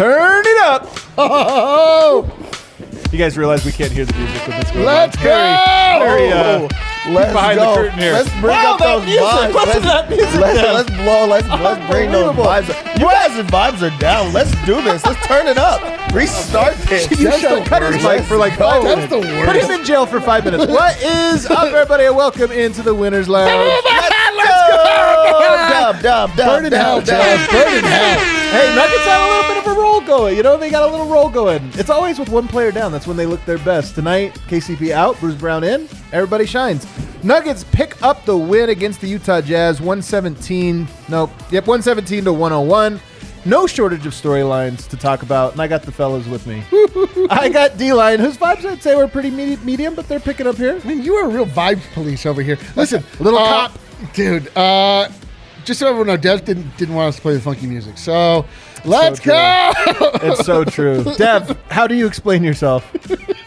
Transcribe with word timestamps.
Turn 0.00 0.42
it 0.46 0.58
up. 0.62 0.88
Oh, 1.18 2.24
You 3.12 3.18
guys 3.18 3.36
realize 3.36 3.66
we 3.66 3.72
can't 3.72 3.92
hear 3.92 4.06
the 4.06 4.14
music 4.14 4.48
when 4.48 4.58
this 4.60 4.70
goes 4.70 4.82
let's 4.86 5.16
on. 5.18 5.22
go! 5.24 5.28
Very, 6.00 6.30
very, 6.30 6.32
uh, 6.32 6.68
Let's 7.12 7.32
behind 7.34 7.58
the 7.58 7.64
go. 7.64 7.74
curtain 7.74 7.98
here. 7.98 8.12
Let's 8.14 8.30
bring 8.40 8.56
Wow, 8.56 8.72
up 8.72 8.78
that 8.78 8.96
those 8.96 9.04
music. 9.04 9.24
vibes. 9.24 9.52
Listen 9.52 9.68
let's, 9.68 9.74
to 9.76 9.80
that 9.92 10.08
music, 10.08 10.40
Let's, 10.40 10.60
Dev. 10.60 10.72
let's 10.72 10.90
blow. 11.04 11.26
Let's 11.26 11.48
let's 11.48 11.92
bring 11.92 12.12
those 12.12 12.32
vibes. 12.34 12.68
You 12.98 13.06
guys' 13.12 13.44
vibes 13.52 13.80
are 13.84 13.98
down. 13.98 14.32
Let's 14.32 14.52
do 14.64 14.80
this. 14.80 15.04
Let's 15.04 15.26
turn 15.26 15.46
it 15.48 15.58
up. 15.58 15.80
Restart 16.14 16.76
this. 16.88 17.10
You 17.10 17.28
That's 17.28 17.40
should 17.40 17.66
cut 17.66 17.82
his 17.82 18.02
mic 18.02 18.22
for 18.24 18.38
like 18.38 18.56
five 18.56 18.80
go. 18.82 18.88
minutes. 18.96 19.12
That's 19.12 19.26
the 19.26 19.44
Put 19.44 19.56
him 19.56 19.70
in 19.80 19.84
jail 19.84 20.06
for 20.06 20.20
five 20.22 20.44
minutes. 20.46 20.64
What 20.72 20.96
is 21.02 21.44
up, 21.44 21.64
everybody? 21.72 22.04
And 22.04 22.16
welcome 22.16 22.52
into 22.52 22.80
the 22.82 22.94
Winners 22.94 23.28
Lounge. 23.28 23.52
Let's 23.84 24.08
go! 24.48 24.86
Dub, 25.68 26.00
dub, 26.02 26.36
dub, 26.36 26.48
Burn 26.48 26.64
in 26.66 26.72
hell, 26.72 26.98
dub, 27.00 27.06
dub. 27.06 27.50
Burn 27.50 27.74
in 27.78 27.84
hell. 27.84 28.18
Hey, 28.50 28.74
Nuggets 28.74 29.04
have 29.04 29.20
a 29.20 29.26
little 29.28 29.42
bit 29.42 29.49
of 29.49 29.49
a 29.49 29.49
roll 29.90 30.00
going. 30.00 30.36
You 30.36 30.42
know, 30.42 30.56
they 30.56 30.70
got 30.70 30.88
a 30.88 30.90
little 30.90 31.06
roll 31.08 31.28
going. 31.28 31.70
It's 31.74 31.90
always 31.90 32.18
with 32.18 32.28
one 32.28 32.48
player 32.48 32.70
down. 32.70 32.92
That's 32.92 33.06
when 33.06 33.16
they 33.16 33.26
look 33.26 33.44
their 33.44 33.58
best. 33.58 33.94
Tonight, 33.94 34.34
KCP 34.48 34.90
out, 34.92 35.18
Bruce 35.20 35.34
Brown 35.34 35.64
in. 35.64 35.88
Everybody 36.12 36.46
shines. 36.46 36.86
Nuggets 37.22 37.64
pick 37.64 38.00
up 38.02 38.24
the 38.24 38.36
win 38.36 38.70
against 38.70 39.00
the 39.00 39.08
Utah 39.08 39.40
Jazz, 39.40 39.80
117. 39.80 40.86
Nope. 41.08 41.30
Yep, 41.50 41.66
117 41.66 42.24
to 42.24 42.32
101. 42.32 43.00
No 43.46 43.66
shortage 43.66 44.04
of 44.06 44.12
storylines 44.12 44.86
to 44.88 44.96
talk 44.98 45.22
about, 45.22 45.52
and 45.52 45.62
I 45.62 45.66
got 45.66 45.82
the 45.82 45.92
fellas 45.92 46.26
with 46.26 46.46
me. 46.46 46.62
I 47.30 47.48
got 47.48 47.78
D-Line, 47.78 48.18
whose 48.20 48.36
vibes 48.36 48.66
I'd 48.66 48.82
say 48.82 48.94
were 48.94 49.08
pretty 49.08 49.30
me- 49.30 49.56
medium, 49.56 49.94
but 49.94 50.08
they're 50.08 50.20
picking 50.20 50.46
up 50.46 50.56
here. 50.56 50.78
I 50.82 50.86
mean, 50.86 51.02
you 51.02 51.14
are 51.14 51.24
a 51.24 51.28
real 51.28 51.46
vibes 51.46 51.90
police 51.94 52.26
over 52.26 52.42
here. 52.42 52.58
Listen, 52.76 53.02
Little 53.18 53.38
uh, 53.38 53.68
cop. 53.68 53.78
dude. 54.12 54.54
Uh, 54.54 55.08
just 55.64 55.80
so 55.80 55.86
everyone 55.88 56.08
knows, 56.08 56.20
Dev 56.20 56.44
didn't 56.44 56.74
didn't 56.76 56.94
want 56.94 57.08
us 57.08 57.16
to 57.16 57.22
play 57.22 57.34
the 57.34 57.40
funky 57.40 57.66
music. 57.66 57.96
So 57.98 58.44
let's 58.84 59.20
true. 59.20 59.32
go. 59.32 59.72
It's 60.22 60.44
so 60.44 60.64
true. 60.64 61.04
Dev, 61.16 61.58
how 61.70 61.86
do 61.86 61.94
you 61.94 62.06
explain 62.06 62.42
yourself? 62.44 62.90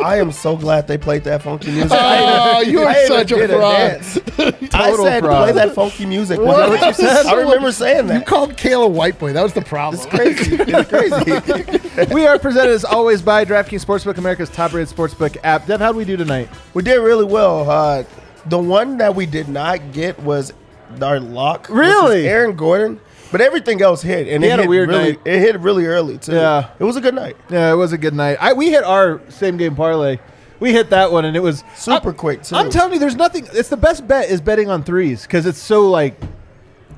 I 0.01 0.17
am 0.17 0.31
so 0.31 0.57
glad 0.57 0.87
they 0.87 0.97
played 0.97 1.23
that 1.23 1.41
funky 1.41 1.71
music. 1.71 1.91
Oh, 1.93 2.61
you 2.61 2.81
are 2.81 2.93
such 3.07 3.31
a 3.31 3.35
did 3.35 3.49
fraud. 3.49 3.75
dance. 3.75 4.17
I 4.37 4.89
Total 4.89 5.05
said 5.05 5.23
fraud. 5.23 5.43
play 5.43 5.51
that 5.53 5.75
funky 5.75 6.05
music. 6.05 6.39
What? 6.39 6.47
Was 6.47 6.57
that 6.57 6.69
what 6.69 6.87
you 6.87 6.93
said? 6.93 7.25
I 7.25 7.35
remember 7.35 7.71
saying 7.71 8.07
that. 8.07 8.13
You 8.13 8.19
that. 8.19 8.27
called 8.27 8.55
Kayla 8.55 8.91
white 8.91 9.19
boy. 9.19 9.33
That 9.33 9.43
was 9.43 9.53
the 9.53 9.61
problem. 9.61 10.01
It's 10.01 10.09
crazy. 10.09 10.57
It's 10.59 10.89
crazy. 10.89 12.13
we 12.13 12.25
are 12.25 12.37
presented 12.39 12.71
as 12.71 12.83
always 12.83 13.21
by 13.21 13.45
DraftKings 13.45 13.85
Sportsbook, 13.85 14.17
America's 14.17 14.49
top-rated 14.49 14.93
sportsbook 14.93 15.37
app. 15.43 15.67
Dev, 15.67 15.79
how 15.79 15.91
do 15.91 15.97
we 15.97 16.05
do 16.05 16.17
tonight? 16.17 16.49
we 16.73 16.83
did 16.83 16.97
really 16.97 17.25
well. 17.25 17.69
Uh, 17.69 18.03
the 18.47 18.59
one 18.59 18.97
that 18.97 19.15
we 19.15 19.25
did 19.25 19.47
not 19.47 19.93
get 19.93 20.19
was 20.21 20.53
our 21.01 21.19
lock. 21.19 21.67
Really? 21.69 22.27
Aaron 22.27 22.55
Gordon. 22.55 22.99
But 23.33 23.41
everything 23.41 23.81
else 23.81 24.01
hit, 24.01 24.27
and 24.29 24.43
He 24.43 24.47
it 24.47 24.51
had 24.51 24.59
a 24.59 24.61
hit 24.63 24.69
weird 24.69 24.89
really, 24.89 25.03
night. 25.13 25.19
It 25.25 25.39
hit 25.39 25.59
really 25.59 25.85
early 25.87 26.17
too. 26.19 26.33
Yeah. 26.33 26.69
it 26.79 26.83
was 26.85 26.95
a 26.95 27.01
good 27.01 27.15
night. 27.15 27.35
Yeah, 27.49 27.71
it 27.73 27.75
was 27.75 27.91
a 27.91 27.97
good 27.97 28.13
night. 28.13 28.37
I 28.39 28.53
we 28.53 28.69
hit 28.69 28.83
our 28.85 29.19
same 29.29 29.57
game 29.57 29.75
parlay. 29.75 30.19
We 30.59 30.71
hit 30.71 30.91
that 30.91 31.11
one, 31.11 31.25
and 31.25 31.35
it 31.35 31.41
was 31.41 31.63
Super 31.75 32.09
I'm- 32.09 32.15
quick 32.15 32.43
too. 32.43 32.55
I'm 32.55 32.69
telling 32.69 32.93
you, 32.93 32.99
there's 32.99 33.15
nothing. 33.17 33.47
It's 33.51 33.67
the 33.69 33.75
best 33.75 34.07
bet 34.07 34.29
is 34.29 34.39
betting 34.39 34.69
on 34.69 34.83
threes 34.83 35.23
because 35.23 35.45
it's 35.47 35.57
so 35.57 35.89
like, 35.89 36.15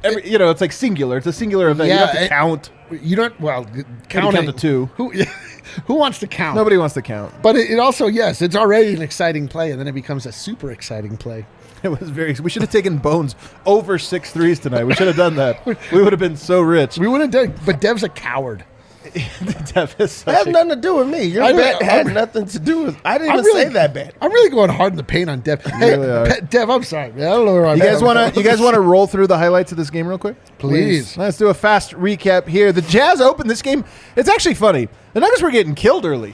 every, 0.03 0.30
you 0.30 0.38
know, 0.38 0.50
it's 0.52 0.61
like 0.61 0.72
singular. 0.73 1.17
It's 1.17 1.25
a 1.25 1.33
singular 1.33 1.69
event. 1.69 1.88
you 1.88 1.94
Yeah, 1.95 2.00
don't 2.02 2.08
have 2.09 2.17
to 2.17 2.25
it- 2.25 2.30
count. 2.30 2.69
You 2.91 3.16
don't. 3.16 3.39
Well, 3.39 3.63
count 3.66 4.33
counting 4.36 4.45
to 4.45 4.52
two. 4.52 4.89
Who 4.97 5.11
who 5.88 5.95
wants 5.95 6.19
to 6.19 6.28
count? 6.28 6.56
Nobody 6.58 6.78
wants 6.78 6.94
to 6.95 7.02
count. 7.02 7.33
But 7.41 7.56
it, 7.56 7.72
it 7.72 7.80
also 7.80 8.08
yes, 8.08 8.41
it's 8.41 8.56
already 8.58 8.94
an 8.94 9.02
exciting 9.02 9.47
play, 9.47 9.72
and 9.72 9.80
then 9.80 9.88
it 9.88 9.94
becomes 9.94 10.25
a 10.25 10.31
super 10.33 10.69
exciting 10.72 11.16
play. 11.17 11.45
It 11.94 12.00
was 12.00 12.09
very. 12.09 12.33
We 12.41 12.50
should 12.50 12.61
have 12.64 12.72
taken 12.72 12.97
Bones 12.97 13.36
over 13.66 13.97
six 14.00 14.31
threes 14.31 14.59
tonight. 14.59 14.83
We 14.86 14.95
should 14.95 15.08
have 15.08 15.16
done 15.16 15.36
that. 15.36 15.64
We 15.91 16.02
would 16.02 16.11
have 16.14 16.19
been 16.19 16.38
so 16.38 16.61
rich. 16.61 16.97
We 16.97 17.08
would 17.08 17.22
have 17.22 17.31
done, 17.31 17.53
but 17.66 17.80
Dev's 17.81 18.03
a 18.03 18.09
coward. 18.09 18.66
Dev 19.14 19.95
is 20.00 20.09
It 20.11 20.13
such 20.16 20.36
has 20.36 20.47
a- 20.47 20.52
nothing 20.52 20.69
to 20.69 20.75
do 20.75 20.95
with 20.95 21.08
me. 21.08 21.23
Your 21.25 21.44
I 21.44 21.52
know- 21.52 21.58
bet 21.59 21.81
had 21.81 22.06
I'm- 22.08 22.13
nothing 22.16 22.47
to 22.47 22.59
do 22.59 22.83
with. 22.86 22.97
I 23.06 23.19
didn't 23.19 23.33
even 23.33 23.45
really- 23.45 23.63
say 23.66 23.69
that 23.69 23.94
bet. 23.94 24.16
I'm 24.19 24.31
really 24.31 24.50
going 24.50 24.72
hard 24.72 24.94
in 24.94 24.97
the 24.97 25.03
paint 25.03 25.30
on 25.30 25.41
Dev. 25.41 25.63
Hey, 25.63 25.91
really 25.95 26.09
are. 26.09 26.25
Pe- 26.25 26.41
Dev, 26.41 26.69
I'm 26.72 26.81
sorry. 26.83 27.11
Man. 27.11 27.22
I 27.28 27.31
don't 27.31 27.46
know 27.46 27.53
where 27.53 27.68
I'm 27.68 27.78
You 27.78 27.84
guys 27.84 28.02
want 28.02 28.34
to? 28.34 28.40
You 28.40 28.44
guys 28.46 28.59
want 28.59 28.73
to 28.73 28.81
roll 28.81 29.06
through 29.06 29.28
the 29.28 29.38
highlights 29.38 29.72
of 29.72 29.78
this 29.78 29.91
game 29.91 30.07
real 30.07 30.17
quick? 30.17 30.35
Please. 30.57 31.16
Let's 31.17 31.38
do 31.38 31.47
a 31.50 31.53
fast 31.53 31.91
recap 31.91 32.47
here. 32.47 32.72
The 32.72 32.81
Jazz 32.81 33.22
opened 33.22 33.50
this 33.50 33.62
game. 33.62 33.85
It's 34.16 34.28
actually 34.28 34.56
funny. 34.56 34.90
The 35.13 35.19
Nuggets 35.19 35.41
were 35.44 35.52
getting 35.52 35.75
killed 35.75 36.06
early. 36.06 36.34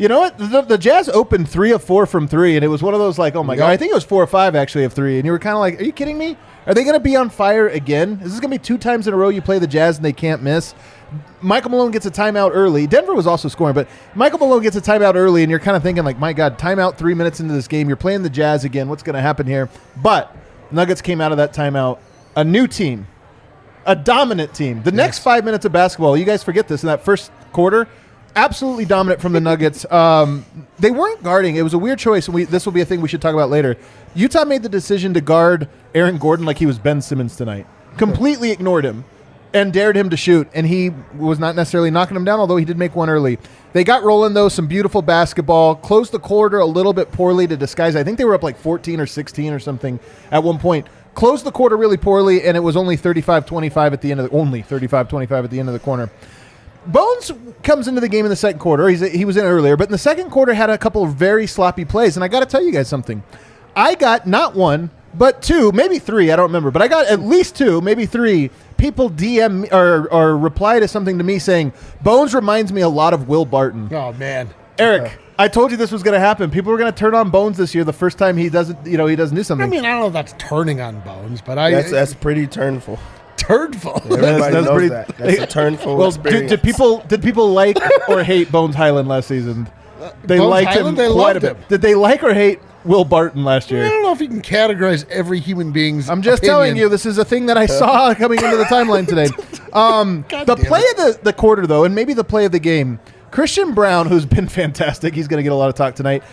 You 0.00 0.08
know 0.08 0.20
what? 0.20 0.38
The, 0.38 0.62
the 0.62 0.78
Jazz 0.78 1.10
opened 1.10 1.46
three 1.46 1.72
of 1.72 1.84
four 1.84 2.06
from 2.06 2.26
three, 2.26 2.56
and 2.56 2.64
it 2.64 2.68
was 2.68 2.82
one 2.82 2.94
of 2.94 3.00
those 3.00 3.18
like, 3.18 3.34
oh 3.34 3.44
my 3.44 3.54
god, 3.54 3.68
I 3.68 3.76
think 3.76 3.90
it 3.90 3.94
was 3.94 4.02
four 4.02 4.22
or 4.22 4.26
five 4.26 4.56
actually 4.56 4.84
of 4.84 4.94
three, 4.94 5.18
and 5.18 5.26
you 5.26 5.30
were 5.30 5.38
kind 5.38 5.54
of 5.54 5.60
like, 5.60 5.78
are 5.78 5.84
you 5.84 5.92
kidding 5.92 6.16
me? 6.16 6.38
Are 6.66 6.72
they 6.72 6.84
going 6.84 6.94
to 6.94 7.00
be 7.00 7.16
on 7.16 7.28
fire 7.28 7.68
again? 7.68 8.18
Is 8.22 8.30
this 8.30 8.40
going 8.40 8.50
to 8.50 8.58
be 8.58 8.64
two 8.64 8.78
times 8.78 9.06
in 9.06 9.12
a 9.12 9.16
row 9.18 9.28
you 9.28 9.42
play 9.42 9.58
the 9.58 9.66
Jazz 9.66 9.96
and 9.96 10.04
they 10.04 10.14
can't 10.14 10.42
miss? 10.42 10.74
Michael 11.42 11.72
Malone 11.72 11.90
gets 11.90 12.06
a 12.06 12.10
timeout 12.10 12.52
early. 12.54 12.86
Denver 12.86 13.12
was 13.12 13.26
also 13.26 13.48
scoring, 13.48 13.74
but 13.74 13.88
Michael 14.14 14.38
Malone 14.38 14.62
gets 14.62 14.74
a 14.74 14.80
timeout 14.80 15.16
early, 15.16 15.42
and 15.42 15.50
you're 15.50 15.60
kind 15.60 15.76
of 15.76 15.82
thinking 15.82 16.02
like, 16.02 16.18
my 16.18 16.32
god, 16.32 16.58
timeout 16.58 16.96
three 16.96 17.12
minutes 17.12 17.40
into 17.40 17.52
this 17.52 17.68
game. 17.68 17.86
You're 17.86 17.98
playing 17.98 18.22
the 18.22 18.30
Jazz 18.30 18.64
again. 18.64 18.88
What's 18.88 19.02
going 19.02 19.16
to 19.16 19.20
happen 19.20 19.46
here? 19.46 19.68
But 20.02 20.34
Nuggets 20.70 21.02
came 21.02 21.20
out 21.20 21.30
of 21.30 21.36
that 21.36 21.52
timeout 21.52 21.98
a 22.36 22.44
new 22.44 22.66
team, 22.66 23.06
a 23.84 23.94
dominant 23.94 24.54
team. 24.54 24.82
The 24.82 24.92
next 24.92 25.18
five 25.18 25.44
minutes 25.44 25.66
of 25.66 25.72
basketball, 25.72 26.16
you 26.16 26.24
guys 26.24 26.42
forget 26.42 26.68
this 26.68 26.82
in 26.84 26.86
that 26.86 27.04
first 27.04 27.30
quarter, 27.52 27.86
absolutely 28.36 28.84
dominant 28.84 29.20
from 29.20 29.32
the 29.32 29.40
Nuggets. 29.40 29.90
Um, 29.90 30.44
they 30.78 30.90
weren't 30.90 31.22
guarding. 31.22 31.56
It 31.56 31.62
was 31.62 31.74
a 31.74 31.78
weird 31.78 31.98
choice, 31.98 32.26
and 32.26 32.34
we, 32.34 32.44
this 32.44 32.64
will 32.64 32.72
be 32.72 32.80
a 32.80 32.84
thing 32.84 33.00
we 33.00 33.08
should 33.08 33.22
talk 33.22 33.34
about 33.34 33.50
later. 33.50 33.76
Utah 34.14 34.44
made 34.44 34.62
the 34.62 34.68
decision 34.68 35.14
to 35.14 35.20
guard 35.20 35.68
Aaron 35.94 36.18
Gordon 36.18 36.46
like 36.46 36.58
he 36.58 36.66
was 36.66 36.78
Ben 36.78 37.00
Simmons 37.00 37.36
tonight. 37.36 37.66
Completely 37.96 38.50
ignored 38.50 38.84
him 38.84 39.04
and 39.52 39.72
dared 39.72 39.96
him 39.96 40.10
to 40.10 40.16
shoot, 40.16 40.48
and 40.54 40.66
he 40.66 40.90
was 41.16 41.38
not 41.38 41.56
necessarily 41.56 41.90
knocking 41.90 42.16
him 42.16 42.24
down, 42.24 42.38
although 42.38 42.56
he 42.56 42.64
did 42.64 42.78
make 42.78 42.94
one 42.94 43.10
early. 43.10 43.38
They 43.72 43.84
got 43.84 44.02
rolling 44.02 44.34
though, 44.34 44.48
some 44.48 44.66
beautiful 44.66 45.02
basketball. 45.02 45.74
Closed 45.74 46.12
the 46.12 46.18
quarter 46.18 46.58
a 46.58 46.66
little 46.66 46.92
bit 46.92 47.10
poorly 47.12 47.46
to 47.46 47.56
disguise. 47.56 47.96
I 47.96 48.04
think 48.04 48.18
they 48.18 48.24
were 48.24 48.34
up 48.34 48.42
like 48.42 48.56
14 48.56 49.00
or 49.00 49.06
16 49.06 49.52
or 49.52 49.58
something 49.58 49.98
at 50.30 50.42
one 50.42 50.58
point. 50.58 50.86
Closed 51.14 51.44
the 51.44 51.52
quarter 51.52 51.76
really 51.76 51.96
poorly, 51.96 52.44
and 52.44 52.56
it 52.56 52.60
was 52.60 52.76
only 52.76 52.96
35-25 52.96 53.92
at 53.92 54.00
the 54.00 54.12
end 54.12 54.20
of 54.20 54.30
the 54.30 54.36
only 54.36 54.62
35-25 54.62 55.44
at 55.44 55.50
the 55.50 55.58
end 55.58 55.68
of 55.68 55.72
the 55.72 55.80
corner. 55.80 56.10
Bones 56.86 57.30
comes 57.62 57.88
into 57.88 58.00
the 58.00 58.08
game 58.08 58.24
in 58.24 58.30
the 58.30 58.36
second 58.36 58.58
quarter. 58.58 58.88
He's, 58.88 59.00
he 59.00 59.24
was 59.24 59.36
in 59.36 59.44
earlier, 59.44 59.76
but 59.76 59.88
in 59.88 59.92
the 59.92 59.98
second 59.98 60.30
quarter 60.30 60.54
had 60.54 60.70
a 60.70 60.78
couple 60.78 61.04
of 61.04 61.14
very 61.14 61.46
sloppy 61.46 61.84
plays. 61.84 62.16
And 62.16 62.24
I 62.24 62.28
got 62.28 62.40
to 62.40 62.46
tell 62.46 62.62
you 62.62 62.72
guys 62.72 62.88
something. 62.88 63.22
I 63.76 63.94
got 63.94 64.26
not 64.26 64.54
one, 64.54 64.90
but 65.14 65.42
two, 65.42 65.72
maybe 65.72 65.98
three. 65.98 66.30
I 66.30 66.36
don't 66.36 66.46
remember, 66.46 66.70
but 66.70 66.82
I 66.82 66.88
got 66.88 67.06
at 67.06 67.20
least 67.20 67.56
two, 67.56 67.80
maybe 67.80 68.06
three 68.06 68.50
people 68.76 69.10
DM 69.10 69.70
or, 69.72 70.10
or 70.12 70.36
reply 70.38 70.80
to 70.80 70.88
something 70.88 71.18
to 71.18 71.24
me 71.24 71.38
saying 71.38 71.72
Bones 72.02 72.34
reminds 72.34 72.72
me 72.72 72.80
a 72.80 72.88
lot 72.88 73.12
of 73.12 73.28
Will 73.28 73.44
Barton. 73.44 73.92
Oh 73.92 74.12
man, 74.14 74.48
Eric, 74.78 75.18
I 75.38 75.48
told 75.48 75.70
you 75.70 75.76
this 75.76 75.92
was 75.92 76.02
going 76.02 76.14
to 76.14 76.20
happen. 76.20 76.50
People 76.50 76.72
were 76.72 76.78
going 76.78 76.92
to 76.92 76.98
turn 76.98 77.14
on 77.14 77.30
Bones 77.30 77.56
this 77.56 77.74
year 77.74 77.84
the 77.84 77.92
first 77.92 78.18
time 78.18 78.36
he 78.36 78.48
doesn't, 78.48 78.86
you 78.86 78.96
know, 78.96 79.06
he 79.06 79.16
doesn't 79.16 79.36
do 79.36 79.42
something. 79.42 79.66
I 79.66 79.68
mean, 79.68 79.84
I 79.84 79.90
don't 79.90 80.00
know 80.00 80.06
if 80.06 80.12
that's 80.12 80.34
turning 80.38 80.80
on 80.80 81.00
bones, 81.00 81.42
but 81.42 81.58
I 81.58 81.70
That's 81.70 81.90
that's 81.90 82.14
pretty 82.14 82.46
turnful. 82.46 82.98
Turnful. 83.40 83.96
Everybody 84.04 84.20
that's 84.38 84.52
knows 84.54 84.68
pretty- 84.68 84.88
that. 84.88 85.08
That's 85.16 85.38
a 85.38 85.46
turnful 85.60 85.96
well, 85.96 86.10
did, 86.10 86.20
experience. 86.20 86.50
did 86.50 86.62
people 86.62 86.98
did 87.08 87.22
people 87.22 87.52
like 87.52 87.78
or 88.08 88.22
hate 88.24 88.52
Bones 88.52 88.74
Hyland 88.74 89.08
last 89.08 89.28
season? 89.28 89.68
They 90.24 90.38
Bones 90.38 90.50
liked 90.50 90.68
Hyland, 90.70 90.88
him 90.88 90.94
they 90.96 91.12
quite 91.12 91.36
a 91.36 91.40
loved 91.40 91.40
bit. 91.42 91.56
him. 91.56 91.64
Did 91.68 91.82
they 91.82 91.94
like 91.94 92.22
or 92.22 92.34
hate 92.34 92.60
Will 92.84 93.04
Barton 93.04 93.44
last 93.44 93.70
year? 93.70 93.80
I 93.82 93.84
year? 93.86 93.92
don't 93.94 94.02
know 94.02 94.12
if 94.12 94.20
you 94.20 94.28
can 94.28 94.40
categorize 94.42 95.08
every 95.10 95.40
human 95.40 95.72
being's. 95.72 96.08
I'm 96.08 96.22
just 96.22 96.38
opinion. 96.42 96.54
telling 96.54 96.76
you, 96.76 96.88
this 96.88 97.04
is 97.06 97.18
a 97.18 97.24
thing 97.24 97.46
that 97.46 97.56
I 97.58 97.66
saw 97.66 98.14
coming 98.14 98.42
into 98.42 98.56
the 98.56 98.64
timeline 98.64 99.06
today. 99.08 99.28
Um, 99.72 100.24
the 100.28 100.56
play 100.56 100.80
it. 100.80 100.98
of 100.98 101.18
the, 101.18 101.20
the 101.26 101.32
quarter, 101.32 101.64
though, 101.64 101.84
and 101.84 101.94
maybe 101.94 102.12
the 102.12 102.24
play 102.24 102.44
of 102.44 102.50
the 102.50 102.58
game, 102.58 102.98
Christian 103.30 103.72
Braun, 103.72 104.08
who's 104.08 104.26
been 104.26 104.48
fantastic, 104.48 105.14
he's 105.14 105.28
going 105.28 105.38
to 105.38 105.44
get 105.44 105.52
a 105.52 105.54
lot 105.54 105.68
of 105.68 105.76
talk 105.76 105.94
tonight. 105.94 106.24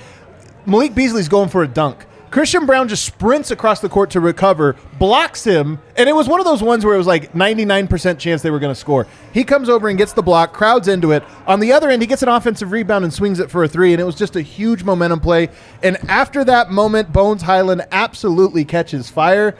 Malik 0.66 0.96
Beasley's 0.96 1.30
going 1.30 1.50
for 1.50 1.62
a 1.62 1.68
dunk. 1.68 2.04
Christian 2.30 2.66
Braun 2.66 2.90
just 2.90 3.06
sprints 3.06 3.52
across 3.52 3.80
the 3.80 3.88
court 3.88 4.12
to 4.12 4.20
recover, 4.20 4.76
blocks 5.00 5.44
him, 5.44 5.80
and 5.96 6.10
it 6.10 6.14
was 6.14 6.28
one 6.28 6.40
of 6.42 6.46
those 6.46 6.62
ones 6.62 6.84
where 6.84 6.94
it 6.94 6.98
was 6.98 7.08
like 7.08 7.32
99% 7.34 8.20
chance 8.20 8.42
they 8.42 8.52
were 8.52 8.60
going 8.60 8.74
to 8.74 8.80
score. 8.80 9.08
He 9.34 9.44
comes 9.46 9.70
over 9.70 9.88
and 9.88 9.98
gets 9.98 10.12
the 10.12 10.22
block, 10.22 10.52
crowds 10.52 10.90
into 10.90 11.12
it. 11.12 11.24
On 11.46 11.60
the 11.60 11.72
other 11.72 11.90
end, 11.90 12.02
he 12.02 12.08
gets 12.08 12.24
an 12.24 12.30
offensive 12.30 12.72
rebound 12.72 13.06
and 13.06 13.14
swings 13.14 13.40
it 13.40 13.50
for 13.50 13.64
a 13.64 13.68
three, 13.68 13.94
and 13.94 14.02
it 14.02 14.06
was 14.06 14.16
just 14.16 14.36
a 14.36 14.42
huge 14.42 14.84
momentum 14.84 15.22
play. 15.22 15.50
And 15.82 15.98
after 16.10 16.44
that 16.44 16.70
moment, 16.70 17.14
Bones 17.14 17.44
Hyland 17.44 17.86
absolutely 17.92 18.66
catches 18.66 19.10
fire. 19.10 19.56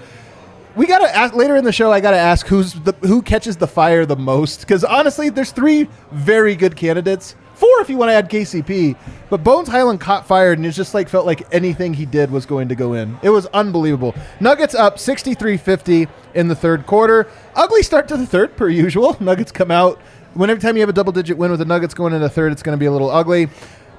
We 0.76 0.86
gotta 0.86 1.14
ask 1.16 1.34
later 1.34 1.56
in 1.56 1.64
the 1.64 1.72
show. 1.72 1.92
I 1.92 2.02
gotta 2.02 2.18
ask 2.18 2.46
who's 2.46 2.74
the 2.74 2.92
who 3.02 3.24
catches 3.24 3.58
the 3.58 3.66
fire 3.66 4.06
the 4.06 4.16
most 4.16 4.60
because 4.60 4.84
honestly, 4.84 5.30
there's 5.30 5.52
three 5.52 5.90
very 6.12 6.56
good 6.56 6.76
candidates. 6.76 7.36
Four 7.58 7.82
if 7.82 7.90
you 7.90 7.98
want 7.98 8.10
to 8.10 8.14
add 8.14 8.30
KCP, 8.30 8.96
but 9.32 9.44
Bones 9.44 9.68
Hyland 9.68 10.00
caught 10.00 10.28
fire 10.28 10.52
and 10.52 10.64
it 10.64 10.74
just 10.74 10.94
like 10.94 11.10
felt 11.10 11.26
like 11.26 11.52
anything 11.52 11.92
he 11.92 12.06
did 12.06 12.30
was 12.30 12.46
going 12.46 12.70
to 12.70 12.76
go 12.76 12.94
in. 12.94 13.18
It 13.24 13.32
was 13.32 13.48
unbelievable. 13.48 14.14
Nuggets 14.40 14.76
up 14.76 14.98
63-50 14.98 16.08
in 16.36 16.50
the 16.50 16.56
third 16.56 16.86
quarter. 16.86 17.28
Ugly 17.56 17.82
start 17.82 18.08
to 18.10 18.18
the 18.18 18.28
third 18.28 18.56
per 18.56 18.70
usual. 18.70 19.18
Nuggets 19.20 19.52
come 19.52 19.72
out. 19.72 20.00
Whenever 20.36 20.62
time 20.62 20.78
you 20.78 20.82
have 20.82 20.90
a 20.90 20.94
double 20.94 21.12
digit 21.12 21.36
win 21.36 21.50
with 21.50 21.60
the 21.60 21.66
Nuggets 21.66 21.96
going 21.96 22.14
into 22.14 22.30
third, 22.30 22.52
it's 22.52 22.62
going 22.62 22.78
to 22.78 22.80
be 22.80 22.86
a 22.86 22.92
little 22.92 23.10
ugly. 23.10 23.50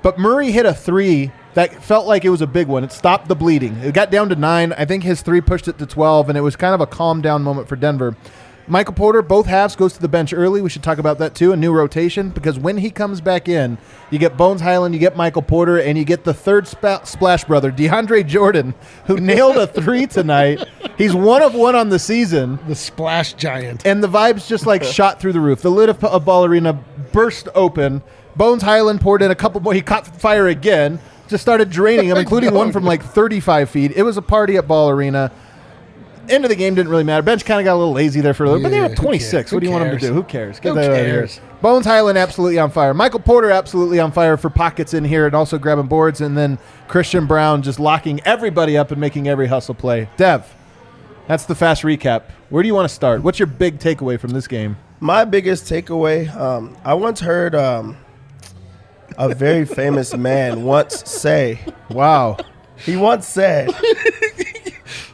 But 0.03 0.21
Murray 0.21 0.53
hit 0.53 0.65
a 0.65 0.73
three 0.73 1.33
that 1.55 1.83
felt 1.83 2.07
like 2.07 2.25
it 2.25 2.31
was 2.31 2.43
a 2.43 2.47
big 2.47 2.69
one. 2.69 2.85
It 2.85 2.93
stopped 2.93 3.27
the 3.27 3.35
bleeding. 3.35 3.77
It 3.79 3.93
got 3.93 4.13
down 4.13 4.29
to 4.29 4.37
nine. 4.37 4.73
I 4.75 4.85
think 4.85 5.03
his 5.03 5.21
three 5.21 5.41
pushed 5.41 5.67
it 5.67 5.79
to 5.79 5.87
12, 5.87 6.29
and 6.29 6.39
it 6.39 6.43
was 6.43 6.55
kind 6.55 6.75
of 6.75 6.81
a 6.81 6.87
calm 6.87 7.21
down 7.21 7.43
moment 7.43 7.69
for 7.69 7.75
Denver. 7.75 8.15
Michael 8.69 8.95
Porter, 8.95 9.23
both 9.23 9.47
halves, 9.47 9.75
goes 9.77 9.95
to 9.95 10.01
the 10.01 10.09
bench 10.09 10.33
early. 10.35 10.61
We 10.61 10.69
should 10.69 10.83
talk 10.83 10.99
about 10.99 11.19
that 11.19 11.35
too. 11.35 11.53
A 11.53 11.57
new 11.57 11.73
rotation 11.73 12.29
because 12.31 12.59
when 12.59 12.77
he 12.77 12.91
comes 12.91 13.21
back 13.21 13.49
in, 13.49 13.79
you 14.11 14.19
get 14.19 14.37
Bones 14.37 14.61
Hyland, 14.61 14.95
you 14.95 15.01
get 15.01 15.17
Michael 15.17 15.43
Porter, 15.43 15.79
and 15.79 15.97
you 15.97 16.05
get 16.05 16.25
the 16.25 16.35
third 16.35 16.67
spa- 16.69 17.03
splash 17.05 17.45
brother, 17.45 17.73
DeAndre 17.73 18.27
Jordan, 18.27 18.75
who 19.07 19.17
nailed 19.21 19.57
a 19.57 19.67
three 19.67 20.07
tonight. 20.07 20.63
He's 20.97 21.15
one 21.15 21.43
of 21.43 21.55
one 21.55 21.75
on 21.75 21.89
the 21.89 21.99
season. 21.99 22.59
The 22.69 22.75
splash 22.75 23.33
giant. 23.35 23.87
and 23.87 24.03
the 24.03 24.09
vibes 24.09 24.47
just 24.47 24.67
like 24.67 24.83
shot 24.99 25.21
through 25.21 25.33
the 25.33 25.41
roof. 25.41 25.63
The 25.63 25.71
lid 25.71 25.89
of, 25.89 26.03
of 26.05 26.25
Ball 26.25 26.45
Arena 26.45 26.75
burst 27.13 27.49
open. 27.55 28.03
Bones 28.37 28.63
Hyland 28.63 29.01
poured 29.01 29.23
in 29.23 29.31
a 29.31 29.35
couple 29.35 29.61
more. 29.61 29.75
He 29.75 29.83
caught 29.83 30.07
fire 30.07 30.47
again. 30.49 31.01
Just 31.27 31.43
started 31.43 31.71
draining 31.71 32.09
them, 32.09 32.19
including 32.25 32.55
one 32.55 32.73
from 32.73 32.85
like 32.85 33.03
35 33.03 33.69
feet. 33.71 33.93
It 33.97 34.03
was 34.03 34.17
a 34.17 34.23
party 34.23 34.57
at 34.57 34.69
Ball 34.69 34.91
Arena. 34.91 35.31
End 36.31 36.45
of 36.45 36.49
the 36.51 36.57
game 36.57 36.75
didn't 36.75 36.91
really 36.91 37.05
matter. 37.05 37.23
Bench 37.23 37.45
kind 37.45 37.61
of 37.61 37.65
got 37.65 37.75
a 37.75 37.79
little 37.79 37.93
lazy 37.93 38.21
there 38.21 38.35
for 38.35 38.45
a 38.45 38.47
little, 38.49 38.61
bit. 38.61 38.65
but 38.65 38.71
they 38.71 38.81
were 38.81 38.87
Yeah, 38.87 38.93
up 38.93 38.99
26. 38.99 39.51
What 39.53 39.57
Who 39.57 39.61
do 39.61 39.67
you 39.67 39.73
want 39.73 39.85
them 39.91 39.99
to 39.99 40.07
do? 40.09 40.13
Who 40.13 40.23
cares? 40.23 40.61
Get 40.61 40.71
Who 40.71 40.75
that 40.77 40.91
out 40.91 40.97
here. 40.97 41.05
cares? 41.21 41.41
Bones 41.63 41.87
Hyland 41.87 42.19
absolutely 42.19 42.59
on 42.59 42.71
fire. 42.71 42.93
Michael 42.95 43.21
Porter 43.21 43.51
absolutely 43.51 43.99
on 44.01 44.13
fire 44.13 44.37
for 44.37 44.51
pockets 44.51 44.95
in 44.95 45.05
here 45.05 45.27
and 45.27 45.35
also 45.35 45.59
grabbing 45.59 45.87
boards, 45.87 46.21
and 46.21 46.37
then 46.37 46.59
Christian 46.87 47.27
Braun 47.27 47.63
just 47.63 47.81
locking 47.81 48.21
everybody 48.25 48.77
up 48.77 48.91
and 48.91 49.01
making 49.01 49.27
every 49.29 49.47
hustle 49.49 49.75
play. 49.75 50.09
Dev, 50.17 50.47
that's 51.27 51.45
the 51.47 51.55
fast 51.55 51.83
recap. 51.83 52.25
Where 52.51 52.63
do 52.63 52.67
you 52.67 52.75
want 52.75 52.89
to 52.89 52.95
start? 52.95 53.23
What's 53.23 53.39
your 53.39 53.47
big 53.47 53.79
takeaway 53.79 54.19
from 54.21 54.31
this 54.31 54.47
game? 54.47 54.77
My 55.01 55.25
biggest 55.25 55.65
takeaway, 55.65 56.35
um, 56.37 56.77
I 56.85 56.95
once 56.95 57.21
heard 57.21 57.55
um, 57.55 57.97
a 59.17 59.35
very 59.35 59.65
famous 59.65 60.15
man 60.17 60.63
once 60.63 61.09
say, 61.11 61.59
Wow. 61.91 62.37
he 62.77 62.97
once 62.97 63.27
said, 63.27 63.71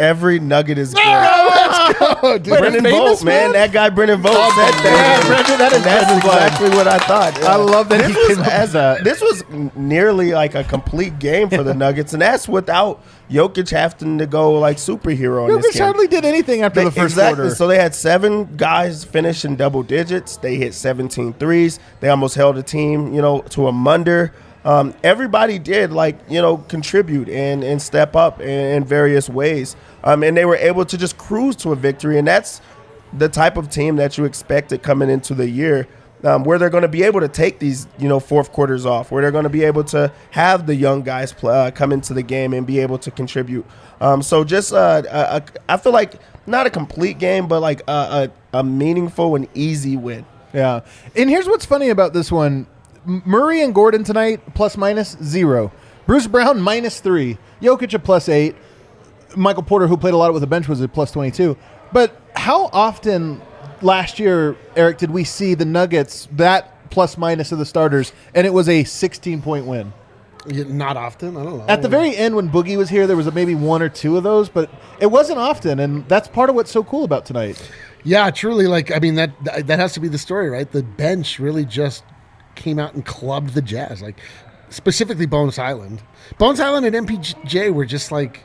every 0.00 0.38
nugget 0.38 0.78
is 0.78 0.94
good. 0.94 1.02
Oh, 1.06 2.38
dude. 2.42 2.58
Brendan 2.58 2.84
famous 2.84 3.20
Vogt, 3.20 3.24
man. 3.24 3.42
man? 3.42 3.52
That 3.52 3.72
guy 3.72 3.90
Brendan 3.90 4.20
Vogt 4.22 4.34
said 4.34 4.74
yeah, 4.74 4.82
that. 4.82 5.24
Brendan, 5.26 5.58
that 5.58 5.72
is 5.72 5.84
that's 5.84 6.12
exactly 6.16 6.68
what 6.70 6.88
I 6.88 6.98
thought. 6.98 7.42
I 7.42 7.56
love 7.56 7.88
that 7.90 8.06
he 8.06 8.12
this 8.14 8.26
came 8.28 8.38
was 8.38 8.48
as- 8.48 8.72
that. 8.72 9.04
This 9.04 9.20
was 9.20 9.44
nearly 9.76 10.32
like 10.32 10.54
a 10.54 10.64
complete 10.64 11.18
game 11.18 11.50
for 11.50 11.62
the 11.62 11.74
Nuggets, 11.74 12.12
and 12.12 12.22
that's 12.22 12.48
without 12.48 13.02
Jokic 13.30 13.70
having 13.70 14.18
to 14.18 14.26
go 14.26 14.52
like 14.52 14.76
superhero 14.78 15.48
in 15.48 15.60
this 15.60 15.72
Jokic 15.74 15.78
game. 15.78 15.82
hardly 15.84 16.06
did 16.08 16.24
anything 16.24 16.62
after 16.62 16.80
They- 16.80 16.84
the 16.86 16.90
first 16.92 17.12
exactly. 17.14 17.42
quarter. 17.42 17.54
So 17.54 17.66
they 17.66 17.78
had 17.78 17.94
seven 17.94 18.56
guys 18.56 19.04
finish 19.04 19.44
in 19.44 19.56
double 19.56 19.82
digits. 19.82 20.36
They 20.38 20.56
hit 20.56 20.74
17 20.74 21.34
threes. 21.34 21.78
They 22.00 22.08
almost 22.08 22.34
held 22.34 22.56
the 22.56 22.62
team, 22.62 23.12
you 23.14 23.20
know, 23.22 23.40
to 23.50 23.68
a 23.68 23.72
munder. 23.72 24.32
Um, 24.64 24.94
everybody 25.02 25.58
did 25.58 25.92
like 25.92 26.18
you 26.28 26.40
know 26.40 26.56
contribute 26.56 27.28
and 27.28 27.62
and 27.62 27.80
step 27.82 28.16
up 28.16 28.40
in, 28.40 28.48
in 28.48 28.84
various 28.84 29.28
ways, 29.28 29.76
um, 30.02 30.22
and 30.22 30.36
they 30.36 30.44
were 30.44 30.56
able 30.56 30.84
to 30.86 30.96
just 30.96 31.18
cruise 31.18 31.56
to 31.56 31.72
a 31.72 31.76
victory. 31.76 32.18
And 32.18 32.26
that's 32.26 32.60
the 33.12 33.28
type 33.28 33.56
of 33.56 33.68
team 33.70 33.96
that 33.96 34.16
you 34.18 34.24
expected 34.24 34.82
coming 34.82 35.10
into 35.10 35.34
the 35.34 35.48
year. 35.48 35.86
Um, 36.22 36.42
where 36.42 36.58
they're 36.58 36.70
going 36.70 36.84
to 36.84 36.88
be 36.88 37.02
able 37.02 37.20
to 37.20 37.28
take 37.28 37.58
these, 37.58 37.86
you 37.98 38.08
know, 38.08 38.18
fourth 38.18 38.50
quarters 38.50 38.86
off, 38.86 39.10
where 39.10 39.20
they're 39.20 39.30
going 39.30 39.42
to 39.44 39.50
be 39.50 39.62
able 39.62 39.84
to 39.84 40.10
have 40.30 40.66
the 40.66 40.74
young 40.74 41.02
guys 41.02 41.34
pl- 41.34 41.50
uh, 41.50 41.70
come 41.70 41.92
into 41.92 42.14
the 42.14 42.22
game 42.22 42.54
and 42.54 42.66
be 42.66 42.78
able 42.78 42.96
to 42.96 43.10
contribute. 43.10 43.66
Um, 44.00 44.22
so 44.22 44.42
just, 44.42 44.72
uh, 44.72 45.02
a, 45.06 45.36
a, 45.36 45.42
I 45.68 45.76
feel 45.76 45.92
like 45.92 46.14
not 46.46 46.66
a 46.66 46.70
complete 46.70 47.18
game, 47.18 47.46
but 47.46 47.60
like 47.60 47.82
a, 47.86 48.30
a, 48.54 48.58
a 48.60 48.64
meaningful 48.64 49.36
and 49.36 49.46
easy 49.52 49.98
win. 49.98 50.24
yeah. 50.54 50.80
And 51.14 51.28
here's 51.28 51.46
what's 51.46 51.66
funny 51.66 51.90
about 51.90 52.14
this 52.14 52.32
one 52.32 52.66
Murray 53.06 53.62
and 53.62 53.74
Gordon 53.74 54.04
tonight, 54.04 54.54
plus 54.54 54.76
minus 54.76 55.16
zero. 55.22 55.72
Bruce 56.06 56.26
Brown, 56.26 56.60
minus 56.60 57.00
three. 57.00 57.38
Jokic, 57.60 57.94
a 57.94 57.98
plus 57.98 58.28
eight. 58.28 58.56
Michael 59.36 59.62
Porter, 59.62 59.86
who 59.86 59.96
played 59.96 60.14
a 60.14 60.16
lot 60.16 60.32
with 60.32 60.42
the 60.42 60.46
bench, 60.46 60.68
was 60.68 60.80
a 60.80 60.88
plus 60.88 61.10
22. 61.10 61.56
But 61.92 62.20
how 62.36 62.66
often 62.72 63.40
last 63.82 64.18
year, 64.18 64.56
Eric, 64.76 64.98
did 64.98 65.10
we 65.10 65.24
see 65.24 65.54
the 65.54 65.64
Nuggets, 65.64 66.28
that 66.32 66.90
plus 66.90 67.18
minus 67.18 67.52
of 67.52 67.58
the 67.58 67.66
starters, 67.66 68.12
and 68.34 68.46
it 68.46 68.52
was 68.52 68.68
a 68.68 68.84
16 68.84 69.42
point 69.42 69.66
win? 69.66 69.92
Not 70.46 70.96
often. 70.96 71.36
I 71.36 71.42
don't 71.42 71.58
know. 71.58 71.64
At 71.68 71.82
the 71.82 71.88
very 71.88 72.14
end, 72.14 72.36
when 72.36 72.50
Boogie 72.50 72.76
was 72.76 72.90
here, 72.90 73.06
there 73.06 73.16
was 73.16 73.32
maybe 73.32 73.54
one 73.54 73.80
or 73.80 73.88
two 73.88 74.16
of 74.16 74.22
those, 74.22 74.48
but 74.48 74.70
it 75.00 75.06
wasn't 75.06 75.38
often, 75.38 75.80
and 75.80 76.06
that's 76.06 76.28
part 76.28 76.50
of 76.50 76.56
what's 76.56 76.70
so 76.70 76.84
cool 76.84 77.04
about 77.04 77.24
tonight. 77.24 77.70
Yeah, 78.04 78.30
truly. 78.30 78.66
Like, 78.66 78.92
I 78.92 78.98
mean, 78.98 79.14
that 79.14 79.32
that 79.66 79.78
has 79.78 79.94
to 79.94 80.00
be 80.00 80.08
the 80.08 80.18
story, 80.18 80.50
right? 80.50 80.70
The 80.70 80.82
bench 80.82 81.38
really 81.38 81.64
just 81.64 82.04
came 82.54 82.78
out 82.78 82.94
and 82.94 83.04
clubbed 83.04 83.54
the 83.54 83.62
Jazz, 83.62 84.02
like 84.02 84.18
specifically 84.70 85.26
Bones 85.26 85.56
Hyland. 85.56 86.02
Bones 86.38 86.58
Hyland 86.58 86.86
and 86.86 87.06
MPJ 87.06 87.72
were 87.72 87.84
just 87.84 88.10
like, 88.12 88.40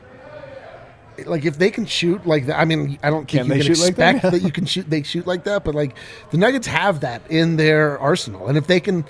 like 1.26 1.44
if 1.44 1.58
they 1.58 1.70
can 1.70 1.84
shoot 1.86 2.26
like 2.26 2.46
that. 2.46 2.58
I 2.58 2.64
mean, 2.64 2.98
I 3.02 3.10
don't 3.10 3.30
think 3.30 3.42
Can 3.42 3.46
you 3.46 3.54
they 3.54 3.66
can 3.66 3.74
shoot 3.74 3.82
like 3.84 3.96
that? 3.96 4.22
that 4.22 4.42
you 4.42 4.50
can 4.52 4.64
shoot. 4.64 4.88
They 4.88 5.02
shoot 5.02 5.26
like 5.26 5.44
that, 5.44 5.64
but 5.64 5.74
like 5.74 5.96
the 6.30 6.38
Nuggets 6.38 6.66
have 6.66 7.00
that 7.00 7.22
in 7.30 7.56
their 7.56 7.98
arsenal, 7.98 8.46
and 8.48 8.56
if 8.56 8.66
they 8.66 8.80
can 8.80 9.04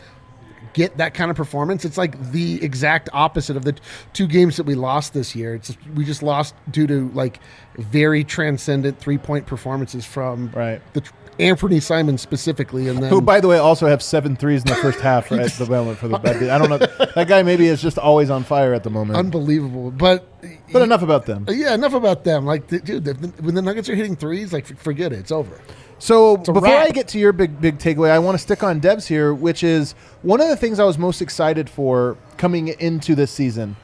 get 0.73 0.97
that 0.99 1.15
kind 1.15 1.33
of 1.33 1.37
performance. 1.37 1.85
It's 1.85 1.99
like 1.99 2.31
the 2.31 2.63
exact 2.63 3.09
opposite 3.13 3.57
of 3.57 3.65
the 3.65 3.73
t- 3.73 3.83
two 4.13 4.29
games 4.29 4.57
that 4.57 4.67
we 4.67 4.77
lost 4.77 5.13
this 5.15 5.35
year. 5.35 5.57
It's 5.57 5.77
we 5.97 6.05
just 6.05 6.23
lost 6.23 6.55
due 6.71 6.87
to 6.87 7.09
like 7.09 7.41
very 7.77 8.23
transcendent 8.23 8.99
three 9.01 9.19
point 9.19 9.47
performances 9.47 10.05
from 10.07 10.51
Right. 10.55 10.81
the 10.93 11.03
Anthony 11.41 11.81
Simon 11.81 12.19
specifically, 12.19 12.89
and 12.89 13.03
then 13.03 13.11
Who, 13.11 13.21
by 13.21 13.41
the 13.41 13.49
way, 13.49 13.59
also 13.59 13.87
have 13.87 14.03
seven 14.03 14.37
threes 14.37 14.63
in 14.63 14.69
the 14.69 14.77
first 14.77 15.01
half 15.01 15.31
right 15.31 15.41
at 15.41 15.53
the 15.53 15.67
moment 15.67 15.99
for 15.99 16.09
the 16.09 16.19
bad. 16.19 16.43
I 16.43 16.59
don't 16.59 16.69
know. 16.71 16.79
That 16.79 17.27
guy 17.29 17.43
maybe 17.43 17.67
is 17.67 17.81
just 17.83 17.99
always 17.99 18.31
on 18.31 18.45
fire 18.45 18.75
at 18.75 18.83
the 18.85 18.91
moment. 18.91 19.19
unbelievable. 19.19 19.91
But 19.91 20.27
but 20.73 20.83
enough 20.83 21.03
about 21.03 21.27
them. 21.27 21.47
yeah, 21.49 21.75
enough 21.75 21.95
about 21.95 22.25
them. 22.25 22.45
Like, 22.47 22.69
the- 22.69 22.81
dude, 22.81 23.05
the, 23.05 23.15
when 23.43 23.55
the 23.55 23.63
Nuggets 23.63 23.89
are 23.89 23.95
hitting 23.95 24.17
threes, 24.17 24.53
like 24.53 24.67
forget 24.79 25.13
it, 25.13 25.19
it's 25.21 25.33
over. 25.33 25.61
So 25.99 26.35
a 26.35 26.39
before 26.39 26.63
wrap. 26.63 26.87
I 26.89 26.91
get 26.91 27.09
to 27.09 27.19
your 27.19 27.33
big 27.33 27.61
big 27.61 27.79
takeaway, 27.79 28.11
I 28.11 28.19
want 28.19 28.35
to 28.35 28.39
stick 28.43 28.63
on 28.63 28.81
Devs 28.81 29.07
here, 29.07 29.35
which 29.35 29.63
is 29.63 29.93
one 30.23 30.41
of 30.41 30.49
the 30.49 30.57
things 30.57 30.79
I 30.79 30.85
was 30.85 30.97
most 30.99 31.21
excited 31.21 31.69
for 31.69 32.17
coming 32.39 32.69
into 32.69 33.15
this 33.15 33.31
season. 33.31 33.77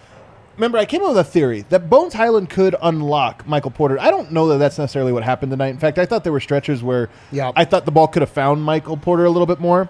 Remember, 0.57 0.79
I 0.79 0.87
came 0.87 1.03
up 1.03 1.09
with 1.09 1.19
a 1.19 1.25
theory 1.25 1.63
that 1.69 1.91
Bones 1.91 2.15
Hyland 2.15 2.49
could 2.49 2.75
unlock 2.81 3.47
Michael 3.47 3.71
Porter. 3.71 3.99
I 4.01 4.11
don't 4.11 4.33
know 4.33 4.49
that 4.49 4.59
that's 4.59 4.79
necessarily 4.79 5.13
what 5.13 5.23
happened 5.23 5.51
tonight. 5.53 5.69
In 5.69 5.79
fact, 5.79 5.99
I 5.99 6.07
thought 6.07 6.25
there 6.25 6.33
were 6.33 6.41
stretches 6.41 6.83
where 6.83 7.11
Yeah. 7.31 7.53
I 7.55 7.65
thought 7.67 7.85
the 7.85 7.91
ball 7.91 8.09
could 8.09 8.23
have 8.23 8.31
found 8.31 8.63
Michael 8.63 8.97
Porter 8.97 9.25
a 9.27 9.31
little 9.31 9.47
bit 9.47 9.61
more. 9.61 9.89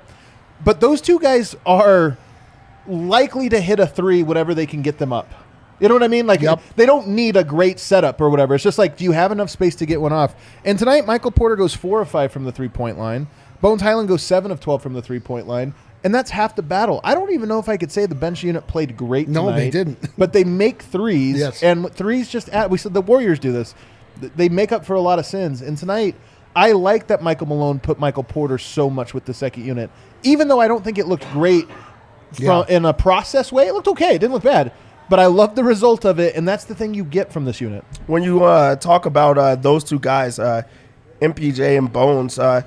But 0.64 0.80
those 0.80 1.00
two 1.00 1.18
guys 1.20 1.54
are 1.64 2.16
likely 2.88 3.48
to 3.48 3.60
hit 3.60 3.78
a 3.78 3.86
three 3.86 4.22
whatever 4.22 4.54
they 4.54 4.66
can 4.66 4.82
get 4.82 4.98
them 4.98 5.12
up. 5.12 5.30
You 5.78 5.88
know 5.88 5.94
what 5.94 6.02
I 6.02 6.08
mean? 6.08 6.26
Like 6.26 6.40
Yep. 6.40 6.60
they 6.76 6.86
don't 6.86 7.08
need 7.08 7.36
a 7.36 7.44
great 7.44 7.78
setup 7.78 8.20
or 8.20 8.30
whatever. 8.30 8.54
It's 8.54 8.64
just 8.64 8.78
like, 8.78 8.96
do 8.96 9.04
you 9.04 9.12
have 9.12 9.30
enough 9.32 9.50
space 9.50 9.74
to 9.76 9.86
get 9.86 10.00
one 10.00 10.12
off? 10.12 10.34
And 10.64 10.78
tonight, 10.78 11.06
Michael 11.06 11.30
Porter 11.30 11.54
goes 11.54 11.74
four 11.74 12.00
of 12.00 12.08
five 12.08 12.32
from 12.32 12.44
the 12.44 12.52
three 12.52 12.68
point 12.68 12.98
line. 12.98 13.26
Bones 13.60 13.82
Hyland 13.82 14.08
goes 14.08 14.22
seven 14.22 14.50
of 14.50 14.58
twelve 14.60 14.82
from 14.82 14.94
the 14.94 15.02
three 15.02 15.20
point 15.20 15.46
line, 15.46 15.74
and 16.04 16.14
that's 16.14 16.30
half 16.30 16.54
the 16.56 16.62
battle. 16.62 17.00
I 17.04 17.14
don't 17.14 17.32
even 17.32 17.48
know 17.48 17.58
if 17.58 17.68
I 17.68 17.76
could 17.76 17.90
say 17.92 18.06
the 18.06 18.14
bench 18.14 18.42
unit 18.42 18.66
played 18.66 18.96
great. 18.96 19.28
No, 19.28 19.52
they 19.52 19.70
didn't. 19.70 19.98
But 20.18 20.32
they 20.32 20.44
make 20.44 20.82
threes, 20.82 21.38
Yes. 21.38 21.62
and 21.62 21.92
threes 21.92 22.28
just 22.28 22.48
add. 22.50 22.70
We 22.70 22.78
said 22.78 22.94
the 22.94 23.02
Warriors 23.02 23.38
do 23.38 23.52
this. 23.52 23.74
They 24.20 24.48
make 24.48 24.72
up 24.72 24.84
for 24.86 24.94
a 24.94 25.00
lot 25.00 25.18
of 25.18 25.26
sins. 25.26 25.60
And 25.62 25.76
tonight, 25.76 26.14
I 26.54 26.72
like 26.72 27.08
that 27.08 27.22
Michael 27.22 27.48
Malone 27.48 27.80
put 27.80 27.98
Michael 27.98 28.22
Porter 28.24 28.56
so 28.56 28.88
much 28.88 29.12
with 29.12 29.24
the 29.26 29.34
second 29.34 29.64
unit, 29.66 29.90
even 30.22 30.48
though 30.48 30.60
I 30.60 30.68
don't 30.68 30.82
think 30.82 30.96
it 30.98 31.06
looked 31.06 31.30
great 31.32 31.66
Yeah. 32.38 32.64
in 32.68 32.84
a 32.86 32.94
process 32.94 33.52
way. 33.52 33.66
It 33.66 33.74
looked 33.74 33.88
okay. 33.88 34.14
It 34.14 34.18
didn't 34.20 34.32
look 34.32 34.42
bad. 34.42 34.72
But 35.08 35.20
I 35.20 35.26
love 35.26 35.54
the 35.54 35.62
result 35.62 36.04
of 36.04 36.18
it, 36.18 36.34
and 36.34 36.48
that's 36.48 36.64
the 36.64 36.74
thing 36.74 36.92
you 36.94 37.04
get 37.04 37.32
from 37.32 37.44
this 37.44 37.60
unit. 37.60 37.84
when 38.06 38.22
you 38.22 38.42
uh, 38.44 38.74
talk 38.76 39.06
about 39.06 39.38
uh, 39.38 39.54
those 39.54 39.84
two 39.84 39.98
guys, 40.00 40.38
uh, 40.38 40.62
MPJ 41.20 41.78
and 41.78 41.92
Bones, 41.92 42.38
uh, 42.38 42.62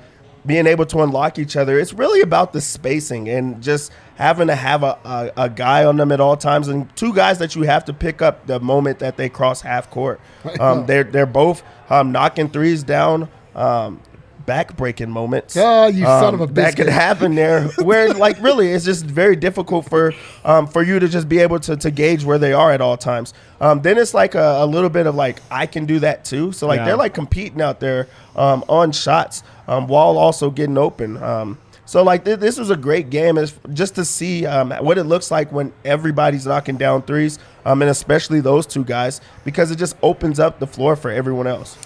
being 0.46 0.66
able 0.66 0.86
to 0.86 1.00
unlock 1.02 1.38
each 1.38 1.56
other, 1.56 1.78
it's 1.78 1.92
really 1.92 2.20
about 2.20 2.52
the 2.52 2.60
spacing 2.60 3.28
and 3.28 3.62
just 3.62 3.92
having 4.16 4.46
to 4.48 4.54
have 4.54 4.82
a, 4.82 4.98
a, 5.04 5.44
a 5.44 5.50
guy 5.50 5.84
on 5.84 5.96
them 5.96 6.10
at 6.12 6.20
all 6.20 6.36
times 6.36 6.68
and 6.68 6.94
two 6.96 7.12
guys 7.14 7.38
that 7.38 7.54
you 7.54 7.62
have 7.62 7.84
to 7.86 7.92
pick 7.92 8.22
up 8.22 8.46
the 8.46 8.58
moment 8.60 8.98
that 9.00 9.16
they 9.16 9.28
cross 9.28 9.60
half 9.60 9.90
court. 9.90 10.20
Um, 10.60 10.86
they're 10.86 11.04
they're 11.04 11.26
both 11.26 11.62
um, 11.90 12.12
knocking 12.12 12.48
threes 12.48 12.82
down. 12.82 13.28
Um, 13.54 14.00
back 14.46 14.76
breaking 14.76 15.10
moments. 15.10 15.56
Oh, 15.56 15.86
you 15.86 16.04
son 16.04 16.34
of 16.34 16.40
a 16.40 16.44
Um, 16.44 16.54
That 16.54 16.74
could 16.76 16.88
happen 16.88 17.34
there, 17.36 17.68
where 17.82 18.12
like 18.14 18.40
really, 18.42 18.72
it's 18.72 18.84
just 18.84 19.04
very 19.04 19.36
difficult 19.36 19.88
for 19.88 20.12
um, 20.44 20.66
for 20.66 20.82
you 20.82 20.98
to 20.98 21.08
just 21.08 21.28
be 21.28 21.38
able 21.38 21.60
to, 21.60 21.76
to 21.76 21.90
gauge 21.90 22.24
where 22.24 22.38
they 22.38 22.52
are 22.52 22.72
at 22.72 22.80
all 22.80 22.96
times. 22.96 23.32
Um, 23.60 23.82
then 23.82 23.96
it's 23.98 24.12
like 24.14 24.34
a, 24.34 24.56
a 24.60 24.66
little 24.66 24.90
bit 24.90 25.06
of 25.06 25.14
like 25.14 25.40
I 25.50 25.66
can 25.66 25.84
do 25.86 26.00
that 26.00 26.24
too. 26.24 26.50
So 26.52 26.66
like 26.66 26.78
Yeah. 26.78 26.86
they're 26.86 26.96
like 26.96 27.14
competing 27.14 27.60
out 27.62 27.78
there 27.80 28.08
um, 28.34 28.64
on 28.68 28.90
shots 28.92 29.42
um, 29.70 29.86
while 29.86 30.18
also 30.18 30.50
getting 30.50 30.76
open. 30.76 31.16
Um, 31.22 31.58
so 31.86 32.02
like 32.02 32.24
th- 32.24 32.40
this 32.40 32.58
was 32.58 32.70
a 32.70 32.76
great 32.76 33.08
game, 33.08 33.38
is 33.38 33.58
just 33.72 33.94
to 33.94 34.04
see 34.04 34.44
um, 34.44 34.70
what 34.72 34.98
it 34.98 35.04
looks 35.04 35.30
like 35.30 35.50
when 35.50 35.72
everybody's 35.84 36.46
knocking 36.46 36.76
down 36.76 37.02
threes, 37.02 37.38
um, 37.64 37.80
and 37.80 37.90
especially 37.90 38.40
those 38.40 38.66
two 38.66 38.84
guys, 38.84 39.20
because 39.44 39.70
it 39.70 39.76
just 39.76 39.96
opens 40.02 40.38
up 40.38 40.58
the 40.58 40.66
floor 40.66 40.96
for 40.96 41.10
everyone 41.10 41.46
else. 41.46 41.78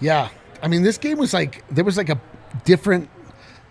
Yeah. 0.00 0.28
I 0.62 0.68
mean, 0.68 0.82
this 0.82 0.98
game 0.98 1.18
was 1.18 1.32
like 1.32 1.64
there 1.68 1.84
was 1.84 1.96
like 1.96 2.10
a 2.10 2.20
different 2.64 3.08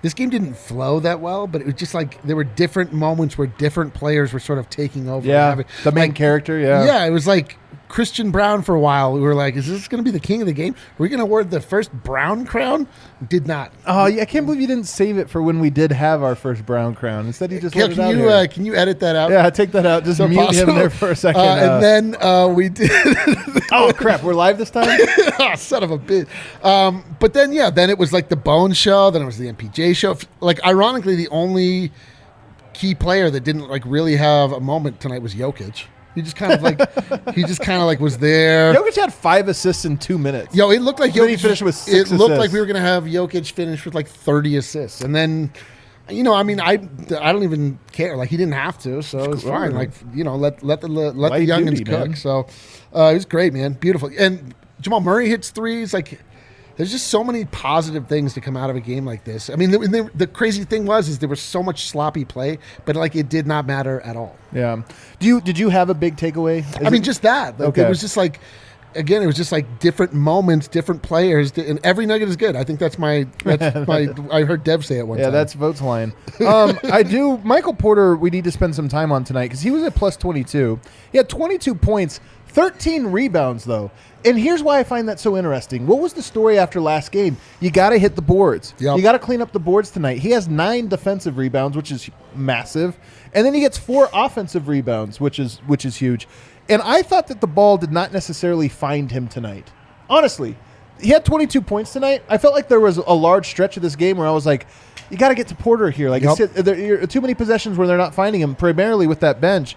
this 0.01 0.13
game 0.13 0.29
didn't 0.29 0.55
flow 0.55 1.01
that 1.01 1.19
well, 1.19 1.45
but 1.45 1.61
it 1.61 1.67
was 1.67 1.75
just 1.75 1.93
like 1.93 2.21
there 2.23 2.35
were 2.35 2.45
different 2.45 2.93
moments 2.93 3.37
where 3.37 3.47
different 3.47 3.93
players 3.93 4.31
were 4.31 4.39
sort 4.39 4.59
of 4.59 4.69
taking 4.69 5.09
over. 5.09 5.27
Yeah, 5.27 5.49
having- 5.49 5.65
the 5.83 5.91
main 5.91 6.09
like, 6.09 6.15
character. 6.15 6.57
Yeah, 6.57 6.85
yeah, 6.85 7.05
it 7.05 7.09
was 7.09 7.27
like 7.27 7.57
Christian 7.89 8.29
Braun 8.29 8.61
for 8.61 8.75
a 8.75 8.79
while. 8.79 9.11
We 9.11 9.19
were 9.19 9.33
like, 9.33 9.55
is 9.55 9.67
this 9.67 9.87
going 9.87 10.01
to 10.01 10.09
be 10.09 10.11
the 10.15 10.19
king 10.19 10.41
of 10.41 10.47
the 10.47 10.53
game? 10.53 10.73
Are 10.73 10.99
we 10.99 11.09
going 11.09 11.17
to 11.17 11.23
award 11.23 11.49
the 11.49 11.59
first 11.59 11.91
Brown 11.91 12.45
crown? 12.45 12.87
Did 13.27 13.47
not. 13.47 13.73
Oh, 13.85 14.05
yeah, 14.05 14.21
I 14.21 14.25
can't 14.25 14.45
believe 14.45 14.61
you 14.61 14.67
didn't 14.67 14.85
save 14.85 15.17
it 15.17 15.27
for 15.27 15.41
when 15.41 15.59
we 15.59 15.71
did 15.71 15.91
have 15.91 16.21
our 16.21 16.35
first 16.35 16.65
brown 16.65 16.93
crown. 16.93 17.25
Instead, 17.25 17.51
you 17.51 17.59
just 17.59 17.73
Can, 17.73 17.81
let 17.81 17.91
it 17.91 17.99
out 17.99 18.15
you 18.15 18.29
uh, 18.29 18.47
can 18.47 18.63
you 18.63 18.75
edit 18.75 18.99
that 19.01 19.15
out? 19.15 19.31
yeah, 19.31 19.49
take 19.49 19.71
that 19.71 19.87
out. 19.87 20.05
Just 20.05 20.17
So 20.17 20.27
mute 20.27 20.39
possible. 20.39 20.71
him 20.73 20.77
there 20.77 20.89
for 20.91 21.09
a 21.09 21.15
second. 21.15 21.41
Uh, 21.41 21.45
uh, 21.45 21.57
and 21.57 21.83
then 21.83 22.21
uh, 22.21 22.47
we 22.47 22.69
did. 22.69 22.91
oh 23.71 23.91
crap, 23.95 24.21
we're 24.23 24.35
live 24.35 24.59
this 24.59 24.69
time. 24.69 24.87
oh, 25.39 25.55
son 25.55 25.81
of 25.83 25.89
a 25.89 25.97
bitch. 25.97 26.27
Um, 26.63 27.03
but 27.19 27.33
then, 27.33 27.51
yeah, 27.51 27.71
then 27.71 27.89
it 27.89 27.97
was 27.97 28.13
like 28.13 28.29
the 28.29 28.35
Bone 28.37 28.71
Show. 28.73 29.09
Then 29.09 29.23
it 29.23 29.25
was 29.25 29.39
the 29.39 29.51
MPJ 29.51 29.95
show. 29.95 30.15
Like, 30.41 30.63
ironically, 30.63 31.15
the 31.15 31.27
only 31.29 31.91
key 32.73 32.93
player 32.93 33.29
that 33.31 33.43
didn't 33.43 33.67
like 33.67 33.83
really 33.85 34.15
have 34.15 34.51
a 34.51 34.59
moment 34.59 34.99
tonight 35.01 35.21
was 35.23 35.33
Jokic. 35.33 35.85
He 36.15 36.21
just 36.21 36.35
kind 36.35 36.53
of 36.53 36.61
like 36.63 37.33
he 37.35 37.43
just 37.43 37.61
kind 37.61 37.79
of 37.81 37.85
like 37.85 37.99
was 37.99 38.17
there. 38.17 38.73
Jokic 38.73 38.95
had 38.95 39.13
five 39.13 39.47
assists 39.47 39.85
in 39.85 39.97
two 39.97 40.17
minutes. 40.17 40.55
Yo, 40.55 40.71
it 40.71 40.81
looked 40.81 40.99
like 40.99 41.13
then 41.13 41.29
he 41.29 41.35
Jokic 41.35 41.41
finished 41.41 41.61
with 41.61 41.75
six 41.75 42.11
It 42.11 42.15
looked 42.15 42.31
assists. 42.31 42.39
like 42.39 42.51
we 42.51 42.59
were 42.59 42.65
gonna 42.65 42.79
have 42.81 43.03
Jokic 43.05 43.51
finish 43.51 43.85
with 43.85 43.93
like 43.95 44.07
thirty 44.07 44.57
assists, 44.57 45.01
and 45.01 45.15
then. 45.15 45.51
You 46.11 46.23
know, 46.23 46.33
I 46.33 46.41
mean, 46.41 46.59
I, 46.59 46.71
I 47.21 47.31
don't 47.31 47.43
even 47.43 47.77
care. 47.91 48.17
Like 48.17 48.29
he 48.29 48.37
didn't 48.37 48.55
have 48.55 48.79
to, 48.79 49.03
so 49.03 49.19
it 49.19 49.29
was 49.29 49.43
fine. 49.43 49.75
Like 49.75 49.91
you 50.11 50.23
know, 50.23 50.35
let 50.37 50.63
let 50.63 50.81
the 50.81 50.87
let 50.87 51.13
the 51.13 51.19
Light 51.19 51.47
youngins 51.47 51.69
duty, 51.77 51.83
cook. 51.83 52.07
man. 52.07 52.15
So 52.15 52.47
uh, 52.95 53.09
it 53.11 53.13
was 53.13 53.25
great, 53.25 53.53
man. 53.53 53.73
Beautiful. 53.73 54.09
And 54.17 54.55
Jamal 54.81 55.01
Murray 55.01 55.29
hits 55.29 55.51
threes. 55.51 55.93
Like 55.93 56.19
there's 56.79 56.91
just 56.91 57.07
so 57.07 57.25
many 57.25 57.43
positive 57.43 58.07
things 58.07 58.33
to 58.35 58.39
come 58.41 58.55
out 58.55 58.69
of 58.69 58.77
a 58.77 58.79
game 58.79 59.05
like 59.05 59.25
this. 59.25 59.49
I 59.49 59.55
mean, 59.57 59.69
the, 59.71 59.79
the, 59.79 60.09
the 60.15 60.27
crazy 60.27 60.63
thing 60.63 60.85
was 60.85 61.09
is 61.09 61.19
there 61.19 61.27
was 61.27 61.41
so 61.41 61.61
much 61.61 61.87
sloppy 61.87 62.23
play, 62.23 62.57
but 62.85 62.95
like 62.95 63.17
it 63.17 63.27
did 63.27 63.45
not 63.45 63.67
matter 63.67 63.99
at 63.99 64.15
all. 64.15 64.37
Yeah. 64.53 64.81
Do 65.19 65.27
you 65.27 65.41
did 65.41 65.59
you 65.59 65.67
have 65.67 65.89
a 65.89 65.93
big 65.93 66.15
takeaway? 66.15 66.59
Is 66.59 66.77
I 66.77 66.89
mean, 66.89 67.01
it- 67.01 67.05
just 67.05 67.21
that. 67.23 67.59
Like, 67.59 67.69
Okay. 67.69 67.81
It 67.83 67.89
was 67.89 67.99
just 67.99 68.15
like, 68.15 68.39
again, 68.95 69.21
it 69.21 69.25
was 69.25 69.35
just 69.35 69.51
like 69.51 69.79
different 69.79 70.13
moments, 70.13 70.69
different 70.69 71.01
players, 71.01 71.51
and 71.57 71.79
every 71.83 72.05
nugget 72.05 72.29
is 72.29 72.37
good. 72.37 72.55
I 72.55 72.63
think 72.63 72.79
that's 72.79 72.97
my 72.97 73.27
that's 73.43 73.75
my. 73.87 74.07
I 74.31 74.43
heard 74.43 74.63
Dev 74.63 74.85
say 74.85 74.99
it 74.99 75.05
one 75.07 75.17
Yeah, 75.17 75.25
time. 75.25 75.33
that's 75.33 75.53
Vogt's 75.55 75.81
line. 75.81 76.13
Um, 76.39 76.79
I 76.91 77.03
do. 77.03 77.39
Michael 77.39 77.73
Porter, 77.75 78.15
we 78.15 78.29
need 78.29 78.45
to 78.45 78.51
spend 78.51 78.73
some 78.73 78.87
time 78.87 79.11
on 79.11 79.25
tonight 79.25 79.47
because 79.47 79.59
he 79.61 79.69
was 79.69 79.83
at 79.83 79.95
plus 79.95 80.15
22. 80.15 80.79
He 81.11 81.17
had 81.17 81.27
22 81.27 81.75
points, 81.75 82.21
13 82.47 83.07
rebounds, 83.07 83.65
though. 83.65 83.91
And 84.25 84.37
here's 84.37 84.61
why 84.61 84.79
I 84.79 84.83
find 84.83 85.07
that 85.07 85.19
so 85.19 85.37
interesting. 85.37 85.87
What 85.87 85.99
was 85.99 86.13
the 86.13 86.21
story 86.21 86.59
after 86.59 86.81
last 86.81 87.11
game? 87.11 87.37
You 87.61 87.71
got 87.71 87.91
to 87.91 87.97
hit 87.97 88.15
the 88.15 88.21
boards. 88.21 88.73
Yep. 88.79 88.97
You 88.97 89.03
got 89.03 89.13
to 89.13 89.19
clean 89.19 89.41
up 89.41 89.51
the 89.53 89.59
boards 89.59 89.91
tonight. 89.91 90.17
He 90.19 90.31
has 90.31 90.47
nine 90.49 90.89
defensive 90.89 91.37
rebounds, 91.37 91.77
which 91.77 91.91
is 91.91 92.09
massive, 92.35 92.97
and 93.33 93.45
then 93.45 93.53
he 93.53 93.61
gets 93.61 93.77
four 93.77 94.09
offensive 94.13 94.67
rebounds, 94.67 95.19
which 95.21 95.39
is 95.39 95.59
which 95.67 95.85
is 95.85 95.95
huge. 95.95 96.27
And 96.67 96.81
I 96.81 97.01
thought 97.01 97.27
that 97.27 97.39
the 97.41 97.47
ball 97.47 97.77
did 97.77 97.91
not 97.91 98.11
necessarily 98.11 98.67
find 98.67 99.09
him 99.11 99.27
tonight. 99.27 99.71
Honestly, 100.09 100.55
he 101.01 101.09
had 101.09 101.23
22 101.25 101.61
points 101.61 101.93
tonight. 101.93 102.21
I 102.27 102.37
felt 102.37 102.53
like 102.53 102.67
there 102.67 102.79
was 102.79 102.97
a 102.97 103.13
large 103.13 103.47
stretch 103.47 103.77
of 103.77 103.83
this 103.83 103.95
game 103.95 104.17
where 104.17 104.27
I 104.27 104.31
was 104.31 104.45
like, 104.45 104.67
you 105.09 105.17
got 105.17 105.29
to 105.29 105.35
get 105.35 105.47
to 105.47 105.55
Porter 105.55 105.89
here. 105.89 106.09
Like, 106.09 106.21
Yep. 106.23 106.39
it's, 106.39 106.53
there, 106.61 107.07
too 107.07 107.21
many 107.21 107.33
possessions 107.33 107.77
where 107.77 107.87
they're 107.87 107.97
not 107.97 108.13
finding 108.13 108.41
him, 108.41 108.53
primarily 108.53 109.07
with 109.07 109.21
that 109.21 109.39
bench. 109.41 109.75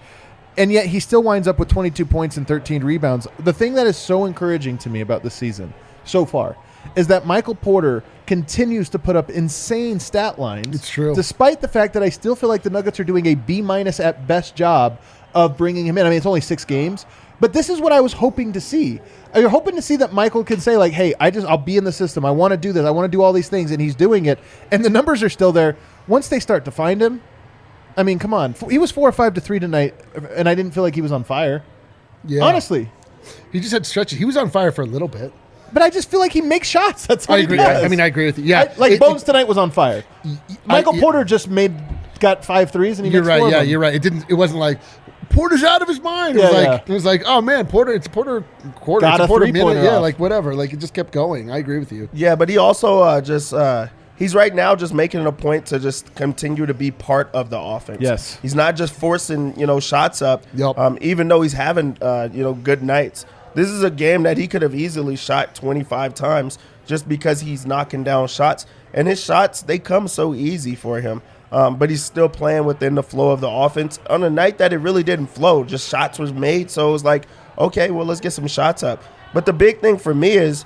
And 0.57 0.71
yet 0.71 0.87
he 0.87 1.01
still 1.01 1.23
winds 1.23 1.49
up 1.49 1.59
with 1.59 1.69
22 1.69 2.05
points 2.05 2.37
and 2.37 2.47
13 2.47 2.85
rebounds. 2.85 3.27
The 3.41 3.53
thing 3.53 3.75
that 3.75 3.87
is 3.87 3.97
so 3.97 4.27
encouraging 4.27 4.79
to 4.79 4.91
me 4.91 5.01
about 5.01 5.23
the 5.23 5.31
season 5.31 5.73
so 6.05 6.25
far 6.25 6.57
is 6.97 7.07
that 7.07 7.27
Michael 7.27 7.55
Porter 7.55 8.03
continues 8.27 8.89
to 8.91 8.99
put 8.99 9.17
up 9.17 9.31
insane 9.31 10.01
stat 10.01 10.39
lines. 10.39 10.75
It's 10.75 10.91
true. 10.91 11.15
Despite 11.15 11.61
the 11.61 11.69
fact 11.69 11.95
that 11.95 12.03
I 12.03 12.09
still 12.09 12.35
feel 12.35 12.49
like 12.49 12.63
the 12.63 12.71
Nuggets 12.71 12.99
are 13.01 13.05
doing 13.05 13.27
a 13.27 13.35
B 13.35 13.63
minus 13.63 14.01
at 14.01 14.27
best 14.27 14.55
job 14.55 15.01
of 15.35 15.57
bringing 15.57 15.87
him 15.87 15.97
in. 15.97 16.07
I 16.07 16.11
mean, 16.11 16.17
it's 16.17 16.27
only 16.27 16.41
six 16.41 16.65
games, 16.65 17.07
but 17.41 17.53
this 17.53 17.71
is 17.71 17.81
what 17.81 17.93
I 17.93 18.01
was 18.01 18.13
hoping 18.13 18.53
to 18.53 18.61
see. 18.61 19.01
You're 19.35 19.49
hoping 19.49 19.77
to 19.77 19.83
see 19.83 19.97
that 19.97 20.13
Michael 20.13 20.45
can 20.45 20.61
say 20.61 20.77
like, 20.77 20.93
"Hey, 20.93 21.15
I 21.19 21.31
just 21.31 21.47
I'll 21.47 21.57
be 21.57 21.77
in 21.77 21.85
the 21.85 21.93
system. 21.93 22.25
I 22.25 22.31
want 22.31 22.53
to 22.53 22.57
do 22.59 22.73
this. 22.73 22.85
I 22.85 22.91
want 22.91 23.11
to 23.11 23.17
do 23.17 23.23
all 23.23 23.33
these 23.33 23.49
things," 23.49 23.71
and 23.71 23.81
he's 23.81 23.95
doing 23.95 24.27
it. 24.27 24.39
And 24.71 24.85
the 24.85 24.91
numbers 24.91 25.23
are 25.23 25.31
still 25.31 25.53
there. 25.53 25.77
Once 26.07 26.29
they 26.29 26.41
start 26.41 26.65
to 26.67 26.71
find 26.71 27.01
him, 27.01 27.23
I 27.97 28.03
mean, 28.03 28.19
come 28.19 28.33
on. 28.35 28.55
He 28.71 28.79
was 28.79 28.91
four 28.91 29.09
or 29.09 29.13
five 29.13 29.35
to 29.35 29.41
three 29.41 29.59
tonight, 29.59 29.95
and 30.35 30.49
I 30.49 30.55
didn't 30.55 30.73
feel 30.73 30.83
like 30.83 30.95
he 30.95 31.03
was 31.03 31.13
on 31.13 31.25
fire. 31.25 31.63
yeah. 32.25 32.43
Honestly, 32.43 32.91
he 33.53 33.61
just 33.61 33.73
had 33.73 33.85
stretches. 33.87 34.19
He 34.19 34.25
was 34.25 34.37
on 34.37 34.51
fire 34.51 34.73
for 34.73 34.83
a 34.83 34.87
little 34.87 35.09
bit. 35.09 35.33
but 35.73 35.83
I 35.83 35.91
just 35.91 36.11
feel 36.11 36.21
like 36.21 36.33
he 36.33 36.41
makes 36.41 36.69
shots. 36.69 37.07
That's 37.09 37.27
what 37.29 37.37
I 37.37 37.39
he 37.39 37.45
agree. 37.45 37.57
does. 37.59 37.83
I, 37.83 37.87
I 37.87 37.89
mean, 37.89 38.01
I 38.01 38.07
agree 38.07 38.27
with 38.27 38.39
you. 38.39 38.45
Yeah, 38.45 38.73
I- 38.75 38.79
like 38.79 38.93
It- 38.93 39.01
Bones 39.01 39.23
it- 39.23 39.27
tonight 39.27 39.49
was 39.49 39.59
on 39.59 39.71
fire. 39.71 40.05
Michael 40.67 40.95
I- 40.97 41.01
Porter 41.01 41.25
just 41.25 41.49
made 41.49 41.75
got 42.21 42.45
five 42.45 42.71
threes, 42.71 42.99
and 42.99 43.07
he 43.07 43.13
you're 43.13 43.23
makes 43.23 43.29
right. 43.29 43.41
four 43.41 43.51
Yeah, 43.51 43.61
them. 43.61 43.69
you're 43.69 43.81
right. 43.81 43.95
It 43.95 44.03
didn't. 44.03 44.25
It 44.29 44.35
wasn't 44.35 44.61
like 44.61 44.79
Porter's 45.31 45.65
out 45.65 45.81
of 45.83 45.89
his 45.89 46.01
mind. 46.01 46.37
It 46.37 46.43
was 46.43 46.53
Yeah, 46.53 46.59
like 46.59 46.67
yeah. 46.87 46.93
it 46.93 46.95
was 46.95 47.05
like, 47.05 47.23
oh 47.27 47.41
man, 47.41 47.67
Porter. 47.67 47.93
It's 47.93 48.07
a 48.07 48.11
Porter 48.11 48.45
quarter. 48.77 49.05
Got 49.07 49.15
it's 49.15 49.21
a 49.23 49.25
a 49.25 49.27
Porter 49.29 49.47
minute. 49.47 49.61
three-pointer 49.61 49.83
Yeah, 49.83 49.97
off. 49.97 50.03
like 50.03 50.19
whatever. 50.19 50.55
Like 50.55 50.73
it 50.73 50.79
just 50.79 50.95
kept 50.95 51.11
going. 51.13 51.51
I 51.51 51.59
agree 51.59 51.79
with 51.79 51.91
you. 51.91 52.09
Yeah, 52.13 52.35
but 52.37 52.49
he 52.51 52.59
also 52.59 53.01
uh, 53.01 53.21
just 53.23 53.53
uh, 53.55 53.87
he's 54.23 54.37
right 54.37 54.55
now 54.55 54.77
just 54.77 54.95
making 54.95 55.21
it 55.21 55.27
a 55.27 55.33
point 55.33 55.67
to 55.67 55.81
just 55.81 56.15
continue 56.15 56.65
to 56.65 56.73
be 56.75 56.93
part 56.93 57.29
of 57.35 57.51
the 57.51 57.59
offense. 57.59 58.01
Yes. 58.01 58.39
he's 58.41 58.55
not 58.55 58.77
just 58.77 58.95
forcing 58.95 59.59
you 59.59 59.67
know 59.67 59.81
shots 59.81 60.23
up. 60.23 60.45
Yup. 60.55 60.79
Um, 60.79 60.97
even 61.01 61.27
though 61.27 61.43
he's 61.43 61.53
having 61.53 61.99
uh, 62.01 62.29
you 62.33 62.43
know 62.43 62.55
good 62.55 62.83
nights, 62.83 63.27
this 63.55 63.69
is 63.69 63.83
a 63.83 63.91
game 63.91 64.23
that 64.23 64.39
he 64.39 64.47
could 64.47 64.63
have 64.63 64.75
easily 64.75 65.17
shot 65.17 65.55
25 65.57 66.15
times 66.15 66.59
just 66.87 67.09
because 67.09 67.41
he's 67.41 67.67
knocking 67.67 68.05
down 68.05 68.29
shots, 68.29 68.65
and 68.95 69.09
his 69.09 69.23
shots 69.23 69.63
they 69.63 69.79
come 69.79 70.07
so 70.07 70.35
easy 70.35 70.77
for 70.77 71.01
him. 71.01 71.21
Um, 71.51 71.77
but 71.77 71.91
he's 71.91 72.03
still 72.03 72.31
playing 72.31 72.65
within 72.65 72.95
the 72.95 73.03
flow 73.03 73.31
of 73.31 73.43
the 73.43 73.51
offense 73.51 73.99
on 74.09 74.23
a 74.23 74.31
night 74.31 74.57
that 74.57 74.73
it 74.73 74.79
really 74.79 75.03
didn't 75.03 75.27
flow. 75.27 75.65
Just 75.65 75.89
shots 75.91 76.19
was 76.19 76.33
made, 76.33 76.71
so 76.71 76.89
it 76.89 76.93
was 76.93 77.05
like, 77.05 77.27
okay, 77.59 77.91
well 77.91 78.07
let's 78.07 78.21
get 78.21 78.31
some 78.31 78.47
shots 78.47 78.83
up. 78.83 79.03
But 79.35 79.47
the 79.47 79.53
big 79.53 79.81
thing 79.81 79.99
for 79.99 80.15
me 80.15 80.31
is 80.31 80.65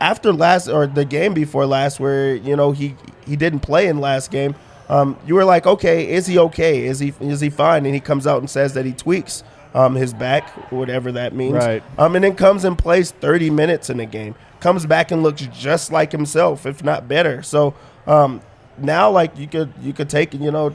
after 0.00 0.32
last 0.32 0.68
or 0.68 0.86
the 0.86 1.04
game 1.04 1.34
before 1.34 1.66
last 1.66 2.00
where 2.00 2.34
you 2.34 2.56
know 2.56 2.72
he 2.72 2.96
he 3.26 3.36
didn't 3.36 3.60
play 3.60 3.86
in 3.86 3.98
last 3.98 4.30
game 4.30 4.54
um, 4.88 5.16
you 5.24 5.36
were 5.36 5.44
like 5.44 5.66
okay 5.66 6.10
is 6.10 6.26
he 6.26 6.38
okay? 6.38 6.84
Is 6.84 6.98
he 6.98 7.14
is 7.20 7.40
he 7.40 7.48
fine? 7.48 7.86
And 7.86 7.94
he 7.94 8.00
comes 8.00 8.26
out 8.26 8.40
and 8.40 8.50
says 8.50 8.74
that 8.74 8.84
he 8.84 8.92
tweaks 8.92 9.44
um, 9.72 9.94
his 9.94 10.12
back 10.12 10.50
whatever 10.72 11.12
that 11.12 11.32
means. 11.32 11.54
Right. 11.54 11.82
um, 11.96 12.16
and 12.16 12.24
then 12.24 12.34
comes 12.34 12.64
and 12.64 12.76
plays 12.76 13.12
30 13.12 13.50
minutes 13.50 13.88
in 13.88 14.00
a 14.00 14.06
game. 14.06 14.34
Comes 14.58 14.84
back 14.86 15.12
and 15.12 15.22
looks 15.22 15.42
just 15.42 15.92
like 15.92 16.10
himself 16.10 16.66
if 16.66 16.82
not 16.82 17.06
better. 17.06 17.42
So 17.42 17.74
um, 18.06 18.40
now 18.78 19.10
like 19.10 19.38
you 19.38 19.46
could 19.46 19.72
you 19.80 19.92
could 19.92 20.10
take 20.10 20.34
you 20.34 20.50
know 20.50 20.74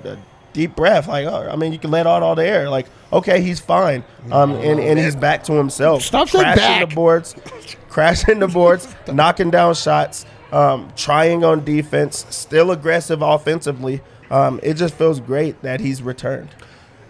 deep 0.56 0.76
breath 0.76 1.08
like 1.08 1.28
oh, 1.28 1.50
I 1.52 1.58
mean 1.58 1.74
you 1.74 1.80
can 1.80 1.92
let 1.92 2.08
out 2.08 2.24
all 2.24 2.34
the 2.34 2.48
air 2.48 2.70
like 2.70 2.88
okay 3.12 3.42
he's 3.42 3.60
fine 3.60 4.06
um, 4.32 4.52
and, 4.52 4.80
and 4.80 4.98
he's 4.98 5.16
back 5.16 5.44
to 5.44 5.54
himself 5.54 6.02
Stop 6.02 6.30
saying 6.30 6.44
Crashing 6.46 6.62
back. 6.64 6.90
the 6.90 6.96
boards 6.96 7.36
crashing 7.96 8.40
the 8.40 8.48
boards, 8.50 8.94
knocking 9.08 9.50
down 9.50 9.74
shots, 9.74 10.26
um, 10.52 10.92
trying 10.98 11.46
on 11.46 11.64
defense, 11.64 12.26
still 12.30 12.72
aggressive 12.72 13.22
offensively. 13.22 14.02
Um, 14.30 14.60
it 14.62 14.74
just 14.74 14.96
feels 14.96 15.22
great 15.22 15.62
that 15.62 15.80
he's 15.80 16.02
returned. 16.02 16.50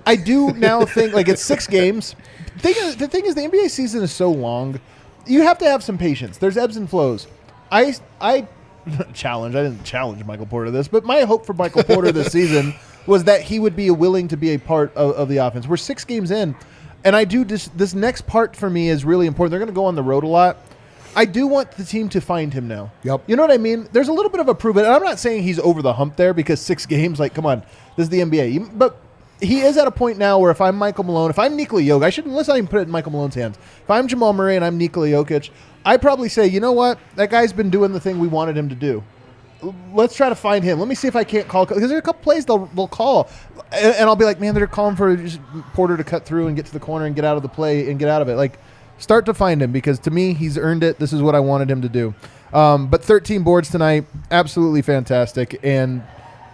I 0.06 0.16
do 0.16 0.54
now 0.54 0.86
think 0.86 1.14
like 1.14 1.28
it's 1.28 1.42
six 1.42 1.66
games. 1.66 2.16
Thing 2.60 2.75
is, 2.78 2.98
the 2.98 3.08
thing 3.08 3.25
is, 3.25 3.34
the 3.34 3.42
NBA 3.42 3.72
season 3.72 4.04
is 4.04 4.12
so 4.12 4.30
long. 4.30 4.80
You 5.25 5.42
have 5.42 5.58
to 5.58 5.66
have 5.66 5.84
some 5.84 5.98
patience. 5.98 6.38
There's 6.38 6.56
ebbs 6.56 6.78
and 6.78 6.88
flows. 6.88 7.25
I 7.72 7.96
I 8.22 8.48
challenge. 9.16 9.56
I 9.56 9.64
didn't 9.64 9.86
challenge 9.86 10.24
Michael 10.24 10.46
Porter 10.46 10.70
this, 10.70 10.88
but 10.88 11.04
my 11.04 11.22
hope 11.22 11.48
for 11.48 11.54
Michael 11.54 11.82
Porter 11.84 12.12
this 12.12 12.28
season 12.32 12.75
was 13.08 13.24
that 13.26 13.42
he 13.42 13.60
would 13.60 13.76
be 13.76 13.90
willing 13.92 14.28
to 14.30 14.38
be 14.38 14.52
a 14.54 14.58
part 14.60 14.96
of, 14.96 15.16
of 15.16 15.30
the 15.30 15.38
offense. 15.38 15.68
We're 15.68 15.78
six 15.78 16.04
games 16.06 16.32
in, 16.32 16.56
and 17.04 17.16
I 17.16 17.24
do 17.26 17.44
this. 17.46 17.68
This 17.76 17.94
next 17.94 18.26
part 18.28 18.56
for 18.56 18.70
me 18.70 18.90
is 18.90 19.06
really 19.06 19.28
important. 19.28 19.52
They're 19.52 19.60
going 19.60 19.68
to 19.70 19.74
go 19.76 19.86
on 19.86 19.96
the 19.96 20.04
road 20.04 20.24
a 20.24 20.28
lot. 20.28 20.58
I 21.18 21.24
do 21.24 21.48
want 21.48 21.72
the 21.72 21.86
team 21.86 22.10
to 22.10 22.20
find 22.20 22.54
him 22.54 22.68
now. 22.68 22.92
Yep. 23.04 23.24
You 23.28 23.38
know 23.38 23.44
what 23.44 23.52
I 23.52 23.58
mean? 23.58 23.88
There's 23.94 24.10
a 24.10 24.14
little 24.14 24.30
bit 24.30 24.42
of 24.42 24.50
a 24.50 24.56
prove 24.56 24.76
it. 24.76 24.82
And 24.86 24.94
I'm 24.94 25.02
not 25.04 25.18
saying 25.18 25.44
he's 25.44 25.60
over 25.60 25.82
the 25.82 25.94
hump 25.94 26.18
there 26.18 26.34
because 26.34 26.60
six 26.60 26.86
games, 26.96 27.20
like, 27.20 27.34
come 27.34 27.46
on, 27.46 27.62
this 27.96 28.04
is 28.06 28.10
the 28.10 28.20
NBA. 28.20 28.52
You- 28.54 28.70
But 28.74 28.98
he 29.42 29.62
is 29.62 29.78
at 29.78 29.88
a 29.88 29.92
point 29.92 30.18
now 30.18 30.40
where 30.40 30.52
if 30.52 30.60
I'm 30.60 30.76
Michael 30.76 31.04
Malone, 31.06 31.30
if 31.30 31.40
I'm 31.40 31.56
Nikola 31.56 31.82
Jokic, 31.84 32.04
I 32.04 32.10
shouldn't 32.10 32.34
let's 32.34 32.48
not 32.50 32.58
even 32.58 32.68
put 32.68 32.80
it 32.80 32.84
in 32.84 32.92
Michael 32.92 33.12
Malone's 33.14 33.36
hands. 33.36 33.58
If 33.84 33.90
I'm 33.90 34.08
Jamal 34.08 34.34
Murray 34.34 34.56
and 34.58 34.66
I'm 34.66 34.78
Nikola 34.78 35.08
Jokic, 35.08 35.52
I'd 35.86 36.02
probably 36.02 36.28
say, 36.30 36.48
you 36.48 36.60
know 36.60 36.72
what, 36.74 37.00
that 37.16 37.30
guy's 37.30 37.54
been 37.54 37.70
doing 37.70 37.94
the 37.94 38.00
thing 38.00 38.20
we 38.20 38.28
wanted 38.28 38.58
him 38.58 38.68
to 38.70 38.76
do. 38.76 39.02
Let's 39.94 40.16
try 40.16 40.30
to 40.30 40.36
find 40.36 40.64
him. 40.64 40.80
Let 40.80 40.88
me 40.88 40.96
see 40.96 41.08
if 41.08 41.16
I 41.16 41.24
can't 41.24 41.48
call 41.48 41.66
because 41.66 41.80
there's 41.80 41.92
a 41.92 42.02
couple 42.02 42.22
plays 42.22 42.46
they'll 42.46 42.66
they'll 42.68 42.88
call, 42.88 43.30
and, 43.72 43.96
and 43.96 44.10
I'll 44.10 44.16
be 44.16 44.26
like, 44.26 44.40
man, 44.40 44.54
they're 44.54 44.68
calling 44.68 44.96
for 44.96 45.18
Porter 45.74 45.98
to 45.98 46.04
cut 46.04 46.26
through 46.26 46.48
and 46.48 46.56
get 46.56 46.66
to 46.68 46.74
the 46.74 46.80
corner 46.80 47.06
and 47.06 47.16
get 47.16 47.26
out 47.26 47.38
of 47.38 47.44
the 47.44 47.50
play 47.50 47.90
and 47.90 47.98
get 47.98 48.10
out 48.10 48.22
of 48.22 48.30
it. 48.30 48.36
Like, 48.36 48.60
start 48.98 49.26
to 49.26 49.34
find 49.34 49.62
him 49.62 49.72
because 49.72 50.00
to 50.00 50.12
me, 50.12 50.34
he's 50.34 50.58
earned 50.58 50.84
it. 50.84 51.00
This 51.00 51.14
is 51.14 51.22
what 51.22 51.36
I 51.36 51.40
wanted 51.40 51.72
him 51.72 51.82
to 51.82 51.90
do. 51.90 52.14
Um, 52.54 52.88
but 52.88 53.04
13 53.04 53.44
boards 53.44 53.70
tonight, 53.70 54.06
absolutely 54.32 54.82
fantastic, 54.82 55.60
and 55.64 56.04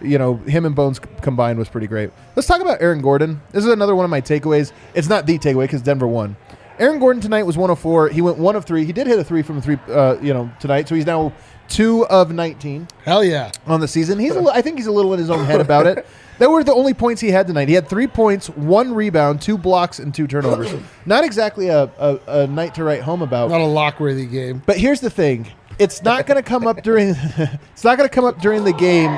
you 0.00 0.18
know 0.18 0.36
him 0.36 0.64
and 0.64 0.74
Bones 0.74 0.98
combined 0.98 1.58
was 1.58 1.68
pretty 1.68 1.86
great. 1.86 2.10
Let's 2.34 2.48
talk 2.48 2.60
about 2.60 2.80
Aaron 2.80 3.02
Gordon. 3.02 3.40
This 3.50 3.64
is 3.64 3.70
another 3.70 3.94
one 3.94 4.04
of 4.04 4.10
my 4.10 4.20
takeaways. 4.20 4.72
It's 4.94 5.08
not 5.08 5.26
the 5.26 5.38
takeaway 5.38 5.64
because 5.64 5.82
Denver 5.82 6.06
won. 6.06 6.36
Aaron 6.78 6.98
Gordon 6.98 7.22
tonight 7.22 7.44
was 7.44 7.56
one 7.56 7.70
of 7.70 7.78
four. 7.78 8.08
He 8.08 8.22
went 8.22 8.38
one 8.38 8.56
of 8.56 8.64
three. 8.64 8.84
He 8.84 8.92
did 8.92 9.06
hit 9.06 9.18
a 9.18 9.24
three 9.24 9.42
from 9.42 9.60
three, 9.60 9.78
uh, 9.88 10.16
you 10.20 10.32
know, 10.32 10.50
tonight. 10.58 10.88
So 10.88 10.94
he's 10.94 11.06
now 11.06 11.32
two 11.72 12.06
of 12.06 12.32
nineteen 12.32 12.86
Hell 13.04 13.24
yeah. 13.24 13.50
on 13.66 13.80
the 13.80 13.88
season. 13.88 14.18
He's, 14.18 14.36
a 14.36 14.38
uh, 14.38 14.42
li- 14.42 14.52
I 14.54 14.62
think 14.62 14.76
he's 14.76 14.86
a 14.86 14.92
little 14.92 15.12
in 15.12 15.18
his 15.18 15.30
own 15.30 15.44
head 15.44 15.60
about 15.60 15.86
it. 15.86 16.06
That 16.38 16.50
were 16.50 16.64
the 16.64 16.74
only 16.74 16.92
points 16.92 17.20
he 17.20 17.28
had 17.28 17.46
tonight. 17.46 17.68
He 17.68 17.74
had 17.74 17.88
three 17.88 18.08
points, 18.08 18.48
one 18.48 18.94
rebound, 18.94 19.40
two 19.40 19.56
blocks, 19.56 20.00
and 20.00 20.12
two 20.12 20.26
turnovers. 20.26 20.74
Not 21.06 21.22
exactly 21.22 21.68
a, 21.68 21.84
a, 21.84 22.18
a 22.26 22.46
night 22.48 22.74
to 22.76 22.84
write 22.84 23.02
home 23.02 23.22
about. 23.22 23.50
Not 23.50 23.60
a 23.60 23.64
lockworthy 23.64 24.26
game. 24.26 24.60
But 24.66 24.76
here's 24.76 25.00
the 25.00 25.10
thing: 25.10 25.46
it's 25.78 26.02
not 26.02 26.26
going 26.26 26.42
to 26.42 26.42
come 26.42 26.66
up 26.66 26.82
during. 26.82 27.10
it's 27.36 27.84
not 27.84 27.96
going 27.96 28.08
to 28.08 28.14
come 28.14 28.24
up 28.24 28.40
during 28.40 28.64
the 28.64 28.72
game. 28.72 29.12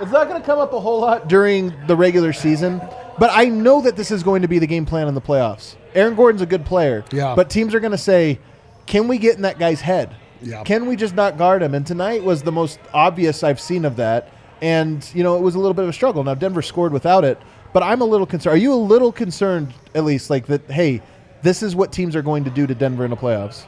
It's 0.00 0.12
not 0.12 0.28
going 0.28 0.40
to 0.40 0.46
come 0.46 0.58
up 0.58 0.72
a 0.72 0.80
whole 0.80 1.00
lot 1.00 1.28
during 1.28 1.74
the 1.86 1.96
regular 1.96 2.32
season. 2.32 2.80
But 3.18 3.30
I 3.34 3.46
know 3.46 3.82
that 3.82 3.96
this 3.96 4.10
is 4.10 4.22
going 4.22 4.40
to 4.40 4.48
be 4.48 4.58
the 4.58 4.66
game 4.66 4.86
plan 4.86 5.06
in 5.06 5.14
the 5.14 5.20
playoffs. 5.20 5.76
Aaron 5.94 6.14
Gordon's 6.14 6.40
a 6.40 6.46
good 6.46 6.64
player. 6.64 7.04
Yeah. 7.12 7.34
But 7.34 7.50
teams 7.50 7.74
are 7.74 7.80
going 7.80 7.92
to 7.92 7.98
say, 7.98 8.38
"Can 8.86 9.06
we 9.06 9.18
get 9.18 9.36
in 9.36 9.42
that 9.42 9.58
guy's 9.58 9.82
head? 9.82 10.16
Yeah. 10.42 10.62
Can 10.64 10.86
we 10.86 10.96
just 10.96 11.14
not 11.14 11.38
guard 11.38 11.62
him?" 11.62 11.74
And 11.74 11.86
tonight 11.86 12.24
was 12.24 12.42
the 12.42 12.52
most 12.52 12.78
obvious 12.92 13.42
I've 13.42 13.60
seen 13.60 13.84
of 13.84 13.96
that. 13.96 14.28
And 14.62 15.08
you 15.14 15.22
know, 15.22 15.36
it 15.36 15.40
was 15.40 15.54
a 15.54 15.58
little 15.58 15.74
bit 15.74 15.84
of 15.84 15.90
a 15.90 15.92
struggle. 15.92 16.22
Now 16.24 16.34
Denver 16.34 16.62
scored 16.62 16.92
without 16.92 17.24
it, 17.24 17.38
but 17.72 17.82
I'm 17.82 18.00
a 18.00 18.04
little 18.04 18.26
concerned. 18.26 18.54
Are 18.54 18.58
you 18.58 18.72
a 18.72 18.76
little 18.76 19.12
concerned, 19.12 19.72
at 19.94 20.04
least, 20.04 20.30
like 20.30 20.46
that? 20.46 20.70
Hey, 20.70 21.02
this 21.42 21.62
is 21.62 21.74
what 21.74 21.92
teams 21.92 22.14
are 22.14 22.22
going 22.22 22.44
to 22.44 22.50
do 22.50 22.66
to 22.66 22.74
Denver 22.74 23.04
in 23.04 23.10
the 23.10 23.16
playoffs. 23.16 23.64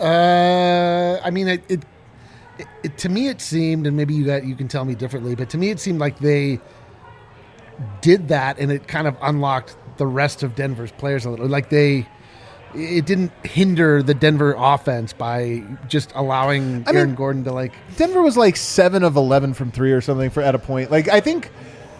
Uh, 0.00 1.20
I 1.22 1.30
mean, 1.30 1.48
it, 1.48 1.62
it, 1.68 1.84
it, 2.82 2.98
to 2.98 3.08
me 3.08 3.28
it 3.28 3.40
seemed, 3.40 3.86
and 3.86 3.96
maybe 3.96 4.14
you 4.14 4.24
got 4.24 4.44
you 4.44 4.56
can 4.56 4.68
tell 4.68 4.84
me 4.84 4.94
differently, 4.94 5.34
but 5.34 5.50
to 5.50 5.58
me 5.58 5.70
it 5.70 5.80
seemed 5.80 5.98
like 5.98 6.18
they 6.18 6.60
did 8.00 8.28
that, 8.28 8.58
and 8.58 8.70
it 8.72 8.88
kind 8.88 9.06
of 9.06 9.16
unlocked 9.22 9.76
the 9.98 10.06
rest 10.06 10.42
of 10.42 10.54
Denver's 10.54 10.92
players 10.92 11.24
a 11.24 11.30
little. 11.30 11.46
Like 11.46 11.68
they, 11.68 12.08
it 12.74 13.04
didn't 13.06 13.32
hinder 13.44 14.02
the 14.02 14.14
Denver 14.14 14.54
offense 14.56 15.12
by 15.12 15.62
just 15.88 16.12
allowing 16.14 16.84
I 16.86 16.92
mean- 16.92 17.14
Gordon 17.14 17.44
to 17.44 17.52
like. 17.52 17.72
Denver 17.96 18.22
was 18.22 18.36
like 18.36 18.56
seven 18.56 19.02
of 19.02 19.16
eleven 19.16 19.54
from 19.54 19.70
three 19.70 19.92
or 19.92 20.00
something 20.00 20.30
for 20.30 20.42
at 20.42 20.54
a 20.54 20.58
point. 20.58 20.90
Like 20.90 21.08
I 21.08 21.20
think 21.20 21.50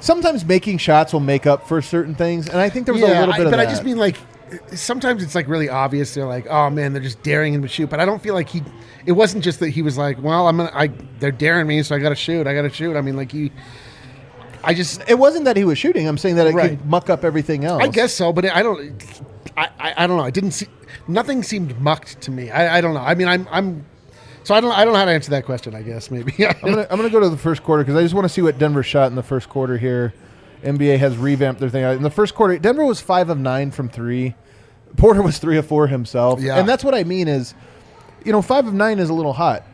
sometimes 0.00 0.44
making 0.44 0.78
shots 0.78 1.12
will 1.12 1.20
make 1.20 1.46
up 1.46 1.68
for 1.68 1.80
certain 1.82 2.14
things, 2.14 2.48
and 2.48 2.58
I 2.58 2.68
think 2.68 2.86
there 2.86 2.94
was 2.94 3.02
a 3.02 3.06
little 3.06 3.32
I- 3.32 3.36
bit 3.36 3.46
of 3.46 3.52
but 3.52 3.56
that. 3.58 3.66
I 3.68 3.70
just 3.70 3.84
mean 3.84 3.96
like 3.98 4.16
sometimes 4.74 5.22
it's 5.22 5.34
like 5.34 5.48
really 5.48 5.68
obvious. 5.68 6.14
They're 6.14 6.26
like, 6.26 6.46
oh 6.48 6.68
man, 6.70 6.92
they're 6.92 7.02
just 7.02 7.22
daring 7.22 7.54
him 7.54 7.62
to 7.62 7.68
shoot. 7.68 7.88
But 7.88 8.00
I 8.00 8.04
don't 8.04 8.22
feel 8.22 8.34
like 8.34 8.48
he. 8.48 8.62
It 9.06 9.12
wasn't 9.12 9.42
just 9.42 9.58
that 9.60 9.70
he 9.70 9.82
was 9.82 9.98
like, 9.98 10.22
well, 10.22 10.46
I'm 10.48 10.56
gonna. 10.58 10.70
I 10.74 10.88
they're 11.18 11.32
daring 11.32 11.66
me, 11.66 11.82
so 11.82 11.94
I 11.96 11.98
got 11.98 12.10
to 12.10 12.14
shoot. 12.14 12.46
I 12.46 12.54
got 12.54 12.62
to 12.62 12.70
shoot. 12.70 12.96
I 12.96 13.00
mean, 13.00 13.16
like 13.16 13.32
he. 13.32 13.50
I 14.64 14.74
just. 14.74 15.02
it 15.08 15.18
wasn't 15.18 15.44
that 15.46 15.56
he 15.56 15.64
was 15.64 15.76
shooting. 15.78 16.06
I'm 16.06 16.18
saying 16.18 16.36
that 16.36 16.46
it 16.46 16.54
Right. 16.54 16.70
could 16.70 16.86
muck 16.86 17.10
up 17.10 17.24
everything 17.24 17.64
else. 17.64 17.82
I 17.82 17.88
guess 17.88 18.14
so, 18.14 18.32
but 18.32 18.44
I 18.44 18.62
don't. 18.62 18.92
I, 19.56 19.68
I, 19.78 19.94
I 20.04 20.06
don't 20.06 20.16
know. 20.16 20.24
I 20.24 20.30
didn't 20.30 20.52
see. 20.52 20.66
Nothing 21.08 21.42
seemed 21.42 21.78
mucked 21.80 22.20
to 22.22 22.30
me. 22.30 22.50
I, 22.50 22.78
I 22.78 22.80
don't 22.80 22.94
know. 22.94 23.00
I 23.00 23.14
mean, 23.14 23.28
I'm 23.28 23.46
I'm. 23.50 23.86
So 24.44 24.54
I 24.54 24.60
don't 24.60 24.72
I 24.72 24.84
don't 24.84 24.92
know 24.92 24.98
how 24.98 25.04
to 25.04 25.12
answer 25.12 25.30
that 25.30 25.44
question. 25.44 25.74
I 25.74 25.82
guess 25.82 26.10
maybe. 26.10 26.32
I'm 26.46 26.54
gonna 26.60 26.86
I'm 26.90 26.96
gonna 26.96 27.10
go 27.10 27.20
to 27.20 27.28
the 27.28 27.36
first 27.36 27.62
quarter 27.62 27.82
because 27.84 27.96
I 27.96 28.02
just 28.02 28.14
want 28.14 28.24
to 28.24 28.28
see 28.28 28.42
what 28.42 28.58
Denver 28.58 28.82
shot 28.82 29.08
in 29.10 29.14
the 29.16 29.22
first 29.22 29.48
quarter 29.48 29.76
here. 29.78 30.14
NBA 30.64 30.98
has 30.98 31.16
revamped 31.16 31.60
their 31.60 31.68
thing. 31.70 31.84
In 31.84 32.02
the 32.02 32.10
first 32.10 32.34
quarter, 32.34 32.56
Denver 32.58 32.84
was 32.84 33.00
five 33.00 33.28
of 33.30 33.38
nine 33.38 33.70
from 33.72 33.88
three. 33.88 34.34
Porter 34.96 35.20
was 35.22 35.38
three 35.38 35.56
of 35.58 35.66
four 35.66 35.86
himself. 35.88 36.40
Yeah. 36.40 36.58
And 36.58 36.68
that's 36.68 36.84
what 36.84 36.94
I 36.94 37.02
mean 37.04 37.26
is, 37.26 37.54
you 38.24 38.30
know, 38.32 38.42
five 38.42 38.66
of 38.66 38.74
nine 38.74 38.98
is 38.98 39.08
a 39.10 39.14
little 39.14 39.32
hot. 39.32 39.64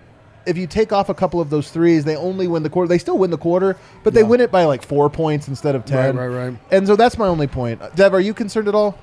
If 0.47 0.57
you 0.57 0.67
take 0.67 0.93
off 0.93 1.11
a 1.11 1.15
couple 1.15 1.41
of 1.43 1.51
those 1.51 1.71
threes, 1.71 2.05
they 2.05 2.17
only 2.17 2.47
win 2.47 2.63
the 2.63 2.71
quarter. 2.71 2.89
They 2.89 2.97
still 2.97 3.19
win 3.19 3.31
the 3.31 3.37
quarter, 3.37 3.77
but 4.03 4.15
they 4.15 4.21
Yeah. 4.23 4.29
win 4.29 4.41
it 4.41 4.51
by 4.51 4.65
like 4.65 4.83
four 4.83 5.11
points 5.11 5.47
instead 5.49 5.75
of 5.75 5.85
ten. 5.85 6.17
right, 6.17 6.27
right. 6.29 6.49
Right. 6.53 6.59
And 6.71 6.87
so 6.87 6.97
that's 6.97 7.19
my 7.19 7.27
only 7.27 7.47
point. 7.49 7.83
Dev, 7.97 8.15
are 8.15 8.21
you 8.21 8.33
concerned 8.33 8.69
at 8.69 8.75
all? 8.75 8.97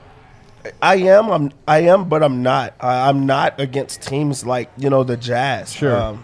I 0.82 0.96
am. 0.98 1.30
I'm. 1.30 1.52
I 1.68 1.80
am, 1.82 2.10
but 2.10 2.24
I'm 2.24 2.44
not. 2.44 2.74
I, 2.80 3.10
I'm 3.10 3.26
not 3.26 3.60
against 3.60 4.02
teams 4.02 4.46
like 4.46 4.70
you 4.78 4.90
know 4.90 5.04
the 5.04 5.18
Jazz. 5.18 5.74
Sure. 5.74 6.18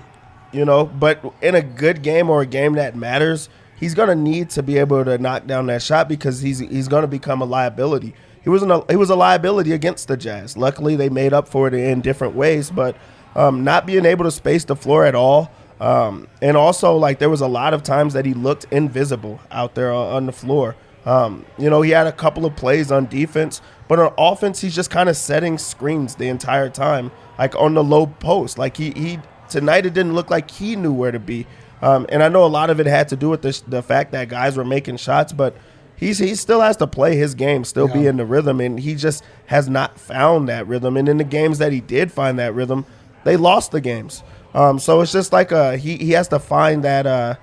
you 0.51 0.65
know, 0.65 0.85
but 0.85 1.23
in 1.41 1.55
a 1.55 1.61
good 1.61 2.01
game 2.01 2.29
or 2.29 2.41
a 2.41 2.45
game 2.45 2.73
that 2.73 2.95
matters, 2.95 3.49
he's 3.79 3.93
gonna 3.93 4.15
need 4.15 4.49
to 4.51 4.63
be 4.63 4.77
able 4.77 5.03
to 5.05 5.17
knock 5.17 5.47
down 5.47 5.67
that 5.67 5.81
shot 5.81 6.09
because 6.09 6.41
he's 6.41 6.59
he's 6.59 6.87
gonna 6.87 7.07
become 7.07 7.41
a 7.41 7.45
liability. 7.45 8.13
He 8.43 8.49
wasn't. 8.49 8.71
A, 8.71 8.85
he 8.89 8.95
was 8.95 9.09
a 9.09 9.15
liability 9.15 9.71
against 9.71 10.07
the 10.07 10.17
Jazz. 10.17 10.57
Luckily, 10.57 10.95
they 10.95 11.09
made 11.09 11.33
up 11.33 11.47
for 11.47 11.67
it 11.67 11.73
in 11.73 12.01
different 12.01 12.35
ways, 12.35 12.71
but 12.71 12.95
um, 13.35 13.63
not 13.63 13.85
being 13.85 14.05
able 14.05 14.25
to 14.25 14.31
space 14.31 14.65
the 14.65 14.75
floor 14.75 15.05
at 15.05 15.15
all. 15.15 15.51
Um, 15.79 16.27
and 16.41 16.57
also, 16.57 16.95
like 16.95 17.19
there 17.19 17.29
was 17.29 17.41
a 17.41 17.47
lot 17.47 17.73
of 17.73 17.83
times 17.83 18.13
that 18.13 18.25
he 18.25 18.33
looked 18.33 18.65
invisible 18.71 19.39
out 19.51 19.75
there 19.75 19.91
on 19.91 20.13
on 20.13 20.25
the 20.25 20.31
floor. 20.31 20.75
Um, 21.05 21.45
you 21.57 21.69
know, 21.69 21.81
he 21.81 21.91
had 21.91 22.07
a 22.07 22.11
couple 22.11 22.45
of 22.45 22.55
plays 22.55 22.91
on 22.91 23.07
defense, 23.07 23.61
but 23.87 23.99
on 23.99 24.13
offense, 24.17 24.61
he's 24.61 24.75
just 24.75 24.89
kind 24.89 25.09
of 25.09 25.17
setting 25.17 25.57
screens 25.57 26.15
the 26.15 26.27
entire 26.27 26.69
time, 26.69 27.11
like 27.39 27.55
on 27.55 27.73
the 27.73 27.83
low 27.83 28.05
post. 28.05 28.57
Like 28.57 28.77
he, 28.77 28.91
he 28.91 29.19
tonight, 29.49 29.85
it 29.85 29.93
didn't 29.93 30.13
look 30.13 30.29
like 30.29 30.51
he 30.51 30.75
knew 30.75 30.93
where 30.93 31.11
to 31.11 31.19
be. 31.19 31.47
Um, 31.81 32.05
and 32.09 32.21
I 32.21 32.29
know 32.29 32.45
a 32.45 32.47
lot 32.47 32.69
of 32.69 32.79
it 32.79 32.85
had 32.85 33.07
to 33.09 33.15
do 33.15 33.29
with 33.29 33.41
the, 33.41 33.61
the 33.67 33.81
fact 33.81 34.11
that 34.11 34.29
guys 34.29 34.55
were 34.55 34.65
making 34.65 34.97
shots, 34.97 35.33
but 35.33 35.55
he's 35.95 36.19
he 36.19 36.35
still 36.35 36.61
has 36.61 36.77
to 36.77 36.87
play 36.87 37.15
his 37.15 37.33
game, 37.33 37.63
still 37.63 37.87
be 37.87 38.05
in 38.05 38.17
the 38.17 38.25
rhythm, 38.25 38.61
and 38.61 38.79
he 38.79 38.93
just 38.93 39.23
has 39.47 39.67
not 39.67 39.99
found 39.99 40.47
that 40.49 40.67
rhythm. 40.67 40.95
And 40.95 41.09
in 41.09 41.17
the 41.17 41.23
games 41.23 41.57
that 41.57 41.71
he 41.71 41.81
did 41.81 42.11
find 42.11 42.37
that 42.37 42.53
rhythm, 42.53 42.85
they 43.23 43.35
lost 43.35 43.71
the 43.71 43.81
games. 43.81 44.23
Um, 44.53 44.79
so 44.79 45.01
it's 45.01 45.11
just 45.11 45.33
like 45.33 45.51
uh, 45.51 45.77
he 45.77 45.97
he 45.97 46.11
has 46.11 46.27
to 46.27 46.39
find 46.39 46.83
that 46.83 47.07
uh, 47.07 47.35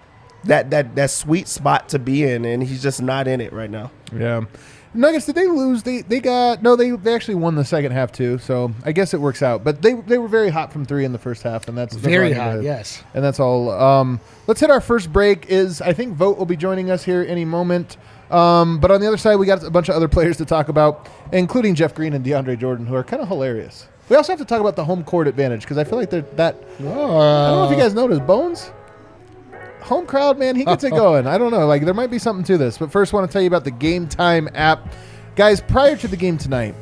that 0.49 0.71
that 0.71 0.95
that 0.97 1.11
sweet 1.11 1.49
spot 1.49 1.89
to 1.91 1.99
be 1.99 2.25
in, 2.25 2.45
and 2.45 2.63
he's 2.63 2.83
just 2.83 3.01
not 3.01 3.29
in 3.29 3.41
it 3.41 3.53
right 3.53 3.71
now. 3.71 3.91
Yeah. 4.15 4.43
Nuggets, 4.95 5.27
did 5.27 5.35
they 5.35 5.47
lose? 5.47 5.83
They 5.83 6.01
they 6.01 6.19
got 6.19 6.63
no. 6.63 6.75
They 6.75 6.91
they 6.91 7.15
actually 7.15 7.35
won 7.37 7.55
the 7.55 7.65
second 7.65 7.93
half 7.93 8.11
too. 8.11 8.39
So 8.39 8.73
I 8.85 8.93
guess 8.93 9.13
it 9.13 9.21
works 9.21 9.43
out. 9.43 9.63
But 9.63 9.83
they 9.83 9.93
they 9.93 10.17
were 10.19 10.29
very 10.29 10.49
hot 10.49 10.73
from 10.73 10.87
three 10.87 11.05
in 11.05 11.13
the 11.13 11.19
first 11.19 11.43
half, 11.43 11.69
and 11.69 11.77
that's 11.77 11.95
that's 11.95 12.07
all 12.07 12.11
Very 12.11 12.29
need 12.31 12.35
to- 12.37 12.43
hot, 12.43 12.63
yes. 12.63 13.03
And 13.15 13.23
that's 13.23 13.39
all. 13.39 13.71
Um, 13.71 14.19
let's 14.47 14.61
hit 14.61 14.71
our 14.71 14.81
first 14.81 15.13
break. 15.13 15.47
Is 15.51 15.83
I 15.83 15.93
think 15.93 16.15
Vogt 16.17 16.39
will 16.39 16.47
be 16.47 16.57
joining 16.57 16.91
us 16.91 17.05
here 17.05 17.25
any 17.29 17.45
moment. 17.45 17.99
Um, 18.31 18.79
but 18.81 18.91
on 18.91 19.01
the 19.01 19.07
other 19.07 19.17
side, 19.19 19.37
we 19.37 19.47
got 19.47 19.63
a 19.63 19.71
bunch 19.71 19.89
of 19.91 19.95
other 19.95 20.09
players 20.09 20.39
to 20.39 20.45
talk 20.47 20.69
about, 20.69 21.09
including 21.33 21.75
Jeff 21.75 21.95
Green 21.95 22.13
and 22.15 22.25
DeAndre 22.25 22.59
Jordan, 22.59 22.87
who 22.87 22.95
are 22.95 23.05
kind 23.05 23.23
of 23.23 23.29
hilarious. 23.29 23.87
We 24.09 24.17
also 24.17 24.33
have 24.33 24.39
to 24.41 24.45
talk 24.47 24.61
about 24.61 24.75
the 24.77 24.85
home 24.87 25.05
court 25.05 25.29
advantage 25.29 25.61
because 25.63 25.77
I 25.77 25.85
feel 25.85 25.99
like 25.99 26.09
they're 26.09 26.23
that. 26.37 26.57
I 26.79 26.83
don't 26.83 26.85
know 26.87 27.65
if 27.67 27.71
you 27.71 27.77
guys 27.77 27.93
noticed 27.95 28.27
Bones. 28.27 28.73
Home 29.89 30.07
crowd, 30.07 30.39
man, 30.39 30.55
he 30.55 30.65
gets 30.65 30.85
it 30.85 30.91
going. 31.05 31.27
I 31.27 31.39
don't 31.39 31.51
know, 31.51 31.67
like 31.67 31.85
there 31.85 31.95
might 31.95 32.11
be 32.11 32.19
something 32.19 32.45
to 32.45 32.59
this. 32.59 32.79
But 32.79 32.93
first, 32.93 33.13
I 33.13 33.17
want 33.17 33.29
to 33.29 33.33
tell 33.33 33.43
you 33.43 33.49
about 33.49 33.65
the 33.65 33.71
Game 33.71 34.07
Time 34.07 34.49
app, 34.55 34.93
guys. 35.35 35.61
Prior 35.61 35.97
to 35.97 36.09
the 36.09 36.17
game 36.17 36.37
tonight, 36.39 36.75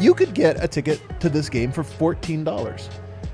you 0.00 0.12
could 0.12 0.34
get 0.34 0.62
a 0.62 0.68
ticket 0.68 1.00
to 1.20 1.28
this 1.28 1.48
game 1.48 1.72
for 1.72 1.82
fourteen 1.84 2.42
dollars. 2.44 2.88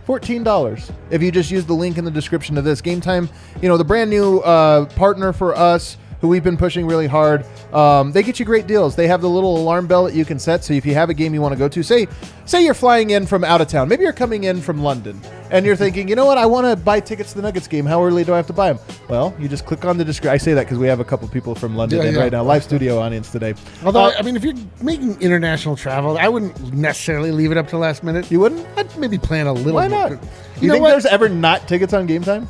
Fourteen 0.05 0.43
dollars 0.43 0.91
if 1.11 1.23
you 1.23 1.31
just 1.31 1.51
use 1.51 1.65
the 1.65 1.73
link 1.73 1.97
in 1.97 2.05
the 2.05 2.11
description 2.11 2.59
of 2.59 2.65
this 2.65 2.81
game 2.81 3.01
time. 3.01 3.29
You 3.63 3.69
know 3.69 3.77
the 3.77 3.85
brand 3.85 4.11
new 4.11 4.41
uh, 4.41 4.87
partner 4.95 5.33
for 5.33 5.57
us 5.57 5.97
who 6.23 6.29
we've 6.29 6.43
been 6.45 6.57
pushing 6.57 6.87
really 6.87 7.07
hard. 7.07 7.45
Um, 7.75 8.13
they 8.13 8.23
get 8.23 8.39
you 8.41 8.47
great 8.47 8.67
deals. 8.67 8.97
They 8.97 9.09
have 9.09 9.21
the 9.21 9.29
little 9.29 9.59
alarm 9.59 9.87
bell 9.87 10.05
that 10.05 10.15
you 10.15 10.25
can 10.25 10.39
set. 10.39 10.65
So 10.65 10.73
if 10.73 10.87
you 10.87 10.95
have 10.95 11.11
a 11.11 11.15
game 11.15 11.35
you 11.35 11.43
want 11.43 11.53
to 11.53 11.59
go 11.59 11.69
to, 11.69 11.83
say 11.83 12.07
say 12.47 12.65
you're 12.65 12.75
flying 12.75 13.11
in 13.11 13.27
from 13.27 13.45
out 13.45 13.61
of 13.61 13.69
town, 13.69 13.89
maybe 13.89 14.03
you're 14.05 14.13
coming 14.13 14.45
in 14.45 14.61
from 14.61 14.83
London, 14.83 15.21
and 15.51 15.65
you're 15.67 15.77
thinking, 15.77 16.09
you 16.09 16.15
know 16.17 16.25
what, 16.27 16.39
I 16.39 16.47
want 16.47 16.67
to 16.67 16.77
buy 16.83 17.01
tickets 17.01 17.31
to 17.31 17.37
the 17.37 17.43
Nuggets 17.43 17.67
game. 17.69 17.85
How 17.87 18.03
early 18.05 18.25
do 18.25 18.33
I 18.33 18.37
have 18.37 18.47
to 18.49 18.53
buy 18.53 18.73
them? 18.73 18.83
Well, 19.09 19.35
you 19.39 19.49
just 19.49 19.67
click 19.67 19.85
on 19.85 19.99
the 19.99 20.05
description. 20.05 20.33
I 20.35 20.37
say 20.39 20.55
that 20.55 20.65
because 20.65 20.79
we 20.79 20.87
have 20.87 21.01
a 21.01 21.05
couple 21.05 21.27
people 21.29 21.55
from 21.55 21.75
London 21.77 22.01
Yeah, 22.01 22.09
in 22.09 22.15
yeah. 22.15 22.21
right 22.21 22.33
now, 22.33 22.43
live 22.45 22.63
studio 22.65 22.99
audience 23.01 23.31
today. 23.31 23.55
Although 23.85 24.05
Uh, 24.07 24.13
I 24.19 24.23
mean, 24.23 24.37
if 24.37 24.45
you're 24.45 24.55
making 24.81 25.21
international 25.21 25.77
travel, 25.77 26.19
I 26.19 26.29
wouldn't 26.29 26.73
necessarily 26.73 27.33
leave 27.33 27.51
it 27.51 27.57
up 27.59 27.69
to 27.69 27.79
last 27.79 28.03
minute. 28.05 28.31
you 28.31 28.39
wouldn't? 28.41 28.65
I'd 28.77 28.97
maybe 28.97 29.19
plan 29.19 29.47
a 29.49 29.53
little. 29.53 29.73
Why 29.75 29.89
bit. 29.89 29.95
not? 29.95 30.11
You, 30.13 30.19
You, 30.61 30.69
know 30.69 30.75
think 30.75 30.83
what? 30.85 30.91
there's 30.91 31.07
ever 31.07 31.29
not 31.29 31.67
tickets 31.67 31.93
on 31.93 32.07
game 32.07 32.23
time? 32.23 32.47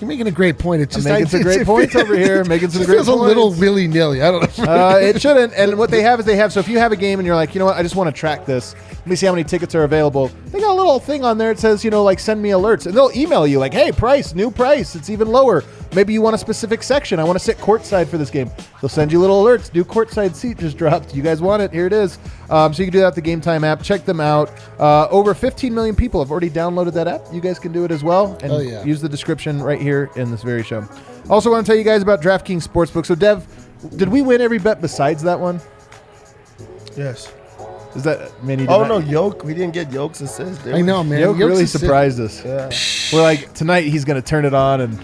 You're 0.00 0.08
making 0.08 0.26
a 0.28 0.30
great 0.30 0.58
point. 0.58 0.82
It's 0.82 0.94
I'm 0.94 1.02
just 1.02 1.08
making 1.10 1.26
I- 1.26 1.30
some 1.30 1.42
great 1.42 1.66
points 1.66 1.96
over 1.96 2.16
here, 2.16 2.44
making 2.44 2.70
some 2.70 2.82
it 2.82 2.86
great 2.86 2.94
feels 2.96 3.08
a 3.08 3.14
little 3.14 3.52
willy 3.54 3.88
nilly. 3.88 4.22
I 4.22 4.30
don't 4.30 4.58
know. 4.58 4.64
Uh, 4.64 4.98
it 4.98 5.20
shouldn't. 5.22 5.52
And 5.54 5.76
what 5.76 5.90
they 5.90 6.02
have 6.02 6.20
is 6.20 6.26
they 6.26 6.36
have. 6.36 6.52
So 6.52 6.60
if 6.60 6.68
you 6.68 6.78
have 6.78 6.92
a 6.92 6.96
game 6.96 7.18
and 7.18 7.26
you're 7.26 7.34
like, 7.34 7.54
you 7.54 7.58
know 7.58 7.64
what, 7.64 7.76
I 7.76 7.82
just 7.82 7.96
want 7.96 8.14
to 8.14 8.18
track 8.18 8.46
this. 8.46 8.74
Let 8.90 9.06
me 9.06 9.16
see 9.16 9.26
how 9.26 9.32
many 9.32 9.44
tickets 9.44 9.74
are 9.74 9.84
available. 9.84 10.28
They 10.46 10.60
got 10.60 10.70
a 10.70 10.74
little 10.74 11.00
thing 11.00 11.24
on 11.24 11.38
there. 11.38 11.50
It 11.50 11.58
says, 11.58 11.84
you 11.84 11.90
know, 11.90 12.04
like 12.04 12.20
send 12.20 12.40
me 12.42 12.50
alerts, 12.50 12.86
and 12.86 12.94
they'll 12.96 13.10
email 13.16 13.46
you 13.46 13.58
like, 13.58 13.72
hey, 13.72 13.90
price, 13.90 14.34
new 14.34 14.50
price, 14.50 14.94
it's 14.94 15.10
even 15.10 15.28
lower. 15.28 15.64
Maybe 15.94 16.12
you 16.12 16.20
want 16.20 16.34
a 16.34 16.38
specific 16.38 16.82
section. 16.82 17.18
I 17.18 17.24
want 17.24 17.38
to 17.38 17.44
sit 17.44 17.56
courtside 17.58 18.08
for 18.08 18.18
this 18.18 18.28
game. 18.30 18.50
They'll 18.80 18.88
send 18.90 19.10
you 19.10 19.20
little 19.20 19.42
alerts. 19.42 19.72
New 19.72 19.84
courtside 19.84 20.34
seat 20.34 20.58
just 20.58 20.76
dropped. 20.78 21.14
You 21.14 21.22
guys 21.22 21.40
want 21.40 21.62
it? 21.62 21.72
Here 21.72 21.86
it 21.86 21.92
is. 21.92 22.18
Um, 22.50 22.74
so 22.74 22.82
you 22.82 22.86
can 22.86 22.92
do 22.92 23.00
that 23.00 23.08
at 23.08 23.14
the 23.14 23.20
Game 23.22 23.40
Time 23.40 23.64
app. 23.64 23.82
Check 23.82 24.04
them 24.04 24.20
out. 24.20 24.50
Uh, 24.78 25.08
over 25.08 25.32
15 25.34 25.74
million 25.74 25.96
people 25.96 26.20
have 26.20 26.30
already 26.30 26.50
downloaded 26.50 26.92
that 26.92 27.08
app. 27.08 27.22
You 27.32 27.40
guys 27.40 27.58
can 27.58 27.72
do 27.72 27.84
it 27.84 27.90
as 27.90 28.04
well. 28.04 28.38
And 28.42 28.52
Oh, 28.52 28.58
yeah. 28.60 28.84
use 28.84 29.00
the 29.00 29.08
description 29.08 29.62
right 29.62 29.80
here 29.80 30.10
in 30.16 30.30
this 30.30 30.42
very 30.42 30.62
show. 30.62 30.86
Also, 31.30 31.50
want 31.50 31.64
to 31.64 31.70
tell 31.70 31.76
you 31.78 31.84
guys 31.84 32.02
about 32.02 32.20
DraftKings 32.20 32.66
Sportsbook. 32.68 33.06
So, 33.06 33.14
Dev, 33.14 33.46
did 33.96 34.08
we 34.08 34.22
win 34.22 34.40
every 34.40 34.58
bet 34.58 34.80
besides 34.80 35.22
that 35.22 35.40
one? 35.40 35.60
Yes. 36.96 37.32
Is 37.94 38.02
that 38.04 38.44
man? 38.44 38.58
you 38.58 38.66
Oh 38.68 38.84
no, 38.84 38.98
Yoke. 38.98 39.44
We 39.44 39.54
didn't 39.54 39.72
get 39.72 39.90
Yoke's 39.90 40.20
assist. 40.20 40.64
did 40.64 40.74
I 40.74 40.82
know, 40.82 41.02
man. 41.02 41.20
Yoke 41.20 41.38
Yoke's 41.38 41.48
really 41.48 41.66
surprised 41.66 42.20
us. 42.20 42.44
Yeah. 42.44 42.70
We're 43.12 43.22
like 43.22 43.54
tonight 43.54 43.84
he's 43.84 44.04
going 44.04 44.20
to 44.20 44.26
turn 44.26 44.44
it 44.44 44.52
on 44.54 44.82
and 44.82 44.98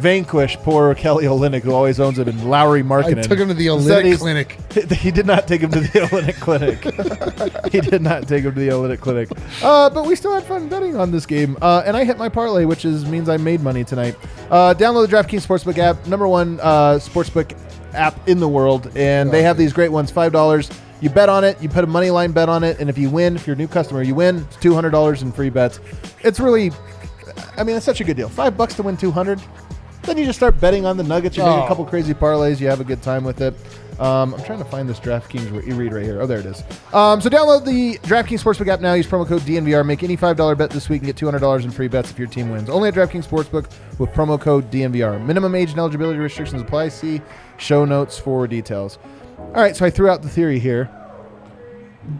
vanquish 0.00 0.56
poor 0.58 0.94
Kelly 0.94 1.26
Olynyk, 1.26 1.62
who 1.62 1.72
always 1.72 2.00
owns 2.00 2.18
it, 2.18 2.26
and 2.28 2.48
Lauri 2.48 2.82
Markkanen. 2.82 3.18
I 3.18 3.22
took 3.22 3.38
him 3.38 3.48
to 3.48 3.54
the 3.54 3.66
Olynyk 3.66 4.18
clinic. 4.18 4.56
He 5.00 5.10
did 5.10 5.26
not 5.26 5.46
take 5.48 5.60
him 5.60 5.70
to 5.70 5.80
the 5.80 5.88
Olynyk 6.10 6.40
clinic. 6.40 7.72
he 7.72 7.80
did 7.80 8.02
not 8.02 8.26
take 8.28 8.44
him 8.44 8.54
to 8.54 8.60
the 8.60 8.68
Olynyk 8.68 9.00
clinic. 9.00 9.28
Uh, 9.62 9.90
but 9.90 10.06
we 10.06 10.14
still 10.14 10.32
had 10.34 10.44
fun 10.44 10.68
betting 10.68 10.96
on 10.96 11.10
this 11.10 11.26
game, 11.26 11.56
uh, 11.60 11.82
and 11.84 11.96
I 11.96 12.04
hit 12.04 12.18
my 12.18 12.28
parlay, 12.28 12.64
which 12.64 12.84
is 12.84 13.06
means 13.06 13.28
I 13.28 13.36
made 13.36 13.60
money 13.62 13.84
tonight. 13.84 14.16
Uh, 14.50 14.74
download 14.74 15.08
the 15.08 15.16
DraftKings 15.16 15.46
Sportsbook 15.46 15.78
app, 15.78 16.06
number 16.06 16.28
one 16.28 16.58
uh, 16.60 16.94
sportsbook 16.94 17.56
app 17.94 18.28
in 18.28 18.38
the 18.38 18.48
world, 18.48 18.90
and 18.96 19.30
they 19.30 19.42
have 19.42 19.56
these 19.56 19.72
great 19.72 19.90
ones. 19.92 20.10
Five 20.10 20.32
dollars. 20.32 20.70
You 21.00 21.08
bet 21.08 21.30
on 21.30 21.44
it. 21.44 21.60
You 21.62 21.68
put 21.68 21.82
a 21.82 21.86
money 21.86 22.10
line 22.10 22.32
bet 22.32 22.48
on 22.50 22.62
it, 22.62 22.78
and 22.78 22.90
if 22.90 22.98
you 22.98 23.08
win, 23.08 23.34
if 23.34 23.46
you're 23.46 23.54
a 23.54 23.58
new 23.58 23.68
customer, 23.68 24.02
you 24.02 24.14
win. 24.14 24.38
It's 24.38 24.56
two 24.56 24.74
hundred 24.74 24.90
dollars 24.90 25.22
in 25.22 25.32
free 25.32 25.48
bets. 25.50 25.80
It's 26.22 26.38
really, 26.38 26.72
I 27.56 27.64
mean, 27.64 27.76
it's 27.76 27.86
such 27.86 28.00
a 28.00 28.04
good 28.04 28.16
deal. 28.16 28.28
Five 28.28 28.56
bucks 28.56 28.74
to 28.74 28.82
win 28.82 28.96
two 28.96 29.10
hundred. 29.10 29.40
Then 30.02 30.16
you 30.18 30.24
just 30.24 30.38
start 30.38 30.58
betting 30.60 30.86
on 30.86 30.96
the 30.96 31.02
Nuggets. 31.02 31.36
You 31.36 31.42
make 31.44 31.52
a 31.52 31.64
Oh. 31.64 31.68
couple 31.68 31.84
crazy 31.84 32.14
parlays. 32.14 32.58
You 32.60 32.68
have 32.68 32.80
a 32.80 32.84
good 32.84 33.02
time 33.02 33.22
with 33.24 33.40
it. 33.40 33.54
Um, 34.00 34.32
I'm 34.34 34.42
trying 34.44 34.58
to 34.60 34.64
find 34.64 34.88
this 34.88 34.98
DraftKings 34.98 35.52
re- 35.52 35.72
read 35.74 35.92
right 35.92 36.02
here. 36.04 36.22
Oh, 36.22 36.26
there 36.26 36.38
it 36.38 36.46
is. 36.46 36.62
Um, 36.94 37.20
so 37.20 37.28
download 37.28 37.66
the 37.66 37.98
DraftKings 37.98 38.42
Sportsbook 38.42 38.66
app 38.68 38.80
now. 38.80 38.94
Use 38.94 39.06
promo 39.06 39.26
code 39.28 39.42
DNVR. 39.42 39.84
Make 39.84 40.02
any 40.02 40.16
$5 40.16 40.54
bet 40.56 40.70
this 40.70 40.88
week 40.88 41.02
and 41.02 41.06
get 41.06 41.16
$200 41.16 41.64
in 41.64 41.70
free 41.70 41.86
bets 41.88 42.10
if 42.10 42.18
your 42.18 42.26
team 42.28 42.50
wins. 42.50 42.70
Only 42.70 42.88
at 42.88 42.94
DraftKings 42.94 43.26
Sportsbook 43.28 43.66
with 43.98 44.10
promo 44.12 44.40
code 44.40 44.70
DNVR. 44.70 45.18
Minimum 45.18 45.54
age 45.54 45.70
and 45.70 45.78
eligibility 45.78 46.18
restrictions 46.18 46.62
apply. 46.62 46.88
See 46.88 47.20
show 47.58 47.84
notes 47.84 48.18
for 48.18 48.46
details. 48.46 48.98
All 49.38 49.60
right, 49.60 49.76
so 49.76 49.84
I 49.84 49.90
threw 49.90 50.08
out 50.08 50.22
the 50.22 50.30
theory 50.30 50.58
here. 50.58 50.88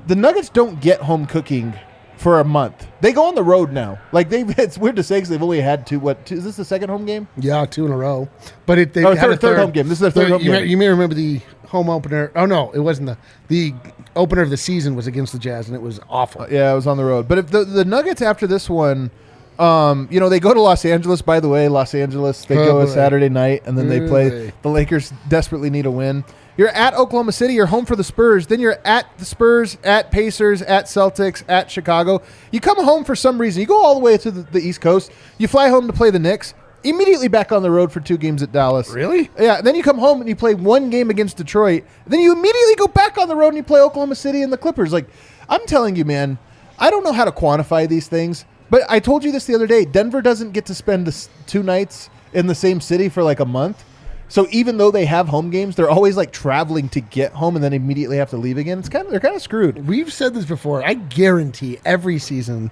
The 0.06 0.14
Nuggets 0.16 0.50
don't 0.50 0.80
get 0.82 1.00
home 1.00 1.24
cooking 1.24 1.72
for 2.20 2.38
a 2.40 2.44
month. 2.44 2.86
They 3.00 3.12
go 3.12 3.24
on 3.24 3.34
the 3.34 3.42
road 3.42 3.72
now. 3.72 3.98
Like 4.12 4.28
they, 4.28 4.40
it's 4.62 4.76
weird 4.78 4.96
to 4.96 5.02
say 5.02 5.16
because 5.16 5.30
they've 5.30 5.42
only 5.42 5.60
had 5.60 5.86
two. 5.86 5.98
What 5.98 6.24
two, 6.26 6.36
is 6.36 6.44
this 6.44 6.56
the 6.56 6.64
second 6.64 6.90
home 6.90 7.06
game? 7.06 7.26
Yeah, 7.36 7.64
two 7.64 7.86
in 7.86 7.92
a 7.92 7.96
row. 7.96 8.28
But 8.66 8.78
it 8.78 8.92
they 8.92 9.04
Oh, 9.04 9.14
had 9.14 9.30
a 9.30 9.32
third- 9.32 9.40
third 9.40 9.58
home 9.58 9.70
game. 9.72 9.88
This 9.88 10.00
is 10.00 10.00
their 10.00 10.10
third 10.10 10.30
home 10.30 10.40
you 10.42 10.52
game. 10.52 10.62
May, 10.62 10.68
you 10.68 10.76
may 10.76 10.88
remember 10.88 11.14
the 11.14 11.40
home 11.68 11.88
opener. 11.88 12.30
Oh 12.36 12.46
no, 12.46 12.70
it 12.72 12.80
wasn't 12.80 13.06
the 13.08 13.16
the 13.48 13.74
opener 14.16 14.42
of 14.42 14.50
the 14.50 14.56
season 14.56 14.94
was 14.96 15.06
against 15.06 15.32
the 15.32 15.38
Jazz 15.38 15.68
and 15.68 15.76
it 15.76 15.82
was 15.82 15.98
awful. 16.08 16.46
Yeah, 16.50 16.70
it 16.72 16.74
was 16.74 16.86
on 16.86 16.96
the 16.96 17.04
road. 17.04 17.26
But 17.26 17.38
if 17.38 17.46
the 17.48 17.64
the 17.64 17.84
Nuggets 17.84 18.20
after 18.22 18.46
this 18.46 18.68
one, 18.68 19.10
um, 19.58 20.08
you 20.10 20.20
know, 20.20 20.28
they 20.28 20.40
go 20.40 20.52
to 20.52 20.60
Los 20.60 20.84
Angeles. 20.84 21.22
By 21.22 21.40
the 21.40 21.48
way, 21.48 21.68
Los 21.68 21.94
Angeles, 21.94 22.44
they 22.44 22.56
Oh, 22.58 22.64
go 22.66 22.80
a. 22.80 22.86
Saturday 22.88 23.28
night, 23.28 23.62
and 23.66 23.76
then 23.78 23.88
they 23.88 24.00
play. 24.06 24.52
The 24.62 24.68
Lakers 24.68 25.12
desperately 25.28 25.70
need 25.70 25.86
a 25.86 25.90
win. 25.90 26.24
You're 26.56 26.68
at 26.68 26.94
Oklahoma 26.94 27.32
City. 27.32 27.54
You're 27.54 27.66
home 27.66 27.86
for 27.86 27.96
the 27.96 28.04
Spurs. 28.04 28.46
Then 28.46 28.60
you're 28.60 28.78
at 28.84 29.06
the 29.18 29.24
Spurs, 29.24 29.78
at 29.84 30.10
Pacers, 30.10 30.62
at 30.62 30.86
Celtics, 30.86 31.42
at 31.48 31.70
Chicago. 31.70 32.22
You 32.50 32.60
come 32.60 32.82
home 32.84 33.04
for 33.04 33.16
some 33.16 33.40
reason. 33.40 33.60
You 33.60 33.66
go 33.66 33.82
all 33.82 33.94
the 33.94 34.00
way 34.00 34.18
to 34.18 34.30
the, 34.30 34.42
the 34.42 34.60
East 34.60 34.80
Coast. 34.80 35.10
You 35.38 35.48
fly 35.48 35.68
home 35.68 35.86
to 35.86 35.92
play 35.92 36.10
the 36.10 36.18
Knicks. 36.18 36.54
Immediately 36.82 37.28
back 37.28 37.52
on 37.52 37.62
the 37.62 37.70
road 37.70 37.92
for 37.92 38.00
two 38.00 38.16
games 38.16 38.42
at 38.42 38.52
Dallas. 38.52 38.88
Really? 38.90 39.30
Yeah. 39.38 39.60
Then 39.60 39.74
you 39.74 39.82
come 39.82 39.98
home 39.98 40.20
and 40.20 40.28
you 40.28 40.36
play 40.36 40.54
one 40.54 40.90
game 40.90 41.10
against 41.10 41.36
Detroit. 41.36 41.84
Then 42.06 42.20
you 42.20 42.32
immediately 42.32 42.74
go 42.76 42.86
back 42.86 43.18
on 43.18 43.28
the 43.28 43.36
road 43.36 43.48
and 43.48 43.56
you 43.58 43.62
play 43.62 43.80
Oklahoma 43.80 44.14
City 44.14 44.42
and 44.42 44.52
the 44.52 44.56
Clippers. 44.56 44.92
Like, 44.92 45.08
I'm 45.48 45.64
telling 45.66 45.96
you, 45.96 46.04
man, 46.04 46.38
I 46.78 46.90
don't 46.90 47.04
know 47.04 47.12
how 47.12 47.26
to 47.26 47.32
quantify 47.32 47.86
these 47.86 48.08
things, 48.08 48.46
but 48.70 48.82
I 48.88 48.98
told 48.98 49.24
you 49.24 49.32
this 49.32 49.44
the 49.44 49.54
other 49.54 49.66
day. 49.66 49.84
Denver 49.84 50.22
doesn't 50.22 50.52
get 50.52 50.64
to 50.66 50.74
spend 50.74 51.06
the 51.06 51.28
two 51.46 51.62
nights 51.62 52.08
in 52.32 52.46
the 52.46 52.54
same 52.54 52.80
city 52.80 53.08
for 53.10 53.22
like 53.22 53.40
a 53.40 53.44
month. 53.44 53.84
So 54.30 54.46
even 54.50 54.78
though 54.78 54.90
they 54.90 55.04
have 55.04 55.28
home 55.28 55.50
games, 55.50 55.76
they're 55.76 55.90
always 55.90 56.16
like 56.16 56.32
traveling 56.32 56.88
to 56.90 57.00
get 57.00 57.32
home 57.32 57.56
and 57.56 57.62
then 57.64 57.72
immediately 57.74 58.16
have 58.16 58.30
to 58.30 58.36
leave 58.38 58.56
again. 58.58 58.78
It's 58.78 58.88
kind 58.88 59.04
of 59.04 59.10
they're 59.10 59.20
kind 59.20 59.34
of 59.36 59.42
screwed. 59.42 59.86
We've 59.86 60.10
said 60.12 60.32
this 60.34 60.44
before. 60.46 60.82
I 60.86 60.94
guarantee 60.94 61.78
every 61.84 62.18
season, 62.18 62.70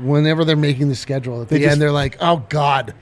whenever 0.00 0.44
they're 0.44 0.56
making 0.56 0.88
the 0.88 0.94
schedule, 0.94 1.42
at 1.42 1.48
They 1.48 1.58
the 1.58 1.64
just- 1.64 1.72
end 1.72 1.82
they're 1.82 1.90
like, 1.92 2.16
"Oh 2.20 2.44
God, 2.48 2.94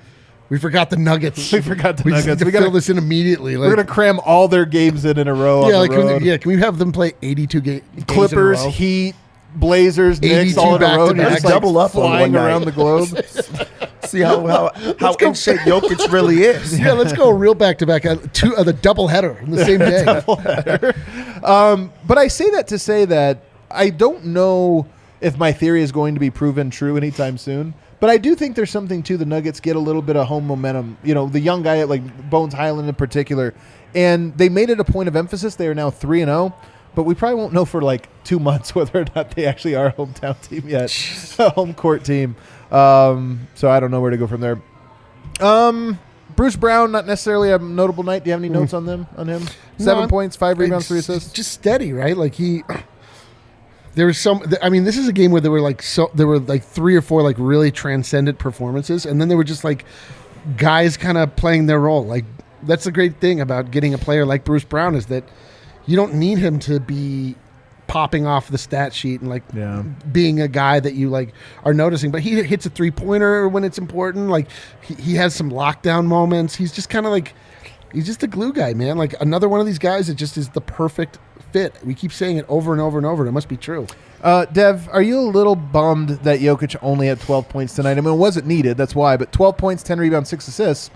we 0.48 0.58
forgot 0.58 0.88
the 0.90 0.96
Nuggets. 0.96 1.52
We 1.52 1.60
forgot 1.60 1.98
the 1.98 2.04
we 2.04 2.12
just 2.12 2.26
Nuggets. 2.26 2.40
need 2.40 2.44
to 2.44 2.44
We 2.46 2.50
gotta- 2.52 2.64
fill 2.64 2.72
this 2.72 2.88
in 2.88 2.96
immediately." 2.98 3.56
Like, 3.58 3.68
We're 3.68 3.76
gonna 3.76 3.86
cram 3.86 4.18
all 4.24 4.48
their 4.48 4.64
games 4.64 5.04
in 5.04 5.18
in 5.18 5.28
a 5.28 5.34
row. 5.34 5.68
yeah, 5.68 5.74
on 5.74 5.80
like 5.82 5.90
the 5.90 5.96
can 5.98 6.06
road. 6.06 6.22
we, 6.22 6.28
yeah. 6.28 6.36
Can 6.38 6.52
we 6.52 6.58
have 6.58 6.78
them 6.78 6.92
play 6.92 7.12
eighty-two 7.22 7.60
ga- 7.60 7.80
games? 7.94 8.04
Clippers, 8.06 8.60
in 8.60 8.64
a 8.64 8.68
row? 8.68 8.70
Heat, 8.72 9.14
Blazers, 9.56 10.22
Knicks, 10.22 10.34
82 10.56 10.60
all 10.60 10.76
in 10.76 10.82
a 10.82 10.86
row. 10.86 11.06
back-to-back. 11.08 11.32
Just 11.32 11.44
like 11.44 11.52
Double 11.54 11.76
up 11.78 11.94
on 11.96 12.02
flying 12.02 12.20
one 12.20 12.32
night. 12.32 12.46
around 12.46 12.64
the 12.64 12.72
globe. 12.72 13.08
See 14.10 14.20
how 14.20 14.46
how, 14.46 14.72
how 14.98 15.14
in 15.14 15.34
shape 15.34 15.60
Jokic 15.60 16.10
really 16.12 16.42
is. 16.42 16.78
yeah, 16.80 16.92
let's 16.92 17.12
go 17.12 17.30
real 17.30 17.54
back-to-back. 17.54 18.04
Uh, 18.04 18.16
two 18.32 18.56
uh, 18.56 18.64
the 18.64 18.72
double 18.72 19.06
header 19.06 19.38
on 19.40 19.50
the 19.50 19.64
same 19.64 19.78
day. 19.78 20.04
But 22.06 22.18
I 22.18 22.28
say 22.28 22.50
that 22.50 22.66
to 22.68 22.78
say 22.78 23.04
that 23.04 23.44
I 23.70 23.90
don't 23.90 24.26
know 24.26 24.86
if 25.20 25.38
my 25.38 25.52
theory 25.52 25.82
is 25.82 25.92
going 25.92 26.14
to 26.14 26.20
be 26.20 26.30
proven 26.30 26.70
true 26.70 26.96
anytime 26.96 27.38
soon. 27.38 27.74
But 28.00 28.08
I 28.08 28.16
do 28.16 28.34
think 28.34 28.56
there's 28.56 28.70
something 28.70 29.02
to 29.04 29.18
the 29.18 29.26
Nuggets 29.26 29.60
get 29.60 29.76
a 29.76 29.78
little 29.78 30.00
bit 30.00 30.16
of 30.16 30.26
home 30.26 30.46
momentum. 30.46 30.96
You 31.04 31.14
know, 31.14 31.28
the 31.28 31.38
young 31.38 31.62
guy 31.62 31.78
at 31.78 31.88
like 31.88 32.30
Bones 32.30 32.54
Hyland 32.54 32.88
in 32.88 32.94
particular, 32.94 33.54
and 33.94 34.36
they 34.36 34.48
made 34.48 34.70
it 34.70 34.80
a 34.80 34.84
point 34.84 35.08
of 35.08 35.14
emphasis. 35.14 35.54
They 35.54 35.68
are 35.68 35.74
now 35.74 35.90
three 35.90 36.22
and 36.22 36.30
zero, 36.30 36.54
but 36.94 37.02
we 37.02 37.14
probably 37.14 37.36
won't 37.36 37.52
know 37.52 37.66
for 37.66 37.82
like 37.82 38.08
two 38.24 38.38
months 38.40 38.74
whether 38.74 39.02
or 39.02 39.04
not 39.14 39.32
they 39.32 39.44
actually 39.44 39.74
are 39.74 39.88
a 39.88 39.92
hometown 39.92 40.40
team 40.40 40.66
yet, 40.66 40.90
a 41.38 41.50
home 41.50 41.74
court 41.74 42.02
team. 42.04 42.36
Um, 42.70 43.48
so 43.54 43.70
I 43.70 43.80
don't 43.80 43.90
know 43.90 44.00
where 44.00 44.10
to 44.10 44.16
go 44.16 44.26
from 44.26 44.40
there. 44.40 44.60
Um, 45.40 45.98
Bruce 46.36 46.56
Brown, 46.56 46.92
not 46.92 47.06
necessarily 47.06 47.50
a 47.50 47.58
notable 47.58 48.04
night. 48.04 48.24
Do 48.24 48.30
you 48.30 48.32
have 48.32 48.40
any 48.40 48.48
notes 48.48 48.72
on 48.72 48.86
them? 48.86 49.06
On 49.16 49.28
him, 49.28 49.42
seven 49.78 50.04
No, 50.04 50.08
points, 50.08 50.36
five 50.36 50.58
rebounds, 50.58 50.88
three 50.88 50.98
assists. 51.00 51.32
Just 51.32 51.52
steady, 51.52 51.92
right? 51.92 52.16
Like 52.16 52.34
he. 52.34 52.62
There 53.94 54.06
was 54.06 54.18
some. 54.18 54.42
I 54.62 54.68
mean, 54.68 54.84
this 54.84 54.96
is 54.96 55.08
a 55.08 55.12
game 55.12 55.32
where 55.32 55.40
there 55.40 55.50
were 55.50 55.60
like 55.60 55.82
so. 55.82 56.10
There 56.14 56.26
were 56.26 56.38
like 56.38 56.62
three 56.62 56.94
or 56.94 57.02
four 57.02 57.22
like 57.22 57.36
really 57.38 57.72
transcendent 57.72 58.38
performances, 58.38 59.04
and 59.04 59.20
then 59.20 59.28
there 59.28 59.36
were 59.36 59.44
just 59.44 59.64
like 59.64 59.84
guys 60.56 60.96
kind 60.96 61.18
of 61.18 61.34
playing 61.36 61.66
their 61.66 61.80
role. 61.80 62.04
Like 62.06 62.24
that's 62.62 62.84
the 62.84 62.92
great 62.92 63.20
thing 63.20 63.40
about 63.40 63.70
getting 63.70 63.92
a 63.92 63.98
player 63.98 64.24
like 64.24 64.44
Bruce 64.44 64.64
Brown 64.64 64.94
is 64.94 65.06
that 65.06 65.24
you 65.86 65.96
don't 65.96 66.14
need 66.14 66.38
him 66.38 66.58
to 66.60 66.78
be 66.78 67.34
popping 67.90 68.24
off 68.24 68.48
the 68.48 68.56
stat 68.56 68.94
sheet 68.94 69.20
and 69.20 69.28
like 69.28 69.42
Yeah. 69.52 69.82
being 70.12 70.40
a 70.40 70.46
guy 70.46 70.78
that 70.78 70.94
you 70.94 71.10
like 71.10 71.32
are 71.64 71.74
noticing. 71.74 72.12
But 72.12 72.20
he 72.20 72.40
hits 72.42 72.64
a 72.64 72.70
three 72.70 72.92
pointer 72.92 73.48
when 73.48 73.64
it's 73.64 73.78
important. 73.78 74.28
Like 74.28 74.46
he, 74.80 74.94
he 74.94 75.14
has 75.16 75.34
some 75.34 75.50
lockdown 75.50 76.06
moments. 76.06 76.54
He's 76.54 76.70
just 76.72 76.88
kind 76.88 77.04
of 77.04 77.10
like 77.10 77.34
he's 77.92 78.06
just 78.06 78.22
a 78.22 78.28
glue 78.28 78.52
guy, 78.52 78.74
man. 78.74 78.96
Like 78.96 79.20
another 79.20 79.48
one 79.48 79.58
of 79.58 79.66
these 79.66 79.80
guys 79.80 80.06
that 80.06 80.14
just 80.14 80.36
is 80.38 80.50
the 80.50 80.60
perfect 80.60 81.18
fit. 81.50 81.74
We 81.84 81.94
keep 81.94 82.12
saying 82.12 82.36
it 82.36 82.46
over 82.48 82.72
and 82.72 82.80
over 82.80 82.96
and 82.96 83.04
over. 83.04 83.24
And 83.24 83.28
it 83.28 83.32
must 83.32 83.48
be 83.48 83.56
true. 83.56 83.88
Uh, 84.22 84.44
Dev, 84.44 84.88
are 84.92 85.02
you 85.02 85.18
a 85.18 85.22
little 85.22 85.56
bummed 85.56 86.10
that 86.10 86.38
Jokic 86.38 86.76
only 86.82 87.08
had 87.08 87.18
12 87.20 87.48
points 87.48 87.74
tonight? 87.74 87.92
I 87.98 88.00
mean, 88.02 88.14
it 88.14 88.18
wasn't 88.18 88.46
needed, 88.46 88.76
that's 88.76 88.94
why, 88.94 89.16
but 89.16 89.32
12 89.32 89.56
points, 89.56 89.82
10 89.82 89.98
rebounds, 89.98 90.28
6 90.28 90.46
assists. 90.46 90.90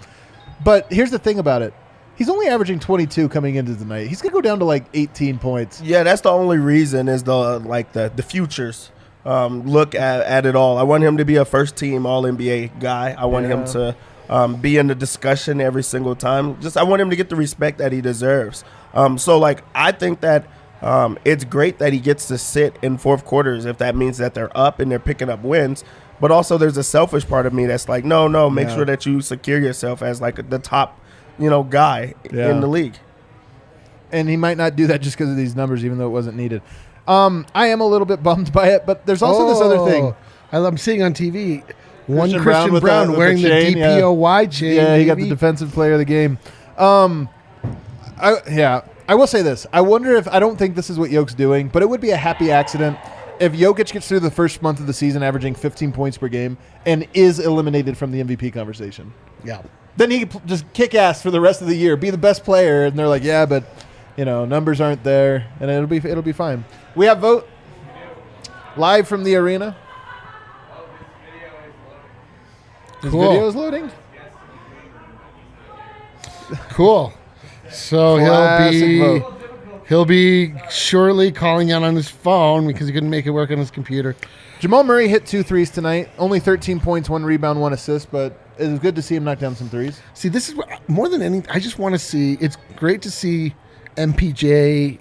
But 0.62 0.92
here's 0.92 1.11
the 1.11 1.18
thing 1.18 1.38
about 1.40 1.62
it 1.62 1.74
he's 2.16 2.29
only 2.29 2.46
averaging 2.48 2.79
22 2.81 3.29
coming 3.29 3.55
into 3.57 3.74
tonight. 3.77 4.07
He's 4.09 4.20
going 4.22 4.31
to 4.31 4.35
go 4.37 4.40
down 4.40 4.59
to 4.61 4.64
like 4.64 4.85
18 4.94 5.38
points. 5.38 5.81
Yeah, 5.81 6.03
that's 6.03 6.20
the 6.22 6.31
only 6.31 6.59
reason 6.59 7.09
is 7.09 7.22
the 7.24 7.59
like 7.61 7.92
the 7.92 8.11
the 8.14 8.22
futures. 8.22 8.90
Um, 9.24 9.62
look 9.66 9.94
at, 9.94 10.20
at 10.27 10.44
it 10.44 10.55
all. 10.55 10.77
I 10.77 10.83
want 10.83 11.03
him 11.03 11.16
to 11.16 11.24
be 11.24 11.37
a 11.37 11.44
first 11.46 11.77
team 11.77 12.05
All 12.05 12.24
NBA 12.24 12.79
guy. 12.79 13.14
I 13.16 13.24
want 13.24 13.46
him 13.46 13.64
to 13.66 13.96
um, 14.29 14.57
be 14.57 14.77
in 14.77 14.87
the 14.88 14.94
discussion 14.94 15.61
every 15.62 15.83
single 15.83 16.14
time. 16.14 16.61
Just 16.61 16.77
I 16.77 16.83
want 16.83 17.00
him 17.00 17.09
to 17.11 17.16
get 17.16 17.31
the 17.31 17.37
respect 17.37 17.79
that 17.79 17.92
he 17.92 18.00
deserves. 18.03 18.64
Um, 18.92 19.16
so 19.16 19.38
like 19.38 19.62
I 19.74 19.92
think 19.92 20.20
that 20.20 20.46
um, 20.83 21.18
it's 21.24 21.44
great 21.44 21.79
that 21.79 21.94
he 21.94 22.00
gets 22.00 22.29
to 22.29 22.37
sit 22.37 22.77
in 22.83 22.98
fourth 22.98 23.24
quarters 23.24 23.64
if 23.64 23.79
that 23.79 23.96
means 23.96 24.18
that 24.18 24.35
they're 24.35 24.55
up 24.57 24.79
and 24.79 24.90
they're 24.92 24.98
picking 24.98 25.31
up 25.31 25.42
wins. 25.42 25.85
But 26.20 26.31
also 26.31 26.59
there's 26.59 26.77
a 26.77 26.85
selfish 26.85 27.27
part 27.27 27.46
of 27.46 27.55
me 27.55 27.64
that's 27.64 27.88
like, 27.88 28.05
no, 28.05 28.29
no, 28.29 28.50
make 28.50 28.68
Yeah. 28.68 28.74
sure 28.77 28.85
that 28.85 29.07
you 29.07 29.22
secure 29.22 29.59
yourself 29.59 30.03
as 30.03 30.20
like 30.20 30.50
the 30.50 30.59
top, 30.59 31.00
you 31.38 31.50
know, 31.50 31.62
guy 31.62 32.14
Yeah. 32.32 32.50
in 32.50 32.60
the 32.60 32.66
league. 32.66 32.94
And 34.12 34.28
he 34.28 34.36
might 34.36 34.56
not 34.56 34.76
do 34.76 34.86
that 34.88 35.00
just 35.00 35.16
because 35.16 35.30
of 35.30 35.36
these 35.36 35.56
numbers, 35.56 35.84
even 35.84 35.98
though 35.98 36.06
it 36.06 36.10
wasn't 36.10 36.36
needed. 36.36 36.62
Um, 37.08 37.46
I 37.54 37.66
am 37.68 37.80
a 37.80 37.86
little 37.86 38.06
bit 38.06 38.22
bummed 38.22 38.52
by 38.52 38.68
it, 38.68 38.86
but 38.86 39.04
there's 39.06 39.22
also 39.22 39.48
this 39.48 39.60
other 39.60 39.90
thing. 39.90 40.04
Oh, 40.04 40.16
I- 40.52 40.64
I'm 40.66 40.78
seeing 40.78 41.02
on 41.02 41.12
TV 41.14 41.62
one 42.06 42.30
Christian 42.30 42.42
Christian, 42.42 42.70
Braun 42.70 42.80
Braun, 42.80 43.06
the- 43.08 43.12
the 43.12 43.18
wearing 43.18 43.36
the, 43.42 43.48
chain, 43.48 43.76
yeah. 43.76 43.96
DPOY 44.00 44.46
chain. 44.50 44.74
Yeah, 44.76 44.96
he 44.96 45.04
got 45.04 45.16
the 45.16 45.28
defensive 45.28 45.72
player 45.72 45.92
of 45.94 45.98
the 45.98 46.04
game. 46.04 46.38
Um, 46.78 47.28
I, 48.20 48.36
yeah, 48.50 48.82
I 49.08 49.16
will 49.16 49.26
say 49.26 49.42
this. 49.42 49.66
I 49.72 49.80
wonder 49.80 50.14
if 50.14 50.28
I 50.28 50.38
don't 50.38 50.56
think 50.56 50.76
this 50.76 50.88
is 50.90 50.98
what 50.98 51.10
Yoke's 51.10 51.34
doing, 51.34 51.68
but 51.68 51.82
it 51.82 51.88
would 51.88 52.00
be 52.00 52.10
a 52.10 52.16
happy 52.16 52.50
accident 52.50 52.96
if 53.40 53.52
Jokic 53.52 53.92
gets 53.92 54.06
through 54.08 54.20
the 54.20 54.30
first 54.30 54.62
month 54.62 54.78
of 54.80 54.86
the 54.86 54.92
season 54.92 55.22
averaging 55.22 55.54
15 55.56 55.90
points 55.92 56.16
per 56.16 56.28
game 56.28 56.56
and 56.86 57.06
is 57.14 57.40
eliminated 57.40 57.98
from 57.98 58.12
the 58.12 58.20
MVP 58.22 58.52
conversation. 58.52 59.12
Yeah. 59.44 59.60
Then 59.96 60.11
he 60.11 60.24
pl- 60.26 60.42
just 60.46 60.70
kick 60.72 60.94
ass 60.94 61.22
for 61.22 61.30
the 61.30 61.40
rest 61.40 61.61
of 61.62 61.68
the 61.68 61.76
year, 61.76 61.96
be 61.96 62.11
the 62.11 62.18
best 62.18 62.44
player, 62.44 62.85
and 62.87 62.98
they're 62.98 63.09
like, 63.09 63.22
yeah, 63.22 63.46
but 63.46 63.64
you 64.16 64.24
know, 64.24 64.44
numbers 64.44 64.80
aren't 64.80 65.04
there, 65.04 65.46
and 65.61 65.70
it'll 65.70 65.87
be 65.87 65.96
it'll 65.98 66.22
be 66.22 66.33
fine. 66.33 66.64
We 66.94 67.07
have 67.07 67.18
Vogt 67.20 67.48
live 68.76 69.07
from 69.09 69.22
the 69.24 69.37
arena. 69.37 69.76
His 73.02 73.11
Cool. 73.11 73.30
video 73.30 73.48
is 73.48 73.54
loading. 73.54 73.90
Cool. 76.70 77.12
So 77.70 78.18
Classic 78.18 78.80
he'll 78.83 78.88
be 78.88 78.98
Vogt. 79.20 79.30
He'll 79.88 80.04
be 80.07 80.54
shortly 80.70 81.30
calling 81.30 81.70
out 81.72 81.83
on 81.83 81.94
his 81.94 82.09
phone 82.09 82.66
because 82.66 82.87
he 82.87 82.92
couldn't 82.92 83.11
make 83.11 83.26
it 83.26 83.30
work 83.30 83.50
on 83.50 83.59
his 83.59 83.70
computer. 83.70 84.16
Jamal 84.61 84.83
Murray 84.83 85.09
hit 85.09 85.26
two 85.26 85.42
threes 85.42 85.70
tonight. 85.70 86.09
Only 86.18 86.40
13 86.40 86.80
points, 86.80 87.11
one 87.11 87.22
rebound, 87.22 87.61
one 87.61 87.74
assist, 87.74 88.11
but 88.11 88.38
it 88.58 88.68
was 88.68 88.78
good 88.78 88.94
to 88.96 89.02
see 89.02 89.14
him 89.16 89.24
knock 89.24 89.38
down 89.38 89.56
some 89.56 89.68
threes. 89.68 90.00
See, 90.14 90.28
this 90.28 90.48
is 90.48 90.54
what, 90.54 90.68
more 90.88 91.08
than 91.08 91.22
anything. 91.22 91.50
I 91.50 91.58
just 91.60 91.78
want 91.78 91.94
to 91.94 91.98
see. 91.98 92.36
It's 92.40 92.56
great 92.76 93.02
to 93.02 93.10
see 93.10 93.54
MPJ 93.96 94.98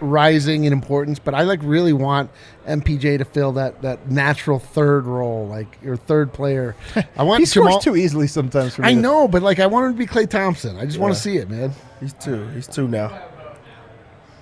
rising 0.00 0.62
in 0.64 0.72
importance, 0.72 1.18
but 1.18 1.34
I 1.34 1.42
like 1.42 1.60
really 1.62 1.92
want 1.92 2.30
MPJ 2.68 3.18
to 3.18 3.24
fill 3.24 3.52
that 3.52 3.82
that 3.82 4.10
natural 4.10 4.58
third 4.58 5.06
role, 5.06 5.46
like 5.48 5.78
your 5.82 5.96
third 5.96 6.32
player. 6.32 6.76
I 7.16 7.22
want 7.24 7.40
He 7.40 7.46
scores 7.46 7.66
Jamal. 7.66 7.80
too 7.80 7.96
easily 7.96 8.26
sometimes 8.28 8.76
for 8.76 8.82
me. 8.82 8.88
I 8.88 8.94
to- 8.94 9.00
know, 9.00 9.26
but 9.28 9.42
like 9.42 9.58
I 9.58 9.66
want 9.66 9.86
him 9.86 9.92
to 9.94 9.98
be 9.98 10.06
Klay 10.06 10.28
Thompson. 10.28 10.76
I 10.76 10.84
just 10.84 10.98
want 10.98 11.10
Yeah. 11.12 11.14
to 11.16 11.20
see 11.20 11.36
it, 11.38 11.50
man. 11.50 11.72
He's 12.00 12.12
two. 12.12 12.46
He's 12.48 12.66
two 12.68 12.86
now. 12.86 13.08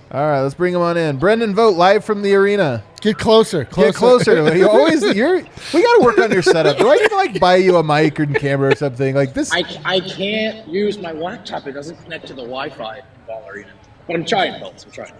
All 0.09 0.25
right, 0.25 0.41
let's 0.41 0.55
bring 0.55 0.73
him 0.73 0.79
on 0.79 0.95
in. 0.95 1.17
Brendan 1.17 1.53
Vogt 1.53 1.75
live 1.75 2.05
from 2.05 2.21
the 2.21 2.33
arena. 2.33 2.81
Get 3.01 3.17
closer, 3.17 3.65
closer, 3.65 3.87
Get 3.91 3.95
closer. 3.95 4.55
you 4.57 4.69
always 4.69 5.03
you're. 5.03 5.35
We 5.35 5.83
got 5.83 5.97
to 5.97 5.99
work 6.01 6.17
on 6.19 6.31
your 6.31 6.41
setup. 6.41 6.77
Do 6.77 6.89
I 6.89 6.95
need 6.95 7.09
to 7.09 7.15
like 7.15 7.39
buy 7.41 7.57
you 7.57 7.75
a 7.75 7.83
mic 7.83 8.17
or 8.17 8.25
camera 8.25 8.71
or 8.71 8.75
something 8.75 9.15
like 9.15 9.33
this? 9.33 9.51
I, 9.53 9.63
I 9.83 9.99
can't 9.99 10.65
use 10.65 10.97
my 10.97 11.11
laptop. 11.11 11.67
It 11.67 11.73
doesn't 11.73 11.97
connect 12.03 12.27
to 12.27 12.33
the 12.33 12.43
Wi-Fi 12.43 12.97
in 12.99 13.03
Ball 13.27 13.49
Arena. 13.49 13.69
But 14.07 14.15
I'm 14.15 14.25
trying, 14.25 14.61
folks. 14.61 14.85
I'm 14.85 14.91
trying. 14.91 15.11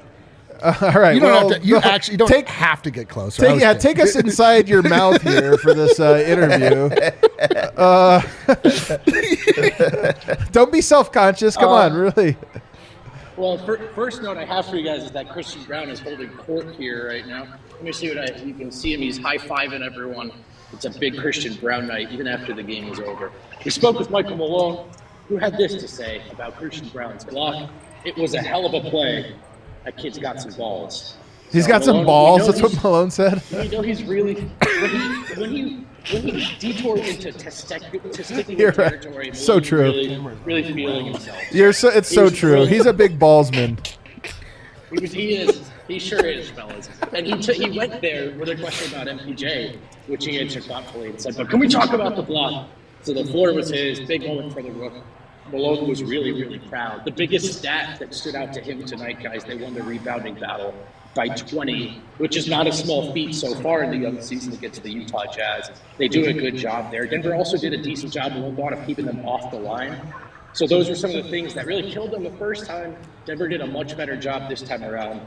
all 0.64 0.94
right. 0.94 1.14
you 1.14 1.20
don't 1.20 1.32
well, 1.32 1.50
have 1.50 1.62
to. 1.62 1.68
You 1.68 1.82
go- 1.82 1.90
actually 1.90 2.14
you 2.14 2.18
don't 2.20 2.30
take 2.30 2.48
have 2.48 2.82
to 2.84 2.90
get 2.90 3.10
closer. 3.10 3.44
I 3.44 3.50
Take, 3.50 3.60
yeah, 3.60 3.74
kidding. 3.74 3.96
take 3.96 4.00
us 4.00 4.16
inside 4.16 4.70
your 4.70 4.84
mouth 4.84 5.22
here 5.22 5.58
for 5.58 5.74
this 5.74 6.00
uh, 6.00 6.24
interview. 6.26 6.90
Uh, 7.78 8.22
don't 10.52 10.72
be 10.72 10.82
self-conscious. 10.82 11.58
Come 11.58 11.70
on, 11.70 11.94
really. 11.94 12.38
Well, 13.38 13.60
fir- 13.60 13.88
first 13.94 14.24
note 14.24 14.36
I 14.38 14.46
have 14.46 14.66
for 14.66 14.78
you 14.78 14.84
guys 14.84 15.04
is 15.04 15.12
that 15.12 15.30
Christian 15.30 15.64
Braun 15.64 15.90
is 15.90 16.00
holding 16.00 16.30
court 16.30 16.74
here 16.76 17.08
right 17.08 17.26
now. 17.28 17.48
Let 17.72 17.84
me 17.84 17.92
see 17.92 18.10
what 18.10 18.18
I. 18.18 18.36
You 18.44 18.56
can 18.56 18.72
see 18.72 18.94
him. 18.94 19.02
He's 19.02 19.20
high 19.20 19.38
fiving 19.38 19.86
everyone. 19.86 20.32
It's 20.74 20.86
a 20.86 20.90
big 20.90 21.18
Christian 21.18 21.54
Braun 21.54 21.86
night, 21.86 22.12
even 22.12 22.28
after 22.28 22.54
the 22.54 22.64
game 22.64 22.92
is 22.92 23.00
over. 23.00 23.32
We 23.64 23.70
spoke 23.70 24.00
with 24.00 24.10
Michael 24.10 24.38
Malone, 24.38 24.90
who 25.28 25.38
had 25.38 25.56
this 25.56 25.76
to 25.76 25.88
say 25.88 26.24
about 26.32 26.58
Christian 26.58 26.90
Braun's 26.90 27.24
block. 27.26 27.70
It 28.04 28.18
was 28.18 28.34
a 28.34 28.42
hell 28.42 28.66
of 28.66 28.74
a 28.74 28.90
play. 28.90 29.36
That 29.86 29.98
kid's 29.98 30.18
got 30.18 30.42
some 30.42 30.54
balls. 30.54 31.16
He's 31.52 31.68
got 31.68 31.84
some 31.84 31.98
Malone, 31.98 32.06
we 32.06 32.08
balls. 32.08 32.48
That's 32.48 32.62
what 32.62 32.84
Malone 32.84 33.12
said. 33.12 33.42
You 33.52 33.70
know 33.70 33.82
he's 33.82 34.04
really 34.04 34.34
when 34.36 34.90
he 34.90 35.36
when 35.40 35.52
he 35.52 35.86
detoured 36.12 37.00
into 37.00 37.32
testic- 37.32 37.92
testicular 38.12 38.58
You're 38.58 38.72
right. 38.72 39.02
territory. 39.02 39.32
So 39.34 39.60
true. 39.60 39.82
Really, 39.84 40.18
really 40.46 40.74
feeling 40.74 41.06
himself. 41.08 41.38
You're 41.52 41.74
so. 41.74 41.90
It's 41.90 42.10
so 42.10 42.30
true. 42.30 42.54
really- 42.54 42.70
He's 42.70 42.86
a 42.86 42.94
big 42.94 43.20
ballsman. 43.20 43.80
He 44.92 45.00
was. 45.02 45.12
He 45.12 45.36
is. 45.36 45.70
He 45.88 46.00
sure 46.00 46.26
is, 46.26 46.50
fellas. 46.50 46.90
And 47.14 47.26
he 47.26 47.38
t- 47.42 47.54
he 47.54 47.78
went 47.78 48.02
there 48.02 48.32
with 48.38 48.50
a 48.50 48.56
question 48.58 48.94
about 48.94 49.08
MPJ, 49.08 49.78
which 50.08 50.26
he 50.26 50.40
answered 50.40 50.66
thoughtfully 50.66 51.10
and 51.10 51.22
said, 51.22 51.36
"But 51.38 51.50
can 51.50 51.60
we 51.60 51.68
talk 51.68 51.94
about 51.94 52.16
the 52.16 52.22
block?" 52.24 52.68
So 53.04 53.14
the 53.14 53.24
floor 53.26 53.54
was 53.54 53.70
his. 53.70 54.02
Big 54.02 54.26
moment 54.28 54.54
for 54.54 54.62
the 54.62 54.72
rook. 54.72 54.94
Malone 55.50 55.88
was 55.88 56.04
really, 56.04 56.34
really 56.34 56.60
proud. 56.60 57.06
The 57.06 57.12
biggest 57.12 57.54
stat 57.60 58.00
that 58.00 58.14
stood 58.14 58.36
out 58.36 58.52
to 58.54 58.60
him 58.62 58.84
tonight, 58.84 59.24
guys, 59.24 59.46
they 59.46 59.56
won 59.56 59.74
the 59.74 59.82
rebounding 59.82 60.36
battle 60.36 60.74
by 61.18 61.28
20, 61.30 62.00
which 62.20 62.38
is 62.38 62.48
not 62.48 62.68
a 62.68 62.72
small 62.72 63.12
feat 63.12 63.34
so 63.34 63.56
far 63.56 63.84
in 63.84 63.90
the 63.90 63.98
young 63.98 64.22
season 64.22 64.52
to 64.52 64.58
get 64.58 64.72
to 64.72 64.82
the 64.82 64.92
Utah 64.92 65.26
Jazz. 65.34 65.72
They 65.98 66.08
do 66.08 66.28
a 66.28 66.32
good 66.32 66.56
job 66.56 66.92
there. 66.92 67.08
Denver 67.08 67.34
also 67.34 67.58
did 67.58 67.74
a 67.74 67.82
decent 67.82 68.14
job, 68.14 68.34
Malone 68.34 68.56
thought, 68.56 68.72
of 68.72 68.86
keeping 68.86 69.06
them 69.06 69.26
off 69.26 69.50
the 69.50 69.58
line. 69.58 70.00
So 70.54 70.68
those 70.68 70.88
were 70.88 70.96
some 70.96 71.10
of 71.10 71.24
the 71.24 71.30
things 71.30 71.56
that 71.56 71.66
really 71.66 71.92
killed 71.92 72.12
them 72.12 72.24
the 72.24 72.38
first 72.38 72.68
time. 72.68 72.96
Denver 73.26 73.48
did 73.48 73.62
a 73.62 73.68
much 73.68 73.98
better 73.98 74.16
job 74.16 74.48
this 74.48 74.62
time 74.62 74.84
around. 74.84 75.20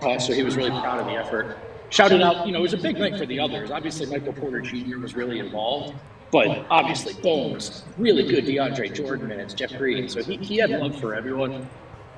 Uh, 0.00 0.20
so 0.20 0.32
he 0.32 0.44
was 0.44 0.56
really 0.56 0.70
proud 0.70 1.00
of 1.00 1.06
the 1.06 1.14
effort. 1.14 1.58
Shouted 1.90 2.22
out, 2.22 2.46
you 2.46 2.52
know, 2.52 2.60
it 2.60 2.62
was 2.62 2.74
a 2.74 2.78
big 2.78 2.96
night 2.96 3.18
for 3.18 3.26
the 3.26 3.40
others. 3.40 3.72
Obviously, 3.72 4.06
Michael 4.06 4.34
Porter 4.34 4.60
Jr. 4.60 4.98
was 4.98 5.16
really 5.16 5.40
involved, 5.40 5.94
but 6.30 6.64
obviously 6.70 7.14
Bones, 7.14 7.82
really 7.96 8.24
good 8.24 8.44
DeAndre 8.44 8.94
Jordan 8.94 9.26
minutes, 9.26 9.52
Jeff 9.52 9.76
Green. 9.76 10.08
So 10.08 10.22
he, 10.22 10.36
he 10.36 10.58
had 10.58 10.70
love 10.70 11.00
for 11.00 11.14
everyone. 11.14 11.68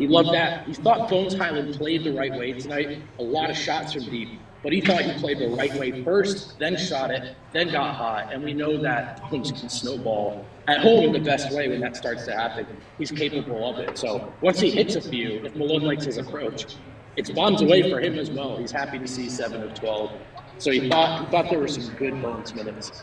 He 0.01 0.09
loved 0.09 0.33
that. 0.33 0.67
He 0.67 0.73
thought 0.73 1.11
Bones 1.11 1.35
Hyland 1.35 1.75
played 1.75 2.05
the 2.05 2.13
right 2.13 2.33
way 2.33 2.55
tonight. 2.55 3.03
A 3.19 3.23
lot 3.23 3.51
of 3.51 3.57
shots 3.57 3.93
from 3.93 4.05
deep, 4.05 4.31
but 4.63 4.73
he 4.73 4.81
thought 4.81 5.03
he 5.03 5.13
played 5.21 5.39
the 5.39 5.49
right 5.49 5.75
way 5.75 6.03
first, 6.03 6.59
then 6.59 6.79
shot 6.79 7.11
it, 7.11 7.37
then 7.53 7.71
got 7.71 7.97
hot. 7.97 8.33
And 8.33 8.43
we 8.43 8.55
know 8.55 8.79
that 8.79 9.29
things 9.29 9.53
can 9.53 9.69
snowball 9.69 10.47
at 10.69 10.81
home 10.81 11.05
in 11.05 11.13
the 11.13 11.19
best 11.19 11.55
way 11.55 11.69
when 11.69 11.81
that 11.81 11.97
starts 11.97 12.25
to 12.25 12.33
happen. 12.33 12.67
He's 12.97 13.11
capable 13.11 13.69
of 13.69 13.79
it. 13.79 13.99
So 13.99 14.33
once 14.41 14.59
he 14.59 14.71
hits 14.71 14.97
a 14.97 15.03
few, 15.03 15.45
if 15.45 15.55
Malone 15.55 15.83
likes 15.83 16.07
his 16.07 16.17
approach, 16.17 16.77
it's 17.17 17.31
bombs 17.31 17.61
away 17.61 17.91
for 17.91 18.01
him 18.01 18.19
as 18.19 18.31
well. 18.31 18.57
He's 18.57 18.73
happy 18.73 18.99
to 18.99 19.07
see 19.07 19.29
seven 19.29 19.63
of 19.63 19.75
twelve. 19.75 20.13
So 20.57 20.71
he 20.71 20.89
thought 20.89 21.27
he 21.27 21.31
thought 21.31 21.51
there 21.51 21.59
were 21.59 21.69
some 21.69 21.95
good 21.97 22.23
Bones 22.23 22.55
minutes. 22.55 23.03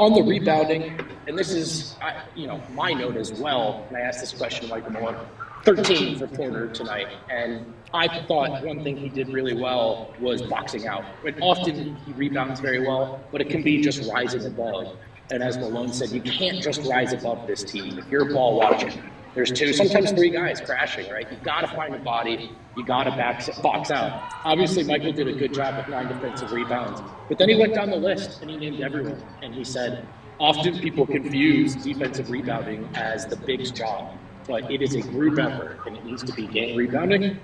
On 0.00 0.12
the 0.12 0.22
rebounding, 0.24 0.98
and 1.28 1.38
this 1.38 1.52
is 1.52 1.94
you 2.34 2.48
know 2.48 2.60
my 2.72 2.92
note 2.92 3.16
as 3.16 3.32
well. 3.32 3.86
And 3.86 3.96
I 3.96 4.00
asked 4.00 4.20
this 4.20 4.32
question 4.32 4.66
to 4.66 4.74
Michael 4.74 4.90
Malone. 4.90 5.24
13 5.64 6.18
for 6.18 6.26
Porter 6.26 6.68
tonight, 6.68 7.08
and 7.30 7.72
I 7.94 8.20
thought 8.26 8.62
one 8.64 8.84
thing 8.84 8.98
he 8.98 9.08
did 9.08 9.28
really 9.28 9.54
well 9.54 10.12
was 10.20 10.42
boxing 10.42 10.86
out. 10.86 11.04
But 11.22 11.36
often 11.40 11.96
he 11.96 12.12
rebounds 12.12 12.60
very 12.60 12.86
well, 12.86 13.20
but 13.32 13.40
it 13.40 13.48
can 13.48 13.62
be 13.62 13.80
just 13.80 14.10
rising 14.12 14.44
above. 14.44 14.96
And 15.30 15.42
as 15.42 15.56
Malone 15.56 15.92
said, 15.92 16.10
you 16.10 16.20
can't 16.20 16.62
just 16.62 16.82
rise 16.82 17.14
above 17.14 17.46
this 17.46 17.64
team. 17.64 17.98
If 17.98 18.10
you're 18.10 18.30
ball 18.30 18.58
watching, 18.58 19.02
there's 19.34 19.50
two, 19.50 19.72
sometimes 19.72 20.12
three 20.12 20.28
guys 20.30 20.60
crashing, 20.60 21.10
right? 21.10 21.26
You 21.30 21.38
got 21.38 21.62
to 21.62 21.68
find 21.68 21.94
a 21.94 21.98
body. 21.98 22.52
You 22.76 22.84
got 22.84 23.04
to 23.04 23.10
back 23.12 23.42
box 23.62 23.90
out. 23.90 24.32
Obviously, 24.44 24.84
Michael 24.84 25.12
did 25.12 25.28
a 25.28 25.32
good 25.32 25.54
job 25.54 25.78
with 25.78 25.88
nine 25.88 26.08
defensive 26.08 26.52
rebounds, 26.52 27.00
but 27.28 27.38
then 27.38 27.48
he 27.48 27.56
went 27.56 27.74
down 27.74 27.88
the 27.88 27.96
list 27.96 28.42
and 28.42 28.50
he 28.50 28.58
named 28.58 28.82
everyone. 28.82 29.22
And 29.42 29.54
he 29.54 29.64
said, 29.64 30.06
often 30.38 30.78
people 30.78 31.06
confuse 31.06 31.74
defensive 31.74 32.30
rebounding 32.30 32.88
as 32.94 33.26
the 33.26 33.36
big's 33.36 33.70
job, 33.70 34.14
but 34.46 34.70
it 34.70 34.82
is 34.82 34.94
a 34.94 35.00
group 35.00 35.38
effort 35.38 35.78
and 35.86 35.96
it 35.96 36.04
needs 36.04 36.22
to 36.22 36.32
be 36.32 36.46
gang 36.46 36.76
rebounding. 36.76 37.38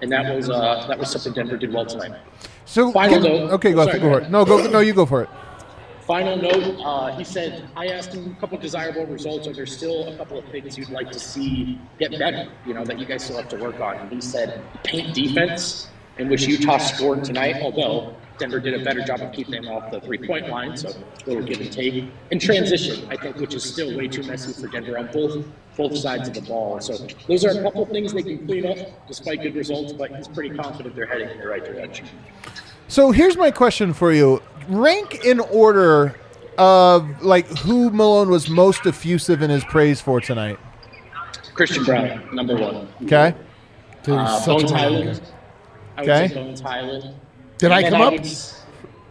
And 0.00 0.12
that 0.12 0.34
was 0.34 0.48
uh, 0.48 0.86
that 0.88 0.98
was 0.98 1.10
something 1.10 1.32
Denver 1.32 1.56
did 1.56 1.72
well 1.72 1.86
tonight. 1.86 2.20
So 2.64 2.92
Final 2.92 3.20
can- 3.20 3.32
note. 3.32 3.50
Okay, 3.52 3.72
go, 3.72 3.84
Sorry, 3.84 3.98
go 3.98 4.08
go 4.10 4.18
for 4.18 4.24
it. 4.24 4.30
No, 4.30 4.44
go. 4.44 4.66
No, 4.70 4.80
you 4.80 4.92
go 4.92 5.06
for 5.06 5.22
it. 5.22 5.30
Final 6.08 6.38
note, 6.38 6.80
uh, 6.82 7.14
he 7.18 7.22
said, 7.22 7.68
I 7.76 7.88
asked 7.88 8.14
him 8.14 8.34
a 8.34 8.40
couple 8.40 8.56
desirable 8.56 9.04
results. 9.04 9.46
Are 9.46 9.52
there 9.52 9.66
still 9.66 10.08
a 10.08 10.16
couple 10.16 10.38
of 10.38 10.46
things 10.46 10.78
you'd 10.78 10.88
like 10.88 11.10
to 11.10 11.20
see 11.20 11.78
get 11.98 12.18
better, 12.18 12.48
you 12.64 12.72
know, 12.72 12.82
that 12.82 12.98
you 12.98 13.04
guys 13.04 13.24
still 13.24 13.36
have 13.36 13.48
to 13.50 13.58
work 13.58 13.78
on? 13.78 13.96
And 13.98 14.10
he 14.10 14.22
said, 14.22 14.62
paint 14.84 15.14
defense, 15.14 15.88
in 16.16 16.30
which 16.30 16.46
Utah 16.46 16.78
scored 16.78 17.24
tonight, 17.24 17.56
although 17.60 18.16
Denver 18.38 18.60
did 18.60 18.74
a 18.74 18.84
better 18.84 19.02
job 19.02 19.20
of 19.20 19.32
keeping 19.32 19.54
them 19.54 19.68
off 19.68 19.90
the 19.90 20.00
three 20.00 20.18
point 20.18 20.48
line, 20.48 20.76
so 20.76 20.90
a 20.90 21.28
little 21.28 21.42
give 21.42 21.60
and 21.60 21.72
take. 21.72 22.04
And 22.30 22.40
transition, 22.40 23.06
I 23.10 23.16
think, 23.16 23.36
which 23.36 23.54
is 23.54 23.64
still 23.64 23.94
way 23.96 24.08
too 24.08 24.22
messy 24.22 24.52
for 24.52 24.68
Denver 24.68 24.98
on 24.98 25.08
both 25.12 25.46
both 25.76 25.96
sides 25.96 26.28
of 26.28 26.34
the 26.34 26.40
ball. 26.40 26.80
So 26.80 26.98
those 27.28 27.44
are 27.44 27.50
a 27.50 27.62
couple 27.62 27.82
of 27.84 27.90
things 27.90 28.12
they 28.12 28.22
can 28.22 28.44
clean 28.46 28.66
up 28.66 28.78
despite 29.06 29.42
good 29.42 29.54
results, 29.54 29.92
but 29.92 30.10
he's 30.16 30.26
pretty 30.28 30.56
confident 30.56 30.96
they're 30.96 31.06
heading 31.06 31.30
in 31.30 31.38
the 31.38 31.46
right 31.46 31.64
direction. 31.64 32.06
So 32.88 33.10
here's 33.10 33.36
my 33.36 33.50
question 33.50 33.92
for 33.92 34.12
you: 34.12 34.42
Rank 34.68 35.24
in 35.24 35.40
order 35.40 36.16
of 36.56 37.22
like 37.22 37.46
who 37.58 37.90
Malone 37.90 38.30
was 38.30 38.48
most 38.48 38.86
effusive 38.86 39.42
in 39.42 39.50
his 39.50 39.64
praise 39.64 40.00
for 40.00 40.20
tonight. 40.20 40.58
Christian 41.54 41.84
Braun, 41.84 42.22
number 42.32 42.56
one. 42.56 42.88
Okay. 43.04 43.34
Dude, 44.04 44.18
he's 44.20 44.28
Uh, 44.28 44.46
Bones 44.46 44.70
Hyland. 44.70 45.20
I 45.96 46.00
would 46.02 46.10
Okay. 46.10 46.28
say 46.28 46.34
Bones 46.34 46.60
Hyland. 46.60 47.14
Did 47.58 47.72
I 47.72 47.90
come 47.90 48.14
then 48.14 48.20
up? 48.20 48.26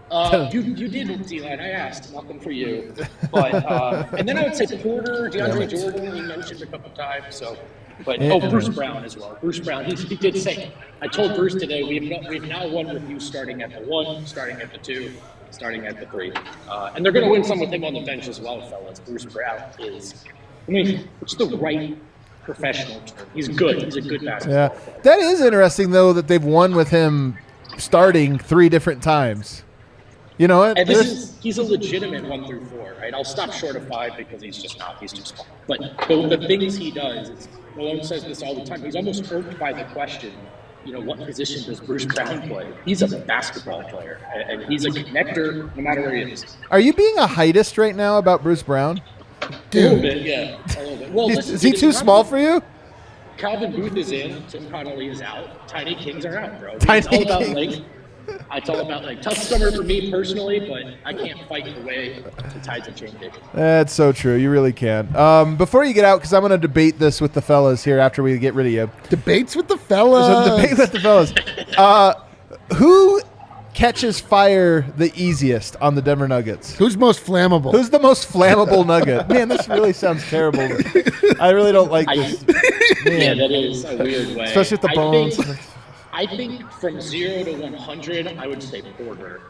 Uh, 0.09 0.49
you, 0.53 0.61
you 0.61 0.87
did, 0.87 1.25
D-Line. 1.27 1.59
I 1.59 1.71
asked. 1.71 2.13
Welcome 2.13 2.39
for 2.39 2.51
you. 2.51 2.93
But, 3.29 3.53
uh, 3.53 4.07
and 4.17 4.27
then 4.27 4.37
I 4.37 4.43
would 4.43 4.55
say 4.55 4.65
Porter, 4.81 5.29
DeAndre 5.29 5.69
Jordan, 5.69 6.15
he 6.15 6.21
mentioned 6.21 6.61
a 6.61 6.65
couple 6.65 6.89
times. 6.91 7.35
So, 7.35 7.57
but, 8.05 8.21
oh, 8.21 8.39
Bruce 8.49 8.69
Brown 8.69 9.03
as 9.03 9.17
well. 9.17 9.37
Bruce 9.41 9.59
Brown. 9.59 9.83
He, 9.83 9.95
he 9.95 10.15
did 10.15 10.37
say, 10.37 10.71
I 11.01 11.07
told 11.07 11.35
Bruce 11.35 11.55
today, 11.55 11.83
we've, 11.83 12.03
not, 12.03 12.29
we've 12.29 12.43
now 12.43 12.67
won 12.69 12.87
with 12.87 13.09
you 13.09 13.19
starting 13.19 13.61
at 13.61 13.73
the 13.73 13.81
one, 13.81 14.25
starting 14.25 14.61
at 14.61 14.71
the 14.71 14.77
two, 14.77 15.11
starting 15.51 15.85
at 15.85 15.99
the 15.99 16.05
three. 16.05 16.31
Uh, 16.69 16.93
and 16.95 17.03
they're 17.03 17.11
going 17.11 17.25
to 17.25 17.31
win 17.31 17.43
some 17.43 17.59
with 17.59 17.73
him 17.73 17.83
on 17.83 17.93
the 17.93 18.05
bench 18.05 18.29
as 18.29 18.39
well, 18.39 18.61
fellas. 18.69 19.01
Bruce 19.01 19.25
Brown 19.25 19.61
is, 19.77 20.23
I 20.69 20.71
mean, 20.71 21.09
it's 21.21 21.35
the 21.35 21.57
right 21.57 21.97
professional. 22.43 23.01
He's 23.33 23.49
good. 23.49 23.83
He's 23.83 23.97
a 23.97 24.01
good 24.01 24.23
basketball 24.23 24.57
Yeah, 24.57 24.69
player. 24.69 25.01
that 25.03 25.19
is 25.19 25.41
interesting 25.41 25.91
though 25.91 26.13
that 26.13 26.29
they've 26.29 26.41
won 26.41 26.75
with 26.75 26.89
him 26.89 27.37
starting 27.77 28.37
three 28.37 28.69
different 28.69 29.01
times. 29.03 29.63
You 30.37 30.47
know 30.47 30.59
what? 30.59 30.77
And 30.77 30.87
this 30.87 30.97
There's- 30.97 31.11
is 31.11 31.37
he's 31.41 31.57
a 31.57 31.63
legitimate 31.63 32.23
one 32.25 32.45
through 32.45 32.63
four, 32.65 32.93
right? 33.01 33.13
I'll 33.13 33.23
stop 33.23 33.51
short 33.51 33.75
of 33.75 33.87
five 33.87 34.15
because 34.17 34.41
he's 34.41 34.61
just 34.61 34.77
not. 34.77 34.99
He's 34.99 35.11
too 35.13 35.23
small. 35.25 35.47
But 35.67 35.79
the, 36.07 36.37
the 36.37 36.47
things 36.47 36.77
he 36.77 36.91
does, 36.91 37.29
is, 37.29 37.47
Malone 37.75 38.03
says 38.03 38.23
this 38.23 38.43
all 38.43 38.53
the 38.53 38.63
time. 38.63 38.83
He's 38.83 38.95
almost 38.95 39.31
irked 39.31 39.57
by 39.59 39.73
the 39.73 39.83
question, 39.93 40.33
you 40.85 40.93
know, 40.93 40.99
what 41.01 41.17
position 41.19 41.63
does 41.63 41.79
Bruce 41.79 42.05
Brown 42.05 42.47
play? 42.47 42.71
He's 42.85 43.01
a 43.01 43.17
basketball 43.19 43.83
player, 43.83 44.19
and 44.35 44.61
and 44.61 44.71
he's 44.71 44.85
a 44.85 44.89
connector 44.89 45.75
no 45.75 45.81
matter 45.81 46.01
where 46.01 46.15
he 46.15 46.31
is. 46.31 46.55
Are 46.69 46.79
you 46.79 46.93
being 46.93 47.17
a 47.17 47.25
heightist 47.27 47.77
right 47.79 47.95
now 47.95 48.19
about 48.19 48.43
Bruce 48.43 48.61
Brown? 48.63 49.01
A 49.41 49.49
little 49.73 49.99
bit, 50.01 50.21
yeah, 50.23 50.57
a 50.77 50.81
little 50.81 50.97
bit. 50.97 51.11
Well, 51.11 51.29
Is, 51.29 51.35
listen, 51.37 51.55
is 51.55 51.61
he 51.63 51.71
dude, 51.71 51.79
too 51.79 51.91
small 51.91 52.23
for 52.23 52.37
you? 52.37 52.61
Calvin 53.37 53.71
Booth 53.71 53.95
is 53.95 54.11
in, 54.11 54.43
Tim 54.47 54.69
Connolly 54.69 55.07
is 55.07 55.21
out, 55.21 55.67
Tiny 55.67 55.95
Kings 55.95 56.25
are 56.25 56.37
out, 56.37 56.59
bro. 56.59 56.77
Tiny 56.79 56.99
it's 56.99 57.07
all 57.07 57.21
about 57.23 57.41
Kings. 57.43 57.77
like 57.77 57.85
it's 58.53 58.69
all 58.69 58.79
about 58.79 59.03
like 59.03 59.21
tough 59.21 59.37
summer 59.37 59.71
for 59.71 59.83
me 59.83 60.11
personally, 60.11 60.59
but 60.67 60.83
I 61.05 61.13
can't 61.13 61.47
fight 61.47 61.65
the 61.65 61.81
way 61.81 62.19
the 62.19 62.59
tides 62.59 62.87
have 62.87 62.95
changed. 62.95 63.21
it. 63.21 63.33
That's 63.53 63.93
so 63.93 64.11
true. 64.11 64.35
You 64.35 64.51
really 64.51 64.73
can. 64.73 65.15
Um, 65.15 65.55
before 65.55 65.85
you 65.85 65.93
get 65.93 66.03
out, 66.03 66.17
because 66.17 66.33
I'm 66.33 66.41
going 66.41 66.51
to 66.51 66.57
debate 66.57 66.99
this 66.99 67.21
with 67.21 67.33
the 67.33 67.41
fellas 67.41 67.83
here 67.83 67.99
after 67.99 68.23
we 68.23 68.37
get 68.37 68.53
rid 68.53 68.65
of 68.65 68.71
you. 68.73 68.91
Debates 69.09 69.55
with 69.55 69.67
the 69.67 69.75
There's 69.75 69.87
fellas. 69.87 70.47
a 70.47 70.57
debate 70.57 70.77
with 70.77 70.91
the 70.91 70.99
fellas. 70.99 71.33
Uh, 71.77 72.13
who 72.75 73.21
catches 73.77 74.19
fire 74.19 74.81
the 74.97 75.11
easiest 75.15 75.75
on 75.75 75.93
the 75.93 76.01
Denver 76.01 76.27
Nuggets? 76.27 76.75
Who's 76.75 76.97
most 76.97 77.23
flammable? 77.23 77.71
Who's 77.71 77.91
the 77.91 77.99
most 77.99 78.27
flammable 78.27 78.83
nugget? 78.85 79.29
Man, 79.29 79.47
this 79.49 79.69
really 79.69 79.93
sounds 79.93 80.27
terrible. 80.29 80.61
I 81.39 81.51
really 81.51 81.71
don't 81.71 81.91
like 81.91 82.07
I, 82.07 82.15
this. 82.15 82.43
yeah, 83.05 83.35
that 83.35 83.51
is 83.51 83.85
a 83.85 83.95
weird 83.97 84.35
way. 84.35 84.45
Especially 84.45 84.75
with 84.75 84.81
the 84.81 84.89
I 84.89 84.95
bones. 84.95 85.37
think- 85.37 85.59
I 86.11 86.25
think 86.25 86.71
from 86.71 86.99
zero 86.99 87.43
to 87.43 87.53
100, 87.61 88.27
I 88.39 88.47
would 88.47 88.63
say 88.63 88.81
Porter. 88.81 89.41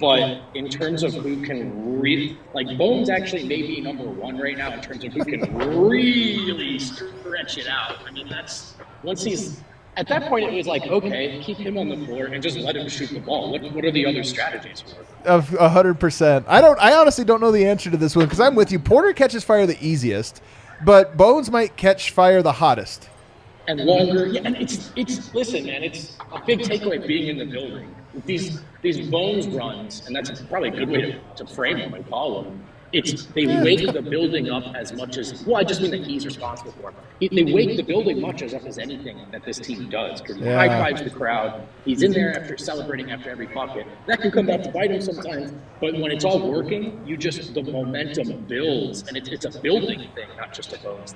But 0.00 0.40
in 0.54 0.70
terms 0.70 1.02
of 1.02 1.12
who 1.12 1.42
can 1.42 2.00
really, 2.00 2.38
like 2.54 2.78
Bones 2.78 3.10
actually 3.10 3.46
may 3.46 3.60
be 3.60 3.82
number 3.82 4.04
one 4.04 4.38
right 4.38 4.56
now 4.56 4.72
in 4.72 4.80
terms 4.80 5.04
of 5.04 5.12
who 5.12 5.22
can 5.22 5.54
really 5.54 6.78
stretch 6.78 7.58
it 7.58 7.66
out. 7.68 7.98
I 8.06 8.10
mean, 8.12 8.28
that's 8.30 8.74
once 9.02 9.22
he's 9.22 9.60
at 9.96 10.08
that 10.08 10.28
point, 10.28 10.48
it 10.48 10.52
was 10.54 10.66
like, 10.66 10.86
okay, 10.86 11.40
keep 11.42 11.58
him 11.58 11.78
on 11.78 11.88
the 11.88 11.96
floor 12.06 12.26
and 12.26 12.42
just 12.42 12.56
let 12.58 12.76
him 12.76 12.88
shoot 12.88 13.10
the 13.10 13.20
ball. 13.20 13.50
What, 13.52 13.62
what 13.72 13.84
are 13.84 13.90
the 13.92 14.06
other 14.06 14.22
strategies 14.24 14.80
for? 14.80 15.28
Of 15.28 15.54
a 15.54 15.68
hundred 15.68 16.00
percent. 16.00 16.44
I 16.48 16.60
don't. 16.60 16.78
I 16.80 16.94
honestly 16.94 17.24
don't 17.24 17.40
know 17.40 17.52
the 17.52 17.66
answer 17.66 17.90
to 17.90 17.96
this 17.96 18.14
one 18.16 18.26
because 18.26 18.40
I'm 18.40 18.54
with 18.54 18.72
you. 18.72 18.78
Porter 18.78 19.12
catches 19.12 19.44
fire 19.44 19.66
the 19.66 19.78
easiest, 19.84 20.42
but 20.84 21.16
Bones 21.16 21.50
might 21.50 21.76
catch 21.76 22.10
fire 22.10 22.42
the 22.42 22.52
hottest. 22.52 23.08
and 23.68 23.80
longer. 23.80 24.26
Yeah, 24.26 24.42
and 24.44 24.56
it's 24.56 24.92
it's 24.96 25.32
listen, 25.34 25.64
man. 25.66 25.82
It's 25.82 26.18
a 26.32 26.40
big 26.44 26.60
takeaway 26.60 27.06
being 27.06 27.28
in 27.28 27.38
the 27.38 27.46
building. 27.46 27.94
These 28.26 28.60
these 28.82 29.08
bones 29.08 29.46
runs, 29.48 30.06
and 30.06 30.14
that's 30.14 30.42
probably 30.42 30.68
a 30.68 30.72
good 30.72 30.88
way 30.90 31.00
to, 31.02 31.18
to 31.36 31.46
frame 31.46 31.78
them 31.78 31.94
and 31.94 32.08
call 32.08 32.42
them. 32.42 32.62
It's 32.94 33.24
they 33.26 33.46
wake 33.46 33.92
the 33.92 34.00
building 34.00 34.50
up 34.50 34.74
as 34.76 34.92
much 34.92 35.16
as 35.18 35.44
well. 35.44 35.56
I 35.56 35.64
just 35.64 35.80
mean 35.80 35.90
that 35.90 36.02
he's 36.02 36.24
responsible 36.24 36.72
for. 36.80 36.94
It. 37.20 37.32
They 37.34 37.52
wake 37.52 37.76
the 37.76 37.82
building 37.82 38.20
much 38.20 38.40
as 38.42 38.54
up 38.54 38.64
as 38.66 38.78
anything 38.78 39.18
that 39.32 39.44
this 39.44 39.58
team 39.58 39.90
does 39.90 40.20
because 40.20 40.36
he 40.36 40.44
Yeah. 40.44 40.56
high 40.56 40.68
fives 40.68 41.02
the 41.02 41.10
crowd. 41.10 41.62
He's 41.84 42.02
in 42.04 42.12
there 42.12 42.38
after 42.40 42.56
celebrating 42.56 43.10
after 43.10 43.30
every 43.30 43.46
bucket. 43.46 43.86
That 44.06 44.20
can 44.20 44.30
come 44.30 44.46
back 44.46 44.62
to 44.62 44.70
bite 44.70 44.92
him 44.92 45.00
sometimes, 45.00 45.52
but 45.80 45.94
when 45.94 46.12
it's 46.12 46.24
all 46.24 46.48
working, 46.50 47.00
you 47.04 47.16
just 47.16 47.52
the 47.52 47.62
momentum 47.62 48.44
builds, 48.48 49.08
and 49.08 49.16
it's 49.16 49.28
it's 49.28 49.44
a 49.44 49.60
building 49.60 49.98
thing, 50.14 50.28
not 50.38 50.52
just 50.52 50.72
a 50.72 50.78
bones. 50.78 51.14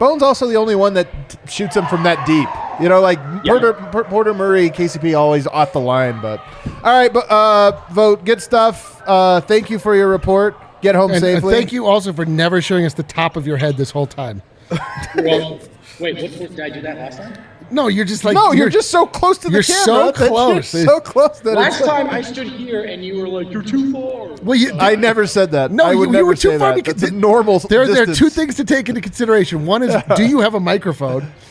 Bones 0.00 0.22
also 0.22 0.46
the 0.48 0.56
only 0.56 0.74
one 0.74 0.94
that 0.94 1.08
shoots 1.46 1.76
him 1.76 1.86
from 1.86 2.02
that 2.04 2.26
deep. 2.26 2.48
You 2.82 2.88
know, 2.88 3.00
like 3.00 3.20
Porter, 3.44 3.74
Porter 3.74 4.34
Murray, 4.34 4.70
KCP 4.70 5.16
always 5.16 5.46
off 5.46 5.72
the 5.74 5.80
line. 5.80 6.20
But 6.20 6.40
all 6.82 6.92
right, 6.92 7.12
but 7.12 7.30
uh, 7.30 7.78
Vogt 7.92 8.24
good 8.24 8.42
stuff. 8.42 9.00
Uh, 9.06 9.40
thank 9.42 9.70
you 9.70 9.78
for 9.78 9.94
your 9.94 10.08
report. 10.08 10.56
Get 10.82 10.94
home 10.94 11.10
and 11.10 11.22
uh, 11.22 11.34
safely. 11.34 11.54
thank 11.54 11.72
you 11.72 11.86
also 11.86 12.12
for 12.12 12.24
never 12.24 12.60
showing 12.60 12.84
us 12.86 12.94
the 12.94 13.02
top 13.02 13.36
of 13.36 13.46
your 13.46 13.56
head 13.56 13.76
this 13.76 13.90
whole 13.90 14.06
time. 14.06 14.42
Well, 15.16 15.58
wait, 15.98 16.14
what, 16.22 16.30
what, 16.40 16.50
did 16.50 16.60
I 16.60 16.70
do 16.70 16.80
that 16.82 16.96
last 16.96 17.18
time? 17.18 17.36
No, 17.70 17.88
you're 17.88 18.04
just 18.04 18.24
like 18.24 18.34
No, 18.34 18.52
you're, 18.52 18.68
just 18.68 18.90
so 18.90 19.06
close 19.06 19.38
to 19.38 19.48
the 19.48 19.54
you're 19.54 19.62
camera. 19.62 19.84
so 19.84 20.12
that 20.12 20.18
you're 20.18 20.28
close. 20.28 20.68
so 20.68 21.00
close 21.00 21.40
that 21.40 21.56
Last 21.56 21.80
it's, 21.80 21.88
time 21.88 22.08
I 22.08 22.20
stood 22.20 22.48
here 22.48 22.84
and 22.84 23.04
you 23.04 23.20
were 23.20 23.28
like, 23.28 23.50
"You're 23.50 23.62
too 23.62 23.92
far." 23.92 24.34
Well, 24.42 24.56
you, 24.56 24.72
I 24.78 24.96
never 24.96 25.26
said 25.26 25.52
that. 25.52 25.70
No, 25.70 25.84
I 25.84 25.94
would 25.94 26.06
you, 26.06 26.12
never 26.12 26.22
you 26.22 26.26
were 26.26 26.34
too 26.34 26.50
say 26.50 26.58
far 26.58 26.70
that. 26.70 26.84
because 26.84 27.00
That's 27.00 27.12
a 27.12 27.14
normal. 27.14 27.58
There, 27.60 27.86
there 27.86 28.04
are 28.04 28.14
two 28.14 28.30
things 28.30 28.56
to 28.56 28.64
take 28.64 28.88
into 28.88 29.00
consideration. 29.00 29.66
One 29.66 29.82
is, 29.82 29.94
do 30.16 30.26
you 30.26 30.40
have 30.40 30.54
a 30.54 30.60
microphone? 30.60 31.32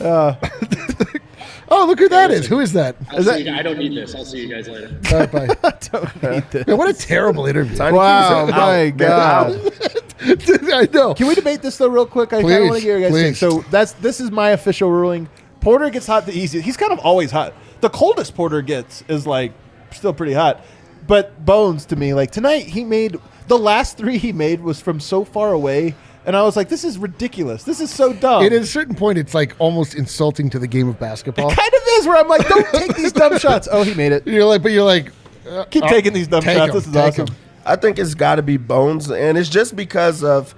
oh, 1.70 1.86
look 1.86 1.98
who 1.98 2.08
that 2.08 2.30
is. 2.30 2.46
Who 2.46 2.60
is 2.60 2.72
that? 2.72 2.96
I'll 3.10 3.38
you, 3.38 3.52
I 3.52 3.62
don't 3.62 3.78
need 3.78 3.96
this. 3.96 4.14
I'll 4.14 4.24
see 4.24 4.46
you 4.46 4.48
guys 4.48 4.68
later. 4.68 4.96
All 5.12 5.18
right, 5.18 5.30
bye. 5.30 5.70
Don't 5.92 6.22
need 6.22 6.50
this. 6.50 6.66
Man, 6.66 6.76
what 6.76 6.88
a 6.88 6.94
terrible 6.94 7.46
interview. 7.46 7.76
Tiny 7.76 7.96
Wow, 7.96 8.46
Kings 8.46 8.52
my 8.52 8.86
out. 8.86 8.96
They're. 8.96 9.08
God. 9.08 9.72
I 10.72 10.88
know. 10.92 11.14
Can 11.14 11.26
we 11.26 11.34
debate 11.34 11.62
this 11.62 11.76
though, 11.76 11.88
real 11.88 12.06
quick? 12.06 12.32
I 12.32 12.42
kind 12.42 12.44
Please, 12.44 12.56
of 12.56 12.62
want 12.64 12.74
to 12.76 12.80
hear 12.80 12.98
your 12.98 13.08
guys' 13.08 13.18
please. 13.18 13.38
So 13.38 13.64
that's 13.70 13.92
this 13.92 14.20
is 14.20 14.30
my 14.30 14.50
official 14.50 14.90
ruling. 14.90 15.28
Porter 15.60 15.90
gets 15.90 16.06
hot 16.06 16.26
the 16.26 16.32
easiest. 16.32 16.64
He's 16.64 16.76
kind 16.76 16.92
of 16.92 16.98
always 17.00 17.30
hot. 17.30 17.54
The 17.80 17.90
coldest 17.90 18.34
Porter 18.34 18.62
gets 18.62 19.02
is 19.08 19.26
like 19.26 19.52
still 19.92 20.12
pretty 20.12 20.32
hot. 20.34 20.64
But 21.06 21.44
Bones 21.44 21.86
to 21.86 21.96
me, 21.96 22.14
like 22.14 22.30
tonight, 22.30 22.66
he 22.66 22.84
made 22.84 23.18
the 23.48 23.58
last 23.58 23.96
three 23.96 24.18
he 24.18 24.32
made 24.32 24.60
was 24.60 24.80
from 24.80 25.00
so 25.00 25.24
far 25.24 25.52
away, 25.52 25.94
and 26.26 26.36
I 26.36 26.42
was 26.42 26.56
like, 26.56 26.68
this 26.68 26.84
is 26.84 26.98
ridiculous. 26.98 27.62
This 27.64 27.80
is 27.80 27.90
so 27.90 28.12
dumb. 28.12 28.44
At 28.44 28.52
a 28.52 28.64
certain 28.66 28.94
point, 28.94 29.18
it's 29.18 29.34
like 29.34 29.54
almost 29.58 29.94
insulting 29.94 30.50
to 30.50 30.58
the 30.58 30.66
game 30.66 30.88
of 30.88 30.98
basketball. 30.98 31.50
kind 31.50 31.68
of 31.74 31.80
is 31.88 32.06
where 32.06 32.16
I'm 32.18 32.28
like, 32.28 32.46
don't 32.48 32.66
take 32.72 32.94
these 32.96 33.12
dumb 33.12 33.38
shots. 33.44 33.68
Oh, 33.70 33.82
he 33.82 33.94
made 33.94 34.12
it. 34.12 34.26
You're 34.26 34.44
like, 34.44 34.62
but 34.62 34.72
you're 34.72 34.84
like, 34.84 35.12
uh, 35.48 35.64
Keep 35.64 35.84
uh, 35.84 35.88
taking 35.88 36.12
these 36.12 36.28
dumb 36.28 36.42
take 36.42 36.56
shots. 36.56 36.70
'em, 36.70 36.74
This 36.76 36.86
is 36.86 36.92
take 36.92 37.04
awesome. 37.14 37.28
'em. 37.28 37.36
I 37.66 37.76
think 37.76 37.98
it's 37.98 38.14
got 38.14 38.36
to 38.36 38.42
be 38.42 38.56
Bones, 38.56 39.10
and 39.10 39.36
it's 39.36 39.48
just 39.48 39.76
because 39.76 40.22
of 40.24 40.54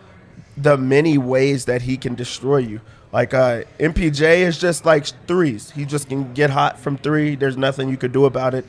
the 0.57 0.77
many 0.77 1.19
ways 1.19 1.65
that 1.65 1.83
he 1.83 1.97
can 1.97 2.15
destroy 2.15 2.59
you. 2.59 2.81
Like 3.13 3.35
uh, 3.35 3.63
MPJ 3.79 4.39
is 4.39 4.59
just 4.59 4.85
like 4.87 5.07
threes. 5.27 5.71
He 5.71 5.85
just 5.85 6.09
can 6.09 6.33
get 6.33 6.51
hot 6.51 6.79
from 6.79 6.97
three. 6.97 7.35
There's 7.37 7.57
nothing 7.57 7.89
you 7.91 7.97
could 7.97 8.13
do 8.13 8.25
about 8.25 8.55
it, 8.55 8.65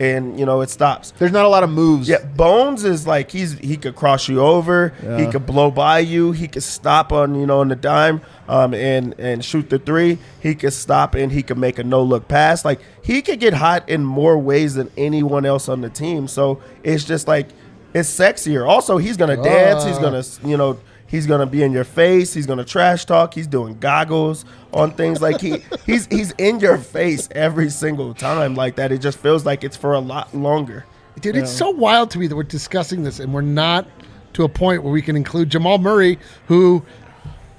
and 0.00 0.38
you 0.38 0.44
know 0.46 0.60
it 0.60 0.70
stops. 0.70 1.12
There's 1.18 1.32
not 1.32 1.44
a 1.44 1.48
lot 1.48 1.62
of 1.62 1.70
moves. 1.70 2.08
Yeah, 2.08 2.24
Bones 2.24 2.84
is 2.84 3.06
like 3.06 3.30
he's 3.30 3.58
he 3.58 3.76
could 3.76 3.94
cross 3.94 4.28
you 4.28 4.40
over. 4.40 4.88
He 5.18 5.26
could 5.30 5.46
blow 5.46 5.70
by 5.70 6.00
you. 6.00 6.32
He 6.32 6.48
could 6.48 6.62
stop 6.62 7.12
on 7.12 7.34
you 7.34 7.46
know 7.46 7.60
on 7.60 7.68
the 7.68 7.76
dime 7.76 8.20
um, 8.48 8.74
and 8.74 9.14
and 9.18 9.44
shoot 9.44 9.70
the 9.70 9.78
three. 9.78 10.18
He 10.40 10.54
could 10.54 10.72
stop 10.72 11.14
and 11.14 11.30
he 11.32 11.42
could 11.42 11.58
make 11.58 11.78
a 11.78 11.84
no 11.84 12.02
look 12.02 12.28
pass. 12.28 12.64
Like 12.64 12.80
he 13.02 13.22
could 13.22 13.40
get 13.40 13.54
hot 13.54 13.88
in 13.88 14.04
more 14.04 14.36
ways 14.38 14.74
than 14.74 14.90
anyone 14.96 15.44
else 15.46 15.68
on 15.68 15.80
the 15.80 15.90
team. 15.90 16.28
So 16.28 16.60
it's 16.82 17.04
just 17.04 17.28
like 17.28 17.48
it's 17.92 18.08
sexier. 18.10 18.68
Also, 18.68 18.98
he's 18.98 19.16
gonna 19.16 19.42
dance. 19.42 19.84
He's 19.84 19.98
Ah. 19.98 20.02
gonna 20.02 20.22
you 20.44 20.56
know. 20.56 20.78
He's 21.06 21.26
gonna 21.26 21.46
be 21.46 21.62
in 21.62 21.72
your 21.72 21.84
face. 21.84 22.34
He's 22.34 22.46
gonna 22.46 22.64
trash 22.64 23.04
talk. 23.04 23.34
He's 23.34 23.46
doing 23.46 23.78
goggles 23.78 24.44
on 24.72 24.92
things 24.92 25.20
like 25.22 25.40
he 25.40 25.62
he's 25.86 26.06
he's 26.06 26.32
in 26.32 26.60
your 26.60 26.78
face 26.78 27.28
every 27.32 27.70
single 27.70 28.14
time 28.14 28.54
like 28.54 28.76
that. 28.76 28.90
It 28.92 28.98
just 28.98 29.18
feels 29.18 29.44
like 29.46 29.64
it's 29.64 29.76
for 29.76 29.92
a 29.94 30.00
lot 30.00 30.34
longer. 30.34 30.84
Dude, 31.20 31.36
it's 31.36 31.50
so 31.50 31.70
wild 31.70 32.10
to 32.10 32.18
me 32.18 32.26
that 32.26 32.34
we're 32.34 32.42
discussing 32.42 33.04
this 33.04 33.20
and 33.20 33.32
we're 33.32 33.40
not 33.40 33.86
to 34.32 34.44
a 34.44 34.48
point 34.48 34.82
where 34.82 34.92
we 34.92 35.00
can 35.00 35.16
include 35.16 35.48
Jamal 35.48 35.78
Murray, 35.78 36.18
who, 36.48 36.84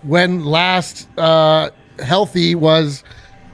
when 0.03 0.43
last 0.43 1.07
uh, 1.17 1.69
healthy, 1.99 2.53
was 2.53 3.03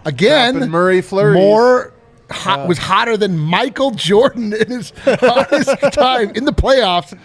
again 0.05 0.55
Dropping 0.55 0.71
Murray 0.71 1.01
flurries. 1.01 1.35
more 1.35 1.93
hot, 2.31 2.67
was 2.67 2.77
hotter 2.77 3.17
than 3.17 3.37
Michael 3.37 3.91
Jordan 3.91 4.53
in 4.53 4.69
his 4.69 4.91
hottest 5.05 5.79
time 5.93 6.31
in 6.31 6.45
the 6.45 6.53
playoffs. 6.53 7.17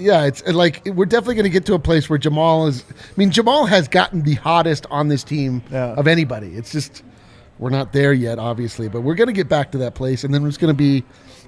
Yeah, 0.00 0.24
it's 0.24 0.42
like 0.46 0.82
we're 0.86 1.04
definitely 1.06 1.34
going 1.36 1.44
to 1.44 1.50
get 1.50 1.66
to 1.66 1.74
a 1.74 1.78
place 1.78 2.08
where 2.08 2.18
Jamal 2.18 2.66
is. 2.66 2.84
I 2.90 2.94
mean, 3.16 3.30
Jamal 3.30 3.66
has 3.66 3.88
gotten 3.88 4.22
the 4.22 4.34
hottest 4.34 4.86
on 4.90 5.08
this 5.08 5.22
team 5.24 5.62
Yeah. 5.70 5.94
of 5.94 6.06
anybody. 6.06 6.48
It's 6.56 6.72
just 6.72 7.02
we're 7.58 7.70
not 7.70 7.92
there 7.92 8.12
yet, 8.12 8.38
obviously, 8.38 8.88
but 8.88 9.02
we're 9.02 9.14
going 9.14 9.26
to 9.28 9.34
get 9.34 9.48
back 9.48 9.72
to 9.72 9.78
that 9.78 9.94
place, 9.94 10.24
and 10.24 10.32
then 10.32 10.46
it's 10.46 10.56
going 10.56 10.72
to 10.72 10.76
be 10.78 11.04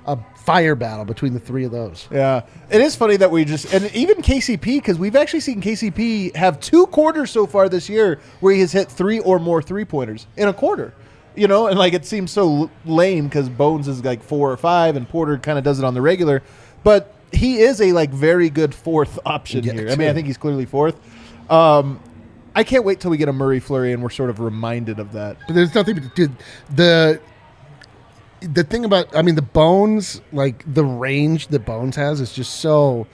a 0.06 0.18
fire 0.44 0.74
battle 0.74 1.04
between 1.04 1.32
the 1.32 1.38
three 1.40 1.64
of 1.64 1.70
those. 1.70 2.08
Yeah, 2.10 2.42
it 2.70 2.80
is 2.80 2.94
funny 2.96 3.16
that 3.16 3.30
we 3.30 3.44
just 3.44 3.72
and 3.72 3.90
even 3.94 4.16
KCP 4.18 4.60
because 4.60 4.98
we've 4.98 5.16
actually 5.16 5.40
seen 5.40 5.62
KCP 5.62 6.34
have 6.36 6.60
two 6.60 6.86
quarters 6.88 7.30
so 7.30 7.46
far 7.46 7.68
this 7.68 7.88
year 7.88 8.20
where 8.40 8.52
he 8.52 8.60
has 8.60 8.72
hit 8.72 8.90
three 8.90 9.20
or 9.20 9.38
more 9.38 9.62
three 9.62 9.84
pointers 9.84 10.26
in 10.36 10.48
a 10.48 10.52
quarter. 10.52 10.92
You 11.34 11.48
know, 11.48 11.68
and 11.68 11.78
like 11.78 11.94
it 11.94 12.04
seems 12.04 12.30
so 12.30 12.70
lame 12.84 13.24
because 13.24 13.48
Bones 13.48 13.88
is 13.88 14.04
like 14.04 14.22
four 14.22 14.52
or 14.52 14.56
five, 14.58 14.96
and 14.96 15.08
Porter 15.08 15.38
kind 15.38 15.56
of 15.56 15.64
does 15.64 15.78
it 15.78 15.84
on 15.86 15.94
the 15.94 16.02
regular, 16.02 16.42
but 16.84 17.14
he 17.32 17.58
is 17.60 17.80
a 17.80 17.92
like 17.92 18.10
very 18.10 18.50
good 18.50 18.74
fourth 18.74 19.18
option 19.24 19.64
Yeah, 19.64 19.72
here. 19.72 19.88
I 19.90 19.96
mean, 19.96 20.08
I 20.08 20.12
think 20.12 20.26
he's 20.26 20.36
clearly 20.38 20.66
fourth. 20.66 20.96
Um, 21.50 22.00
I 22.54 22.64
can't 22.64 22.84
wait 22.84 23.00
till 23.00 23.10
we 23.10 23.16
get 23.16 23.28
a 23.28 23.32
Murray 23.32 23.60
flurry 23.60 23.92
and 23.92 24.02
we're 24.02 24.10
sort 24.10 24.30
of 24.30 24.40
reminded 24.40 24.98
of 24.98 25.12
that. 25.12 25.38
But 25.46 25.54
there's 25.54 25.74
nothing. 25.74 26.10
Dude, 26.14 26.36
the 26.74 27.20
the 28.40 28.64
thing 28.64 28.84
about 28.84 29.14
I 29.16 29.22
mean 29.22 29.36
the 29.36 29.42
bones 29.42 30.20
like 30.32 30.64
the 30.72 30.84
range 30.84 31.48
that 31.48 31.64
bones 31.64 31.94
has 31.96 32.20
is 32.20 32.32
just 32.32 32.56
so 32.60 33.06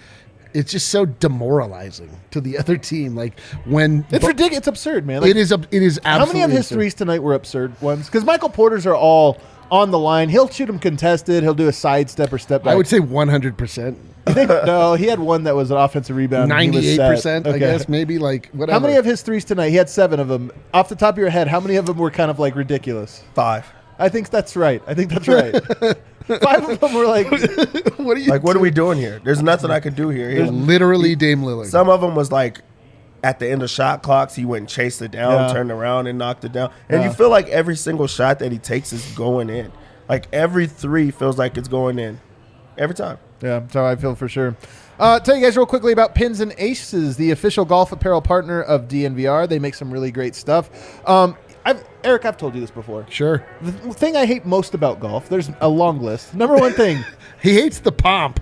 it's 0.54 0.72
just 0.72 0.88
so 0.88 1.04
demoralizing 1.04 2.10
to 2.30 2.40
the 2.40 2.56
other 2.58 2.76
team. 2.78 3.14
Like 3.14 3.38
when 3.66 4.06
It's 4.10 4.22
Bo- 4.22 4.28
ridiculous. 4.28 4.58
It's 4.58 4.66
absurd, 4.68 5.06
man. 5.06 5.20
Like, 5.20 5.30
it 5.30 5.36
is. 5.36 5.52
It 5.52 5.68
is 5.82 6.00
How 6.04 6.24
many 6.26 6.42
of 6.42 6.50
his 6.50 6.60
absurd. 6.60 6.74
threes 6.74 6.94
tonight 6.94 7.22
were 7.22 7.34
absurd 7.34 7.80
ones? 7.82 8.06
Because 8.06 8.24
Michael 8.24 8.48
Porter's 8.48 8.86
are 8.86 8.96
all 8.96 9.38
on 9.70 9.90
the 9.90 9.98
line. 9.98 10.28
He'll 10.28 10.48
shoot 10.48 10.68
him 10.68 10.78
contested. 10.78 11.42
He'll 11.42 11.54
do 11.54 11.68
a 11.68 11.72
sidestep 11.72 12.32
or 12.32 12.38
step 12.38 12.64
back. 12.64 12.72
I 12.72 12.76
would 12.76 12.86
say 12.86 13.00
100 13.00 13.56
percent, 13.58 13.98
I 14.26 14.32
think, 14.34 14.48
no, 14.48 14.94
he 14.94 15.06
had 15.06 15.18
one 15.18 15.44
that 15.44 15.54
was 15.54 15.70
an 15.70 15.76
offensive 15.76 16.16
rebound. 16.16 16.52
and 16.52 16.60
he 16.62 16.68
was 16.70 16.76
98 16.84 16.96
set. 16.96 17.10
percent. 17.10 17.46
I 17.46 17.50
Okay. 17.50 17.58
guess 17.60 17.88
maybe 17.88 18.18
like 18.18 18.50
whatever. 18.52 18.78
How 18.78 18.84
many 18.86 18.96
of 18.98 19.04
his 19.04 19.22
threes 19.22 19.44
tonight? 19.44 19.70
He 19.70 19.76
had 19.76 19.88
seven 19.88 20.20
of 20.20 20.28
them. 20.28 20.52
Off 20.74 20.88
the 20.88 20.96
top 20.96 21.14
of 21.14 21.18
your 21.18 21.30
head, 21.30 21.48
how 21.48 21.60
many 21.60 21.76
of 21.76 21.86
them 21.86 21.96
were 21.98 22.10
kind 22.10 22.30
of 22.30 22.38
like 22.38 22.54
ridiculous? 22.54 23.22
Five. 23.34 23.66
I 23.98 24.08
think 24.08 24.30
that's 24.30 24.54
right. 24.56 24.80
I 24.86 24.94
think 24.94 25.10
that's 25.10 25.26
right. 25.26 25.52
Five 26.42 26.68
of 26.68 26.78
them 26.78 26.94
were 26.94 27.06
like, 27.06 27.30
what 27.98 28.16
are 28.16 28.20
you 28.20 28.30
Like, 28.30 28.42
what 28.44 28.54
are 28.54 28.60
we 28.60 28.70
doing 28.70 28.98
here? 28.98 29.18
There's 29.24 29.42
nothing 29.42 29.70
I 29.70 29.80
could 29.80 29.96
do 29.96 30.10
here. 30.10 30.28
Here's- 30.30 30.50
literally 30.50 31.16
Dame 31.16 31.40
Lillard? 31.42 31.66
Some 31.66 31.88
of 31.88 32.00
them 32.02 32.14
was 32.14 32.30
like 32.30 32.60
at 33.28 33.38
the 33.38 33.46
end 33.50 33.62
of 33.62 33.68
shot 33.70 34.02
clocks, 34.02 34.34
he 34.34 34.44
went 34.46 34.60
and 34.62 34.68
chased 34.68 35.02
it 35.02 35.10
down, 35.10 35.32
Yeah. 35.48 35.52
turned 35.52 35.70
around 35.70 36.06
and 36.06 36.18
knocked 36.18 36.44
it 36.44 36.52
down. 36.52 36.70
And 36.88 37.02
Yeah. 37.02 37.08
you 37.08 37.12
feel 37.14 37.28
like 37.28 37.48
every 37.50 37.76
single 37.76 38.06
shot 38.06 38.38
that 38.38 38.52
he 38.52 38.58
takes 38.58 38.92
is 38.92 39.04
going 39.14 39.50
in. 39.50 39.70
Like 40.08 40.26
every 40.32 40.66
three 40.66 41.10
feels 41.10 41.36
like 41.36 41.58
it's 41.58 41.68
going 41.68 41.98
in. 41.98 42.20
Every 42.78 42.94
time. 42.94 43.18
Yeah, 43.42 43.58
that's 43.60 43.74
how 43.74 43.84
I 43.84 43.96
feel 43.96 44.14
for 44.14 44.28
sure. 44.28 44.56
Uh, 44.98 45.20
tell 45.20 45.36
you 45.36 45.44
guys 45.44 45.56
real 45.56 45.66
quickly 45.66 45.92
about 45.92 46.14
Pins 46.14 46.40
and 46.40 46.54
Aces, 46.58 47.16
the 47.16 47.30
official 47.30 47.64
golf 47.64 47.92
apparel 47.92 48.22
partner 48.22 48.62
of 48.62 48.88
DNVR. 48.88 49.46
They 49.46 49.58
make 49.58 49.74
some 49.74 49.90
really 49.92 50.10
great 50.10 50.34
stuff. 50.34 50.70
Um, 51.06 51.36
I've, 51.66 51.84
Eric, 52.02 52.24
I've 52.24 52.36
told 52.38 52.54
you 52.54 52.60
this 52.62 52.70
before. 52.70 53.04
Sure. 53.10 53.44
The 53.60 53.72
thing 53.92 54.16
I 54.16 54.24
hate 54.26 54.46
most 54.46 54.72
about 54.74 55.00
golf, 55.00 55.28
there's 55.28 55.50
a 55.60 55.68
long 55.68 56.00
list. 56.00 56.34
Number 56.34 56.56
one 56.56 56.72
thing, 56.72 57.04
He 57.42 57.54
hates 57.54 57.78
the 57.80 57.92
pomp. 57.92 58.40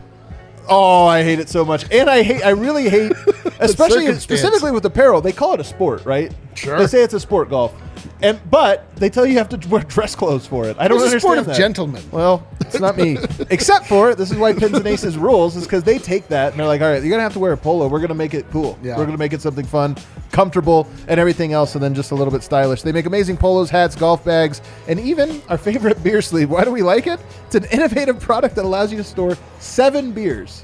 Oh, 0.68 1.06
I 1.06 1.22
hate 1.22 1.38
it 1.38 1.48
so 1.48 1.64
much, 1.64 1.90
and 1.92 2.08
I 2.08 2.22
hate, 2.22 2.42
I 2.42 2.50
really 2.50 2.88
hate, 2.88 3.12
especially 3.60 4.12
specifically 4.14 4.72
with 4.72 4.84
apparel. 4.84 5.20
They 5.20 5.32
call 5.32 5.54
it 5.54 5.60
a 5.60 5.64
sport, 5.64 6.04
right? 6.04 6.32
Sure. 6.54 6.78
They 6.78 6.86
say 6.86 7.02
it's 7.02 7.14
a 7.14 7.20
sport 7.20 7.50
golf, 7.50 7.74
and 8.22 8.40
but 8.50 8.94
they 8.96 9.08
tell 9.10 9.26
you 9.26 9.32
you 9.32 9.38
have 9.38 9.48
to 9.50 9.68
wear 9.68 9.82
dress 9.82 10.14
clothes 10.14 10.46
for 10.46 10.66
it. 10.66 10.76
I 10.78 10.88
don't 10.88 10.98
understand. 10.98 11.16
It's 11.16 11.24
a 11.24 11.28
understand 11.28 11.36
sport 11.36 11.38
of 11.38 11.46
that. 11.46 11.56
gentlemen. 11.56 12.02
Well, 12.10 12.46
it's 12.60 12.80
not 12.80 12.96
me. 12.96 13.18
Except 13.50 13.86
for 13.86 14.14
this 14.14 14.30
is 14.30 14.36
why 14.36 14.52
Pins 14.52 14.76
and 14.76 14.86
Aces 14.86 15.16
rules 15.16 15.56
is 15.56 15.64
because 15.64 15.82
they 15.84 15.98
take 15.98 16.28
that 16.28 16.52
and 16.52 16.60
they're 16.60 16.66
like, 16.66 16.80
all 16.80 16.88
right, 16.88 17.02
you're 17.02 17.10
gonna 17.10 17.22
have 17.22 17.32
to 17.34 17.38
wear 17.38 17.52
a 17.52 17.56
polo. 17.56 17.88
We're 17.88 18.00
gonna 18.00 18.14
make 18.14 18.34
it 18.34 18.50
cool. 18.50 18.78
Yeah. 18.82 18.96
We're 18.96 19.06
gonna 19.06 19.18
make 19.18 19.32
it 19.32 19.40
something 19.40 19.66
fun, 19.66 19.96
comfortable, 20.32 20.88
and 21.08 21.20
everything 21.20 21.52
else, 21.52 21.74
and 21.74 21.82
then 21.82 21.94
just 21.94 22.10
a 22.10 22.14
little 22.14 22.32
bit 22.32 22.42
stylish. 22.42 22.82
They 22.82 22.92
make 22.92 23.06
amazing 23.06 23.36
polos, 23.36 23.70
hats, 23.70 23.94
golf 23.94 24.24
bags, 24.24 24.60
and 24.88 24.98
even 25.00 25.42
our 25.48 25.58
favorite 25.58 26.02
beer 26.02 26.22
sleeve. 26.22 26.50
Why 26.50 26.64
do 26.64 26.70
we 26.70 26.82
like 26.82 27.06
it? 27.06 27.20
It's 27.46 27.54
an 27.54 27.64
innovative 27.66 28.20
product 28.20 28.54
that 28.56 28.64
allows 28.64 28.90
you 28.90 28.98
to 28.98 29.04
store 29.04 29.36
seven 29.58 30.12
beers. 30.12 30.62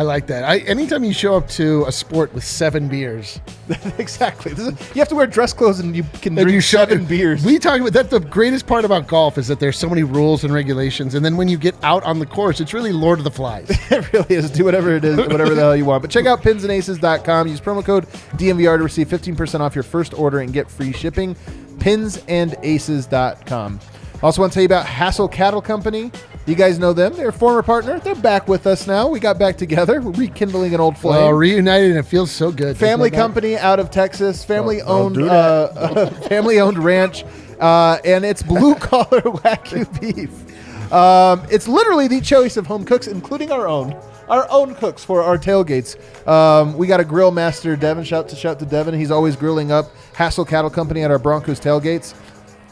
I 0.00 0.02
like 0.02 0.28
that. 0.28 0.44
I, 0.44 0.60
anytime 0.60 1.04
you 1.04 1.12
show 1.12 1.36
up 1.36 1.46
to 1.50 1.84
a 1.84 1.92
sport 1.92 2.32
with 2.32 2.42
seven 2.42 2.88
beers, 2.88 3.38
exactly. 3.98 4.54
This 4.54 4.68
is, 4.68 4.72
you 4.94 4.98
have 4.98 5.08
to 5.08 5.14
wear 5.14 5.26
dress 5.26 5.52
clothes 5.52 5.78
and 5.78 5.94
you 5.94 6.04
can 6.22 6.38
and 6.38 6.46
drink 6.46 6.54
you 6.54 6.62
show 6.62 6.78
seven 6.78 7.04
beers. 7.04 7.44
We 7.44 7.58
talk 7.58 7.82
about 7.82 7.92
that. 7.92 8.08
The 8.08 8.20
greatest 8.20 8.66
part 8.66 8.86
about 8.86 9.06
golf 9.06 9.36
is 9.36 9.46
that 9.48 9.60
there's 9.60 9.76
so 9.76 9.90
many 9.90 10.02
rules 10.02 10.42
and 10.42 10.54
regulations, 10.54 11.16
and 11.16 11.22
then 11.22 11.36
when 11.36 11.48
you 11.48 11.58
get 11.58 11.74
out 11.84 12.02
on 12.04 12.18
the 12.18 12.24
course, 12.24 12.60
it's 12.60 12.72
really 12.72 12.92
Lord 12.92 13.18
of 13.18 13.24
the 13.24 13.30
Flies. 13.30 13.68
it 13.90 14.10
really 14.14 14.36
is. 14.36 14.50
Do 14.50 14.64
whatever 14.64 14.96
it 14.96 15.04
is, 15.04 15.18
whatever 15.18 15.54
the 15.54 15.60
hell 15.60 15.76
you 15.76 15.84
want. 15.84 16.00
But 16.00 16.10
check 16.10 16.24
out 16.24 16.40
pinsandaces.com. 16.40 17.48
Use 17.48 17.60
promo 17.60 17.84
code 17.84 18.06
DNVR 18.38 18.78
to 18.78 18.82
receive 18.82 19.06
15% 19.06 19.60
off 19.60 19.74
your 19.74 19.84
first 19.84 20.14
order 20.14 20.40
and 20.40 20.50
get 20.50 20.70
free 20.70 20.94
shipping. 20.94 21.34
Pinsandaces.com. 21.76 23.80
Also 24.22 24.40
want 24.40 24.52
to 24.52 24.54
tell 24.54 24.62
you 24.62 24.66
about 24.66 24.86
Hassel 24.86 25.28
Cattle 25.28 25.62
Company. 25.62 26.12
You 26.50 26.56
guys 26.56 26.80
know 26.80 26.92
them. 26.92 27.12
They're 27.14 27.28
a 27.28 27.32
former 27.32 27.62
partner. 27.62 28.00
They're 28.00 28.16
back 28.16 28.48
with 28.48 28.66
us 28.66 28.88
now. 28.88 29.06
We 29.06 29.20
got 29.20 29.38
back 29.38 29.56
together. 29.56 30.00
We're 30.00 30.10
rekindling 30.26 30.74
an 30.74 30.80
old 30.80 30.98
flame. 30.98 31.14
Well, 31.14 31.32
reunited, 31.32 31.90
and 31.90 31.98
it 32.00 32.06
feels 32.06 32.32
so 32.32 32.50
good. 32.50 32.76
family 32.76 33.08
company 33.08 33.56
out 33.56 33.78
of 33.78 33.92
Texas, 33.92 34.44
family 34.44 34.78
don't 34.78 35.16
owned, 35.16 35.30
uh, 35.30 36.10
family 36.28 36.58
owned 36.58 36.76
ranch, 36.76 37.24
uh, 37.60 37.98
and 38.04 38.24
it's 38.24 38.42
blue 38.42 38.74
collar 38.80 39.20
wagyu 39.20 40.00
beef. 40.00 40.92
Um, 40.92 41.46
it's 41.52 41.68
literally 41.68 42.08
the 42.08 42.20
choice 42.20 42.56
of 42.56 42.66
home 42.66 42.84
cooks, 42.84 43.06
including 43.06 43.52
our 43.52 43.68
own, 43.68 43.96
our 44.28 44.50
own 44.50 44.74
cooks 44.74 45.04
for 45.04 45.22
our 45.22 45.38
tailgates. 45.38 45.94
Um, 46.26 46.76
we 46.76 46.88
got 46.88 46.98
a 46.98 47.04
grill 47.04 47.30
master, 47.30 47.76
Devin. 47.76 48.02
Shout 48.02 48.28
to 48.30 48.34
shout 48.34 48.58
to 48.58 48.66
Devin. 48.66 48.94
He's 48.94 49.12
always 49.12 49.36
grilling 49.36 49.70
up 49.70 49.92
Hassel 50.14 50.44
Cattle 50.44 50.70
Company 50.70 51.04
at 51.04 51.12
our 51.12 51.18
Broncos 51.20 51.60
tailgates. 51.60 52.12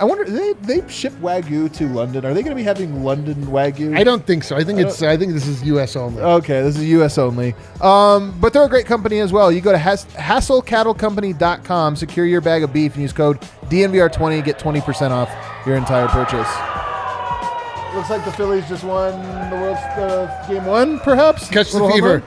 I 0.01 0.05
wonder, 0.05 0.25
they 0.25 0.53
they 0.53 0.89
ship 0.89 1.13
wagyu 1.15 1.73
to 1.75 1.89
London. 1.89 2.25
Are 2.25 2.33
they 2.33 2.43
going 2.43 2.51
to 2.51 2.61
be 2.61 2.63
having 2.63 3.03
London 3.03 3.35
wagyu? 3.47 3.97
I 3.99 4.05
don't 4.05 4.25
think 4.25 4.45
so. 4.45 4.57
I 4.57 4.63
think 4.63 4.79
it's. 4.79 5.03
I 5.03 5.17
think 5.17 5.33
this 5.33 5.47
is 5.49 5.63
U.S. 5.65 5.97
only. 5.97 6.23
Okay, 6.23 6.63
this 6.63 6.77
is 6.77 6.85
U.S. 6.85 7.19
only. 7.19 7.55
Um, 7.81 8.39
but 8.41 8.53
they're 8.53 8.65
a 8.65 8.69
great 8.69 8.87
company 8.87 9.19
as 9.19 9.33
well. 9.33 9.51
You 9.51 9.61
go 9.61 9.73
to 9.73 9.79
has- 9.79 10.05
hasslecattlecompany.com, 10.87 11.97
secure 11.97 12.27
your 12.27 12.41
bag 12.41 12.63
of 12.63 12.73
beef, 12.73 12.93
and 12.95 13.03
use 13.03 13.13
code 13.13 13.41
DNVR20, 13.67 14.45
get 14.45 14.59
20% 14.59 15.11
off 15.11 15.31
your 15.67 15.77
entire 15.77 16.07
purchase. 16.09 16.49
Looks 17.95 18.11
like 18.11 18.25
the 18.25 18.33
Phillies 18.33 18.69
just 18.69 18.85
won 18.85 19.13
the 19.51 19.57
World's 19.57 19.81
uh, 19.81 20.47
game 20.49 20.65
one, 20.67 21.01
perhaps. 21.01 21.49
Catch 21.49 21.73
the 21.73 21.89
fever. 21.91 22.23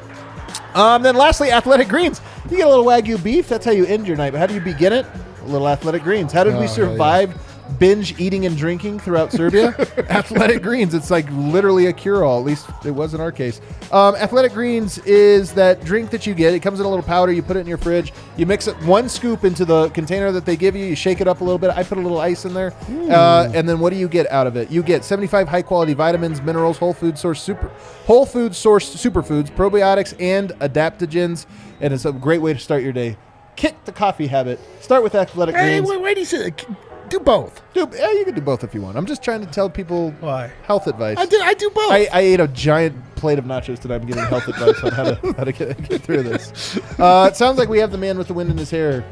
Um, 0.74 1.04
then 1.04 1.16
lastly, 1.16 1.52
Athletic 1.52 1.88
Greens. 1.88 2.20
You 2.50 2.58
get 2.58 2.68
a 2.68 2.70
little 2.70 2.86
Wagyu 2.86 3.22
beef. 3.24 3.48
That's 3.48 3.64
how 3.66 3.72
you 3.72 3.86
end 3.86 4.08
your 4.08 4.18
night. 4.18 4.32
But 4.32 4.40
how 4.40 4.48
do 4.48 4.54
you 4.54 4.60
begin 4.60 4.92
it? 4.92 5.06
A 5.44 5.46
little 5.46 5.70
Athletic 5.70 6.04
Greens. 6.04 6.34
How 6.34 6.44
did 6.44 6.56
Oh, 6.56 6.60
we 6.60 6.68
survive 6.68 7.34
binge 7.80 8.20
eating 8.20 8.46
and 8.46 8.56
drinking 8.58 9.00
throughout 9.00 9.32
Serbia? 9.32 9.70
Athletic 10.10 10.62
Greens. 10.62 10.94
It's 10.94 11.10
like 11.12 11.26
literally 11.32 11.88
a 11.88 11.94
cure-all. 11.94 12.40
At 12.40 12.46
least 12.46 12.68
it 12.86 12.92
was 12.92 13.14
in 13.14 13.22
our 13.22 13.32
case. 13.32 13.62
Um, 13.92 14.16
Athletic 14.16 14.54
Greens 14.54 14.98
is 15.00 15.54
that 15.54 15.84
drink 15.84 16.10
that 16.12 16.26
you 16.28 16.34
get. 16.34 16.54
It 16.54 16.60
comes 16.62 16.80
in 16.80 16.86
a 16.86 16.90
little 16.90 17.04
powder. 17.04 17.32
You 17.32 17.42
put 17.42 17.58
it 17.58 17.62
in 17.62 17.68
your 17.68 17.78
fridge. 17.78 18.14
You 18.38 18.46
mix 18.46 18.68
it 18.68 18.76
one 18.84 19.10
scoop 19.10 19.44
into 19.44 19.66
the 19.66 19.90
container 19.90 20.32
that 20.32 20.46
they 20.46 20.56
give 20.56 20.76
you. 20.76 20.86
You 20.86 20.96
shake 20.96 21.22
it 21.22 21.28
up 21.28 21.42
a 21.42 21.44
little 21.44 21.60
bit. 21.60 21.70
I 21.72 21.84
put 21.84 21.98
a 21.98 22.02
little 22.02 22.20
ice 22.20 22.46
in 22.46 22.54
there, 22.54 22.74
uh, 23.10 23.52
and 23.54 23.68
then 23.68 23.80
what 23.80 23.92
do 23.92 23.98
you 23.98 24.08
get 24.08 24.30
out 24.32 24.48
of 24.48 24.56
it? 24.56 24.72
You 24.72 24.84
get 24.84 25.04
75 25.04 25.48
high-quality 25.48 25.94
vitamins, 25.94 26.42
minerals, 26.42 26.78
whole 26.78 26.94
food 26.94 27.18
source 27.18 27.42
super, 27.42 27.68
whole 28.06 28.26
food 28.26 28.56
source 28.56 28.94
superfoods, 28.96 29.50
probiotics, 29.52 30.16
and 30.20 30.52
adaptogens. 30.60 31.46
And 31.80 31.94
it's 31.94 32.06
a 32.06 32.12
great 32.12 32.42
way 32.42 32.54
to 32.54 32.60
start 32.60 32.84
your 32.84 32.94
day. 32.94 33.18
Kick 33.56 33.84
the 33.86 33.92
coffee 33.92 34.28
habit. 34.28 34.60
Start 34.80 35.04
with 35.04 35.14
Athletic 35.16 35.56
Hey, 35.56 35.78
Greens. 35.80 35.90
why, 35.90 35.98
why 35.98 36.14
do 36.14 36.20
you 36.22 36.26
say 36.26 36.50
that? 36.50 36.66
Do 37.12 37.20
both. 37.20 37.62
Do, 37.74 37.88
yeah, 37.94 38.10
you 38.14 38.24
can 38.26 38.34
do 38.36 38.42
both 38.42 38.64
if 38.64 38.74
you 38.74 38.82
want. 38.82 38.96
I'm 38.98 39.06
just 39.06 39.22
trying 39.22 39.42
to 39.46 39.52
tell 39.52 39.70
people 39.70 40.12
Why? 40.22 40.50
health 40.64 40.88
advice. 40.88 41.18
I 41.20 41.26
do. 41.26 41.38
I 41.42 41.54
do 41.54 41.70
both. 41.70 41.92
I, 41.92 42.08
I 42.14 42.22
ate 42.22 42.40
a 42.40 42.48
giant 42.48 42.96
plate 43.16 43.38
of 43.38 43.44
nachos 43.46 43.80
today. 43.80 43.96
I'm 43.96 44.06
getting 44.06 44.24
health 44.24 44.48
advice 44.48 44.82
on 44.84 44.92
how 44.94 45.04
to 45.04 45.34
how 45.38 45.44
to 45.44 45.52
get, 45.52 45.90
get 45.90 46.02
through 46.02 46.24
this. 46.24 46.78
Uh, 46.98 47.28
it 47.30 47.36
sounds 47.36 47.58
like 47.58 47.68
we 47.68 47.80
have 47.80 47.92
the 47.92 47.98
man 47.98 48.18
with 48.18 48.28
the 48.28 48.34
wind 48.34 48.50
in 48.50 48.58
his 48.58 48.72
hair 48.72 49.04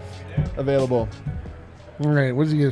available. 0.56 1.10
All 2.04 2.12
right. 2.12 2.34
What 2.34 2.47
is 2.47 2.54
he? 2.54 2.72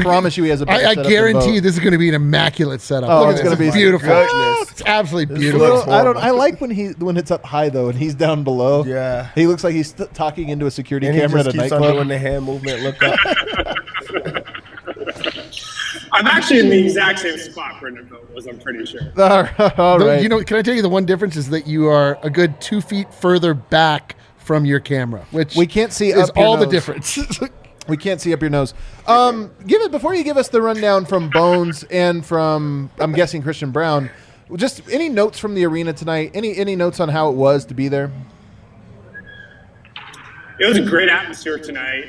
Promise 0.00 0.38
you, 0.38 0.44
he 0.44 0.48
has 0.48 0.62
a 0.62 0.66
better 0.66 0.78
I, 0.86 0.90
I 0.92 0.94
setup 0.94 1.04
than 1.04 1.12
guarity 1.12 1.38
Bo. 1.56 1.60
this 1.60 1.74
is 1.74 1.78
going 1.78 1.92
to 1.92 1.98
be 1.98 2.08
an 2.08 2.14
immaculate 2.14 2.80
setup. 2.80 3.10
Oh, 3.10 3.24
Look 3.26 3.32
it's 3.32 3.40
at 3.40 3.44
gonna 3.44 3.56
be- 3.58 3.70
beautiful. 3.70 4.08
Goodness. 4.08 4.70
It's 4.70 4.82
absolutely 4.86 5.34
This 5.34 5.40
beautiful. 5.42 5.66
looks 5.68 5.86
Little- 5.86 5.92
I 5.92 6.04
don't. 6.04 6.14
horrible. 6.16 6.22
I 6.22 6.38
like 6.38 6.58
when 6.62 6.70
he 6.70 6.86
when 6.92 7.18
it's 7.18 7.30
up 7.30 7.44
high 7.44 7.68
though, 7.68 7.90
and 7.90 7.98
he's 7.98 8.14
down 8.14 8.44
below. 8.44 8.82
Yeah. 8.86 9.28
he 9.34 9.46
looks 9.46 9.62
like 9.62 9.74
he's 9.74 9.92
t- 9.92 10.06
talking 10.14 10.48
into 10.48 10.64
a 10.64 10.70
security 10.70 11.06
And 11.08 11.14
he 11.14 11.20
camera 11.20 11.44
just 11.44 11.48
at 11.50 11.54
a 11.54 11.58
keeps 11.64 11.72
on 11.72 11.80
nightclub. 11.82 11.96
doing 11.96 12.08
the 12.08 12.18
hand 12.18 12.44
movement. 12.46 12.82
Look 12.82 13.02
up. 13.02 13.18
I'm 16.14 16.28
actually 16.28 16.60
in 16.60 16.68
the 16.70 16.78
exact 16.84 17.18
same 17.18 17.36
spot 17.38 17.80
Brendan 17.80 18.06
Vogt 18.06 18.32
was, 18.32 18.46
I'm 18.46 18.58
pretty 18.60 18.86
sure. 18.86 19.00
All 19.18 19.42
right, 19.42 19.78
all 19.78 20.16
You 20.16 20.28
know, 20.28 20.42
can 20.44 20.56
I 20.56 20.62
tell 20.62 20.74
you 20.74 20.80
the 20.80 20.88
one 20.88 21.04
difference 21.04 21.34
is 21.34 21.50
that 21.50 21.66
you 21.66 21.88
are 21.88 22.18
a 22.22 22.30
good 22.30 22.60
two 22.60 22.80
feet 22.80 23.12
further 23.12 23.52
back 23.52 24.14
from 24.38 24.64
your 24.64 24.78
camera, 24.78 25.26
which 25.32 25.56
we 25.56 25.66
can't 25.66 25.92
see 25.92 26.10
is 26.10 26.30
up 26.30 26.36
your 26.36 26.46
all 26.46 26.56
the 26.56 26.66
difference. 26.66 27.18
We 27.86 27.98
can't 27.98 28.18
see 28.18 28.32
up 28.32 28.40
your 28.40 28.48
nose. 28.48 28.72
Um, 29.06 29.50
give 29.66 29.82
it 29.82 29.90
before 29.90 30.14
you 30.14 30.24
give 30.24 30.38
us 30.38 30.48
the 30.48 30.62
rundown 30.62 31.04
from 31.04 31.28
Bones 31.28 31.84
and 31.90 32.24
from 32.24 32.90
I'm 32.98 33.12
guessing 33.12 33.42
Christian 33.42 33.72
Braun. 33.72 34.10
Just 34.56 34.80
any 34.90 35.10
notes 35.10 35.38
from 35.38 35.54
the 35.54 35.66
arena 35.66 35.92
tonight? 35.92 36.30
Any 36.32 36.56
any 36.56 36.76
notes 36.76 36.98
on 36.98 37.10
how 37.10 37.28
it 37.28 37.34
was 37.34 37.66
to 37.66 37.74
be 37.74 37.88
there? 37.88 38.10
It 40.58 40.66
was 40.66 40.78
a 40.78 40.82
great 40.82 41.10
atmosphere 41.10 41.58
tonight. 41.58 42.06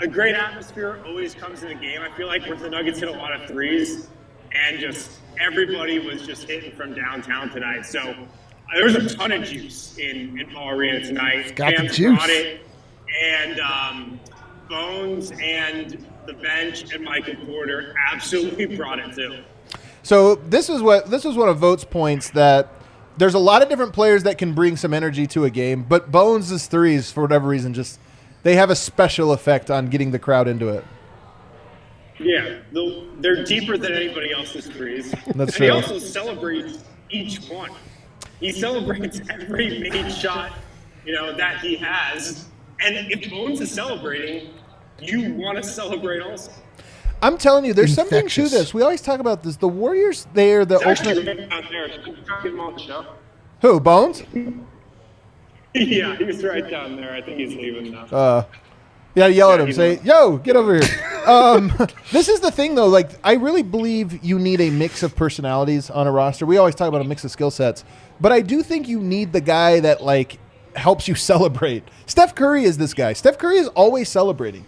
A 0.00 0.08
great 0.08 0.34
atmosphere 0.34 1.02
always 1.06 1.34
comes 1.34 1.62
in 1.62 1.68
the 1.68 1.74
game. 1.74 2.00
I 2.02 2.10
feel 2.16 2.26
like 2.26 2.44
with 2.46 2.60
the 2.60 2.68
Nuggets 2.68 2.98
hit 2.98 3.08
a 3.08 3.12
lot 3.12 3.32
of 3.32 3.48
threes, 3.48 4.08
and 4.52 4.80
just 4.80 5.10
everybody 5.40 6.00
was 6.00 6.26
just 6.26 6.48
hitting 6.48 6.72
from 6.72 6.94
downtown 6.94 7.50
tonight. 7.50 7.86
So 7.86 8.00
uh, 8.00 8.16
there 8.74 8.84
was 8.84 8.96
a 8.96 9.14
ton 9.14 9.30
of 9.30 9.44
juice 9.44 9.96
in, 9.98 10.38
in 10.38 10.52
Ball 10.52 10.70
Arena 10.70 11.00
tonight. 11.00 11.54
got 11.54 11.76
the 11.76 11.88
juice. 11.88 12.16
brought 12.16 12.30
it, 12.30 12.66
and 13.22 13.60
um, 13.60 14.20
Bones 14.68 15.32
and 15.40 16.04
the 16.26 16.34
bench 16.34 16.92
and 16.92 17.04
Michael 17.04 17.36
Porter 17.46 17.94
absolutely 18.12 18.76
brought 18.76 18.98
it 18.98 19.14
too. 19.14 19.44
So 20.02 20.34
this 20.34 20.68
is 20.68 20.82
what 20.82 21.08
this 21.08 21.24
was 21.24 21.36
one 21.36 21.48
of 21.48 21.58
Vogt's 21.58 21.84
points 21.84 22.30
that 22.30 22.68
there's 23.16 23.34
a 23.34 23.38
lot 23.38 23.62
of 23.62 23.68
different 23.68 23.92
players 23.92 24.24
that 24.24 24.38
can 24.38 24.54
bring 24.54 24.76
some 24.76 24.92
energy 24.92 25.26
to 25.28 25.44
a 25.44 25.50
game, 25.50 25.84
but 25.88 26.10
Bones' 26.10 26.66
threes 26.66 27.12
for 27.12 27.22
whatever 27.22 27.48
reason 27.48 27.74
just 27.74 28.00
they 28.44 28.54
have 28.54 28.70
a 28.70 28.76
special 28.76 29.32
effect 29.32 29.70
on 29.70 29.88
getting 29.88 30.12
the 30.12 30.18
crowd 30.20 30.46
into 30.46 30.68
it. 30.68 30.84
Yeah, 32.20 32.58
they'll- 32.72 33.06
they're 33.18 33.42
deeper 33.44 33.76
than 33.76 33.92
anybody 33.92 34.32
else's 34.32 34.66
threes. 34.66 35.10
That's 35.10 35.26
and 35.36 35.52
true. 35.52 35.66
he 35.66 35.70
also 35.72 35.98
celebrates 35.98 36.84
each 37.10 37.48
one. 37.50 37.70
He 38.38 38.52
celebrates 38.52 39.20
every 39.30 39.80
made 39.80 40.12
shot, 40.12 40.52
you 41.04 41.12
know, 41.14 41.32
that 41.36 41.58
he 41.60 41.74
has. 41.76 42.46
And 42.80 43.10
if 43.10 43.28
Bones 43.30 43.60
is 43.60 43.70
celebrating, 43.70 44.50
you 45.00 45.34
want 45.34 45.56
to 45.58 45.62
celebrate 45.64 46.20
also. 46.20 46.52
I'm 47.22 47.38
telling 47.38 47.64
you, 47.64 47.72
there's 47.72 47.94
something 47.94 48.28
to 48.28 48.48
this. 48.48 48.74
We 48.74 48.82
always 48.82 49.00
talk 49.00 49.18
about 49.18 49.42
this. 49.42 49.56
The 49.56 49.68
Warriors, 49.68 50.26
they're 50.34 50.64
the 50.64 50.76
It's 50.80 51.00
ultimate. 51.00 51.26
right 51.26 51.64
there. 51.70 51.88
Can 51.88 52.16
you 52.16 52.22
try 52.24 52.36
to 52.36 52.42
get 52.42 52.52
him 52.52 52.60
on 52.60 52.74
the 52.74 52.80
show? 52.80 53.06
Who 53.62 53.80
Bones? 53.80 54.22
Yeah, 55.74 56.16
he 56.16 56.24
was 56.24 56.42
right 56.44 56.68
down 56.68 56.96
there. 56.96 57.12
I 57.12 57.20
think 57.22 57.38
he's 57.38 57.54
leaving 57.54 57.92
now. 57.92 58.04
Uh, 58.06 58.44
yeah, 59.14 59.26
yell 59.26 59.52
at 59.52 59.60
him. 59.60 59.72
Say, 59.72 59.96
will. 59.96 60.04
"Yo, 60.04 60.36
get 60.38 60.56
over 60.56 60.74
here." 60.74 61.22
um, 61.26 61.72
this 62.10 62.28
is 62.28 62.40
the 62.40 62.50
thing, 62.50 62.74
though. 62.74 62.86
Like, 62.88 63.10
I 63.22 63.34
really 63.34 63.62
believe 63.62 64.24
you 64.24 64.38
need 64.38 64.60
a 64.60 64.70
mix 64.70 65.02
of 65.02 65.14
personalities 65.14 65.90
on 65.90 66.06
a 66.06 66.10
roster. 66.12 66.46
We 66.46 66.56
always 66.56 66.74
talk 66.74 66.88
about 66.88 67.00
a 67.00 67.04
mix 67.04 67.24
of 67.24 67.30
skill 67.30 67.50
sets, 67.50 67.84
but 68.20 68.32
I 68.32 68.40
do 68.40 68.62
think 68.62 68.88
you 68.88 69.00
need 69.00 69.32
the 69.32 69.40
guy 69.40 69.80
that 69.80 70.02
like 70.02 70.38
helps 70.76 71.06
you 71.06 71.14
celebrate. 71.32 71.84
Steph 72.06 72.34
Curry 72.34 72.64
is 72.64 72.76
this 72.78 72.94
guy. 72.94 73.12
Steph 73.12 73.38
Curry 73.38 73.58
is 73.58 73.68
always 73.68 74.08
celebrating. 74.08 74.64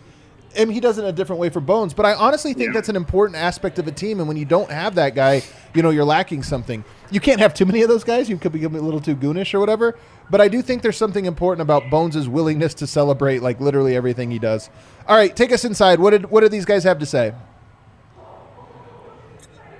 And 0.56 0.72
he 0.72 0.80
does 0.80 0.96
it 0.96 1.02
in 1.02 1.08
a 1.08 1.12
different 1.12 1.38
way 1.38 1.50
for 1.50 1.60
Bones, 1.60 1.92
but 1.92 2.06
I 2.06 2.14
honestly 2.14 2.54
think 2.54 2.68
Yeah. 2.68 2.72
that's 2.72 2.88
an 2.88 2.96
important 2.96 3.36
aspect 3.36 3.78
of 3.78 3.86
a 3.88 3.92
team. 3.92 4.20
And 4.20 4.28
when 4.28 4.38
you 4.38 4.46
don't 4.46 4.70
have 4.70 4.94
that 4.94 5.14
guy, 5.14 5.42
you 5.74 5.82
know, 5.82 5.90
you're 5.90 6.02
lacking 6.06 6.42
something. 6.42 6.82
You 7.10 7.20
can't 7.20 7.40
have 7.40 7.54
too 7.54 7.64
many 7.64 7.82
of 7.82 7.88
those 7.88 8.04
guys. 8.04 8.28
You 8.28 8.36
could 8.36 8.52
become 8.52 8.74
a 8.74 8.80
little 8.80 9.00
too 9.00 9.14
goonish 9.14 9.54
or 9.54 9.60
whatever. 9.60 9.96
But 10.30 10.40
I 10.40 10.48
do 10.48 10.60
think 10.62 10.82
there's 10.82 10.96
something 10.96 11.24
important 11.24 11.62
about 11.62 11.88
Bones' 11.90 12.28
willingness 12.28 12.74
to 12.74 12.86
celebrate 12.86 13.42
like 13.42 13.60
literally 13.60 13.94
everything 13.94 14.30
he 14.30 14.38
does. 14.38 14.70
All 15.06 15.16
right, 15.16 15.34
take 15.34 15.52
us 15.52 15.64
inside. 15.64 16.00
What 16.00 16.10
did 16.10 16.30
what 16.30 16.40
did 16.40 16.50
these 16.50 16.64
guys 16.64 16.84
have 16.84 16.98
to 16.98 17.06
say? 17.06 17.32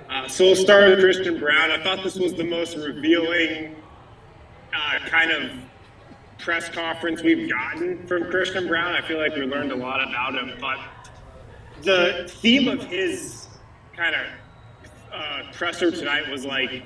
Uh, 0.09 0.27
so 0.27 0.45
we'll 0.45 0.55
start 0.55 0.89
with 0.89 0.99
Christian 0.99 1.37
Braun. 1.39 1.71
I 1.71 1.83
thought 1.83 2.03
this 2.03 2.15
was 2.15 2.33
the 2.33 2.45
most 2.45 2.77
revealing 2.77 3.75
uh, 4.73 4.99
kind 5.07 5.31
of 5.31 5.51
press 6.39 6.69
conference 6.69 7.21
we've 7.23 7.49
gotten 7.49 8.07
from 8.07 8.29
Christian 8.31 8.67
Braun. 8.67 8.95
I 8.95 9.01
feel 9.01 9.17
like 9.17 9.35
we 9.35 9.41
learned 9.41 9.71
a 9.71 9.75
lot 9.75 10.01
about 10.01 10.35
him, 10.35 10.53
but 10.61 10.79
the 11.83 12.25
theme 12.27 12.67
of 12.67 12.83
his 12.83 13.47
kind 13.95 14.15
of 14.15 14.21
uh, 15.13 15.51
presser 15.51 15.91
tonight 15.91 16.29
was 16.29 16.45
like, 16.45 16.83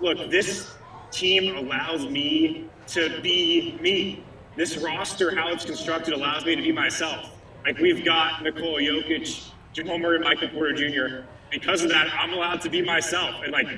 look, 0.00 0.30
this 0.30 0.72
team 1.10 1.56
allows 1.56 2.06
me 2.06 2.68
to 2.88 3.20
be 3.20 3.78
me. 3.80 4.24
This 4.56 4.76
roster, 4.76 5.34
how 5.34 5.48
it's 5.48 5.64
constructed, 5.64 6.14
allows 6.14 6.44
me 6.44 6.54
to 6.54 6.62
be 6.62 6.72
myself. 6.72 7.30
Like 7.64 7.78
we've 7.78 8.04
got 8.04 8.42
Nikola 8.42 8.80
Jokic, 8.80 9.50
Jamal 9.72 9.98
Murray, 9.98 10.20
Michael 10.20 10.48
Porter 10.48 10.74
Jr. 10.74 11.26
Because 11.50 11.82
of 11.82 11.90
that, 11.90 12.08
I'm 12.18 12.32
allowed 12.32 12.60
to 12.62 12.70
be 12.70 12.82
myself. 12.82 13.36
And 13.42 13.52
like, 13.52 13.68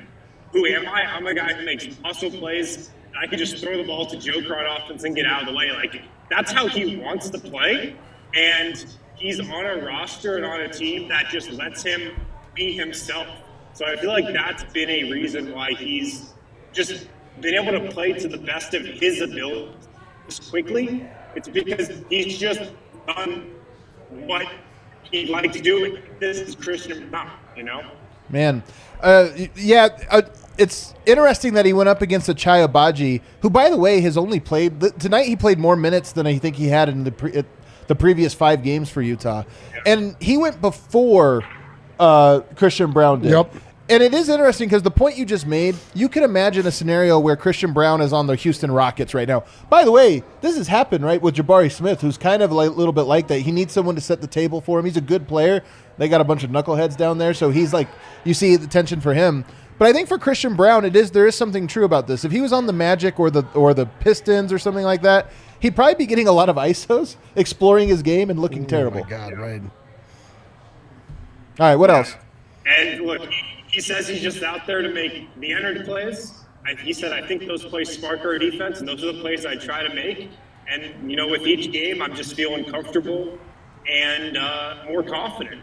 who 0.52 0.66
am 0.66 0.86
I? 0.86 1.02
I'm 1.02 1.26
a 1.26 1.34
guy 1.34 1.54
who 1.54 1.64
makes 1.64 1.86
hustle 2.04 2.30
plays. 2.30 2.90
I 3.18 3.26
can 3.26 3.38
just 3.38 3.58
throw 3.58 3.76
the 3.76 3.84
ball 3.84 4.06
to 4.06 4.18
Joker 4.18 4.58
on 4.58 4.82
offense 4.82 5.04
and 5.04 5.14
get 5.14 5.26
out 5.26 5.42
of 5.42 5.48
the 5.48 5.54
way. 5.54 5.70
Like 5.72 6.02
that's 6.30 6.52
how 6.52 6.68
he 6.68 6.96
wants 6.96 7.30
to 7.30 7.38
play. 7.38 7.96
And 8.34 8.84
he's 9.14 9.40
on 9.40 9.66
a 9.66 9.84
roster 9.84 10.36
and 10.36 10.44
on 10.44 10.60
a 10.60 10.68
team 10.68 11.08
that 11.08 11.28
just 11.30 11.50
lets 11.52 11.82
him 11.82 12.14
be 12.54 12.72
himself. 12.72 13.28
So 13.76 13.84
I 13.84 13.94
feel 13.96 14.08
like 14.08 14.32
that's 14.32 14.64
been 14.72 14.88
a 14.88 15.12
reason 15.12 15.52
why 15.52 15.72
he's 15.72 16.32
just 16.72 17.08
been 17.42 17.52
able 17.52 17.78
to 17.78 17.92
play 17.92 18.14
to 18.14 18.26
the 18.26 18.38
best 18.38 18.72
of 18.72 18.86
his 18.86 19.20
ability 19.20 19.70
quickly. 20.48 21.06
It's 21.34 21.46
because 21.46 22.02
he's 22.08 22.38
just 22.38 22.72
done 23.06 23.52
what 24.08 24.46
he'd 25.10 25.28
like 25.28 25.52
to 25.52 25.60
do. 25.60 25.98
This 26.20 26.38
is 26.38 26.54
Christian 26.54 27.10
Braun, 27.10 27.30
you 27.54 27.64
know? 27.64 27.82
Man, 28.30 28.62
uh, 29.02 29.28
yeah, 29.54 29.88
uh, 30.10 30.22
it's 30.56 30.94
interesting 31.04 31.52
that 31.52 31.66
he 31.66 31.74
went 31.74 31.90
up 31.90 32.00
against 32.00 32.30
Ochai 32.30 32.66
Agbaji, 32.66 33.20
who, 33.42 33.50
by 33.50 33.68
the 33.68 33.76
way, 33.76 34.00
has 34.00 34.16
only 34.16 34.40
played 34.40 34.80
th- 34.80 34.94
tonight. 34.98 35.24
He 35.24 35.36
played 35.36 35.58
more 35.58 35.76
minutes 35.76 36.12
than 36.12 36.26
I 36.26 36.38
think 36.38 36.56
he 36.56 36.68
had 36.68 36.88
in 36.88 37.04
the 37.04 37.12
pre- 37.12 37.36
uh, 37.36 37.42
the 37.88 37.94
previous 37.94 38.32
five 38.32 38.62
games 38.62 38.88
for 38.88 39.02
Utah, 39.02 39.44
and 39.84 40.16
he 40.18 40.38
went 40.38 40.60
before 40.60 41.44
uh, 42.00 42.40
Christian 42.56 42.90
Braun 42.90 43.20
did. 43.20 43.30
Yep. 43.30 43.54
And 43.88 44.02
it 44.02 44.12
is 44.12 44.28
interesting 44.28 44.68
because 44.68 44.82
the 44.82 44.90
point 44.90 45.16
you 45.16 45.24
just 45.24 45.46
made, 45.46 45.76
you 45.94 46.08
can 46.08 46.24
imagine 46.24 46.66
a 46.66 46.72
scenario 46.72 47.20
where 47.20 47.36
Christian 47.36 47.72
Braun 47.72 48.00
is 48.00 48.12
on 48.12 48.26
the 48.26 48.34
Houston 48.34 48.72
Rockets 48.72 49.14
right 49.14 49.28
now. 49.28 49.44
By 49.70 49.84
the 49.84 49.92
way, 49.92 50.24
this 50.40 50.56
has 50.56 50.66
happened, 50.66 51.04
right, 51.04 51.22
with 51.22 51.36
Jabari 51.36 51.70
Smith, 51.70 52.00
who's 52.00 52.18
kind 52.18 52.42
of 52.42 52.50
a 52.50 52.54
like, 52.54 52.76
little 52.76 52.92
bit 52.92 53.02
like 53.02 53.28
that. 53.28 53.40
He 53.40 53.52
needs 53.52 53.72
someone 53.72 53.94
to 53.94 54.00
set 54.00 54.20
the 54.20 54.26
table 54.26 54.60
for 54.60 54.80
him. 54.80 54.86
He's 54.86 54.96
a 54.96 55.00
good 55.00 55.28
player. 55.28 55.62
They 55.98 56.08
got 56.08 56.20
a 56.20 56.24
bunch 56.24 56.42
of 56.42 56.50
knuckleheads 56.50 56.96
down 56.96 57.18
there, 57.18 57.32
so 57.32 57.50
he's 57.50 57.72
like, 57.72 57.86
you 58.24 58.34
see 58.34 58.56
the 58.56 58.66
tension 58.66 59.00
for 59.00 59.14
him. 59.14 59.44
But 59.78 59.86
I 59.88 59.92
think 59.92 60.08
for 60.08 60.18
Christian 60.18 60.56
Braun, 60.56 60.84
it 60.84 60.96
is 60.96 61.12
there 61.12 61.26
is 61.26 61.36
something 61.36 61.68
true 61.68 61.84
about 61.84 62.08
this. 62.08 62.24
If 62.24 62.32
he 62.32 62.40
was 62.40 62.52
on 62.52 62.66
the 62.66 62.72
Magic 62.72 63.20
or 63.20 63.30
the 63.30 63.44
or 63.54 63.72
the 63.72 63.86
Pistons 63.86 64.52
or 64.52 64.58
something 64.58 64.84
like 64.84 65.02
that, 65.02 65.30
he'd 65.60 65.76
probably 65.76 65.94
be 65.94 66.06
getting 66.06 66.26
a 66.26 66.32
lot 66.32 66.48
of 66.48 66.56
ISOs, 66.56 67.16
exploring 67.36 67.88
his 67.88 68.02
game 68.02 68.30
and 68.30 68.40
looking 68.40 68.66
terrible. 68.66 69.00
Oh 69.00 69.04
my 69.04 69.10
God, 69.10 69.38
right? 69.38 69.62
All 71.60 71.66
right, 71.66 71.76
what 71.76 71.90
else? 71.90 72.16
And 72.66 73.02
look, 73.02 73.30
he, 73.76 73.82
says 73.82 74.08
he's 74.08 74.22
just 74.22 74.42
out 74.42 74.66
there 74.66 74.82
to 74.82 74.88
make 74.88 75.28
the 75.38 75.52
entered 75.52 75.84
plays. 75.84 76.32
I, 76.66 76.74
he 76.74 76.92
said, 76.92 77.12
I 77.12 77.26
think 77.26 77.46
those 77.46 77.64
plays 77.64 77.90
spark 77.90 78.20
our 78.24 78.38
defense, 78.38 78.80
and 78.80 78.88
those 78.88 79.04
are 79.04 79.12
the 79.12 79.20
plays 79.20 79.44
I 79.44 79.56
try 79.56 79.86
to 79.86 79.94
make. 79.94 80.30
And, 80.68 81.10
you 81.10 81.16
know, 81.16 81.28
with 81.28 81.46
each 81.46 81.70
game, 81.70 82.02
I'm 82.02 82.14
just 82.14 82.34
feeling 82.34 82.64
comfortable 82.64 83.38
and 83.88 84.36
uh, 84.36 84.84
more 84.88 85.02
confident. 85.02 85.60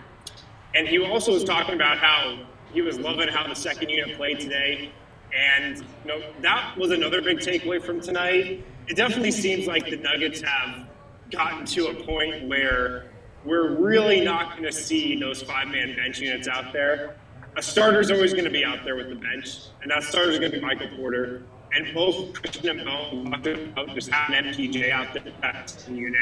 And 0.76 0.88
he 0.88 1.04
also 1.04 1.34
was 1.34 1.44
talking 1.44 1.76
about 1.76 1.98
how 1.98 2.46
he 2.72 2.82
was 2.82 3.00
loving 3.00 3.28
how 3.28 3.48
the 3.48 3.56
second 3.56 3.90
unit 3.90 4.16
played 4.16 4.40
today. 4.40 4.92
And, 5.36 5.78
you 5.78 5.86
know, 6.06 6.22
that 6.42 6.78
was 6.78 6.92
another 6.92 7.22
big 7.22 7.40
takeaway 7.40 7.84
from 7.84 8.00
tonight. 8.00 8.64
It 8.88 8.96
definitely 8.96 9.32
seems 9.32 9.68
like 9.68 9.90
the 9.90 9.98
Nuggets 9.98 10.42
have 10.42 10.88
gotten 11.32 11.66
to 11.66 11.88
a 11.88 11.96
point 12.04 12.48
where 12.48 13.12
we're 13.44 13.76
really 13.76 14.22
not 14.22 14.52
going 14.52 14.64
to 14.64 14.72
see 14.72 15.20
those 15.20 15.42
five 15.42 15.68
man 15.68 15.96
bench 15.96 16.20
units 16.20 16.48
out 16.48 16.72
there. 16.72 17.18
A 17.56 17.62
starter's 17.62 18.10
always 18.10 18.34
going 18.34 18.46
to 18.46 18.52
be 18.52 18.66
out 18.66 18.84
there 18.84 18.96
with 18.96 19.10
the 19.10 19.16
bench, 19.16 19.58
and 19.82 19.92
that 19.92 20.04
starter's 20.04 20.40
going 20.40 20.52
to 20.52 20.58
be 20.58 20.64
Michael 20.64 20.90
Porter. 20.96 21.44
And 21.76 21.94
both 21.94 22.34
Christian 22.34 22.80
and 22.80 22.88
about 22.88 23.96
just 23.96 24.10
having 24.10 24.54
MPJ 24.54 24.92
out 24.92 25.14
there 25.14 25.24
that's 25.42 25.84
the 25.84 25.94
unit. 25.94 26.22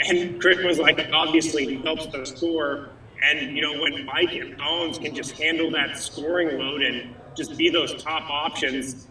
And 0.00 0.40
Chris 0.40 0.58
was 0.64 0.78
like, 0.78 1.08
obviously, 1.12 1.66
he 1.66 1.82
helps 1.82 2.06
the 2.06 2.24
score. 2.24 2.88
And, 3.22 3.54
you 3.54 3.62
know, 3.62 3.80
when 3.80 4.04
Mike 4.04 4.32
and 4.32 4.56
Bones 4.56 4.98
can 4.98 5.14
just 5.14 5.32
handle 5.32 5.70
that 5.72 5.96
scoring 5.96 6.58
load 6.58 6.82
and 6.82 7.14
just 7.36 7.56
be 7.56 7.68
those 7.68 8.02
top 8.02 8.28
options, 8.30 9.06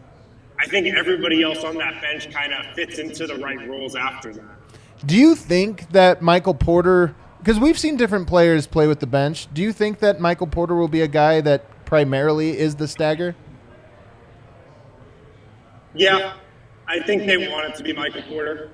I 0.59 0.67
think 0.67 0.87
everybody 0.87 1.43
else 1.43 1.63
on 1.63 1.77
that 1.77 2.01
bench 2.01 2.29
kind 2.31 2.53
of 2.53 2.75
fits 2.75 2.99
into 2.99 3.27
the 3.27 3.35
right 3.37 3.69
roles 3.69 3.95
after 3.95 4.33
that. 4.33 4.57
Do 5.05 5.15
you 5.15 5.35
think 5.35 5.89
that 5.91 6.21
Michael 6.21 6.55
Porter, 6.55 7.15
because 7.39 7.59
we've 7.59 7.79
seen 7.79 7.97
different 7.97 8.27
players 8.27 8.67
play 8.67 8.87
with 8.87 8.99
the 8.99 9.07
bench, 9.07 9.47
do 9.53 9.61
you 9.61 9.73
think 9.73 9.99
that 9.99 10.19
Michael 10.19 10.47
Porter 10.47 10.75
will 10.75 10.87
be 10.87 11.01
a 11.01 11.07
guy 11.07 11.41
that 11.41 11.85
primarily 11.85 12.57
is 12.57 12.75
the 12.75 12.87
stagger? 12.87 13.35
Yeah, 15.93 16.33
I 16.87 16.99
think 16.99 17.25
they 17.25 17.49
want 17.49 17.65
it 17.67 17.75
to 17.75 17.83
be 17.83 17.93
Michael 17.93 18.21
Porter. 18.23 18.69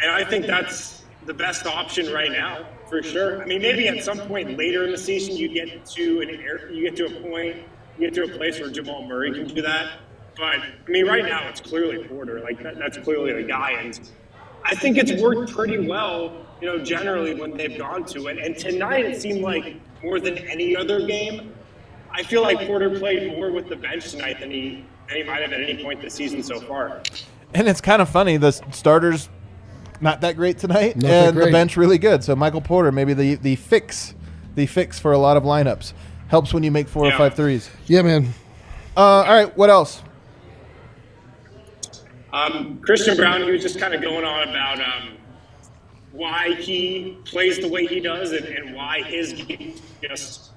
And 0.00 0.10
I 0.10 0.24
think 0.24 0.46
that's 0.46 1.04
the 1.26 1.34
best 1.34 1.66
option 1.66 2.12
right 2.12 2.30
now, 2.30 2.66
for 2.88 3.02
sure. 3.02 3.42
I 3.42 3.46
mean, 3.46 3.62
maybe 3.62 3.88
at 3.88 4.04
some 4.04 4.18
point 4.18 4.56
later 4.56 4.84
in 4.84 4.92
the 4.92 4.98
season, 4.98 5.36
you 5.36 5.48
get 5.48 5.84
to 5.86 6.20
an 6.20 6.30
air, 6.30 6.70
you 6.70 6.82
get 6.82 6.96
to 6.96 7.06
a 7.06 7.20
point, 7.22 7.56
you 7.98 8.06
get 8.06 8.14
to 8.14 8.24
a 8.24 8.36
place 8.36 8.60
where 8.60 8.70
Jamal 8.70 9.06
Murray 9.06 9.32
can 9.32 9.46
do 9.46 9.62
that. 9.62 9.92
But 10.36 10.60
I 10.60 10.70
mean, 10.86 11.06
right 11.06 11.24
now 11.24 11.48
it's 11.48 11.60
clearly 11.60 12.06
Porter. 12.06 12.40
Like 12.40 12.62
that, 12.62 12.78
that's 12.78 12.96
clearly 12.98 13.32
the 13.32 13.42
guy, 13.42 13.72
and 13.72 13.98
I 14.64 14.74
think 14.74 14.96
it's 14.98 15.20
worked 15.20 15.52
pretty 15.52 15.86
well. 15.86 16.32
You 16.60 16.66
know, 16.66 16.84
generally 16.84 17.34
when 17.34 17.56
they've 17.56 17.78
gone 17.78 18.04
to 18.06 18.26
it. 18.26 18.38
And 18.38 18.56
tonight 18.56 19.04
it 19.04 19.20
seemed 19.20 19.42
like 19.42 19.76
more 20.02 20.18
than 20.18 20.38
any 20.38 20.74
other 20.74 21.06
game, 21.06 21.54
I 22.10 22.24
feel 22.24 22.42
like 22.42 22.66
Porter 22.66 22.98
played 22.98 23.28
more 23.36 23.52
with 23.52 23.68
the 23.68 23.76
bench 23.76 24.10
tonight 24.10 24.40
than 24.40 24.50
he 24.50 24.84
than 25.08 25.18
he 25.18 25.22
might 25.22 25.40
have 25.42 25.52
at 25.52 25.60
any 25.60 25.82
point 25.82 26.02
this 26.02 26.14
season 26.14 26.42
so 26.42 26.60
far. 26.60 27.02
And 27.54 27.68
it's 27.68 27.80
kind 27.80 28.02
of 28.02 28.08
funny. 28.08 28.36
The 28.36 28.50
starters 28.50 29.28
not 30.00 30.20
that 30.20 30.36
great 30.36 30.58
tonight, 30.58 30.96
Not 30.96 31.02
that 31.02 31.28
and 31.28 31.36
the 31.36 31.50
bench 31.50 31.76
really 31.76 31.98
good. 31.98 32.22
So 32.22 32.36
Michael 32.36 32.60
Porter, 32.60 32.92
maybe 32.92 33.14
the 33.14 33.34
the 33.36 33.56
fix, 33.56 34.14
the 34.54 34.66
fix 34.66 34.98
for 34.98 35.12
a 35.12 35.18
lot 35.18 35.36
of 35.36 35.42
lineups, 35.42 35.92
helps 36.28 36.54
when 36.54 36.62
you 36.62 36.70
make 36.70 36.88
four 36.88 37.06
or 37.06 37.12
five 37.12 37.34
threes. 37.34 37.70
Yeah, 37.86 38.02
man. 38.02 38.28
Uh, 38.96 39.00
all 39.00 39.24
right, 39.24 39.56
what 39.56 39.70
else? 39.70 40.02
Um, 42.38 42.78
Christian 42.82 43.16
Braun, 43.16 43.42
he 43.42 43.50
was 43.50 43.62
just 43.62 43.80
kind 43.80 43.94
of 43.94 44.00
going 44.00 44.24
on 44.24 44.48
about 44.48 44.80
um, 44.80 45.16
why 46.12 46.54
he 46.54 47.18
plays 47.24 47.58
the 47.58 47.68
way 47.68 47.84
he 47.84 47.98
does 47.98 48.30
and, 48.30 48.46
and 48.46 48.74
why 48.76 49.02
his 49.02 49.32
game 49.32 49.74
just 50.00 50.52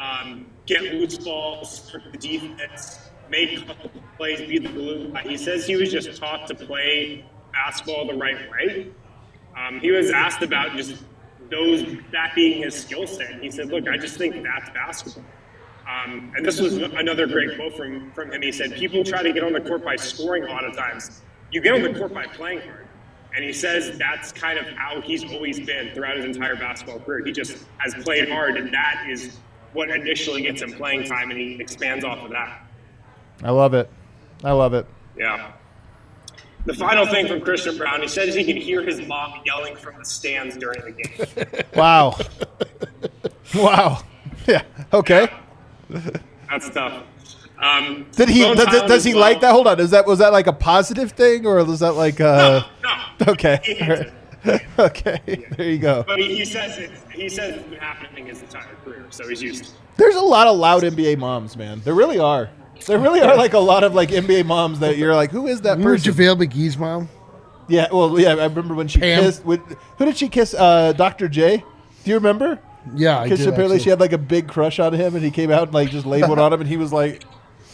um, 0.00 0.46
get 0.64 0.82
loose 0.82 1.18
balls 1.18 1.90
for 1.90 2.02
the 2.10 2.16
defense, 2.16 3.10
make 3.28 3.60
a 3.60 3.66
couple 3.66 3.90
plays, 4.16 4.40
be 4.48 4.58
the 4.58 4.68
glue. 4.68 5.12
He 5.22 5.36
says 5.36 5.66
he 5.66 5.76
was 5.76 5.92
just 5.92 6.18
taught 6.18 6.46
to 6.46 6.54
play 6.54 7.26
basketball 7.52 8.06
the 8.06 8.14
right 8.14 8.50
way. 8.50 8.90
Um, 9.54 9.80
he 9.80 9.90
was 9.90 10.10
asked 10.10 10.42
about 10.42 10.76
just 10.76 10.96
those 11.50 11.84
that 12.10 12.34
being 12.34 12.62
his 12.62 12.74
skill 12.74 13.06
set. 13.06 13.42
He 13.42 13.50
said, 13.50 13.68
"Look, 13.68 13.86
I 13.86 13.98
just 13.98 14.16
think 14.16 14.42
that's 14.42 14.70
basketball." 14.70 15.24
Um, 15.88 16.32
and 16.36 16.44
this 16.44 16.60
was 16.60 16.76
another 16.76 17.26
great 17.26 17.56
quote 17.56 17.74
from, 17.74 18.10
from 18.12 18.30
him. 18.30 18.42
He 18.42 18.52
said, 18.52 18.74
People 18.74 19.02
try 19.04 19.22
to 19.22 19.32
get 19.32 19.42
on 19.42 19.54
the 19.54 19.60
court 19.60 19.82
by 19.82 19.96
scoring 19.96 20.44
a 20.44 20.48
lot 20.48 20.64
of 20.64 20.76
times. 20.76 21.22
You 21.50 21.62
get 21.62 21.74
on 21.74 21.82
the 21.82 21.98
court 21.98 22.12
by 22.12 22.26
playing 22.26 22.60
hard. 22.60 22.86
And 23.34 23.44
he 23.44 23.52
says 23.52 23.96
that's 23.98 24.32
kind 24.32 24.58
of 24.58 24.66
how 24.76 25.00
he's 25.00 25.24
always 25.24 25.60
been 25.60 25.94
throughout 25.94 26.16
his 26.16 26.24
entire 26.24 26.56
basketball 26.56 26.98
career. 27.00 27.24
He 27.24 27.32
just 27.32 27.64
has 27.78 27.94
played 28.02 28.28
hard, 28.28 28.56
and 28.56 28.72
that 28.72 29.06
is 29.08 29.36
what 29.72 29.90
initially 29.90 30.42
gets 30.42 30.62
him 30.62 30.72
playing 30.72 31.04
time, 31.04 31.30
and 31.30 31.38
he 31.38 31.60
expands 31.60 32.04
off 32.04 32.18
of 32.24 32.30
that. 32.30 32.66
I 33.42 33.50
love 33.50 33.74
it. 33.74 33.90
I 34.42 34.52
love 34.52 34.74
it. 34.74 34.86
Yeah. 35.16 35.52
The 36.64 36.74
final 36.74 37.06
thing 37.06 37.28
from 37.28 37.40
Christian 37.40 37.78
Braun, 37.78 38.02
he 38.02 38.08
says 38.08 38.34
he 38.34 38.44
can 38.44 38.56
hear 38.56 38.82
his 38.82 39.00
mom 39.06 39.40
yelling 39.46 39.76
from 39.76 39.98
the 39.98 40.04
stands 40.04 40.56
during 40.56 40.84
the 40.84 40.92
game. 40.92 41.64
Wow. 41.74 42.18
wow. 43.54 44.02
Yeah. 44.46 44.62
Okay. 44.94 45.28
That's 45.90 46.70
tough. 46.70 47.04
Um, 47.60 48.06
Did 48.12 48.28
he? 48.28 48.42
Bones 48.44 48.64
Does, 48.64 48.82
does 48.82 49.04
he 49.04 49.14
well. 49.14 49.22
like 49.22 49.40
that? 49.40 49.50
Hold 49.50 49.66
on. 49.66 49.80
Is 49.80 49.90
that 49.90 50.06
was 50.06 50.20
that 50.20 50.32
like 50.32 50.46
a 50.46 50.52
positive 50.52 51.12
thing 51.12 51.44
or 51.44 51.62
was 51.64 51.80
that 51.80 51.92
like 51.92 52.20
uh? 52.20 52.62
No. 52.82 52.90
Okay. 53.32 53.58
He 53.64 53.72
all 53.80 53.86
hates 53.86 54.12
right. 54.44 54.62
it. 54.62 54.62
okay. 54.78 55.44
There 55.56 55.68
you 55.68 55.78
go. 55.78 56.04
But 56.06 56.20
he, 56.20 56.36
he 56.36 56.44
says 56.44 56.78
it. 56.78 56.92
He 57.12 57.28
says 57.28 57.56
it's 57.56 57.68
been 57.68 57.80
happening 57.80 58.26
his 58.26 58.40
entire 58.42 58.76
career, 58.84 59.04
so 59.10 59.28
he's 59.28 59.42
used. 59.42 59.72
There's 59.96 60.14
a 60.14 60.20
lot 60.20 60.46
of 60.46 60.56
loud 60.56 60.84
NBA 60.84 61.18
moms, 61.18 61.56
man. 61.56 61.80
There 61.84 61.94
really 61.94 62.20
are. 62.20 62.48
There 62.86 62.98
really 63.00 63.20
are 63.20 63.36
like 63.36 63.54
a 63.54 63.58
lot 63.58 63.82
of 63.82 63.92
like 63.92 64.10
NBA 64.10 64.46
moms 64.46 64.78
that 64.78 64.96
you're 64.96 65.16
like, 65.16 65.32
who 65.32 65.48
is 65.48 65.62
that 65.62 65.78
Remember 65.78 65.94
person? 65.96 66.12
JaVale 66.14 66.46
McGee's 66.46 66.78
mom? 66.78 67.08
Yeah, 67.66 67.88
well, 67.92 68.18
yeah, 68.20 68.30
I 68.30 68.44
remember 68.44 68.74
when 68.74 68.86
she 68.86 69.00
Pam. 69.00 69.24
kissed. 69.24 69.44
With, 69.44 69.60
who 69.98 70.04
did 70.04 70.16
she 70.16 70.28
kiss? 70.28 70.54
Uh, 70.54 70.92
Dr. 70.92 71.28
J. 71.28 71.58
Do 72.04 72.10
you 72.10 72.14
remember? 72.14 72.60
Yeah, 72.94 73.22
Because 73.24 73.40
apparently 73.46 73.76
actually. 73.76 73.84
she 73.84 73.90
had 73.90 74.00
like 74.00 74.12
a 74.12 74.18
big 74.18 74.48
crush 74.48 74.78
on 74.78 74.92
him, 74.92 75.14
and 75.14 75.24
he 75.24 75.30
came 75.30 75.50
out 75.50 75.64
and 75.64 75.74
like 75.74 75.90
just 75.90 76.06
laid 76.06 76.28
one 76.28 76.38
on 76.38 76.52
him, 76.52 76.60
and 76.60 76.68
he 76.68 76.76
was 76.76 76.92
like, 76.92 77.24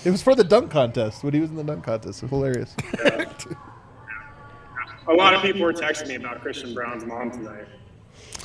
it 0.04 0.10
was 0.10 0.22
for 0.22 0.34
the 0.34 0.44
dunk 0.44 0.70
contest 0.70 1.24
when 1.24 1.32
he 1.34 1.40
was 1.40 1.50
in 1.50 1.56
the 1.56 1.64
dunk 1.64 1.84
contest. 1.84 2.22
It 2.22 2.30
was 2.30 2.30
hilarious. 2.30 2.74
A 5.06 5.12
lot 5.12 5.34
of 5.34 5.42
people 5.42 5.60
were 5.62 5.72
texting 5.74 6.08
me 6.08 6.14
about 6.14 6.40
Christian 6.40 6.72
Braun's 6.72 7.04
mom 7.04 7.30
tonight. 7.30 7.66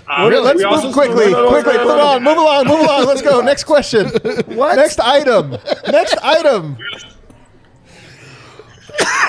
Well, 0.08 0.28
Um, 0.38 0.44
let's 0.44 0.58
we 0.58 0.64
also 0.66 0.88
move 0.88 0.94
quickly, 0.94 1.32
no, 1.32 1.44
no, 1.44 1.50
quickly, 1.50 1.74
no, 1.76 1.84
no, 1.84 1.88
move 1.88 1.98
no. 1.98 2.08
on, 2.08 2.24
move 2.24 2.38
along, 2.38 2.68
move 2.68 2.80
along. 2.82 3.06
Let's 3.06 3.22
go. 3.22 3.40
Next 3.42 3.64
question. 3.64 4.08
What? 4.48 4.76
Next 4.76 5.00
item. 5.00 5.52
Next 5.90 6.18
item. 6.22 6.78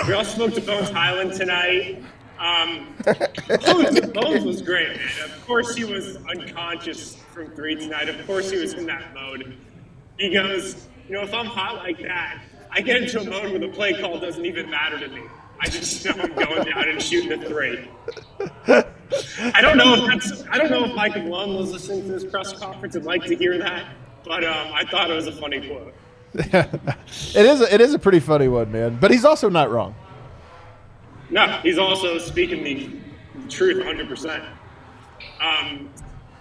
We 0.09 0.14
also 0.14 0.30
spoke 0.34 0.55
to 0.55 0.61
Bones 0.62 0.91
Hyland 0.91 1.34
tonight. 1.34 2.03
Um, 2.41 2.95
Bones, 3.05 4.01
Bones 4.12 4.45
was 4.45 4.62
great, 4.62 4.97
man. 4.97 5.24
Of 5.24 5.47
course, 5.47 5.74
he 5.74 5.84
was 5.84 6.16
unconscious 6.28 7.16
from 7.34 7.51
three 7.51 7.74
tonight. 7.74 8.09
Of 8.09 8.26
course, 8.26 8.51
he 8.51 8.57
was 8.57 8.72
in 8.72 8.86
that 8.86 9.12
mode. 9.12 9.59
He 10.18 10.32
goes, 10.32 10.86
you 11.07 11.14
know, 11.14 11.22
if 11.22 11.34
I'm 11.34 11.45
hot 11.45 11.76
like 11.76 12.01
that, 12.01 12.43
I 12.70 12.80
get 12.80 13.03
into 13.03 13.20
a 13.20 13.24
mode 13.24 13.51
where 13.51 13.59
the 13.59 13.68
play 13.68 13.93
call 13.93 14.18
doesn't 14.18 14.47
even 14.47 14.70
matter 14.70 14.99
to 14.99 15.09
me. 15.09 15.22
I 15.61 15.68
just 15.68 16.03
know 16.07 16.12
I'm 16.12 16.34
going 16.34 16.64
down 16.64 16.88
and 16.88 17.03
shooting 17.03 17.32
a 17.32 17.47
three. 17.47 17.86
I 18.66 19.61
don't 19.61 19.76
know 19.76 19.95
if 19.95 20.07
that's. 20.07 20.45
I 20.49 20.57
don't 20.57 20.70
know 20.70 20.84
if 20.86 20.95
Michael 20.95 21.24
Malone 21.24 21.57
was 21.57 21.72
listening 21.72 22.07
to 22.07 22.12
this 22.12 22.24
press 22.24 22.55
conference 22.55 22.95
and 22.95 23.05
like 23.05 23.24
to 23.24 23.36
hear 23.36 23.59
that, 23.59 23.84
but 24.24 24.45
um, 24.45 24.72
I 24.72 24.86
thought 24.86 25.11
it 25.11 25.14
was 25.14 25.26
a 25.26 25.32
funny 25.32 25.66
quote. 25.66 25.95
it 26.34 27.47
is. 27.47 27.61
A, 27.61 27.74
it 27.74 27.82
is 27.82 27.93
a 27.93 27.99
pretty 27.99 28.20
funny 28.20 28.49
one, 28.49 28.72
man. 28.72 28.97
But 28.99 29.11
he's 29.11 29.26
also 29.26 29.51
not 29.51 29.70
wrong. 29.70 29.95
No, 31.31 31.47
he's 31.62 31.78
also 31.78 32.18
speaking 32.18 32.64
the 32.64 32.91
truth 33.49 33.85
100%. 33.85 34.45
Um, 35.41 35.91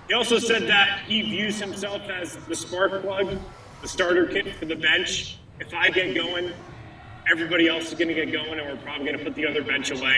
he 0.07 0.13
also 0.15 0.39
said 0.39 0.63
that 0.67 1.01
he 1.05 1.21
views 1.21 1.59
himself 1.59 2.01
as 2.09 2.35
the 2.47 2.55
spark 2.55 3.01
plug, 3.01 3.37
the 3.81 3.87
starter 3.87 4.25
kit 4.25 4.55
for 4.55 4.65
the 4.65 4.75
bench. 4.75 5.37
If 5.59 5.73
I 5.73 5.89
get 5.89 6.15
going, 6.15 6.51
everybody 7.31 7.67
else 7.67 7.89
is 7.91 7.93
going 7.93 8.07
to 8.07 8.13
get 8.13 8.31
going, 8.31 8.59
and 8.59 8.67
we're 8.67 8.83
probably 8.83 9.05
going 9.05 9.17
to 9.19 9.23
put 9.23 9.35
the 9.35 9.45
other 9.45 9.63
bench 9.63 9.91
away. 9.91 10.17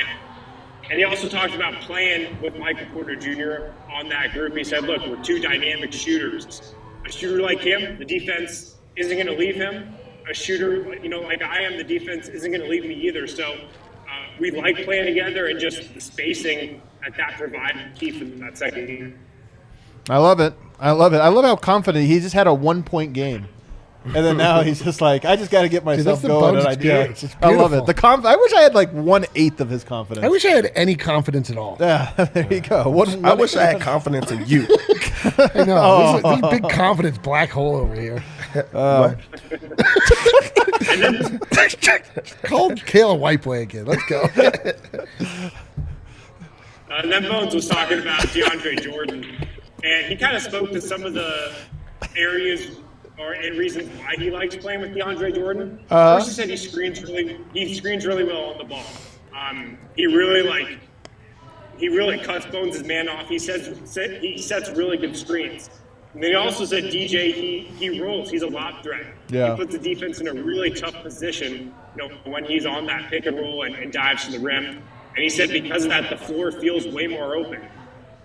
And 0.90 0.98
he 0.98 1.04
also 1.04 1.28
talked 1.28 1.54
about 1.54 1.82
playing 1.82 2.40
with 2.42 2.58
Michael 2.58 2.88
Porter 2.94 3.16
Jr. 3.16 3.74
on 3.92 4.08
that 4.10 4.32
group. 4.32 4.56
He 4.56 4.64
said, 4.64 4.84
look, 4.84 5.06
we're 5.06 5.22
two 5.24 5.40
dynamic 5.40 5.92
shooters. 5.92 6.74
A 7.06 7.12
shooter 7.12 7.42
like 7.42 7.60
him, 7.60 7.98
the 8.00 8.06
defense 8.06 8.76
isn't 8.96 9.16
going 9.16 9.28
to 9.28 9.36
leave 9.36 9.56
him. 9.56 9.94
A 10.30 10.34
shooter, 10.34 10.96
you 11.02 11.10
know, 11.10 11.22
like 11.22 11.42
I 11.42 11.64
am, 11.64 11.78
the 11.78 11.84
defense 11.84 12.28
isn't 12.30 12.52
going 12.52 12.62
to 12.62 12.70
leave 12.70 12.86
me 12.86 12.94
either. 12.94 13.28
So 13.28 13.58
we 14.40 14.52
like 14.52 14.84
playing 14.84 15.06
together, 15.06 15.48
and 15.48 15.60
just 15.60 15.94
the 15.94 16.02
spacing 16.02 16.82
that 17.04 17.16
that 17.18 17.38
provided 17.38 17.96
key 17.96 18.12
for 18.12 18.26
that 18.26 18.58
second 18.58 18.86
game. 18.88 19.20
I 20.10 20.18
love 20.18 20.40
it. 20.40 20.54
I 20.80 20.92
love 20.92 21.14
it. 21.14 21.18
I 21.18 21.28
love 21.28 21.46
how 21.46 21.56
confident 21.56 22.08
he 22.08 22.20
just 22.20 22.34
had 22.34 22.48
a 22.48 22.54
one 22.54 22.84
point 22.84 23.14
game. 23.14 23.48
And 24.04 24.16
then 24.16 24.38
now 24.38 24.64
he's 24.64 24.82
just 24.82 25.00
like, 25.00 25.26
I 25.26 25.36
just 25.36 25.52
got 25.52 25.62
to 25.62 25.70
get 25.70 25.86
myself 25.86 26.24
the 26.24 26.30
going. 26.30 26.58
And 26.58 26.68
I, 26.68 26.76
yeah, 26.80 27.14
I 27.40 27.54
love 27.54 27.72
it. 27.74 27.86
The 27.86 27.94
conf- 27.94 28.26
I 28.26 28.36
wish 28.36 28.52
I 28.54 28.62
had 28.62 28.74
like 28.74 28.92
one 28.92 29.26
eighth 29.36 29.62
of 29.62 29.70
his 29.70 29.84
confidence. 29.84 30.26
I 30.26 30.30
wish 30.30 30.44
I 30.44 30.50
had 30.50 30.72
any 30.74 30.96
confidence 30.96 31.52
at 31.52 31.58
all. 31.58 31.78
Yeah, 31.80 32.12
there 32.34 32.52
you 32.52 32.62
go. 32.62 32.90
One, 32.90 33.24
I 33.24 33.36
wish 33.36 33.56
I 33.56 33.64
had 33.64 33.82
confidence 33.82 34.32
in 34.32 34.44
you. 34.48 34.64
I 35.24 35.64
know. 35.66 36.20
There's, 36.20 36.20
a, 36.20 36.22
there's 36.24 36.40
a 36.44 36.50
big 36.50 36.66
oh. 36.66 36.70
confidence 36.70 37.20
black 37.20 37.52
hole 37.52 37.76
over 37.76 37.94
here. 37.94 38.24
Uh, 38.74 39.14
What? 40.88 42.36
Call 42.44 42.76
Kale 42.76 43.12
a 43.12 43.62
again. 43.62 43.86
Let's 43.86 44.04
go. 44.06 44.28
Uh, 46.90 46.96
and 47.04 47.12
then 47.12 47.24
Bones 47.24 47.56
was 47.56 47.68
talking 47.70 48.00
about 48.00 48.20
DeAndre 48.28 48.82
Jordan, 48.82 49.26
and 49.84 50.06
he 50.08 50.18
kind 50.18 50.36
of 50.36 50.42
spoke 50.42 50.72
to 50.72 50.82
some 50.82 51.04
of 51.04 51.14
the 51.14 51.56
areas 52.18 52.78
or 53.18 53.34
and 53.34 53.58
reasons 53.58 53.88
why 54.00 54.16
he 54.18 54.30
likes 54.32 54.56
playing 54.58 54.82
with 54.82 54.94
DeAndre 54.94 55.34
Jordan. 55.34 55.80
First, 55.88 56.28
he 56.28 56.34
said 56.34 56.50
he 56.50 56.58
screens 56.58 57.02
really 57.04 57.40
he 57.54 57.74
screens 57.76 58.06
really 58.06 58.24
well 58.24 58.52
on 58.52 58.58
the 58.58 58.64
ball. 58.66 58.86
Um, 59.38 59.78
he 59.96 60.06
really 60.08 60.42
like 60.42 60.80
he 61.78 61.88
really 61.88 62.20
cuts 62.20 62.46
Bones' 62.48 62.84
man 62.84 63.08
off. 63.08 63.28
He 63.30 63.40
says 63.40 63.78
set- 63.90 64.22
he 64.22 64.38
sets 64.38 64.70
really 64.72 64.98
good 64.98 65.16
screens. 65.16 65.70
And 66.14 66.22
then 66.22 66.32
he 66.32 66.36
also 66.36 66.66
said 66.66 66.86
DJ 66.86 67.34
he 67.34 67.60
he 67.78 68.02
rolls. 68.02 68.30
He's 68.30 68.42
a 68.42 68.48
lob 68.48 68.84
threat. 68.84 69.06
Yeah. 69.30 69.52
He 69.52 69.58
puts 69.58 69.72
the 69.74 69.80
defense 69.80 70.20
in 70.20 70.28
a 70.28 70.34
really 70.34 70.72
tough 70.72 71.02
position. 71.02 71.74
You 71.96 72.10
know 72.10 72.16
when 72.26 72.44
he's 72.44 72.66
on 72.66 72.86
that 72.88 73.10
pick 73.10 73.26
and 73.26 73.38
roll 73.38 73.64
and, 73.64 73.76
and 73.76 73.92
dives 73.94 74.26
to 74.26 74.32
the 74.32 74.40
rim. 74.40 74.66
And 75.16 75.24
he 75.24 75.30
said 75.30 75.50
because 75.50 75.84
of 75.84 75.90
that, 75.90 76.10
the 76.10 76.18
floor 76.18 76.52
feels 76.52 76.88
way 76.88 77.08
more 77.08 77.36
open. 77.36 77.62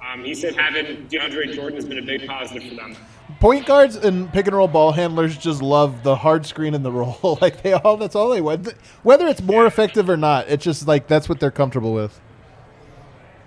Um, 0.05 0.25
he 0.25 0.35
said 0.35 0.55
having 0.55 1.07
DeAndre 1.09 1.53
Jordan 1.53 1.75
has 1.77 1.85
been 1.85 1.99
a 1.99 2.03
big 2.03 2.27
positive 2.27 2.69
for 2.69 2.77
them. 2.77 2.97
point 3.41 3.67
guards 3.67 3.97
and 3.97 4.33
pick 4.33 4.47
and 4.47 4.55
roll 4.55 4.69
ball 4.69 4.93
handlers 4.93 5.37
just 5.37 5.61
love 5.63 6.05
the 6.05 6.15
hard 6.15 6.47
screen 6.47 6.75
and 6.75 6.85
the 6.85 6.93
roll. 6.93 7.39
like 7.41 7.63
they 7.63 7.73
all, 7.73 7.97
that's 7.97 8.15
all 8.15 8.31
they 8.31 8.41
want. 8.41 8.73
Whether 9.03 9.27
it's 9.27 9.43
more 9.43 9.67
effective 9.67 10.09
or 10.09 10.17
not, 10.17 10.49
it's 10.49 10.65
just 10.65 10.87
like 10.87 11.09
that's 11.09 11.29
what 11.29 11.41
they're 11.41 11.51
comfortable 11.51 11.93
with. 11.93 12.21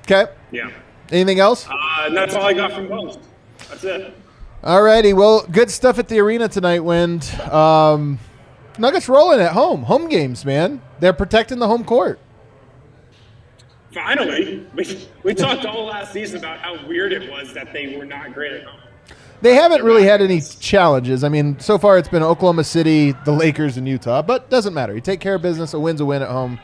Okay. 0.04 0.32
Yeah. 0.52 0.72
Anything 1.12 1.40
else? 1.40 1.68
Uh, 1.70 2.10
that's 2.10 2.36
all 2.36 2.44
I 2.44 2.54
got 2.54 2.74
from 2.74 2.88
Bones. 2.88 3.18
That's 3.70 3.84
it. 3.84 4.14
Alrighty, 4.64 5.14
well, 5.16 5.46
good 5.50 5.72
stuff 5.72 6.00
at 6.00 6.10
the 6.10 6.20
arena 6.20 6.50
tonight, 6.50 6.82
Wind. 6.82 7.24
Um, 7.50 8.20
Nuggets 8.78 9.08
rolling 9.08 9.40
at 9.40 9.54
home. 9.54 9.84
Home 9.84 10.10
games, 10.10 10.44
man. 10.44 10.82
They're 11.00 11.14
protecting 11.14 11.60
the 11.60 11.68
home 11.68 11.86
court. 11.86 12.20
Finally, 13.94 14.66
we, 14.76 15.08
we 15.24 15.34
talked 15.34 15.66
all 15.66 15.86
last 15.86 16.12
season 16.12 16.40
about 16.40 16.60
how 16.60 16.86
weird 16.88 17.14
it 17.14 17.30
was 17.32 17.54
that 17.54 17.72
they 17.72 17.96
were 17.98 18.06
not 18.06 18.34
great 18.34 18.52
at 18.52 18.64
home. 18.66 18.80
They 19.42 19.56
haven't 19.56 19.84
really 19.84 20.04
had 20.04 20.22
any 20.22 20.42
challenges. 20.42 21.24
I 21.24 21.30
mean, 21.30 21.58
so 21.60 21.78
far 21.78 21.98
it's 21.98 22.10
been 22.10 22.24
Oklahoma 22.24 22.66
City, 22.66 23.14
the 23.24 23.32
Lakers, 23.32 23.78
and 23.78 23.88
Utah, 23.88 24.22
but 24.22 24.50
doesn't 24.50 24.74
matter. 24.74 24.94
You 24.94 25.00
take 25.00 25.22
care 25.22 25.36
of 25.36 25.42
business. 25.42 25.74
A 25.74 25.80
win's 25.80 26.02
a 26.02 26.06
win 26.06 26.22
at 26.22 26.28
home. 26.30 26.60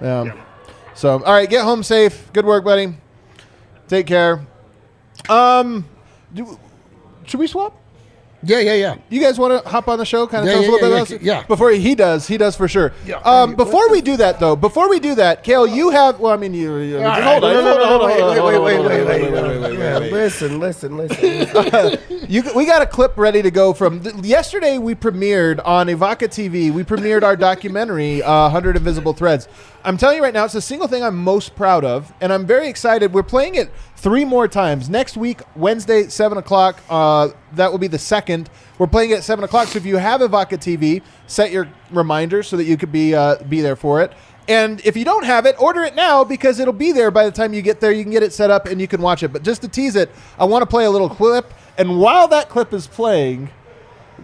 Um, 0.00 0.32
So, 0.94 1.22
all 1.22 1.32
right, 1.32 1.48
get 1.48 1.62
home 1.62 1.84
safe. 1.84 2.32
Good 2.32 2.44
work, 2.44 2.64
buddy. 2.64 2.92
Take 3.86 4.08
care. 4.08 4.44
Um, 5.28 5.88
do, 6.34 6.58
should 7.28 7.40
we 7.40 7.46
swap? 7.46 7.74
yeah, 8.42 8.60
yeah, 8.60 8.74
yeah. 8.74 8.96
You 9.08 9.20
guys 9.20 9.36
want 9.38 9.62
to 9.64 9.68
hop 9.68 9.88
on 9.88 9.98
the 9.98 10.04
show? 10.04 10.26
Kind 10.26 10.44
of 10.44 10.46
Yeah, 10.46 10.52
tell 10.52 10.62
us 10.62 10.68
a 10.68 10.70
little 10.70 10.88
yeah, 10.88 11.04
bit 11.04 11.10
yeah, 11.10 11.16
about 11.16 11.42
yeah. 11.42 11.46
Before 11.48 11.70
he 11.70 11.94
does, 11.96 12.28
he 12.28 12.38
does 12.38 12.54
for 12.54 12.68
sure. 12.68 12.92
Yeah. 13.04 13.16
Um, 13.16 13.56
before 13.56 13.90
we 13.90 14.00
do 14.00 14.16
that, 14.16 14.38
though, 14.38 14.54
before 14.54 14.88
we 14.88 15.00
do 15.00 15.16
that, 15.16 15.42
Kale, 15.42 15.66
you 15.66 15.90
have. 15.90 16.20
Well, 16.20 16.32
I 16.32 16.36
mean, 16.36 16.54
you. 16.54 17.00
hold 17.00 17.04
on. 17.04 17.22
Hold 17.22 17.44
on, 17.44 17.52
no, 17.52 17.62
no, 17.62 17.86
hold 17.86 18.02
on, 18.02 18.08
wait, 18.08 18.22
wait, 18.22 18.60
wait, 18.60 18.60
wait, 18.60 19.06
wait, 19.06 19.32
wait, 19.32 19.60
wait, 19.60 19.78
wait, 19.78 20.12
listen, 20.12 20.60
listen, 20.60 20.96
listen. 20.96 21.98
You, 22.28 22.42
we 22.54 22.66
got 22.66 22.82
a 22.82 22.86
clip 22.86 23.16
ready 23.16 23.40
to 23.40 23.50
go 23.50 23.72
from 23.72 24.00
th- 24.00 24.14
yesterday. 24.16 24.76
We 24.76 24.94
premiered 24.94 25.64
on 25.64 25.86
Ivaca 25.86 26.28
TV. 26.28 26.70
We 26.70 26.84
premiered 26.84 27.22
our 27.22 27.36
documentary, 27.36 28.22
uh, 28.22 28.42
100 28.42 28.76
Invisible 28.76 29.14
Threads. 29.14 29.48
I'm 29.88 29.96
telling 29.96 30.18
you 30.18 30.22
right 30.22 30.34
now, 30.34 30.44
it's 30.44 30.52
the 30.52 30.60
single 30.60 30.86
thing 30.86 31.02
I'm 31.02 31.16
most 31.16 31.56
proud 31.56 31.82
of, 31.82 32.12
and 32.20 32.30
I'm 32.30 32.44
very 32.44 32.68
excited. 32.68 33.14
We're 33.14 33.22
playing 33.22 33.54
it 33.54 33.70
three 33.96 34.22
more 34.22 34.46
times 34.46 34.90
next 34.90 35.16
week, 35.16 35.40
Wednesday, 35.56 36.08
seven 36.08 36.36
o'clock. 36.36 36.78
Uh, 36.90 37.30
that 37.52 37.72
will 37.72 37.78
be 37.78 37.86
the 37.86 37.98
second. 37.98 38.50
We're 38.76 38.86
playing 38.86 39.12
it 39.12 39.14
at 39.14 39.24
seven 39.24 39.46
o'clock. 39.46 39.68
So 39.68 39.78
if 39.78 39.86
you 39.86 39.96
have 39.96 40.20
Ivaca 40.20 40.58
TV, 40.58 41.00
set 41.26 41.52
your 41.52 41.68
reminder 41.90 42.42
so 42.42 42.58
that 42.58 42.64
you 42.64 42.76
could 42.76 42.92
be 42.92 43.14
uh, 43.14 43.42
be 43.44 43.62
there 43.62 43.76
for 43.76 44.02
it. 44.02 44.12
And 44.46 44.84
if 44.84 44.94
you 44.94 45.06
don't 45.06 45.24
have 45.24 45.46
it, 45.46 45.58
order 45.58 45.82
it 45.84 45.94
now 45.94 46.22
because 46.22 46.60
it'll 46.60 46.74
be 46.74 46.92
there 46.92 47.10
by 47.10 47.24
the 47.24 47.32
time 47.32 47.54
you 47.54 47.62
get 47.62 47.80
there. 47.80 47.90
You 47.90 48.02
can 48.02 48.12
get 48.12 48.22
it 48.22 48.34
set 48.34 48.50
up 48.50 48.66
and 48.66 48.82
you 48.82 48.88
can 48.88 49.00
watch 49.00 49.22
it. 49.22 49.28
But 49.28 49.42
just 49.42 49.62
to 49.62 49.68
tease 49.68 49.96
it, 49.96 50.10
I 50.38 50.44
want 50.44 50.60
to 50.60 50.66
play 50.66 50.84
a 50.84 50.90
little 50.90 51.08
clip. 51.08 51.54
And 51.78 51.98
while 51.98 52.28
that 52.28 52.50
clip 52.50 52.74
is 52.74 52.86
playing, 52.86 53.48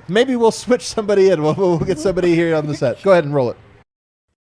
maybe 0.09 0.37
we'll 0.37 0.51
switch 0.65 0.83
somebody 0.83 1.31
in. 1.31 1.43
We'll, 1.43 1.55
we'll 1.55 1.79
get 1.79 1.99
somebody 1.99 2.35
here 2.35 2.55
on 2.55 2.67
the 2.67 2.77
set. 2.77 3.03
Go 3.03 3.13
ahead 3.13 3.25
and 3.25 3.35
roll 3.35 3.49
it. 3.49 3.57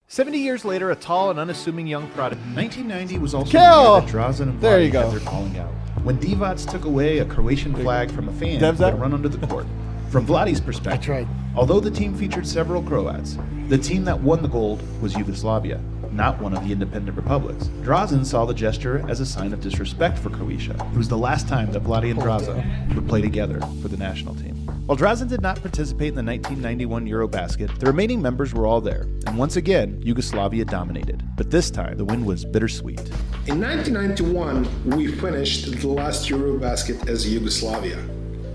70 0.09 0.39
years 0.39 0.65
later, 0.65 0.91
a 0.93 0.97
tall 0.97 1.31
and 1.31 1.39
unassuming 1.39 1.87
young 1.87 2.09
prodigy. 2.11 2.41
1990 2.55 3.19
was 3.19 3.35
also 3.35 3.51
Kel! 3.51 4.01
the 4.01 4.07
year 4.07 4.23
that 4.23 4.33
Drazen 4.33 4.41
and 4.43 4.61
There 4.61 4.81
you 4.81 4.91
go. 4.91 5.11
had 5.11 5.21
their 5.21 5.29
out. 5.59 5.73
When 6.05 6.17
Divac 6.19 6.71
took 6.71 6.85
away 6.85 7.19
a 7.19 7.25
Croatian 7.25 7.75
flag 7.75 8.13
from 8.13 8.29
a 8.29 8.33
fan 8.35 8.61
Devs 8.61 8.77
who 8.79 8.85
up? 8.85 8.93
had 8.93 9.01
run 9.01 9.13
under 9.13 9.29
the 9.29 9.45
court. 9.49 9.67
From 10.11 10.25
Vlade's 10.25 10.61
perspective, 10.61 10.93
That's 11.01 11.09
right. 11.09 11.27
although 11.57 11.81
the 11.81 11.91
team 11.91 12.15
featured 12.15 12.47
several 12.47 12.81
Croats, 12.83 13.37
the 13.69 13.77
team 13.79 14.05
that 14.05 14.21
won 14.21 14.43
the 14.43 14.49
gold 14.49 14.81
was 15.03 15.17
Yugoslavia, 15.17 15.81
not 16.17 16.41
one 16.41 16.57
of 16.57 16.65
the 16.65 16.73
independent 16.73 17.17
republics. 17.17 17.67
Drazen 17.83 18.25
saw 18.25 18.47
the 18.47 18.55
gesture 18.55 19.05
as 19.09 19.21
a 19.21 19.27
sign 19.27 19.53
of 19.53 19.61
disrespect 19.61 20.19
for 20.19 20.31
Croatia. 20.31 20.75
It 20.93 20.97
was 20.97 21.09
the 21.09 21.19
last 21.19 21.47
time 21.47 21.71
that 21.73 21.85
Vlade 21.85 22.11
and 22.11 22.19
oh, 22.19 22.23
Drazen 22.23 22.95
would 22.95 23.07
play 23.07 23.21
together 23.21 23.61
for 23.83 23.89
the 23.89 23.97
national 23.97 24.35
team. 24.35 24.55
While 24.87 24.97
Drazen 24.97 25.29
did 25.29 25.43
not 25.43 25.61
participate 25.61 26.09
in 26.09 26.15
the 26.15 26.23
1991 26.23 27.07
Eurobasket, 27.07 27.79
the 27.79 27.87
remaining 27.87 28.23
members 28.23 28.55
were 28.55 28.67
all 28.67 28.81
there, 28.81 29.03
and 29.27 29.37
once 29.37 29.57
again, 29.57 30.01
Yugoslavia 30.01 30.65
dominated. 30.65 31.23
But 31.37 31.51
this 31.51 31.71
time, 31.71 31.99
the 31.99 32.05
win 32.05 32.25
was 32.25 32.45
bittersweet. 32.45 33.01
In 33.47 33.61
1991, 33.61 34.97
we 34.97 35.09
finished 35.09 35.81
the 35.81 35.89
last 35.89 36.29
Eurobasket 36.29 37.09
as 37.09 37.29
Yugoslavia. 37.29 37.97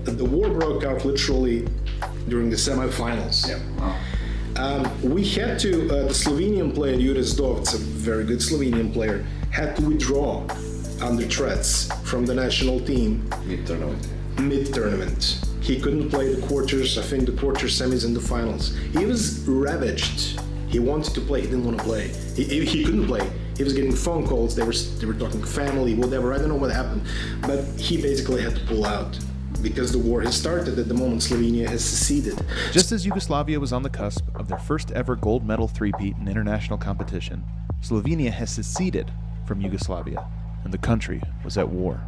The 0.04 0.24
war 0.24 0.48
broke 0.48 0.84
out 0.84 1.04
literally 1.04 1.68
during 2.28 2.50
the 2.50 2.56
semifinals. 2.56 3.48
Yeah. 3.48 3.98
Um, 4.56 4.84
we 5.02 5.24
had 5.24 5.58
to, 5.60 5.88
uh, 5.88 6.02
the 6.08 6.14
Slovenian 6.14 6.74
player 6.74 6.96
Jure 6.98 7.14
Zdovc, 7.16 7.74
a 7.74 7.78
very 7.78 8.24
good 8.24 8.38
Slovenian 8.38 8.92
player, 8.92 9.24
had 9.50 9.76
to 9.76 9.82
withdraw 9.82 10.46
under 11.00 11.24
threats 11.26 11.90
from 12.04 12.26
the 12.26 12.34
national 12.34 12.80
team 12.80 13.28
Mid 13.46 13.66
tournament. 13.66 14.06
mid 14.38 14.72
tournament. 14.72 15.40
He 15.60 15.80
couldn't 15.80 16.10
play 16.10 16.34
the 16.34 16.46
quarters, 16.46 16.98
I 16.98 17.02
think 17.02 17.26
the 17.26 17.32
quarter 17.32 17.66
semis 17.66 18.04
and 18.04 18.14
the 18.14 18.20
finals. 18.20 18.76
He 18.92 19.06
was 19.06 19.40
ravaged. 19.48 20.40
He 20.68 20.78
wanted 20.78 21.14
to 21.14 21.20
play, 21.22 21.42
he 21.42 21.46
didn't 21.46 21.64
want 21.64 21.78
to 21.78 21.84
play. 21.84 22.08
He, 22.34 22.44
he, 22.44 22.64
he 22.64 22.84
couldn't 22.84 23.06
play. 23.06 23.28
He 23.56 23.64
was 23.64 23.72
getting 23.72 23.92
phone 23.94 24.26
calls, 24.26 24.54
they 24.54 24.64
were, 24.64 24.72
they 24.72 25.06
were 25.06 25.14
talking 25.14 25.42
family, 25.44 25.94
whatever, 25.94 26.34
I 26.34 26.38
don't 26.38 26.48
know 26.48 26.56
what 26.56 26.70
happened. 26.70 27.02
But 27.42 27.64
he 27.78 28.00
basically 28.00 28.42
had 28.42 28.56
to 28.56 28.64
pull 28.66 28.84
out 28.84 29.18
because 29.62 29.92
the 29.92 29.98
war 29.98 30.20
has 30.22 30.36
started 30.36 30.78
at 30.78 30.88
the 30.88 30.94
moment 30.94 31.22
Slovenia 31.22 31.68
has 31.68 31.84
seceded. 31.84 32.44
Just 32.72 32.92
as 32.92 33.06
Yugoslavia 33.06 33.60
was 33.60 33.72
on 33.72 33.82
the 33.82 33.90
cusp 33.90 34.24
of 34.34 34.48
their 34.48 34.58
first 34.58 34.90
ever 34.92 35.16
gold 35.16 35.46
medal 35.46 35.68
three-peat 35.68 36.16
in 36.16 36.28
international 36.28 36.78
competition, 36.78 37.44
Slovenia 37.80 38.30
has 38.30 38.50
seceded 38.50 39.12
from 39.46 39.60
Yugoslavia, 39.60 40.26
and 40.64 40.72
the 40.72 40.78
country 40.78 41.22
was 41.44 41.56
at 41.56 41.68
war. 41.68 42.00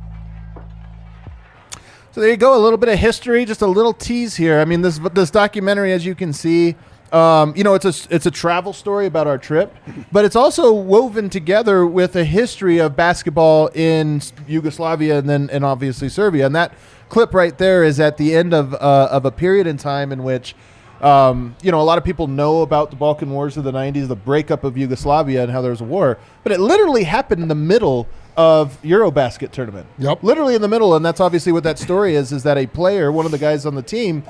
So 2.13 2.21
there 2.21 2.31
you 2.31 2.37
go, 2.37 2.57
a 2.57 2.63
little 2.63 2.79
bit 2.79 2.89
of 2.89 2.99
history, 2.99 3.45
just 3.45 3.63
a 3.63 3.67
little 3.67 3.93
tease 3.93 4.37
here. 4.37 4.61
I 4.61 4.65
mean, 4.65 4.83
this 4.83 5.01
this 5.15 5.31
documentary, 5.33 5.93
as 5.93 6.07
you 6.07 6.15
can 6.15 6.33
see, 6.33 6.77
um, 7.13 7.55
you 7.57 7.65
know, 7.65 7.75
it's 7.75 7.85
a 7.85 8.15
it's 8.15 8.27
a 8.27 8.31
travel 8.31 8.73
story 8.73 9.07
about 9.07 9.27
our 9.27 9.37
trip, 9.37 9.75
but 10.13 10.25
it's 10.25 10.37
also 10.37 10.73
woven 10.73 11.29
together 11.29 11.85
with 11.85 12.15
a 12.15 12.25
history 12.25 12.79
of 12.79 12.95
basketball 12.95 13.67
in 13.75 14.23
Yugoslavia 14.47 15.19
and 15.19 15.29
then 15.29 15.51
and 15.51 15.65
obviously 15.65 16.09
Serbia. 16.09 16.47
And 16.47 16.55
that 16.55 16.73
clip 17.09 17.35
right 17.35 17.57
there 17.57 17.85
is 17.85 18.01
at 18.01 18.17
the 18.17 18.35
end 18.35 18.55
of 18.55 18.75
uh, 18.75 19.09
of 19.11 19.25
a 19.25 19.31
period 19.31 19.67
in 19.67 19.77
time 19.77 20.13
in 20.13 20.23
which. 20.23 20.55
Um, 21.01 21.55
you 21.61 21.71
know, 21.71 21.81
a 21.81 21.83
lot 21.83 21.99
of 21.99 22.05
people 22.05 22.29
know 22.29 22.63
about 22.63 22.89
the 22.89 22.97
Balkan 22.97 23.31
Wars 23.31 23.59
of 23.59 23.65
the 23.65 23.73
90s, 23.73 24.09
the 24.09 24.17
breakup 24.17 24.65
of 24.65 24.79
Yugoslavia, 24.79 25.43
and 25.43 25.53
how 25.53 25.61
there 25.61 25.73
was 25.73 25.83
a 25.83 25.85
war, 25.85 26.19
but 26.43 26.53
it 26.53 26.61
literally 26.61 27.05
happened 27.05 27.43
in 27.43 27.49
the 27.49 27.55
middle 27.55 28.09
of 28.39 28.81
Eurobasket 28.83 29.51
tournament. 29.51 29.87
Yep. 29.99 30.23
Literally 30.23 30.55
in 30.55 30.63
the 30.63 30.69
middle, 30.69 30.95
and 30.95 31.05
that's 31.05 31.21
obviously 31.21 31.53
what 31.53 31.65
that 31.65 31.79
story 31.79 32.15
is. 32.15 32.33
Is 32.33 32.43
that 32.45 32.57
a 32.57 32.67
player, 32.67 33.13
one 33.13 33.27
of 33.27 33.33
the 33.33 33.39
guys 33.39 33.67
on 33.67 33.75
the 33.75 33.83
team, 33.83 34.23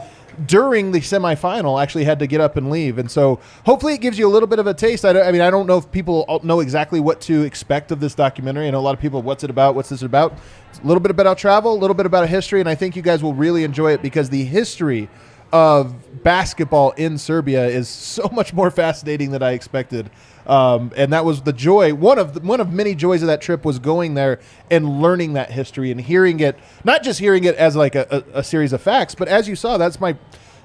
during 0.46 0.92
the 0.92 1.00
semifinal, 1.00 1.82
actually 1.82 2.04
had 2.04 2.18
to 2.18 2.26
get 2.26 2.40
up 2.40 2.56
and 2.56 2.70
leave, 2.70 2.98
and 2.98 3.10
so 3.10 3.40
hopefully 3.64 3.94
it 3.94 4.00
gives 4.00 4.18
you 4.18 4.26
a 4.26 4.32
little 4.32 4.46
bit 4.46 4.58
of 4.58 4.66
a 4.66 4.74
taste. 4.74 5.04
I, 5.04 5.20
I 5.20 5.32
mean, 5.32 5.40
I 5.40 5.50
don't 5.50 5.66
know 5.66 5.78
if 5.78 5.90
people 5.90 6.40
know 6.42 6.60
exactly 6.60 7.00
what 7.00 7.20
to 7.22 7.42
expect 7.42 7.92
of 7.92 8.00
this 8.00 8.14
documentary. 8.14 8.66
I 8.66 8.70
know 8.70 8.80
a 8.80 8.80
lot 8.80 8.94
of 8.94 9.00
people, 9.00 9.22
what's 9.22 9.44
it 9.44 9.50
about? 9.50 9.74
What's 9.74 9.88
this 9.88 10.02
about? 10.02 10.38
It's 10.70 10.80
a 10.80 10.86
little 10.86 11.00
bit 11.00 11.10
about 11.10 11.38
travel, 11.38 11.72
a 11.72 11.78
little 11.78 11.94
bit 11.94 12.06
about 12.06 12.28
history, 12.28 12.60
and 12.60 12.68
I 12.68 12.74
think 12.74 12.96
you 12.96 13.02
guys 13.02 13.22
will 13.22 13.34
really 13.34 13.64
enjoy 13.64 13.92
it 13.92 14.02
because 14.02 14.30
the 14.30 14.44
history 14.44 15.08
of 15.52 16.22
basketball 16.24 16.90
in 16.92 17.16
Serbia 17.16 17.66
is 17.66 17.88
so 17.88 18.28
much 18.32 18.52
more 18.52 18.70
fascinating 18.70 19.30
than 19.30 19.42
I 19.42 19.52
expected. 19.52 20.10
Um, 20.46 20.92
and 20.96 21.12
that 21.12 21.24
was 21.24 21.42
the 21.42 21.52
joy. 21.52 21.94
One 21.94 22.18
of 22.18 22.34
the, 22.34 22.40
one 22.40 22.60
of 22.60 22.72
many 22.72 22.94
joys 22.94 23.22
of 23.22 23.28
that 23.28 23.40
trip 23.40 23.64
was 23.64 23.78
going 23.78 24.14
there 24.14 24.40
and 24.70 25.00
learning 25.00 25.32
that 25.34 25.50
history 25.50 25.90
and 25.90 26.00
hearing 26.00 26.40
it, 26.40 26.58
not 26.84 27.02
just 27.02 27.18
hearing 27.18 27.44
it 27.44 27.54
as 27.56 27.76
like 27.76 27.94
a, 27.94 28.24
a, 28.34 28.38
a 28.40 28.44
series 28.44 28.72
of 28.72 28.82
facts, 28.82 29.14
but 29.14 29.28
as 29.28 29.48
you 29.48 29.56
saw, 29.56 29.78
that's 29.78 30.00
my 30.00 30.16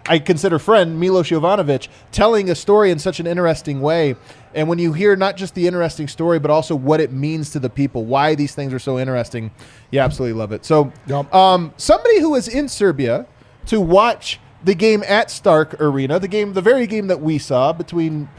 I 0.08 0.18
consider 0.18 0.60
friend 0.60 1.00
Milos 1.00 1.30
Jovanovic 1.30 1.88
telling 2.12 2.50
a 2.50 2.56
story 2.56 2.90
in 2.90 3.00
such 3.00 3.20
an 3.20 3.28
interesting 3.28 3.82
way. 3.82 4.16
And 4.56 4.68
when 4.68 4.80
you 4.80 4.94
hear 4.94 5.16
not 5.16 5.38
just 5.38 5.54
the 5.56 5.68
interesting 5.68 6.08
story, 6.08 6.40
but 6.40 6.50
also 6.50 6.76
what 6.76 7.00
it 7.00 7.12
means 7.12 7.52
to 7.52 7.60
the 7.60 7.70
people, 7.70 8.06
why 8.06 8.34
these 8.34 8.56
things 8.56 8.74
are 8.74 8.80
so 8.80 8.98
interesting, 8.98 9.52
you 9.92 10.00
absolutely 10.00 10.40
love 10.40 10.52
it. 10.52 10.66
So, 10.66 10.92
Yep. 11.06 11.34
um, 11.34 11.74
somebody 11.78 12.20
who 12.20 12.32
was 12.32 12.48
in 12.48 12.70
Serbia 12.70 13.28
to 13.68 13.80
watch 13.80 14.40
the 14.64 14.74
game 14.74 15.04
at 15.08 15.30
Stark 15.30 15.80
Arena, 15.80 16.18
the 16.18 16.28
game, 16.28 16.54
the 16.54 16.62
very 16.62 16.88
game 16.88 17.08
that 17.08 17.22
we 17.22 17.38
saw 17.38 17.72
between 17.72 18.30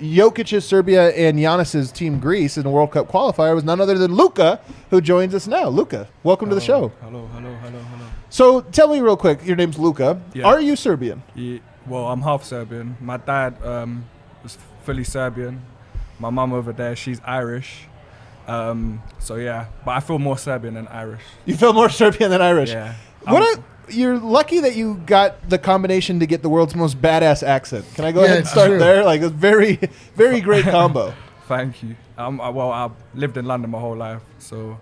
Jokic's 0.00 0.64
Serbia 0.64 1.10
and 1.10 1.38
Giannis's 1.38 1.92
team 1.92 2.20
Greece 2.20 2.56
in 2.56 2.62
the 2.62 2.70
World 2.70 2.92
Cup 2.92 3.08
qualifier 3.08 3.54
was 3.54 3.64
none 3.64 3.80
other 3.80 3.98
than 3.98 4.14
Luca, 4.14 4.60
who 4.88 5.00
joins 5.00 5.34
us 5.34 5.46
now. 5.46 5.68
Luca, 5.68 6.08
welcome 6.22 6.48
to 6.48 6.54
the 6.54 6.60
show. 6.60 6.90
Hello, 7.02 7.26
hello, 7.34 7.54
hello, 7.56 7.78
hello. 7.78 8.06
So, 8.30 8.62
tell 8.62 8.88
me 8.88 9.00
real 9.00 9.16
quick. 9.16 9.44
Your 9.44 9.56
name's 9.56 9.78
Luca. 9.78 10.20
Yeah. 10.32 10.46
Are 10.46 10.60
you 10.60 10.74
Serbian? 10.76 11.22
Ye- 11.34 11.60
well, 11.86 12.06
I'm 12.06 12.22
half 12.22 12.44
Serbian. 12.44 12.96
My 13.00 13.18
dad 13.18 13.62
um, 13.62 14.04
was 14.42 14.56
fully 14.84 15.04
Serbian. 15.04 15.62
My 16.18 16.30
mum 16.30 16.52
over 16.52 16.72
there, 16.72 16.96
she's 16.96 17.20
Irish. 17.24 17.86
Um, 18.46 19.02
so 19.18 19.36
yeah, 19.36 19.66
but 19.84 19.92
I 19.92 20.00
feel 20.00 20.18
more 20.18 20.38
Serbian 20.38 20.74
than 20.74 20.88
Irish. 20.88 21.22
You 21.44 21.56
feel 21.56 21.72
more 21.72 21.88
Serbian 22.00 22.30
than 22.30 22.40
Irish. 22.42 22.70
Yeah. 22.70 22.94
What 23.24 23.60
you're 23.92 24.18
lucky 24.18 24.60
that 24.60 24.76
you 24.76 24.96
got 25.06 25.48
the 25.48 25.58
combination 25.58 26.20
to 26.20 26.26
get 26.26 26.42
the 26.42 26.48
world's 26.48 26.74
most 26.74 27.00
badass 27.00 27.42
accent. 27.42 27.84
Can 27.94 28.04
I 28.04 28.12
go 28.12 28.20
Yeah, 28.20 28.26
ahead 28.26 28.38
and 28.38 28.46
start 28.46 28.68
true. 28.68 28.78
there? 28.78 29.04
Like 29.04 29.22
a 29.22 29.28
very, 29.28 29.76
very 30.14 30.40
great 30.48 30.64
combo. 30.64 31.14
Thank 31.46 31.82
you. 31.82 31.96
Um, 32.16 32.40
I, 32.40 32.48
well, 32.50 32.70
I've 32.70 32.92
lived 33.14 33.36
in 33.36 33.44
London 33.44 33.70
my 33.70 33.80
whole 33.80 33.96
life, 33.96 34.22
so 34.38 34.78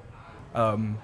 um, 0.55 0.99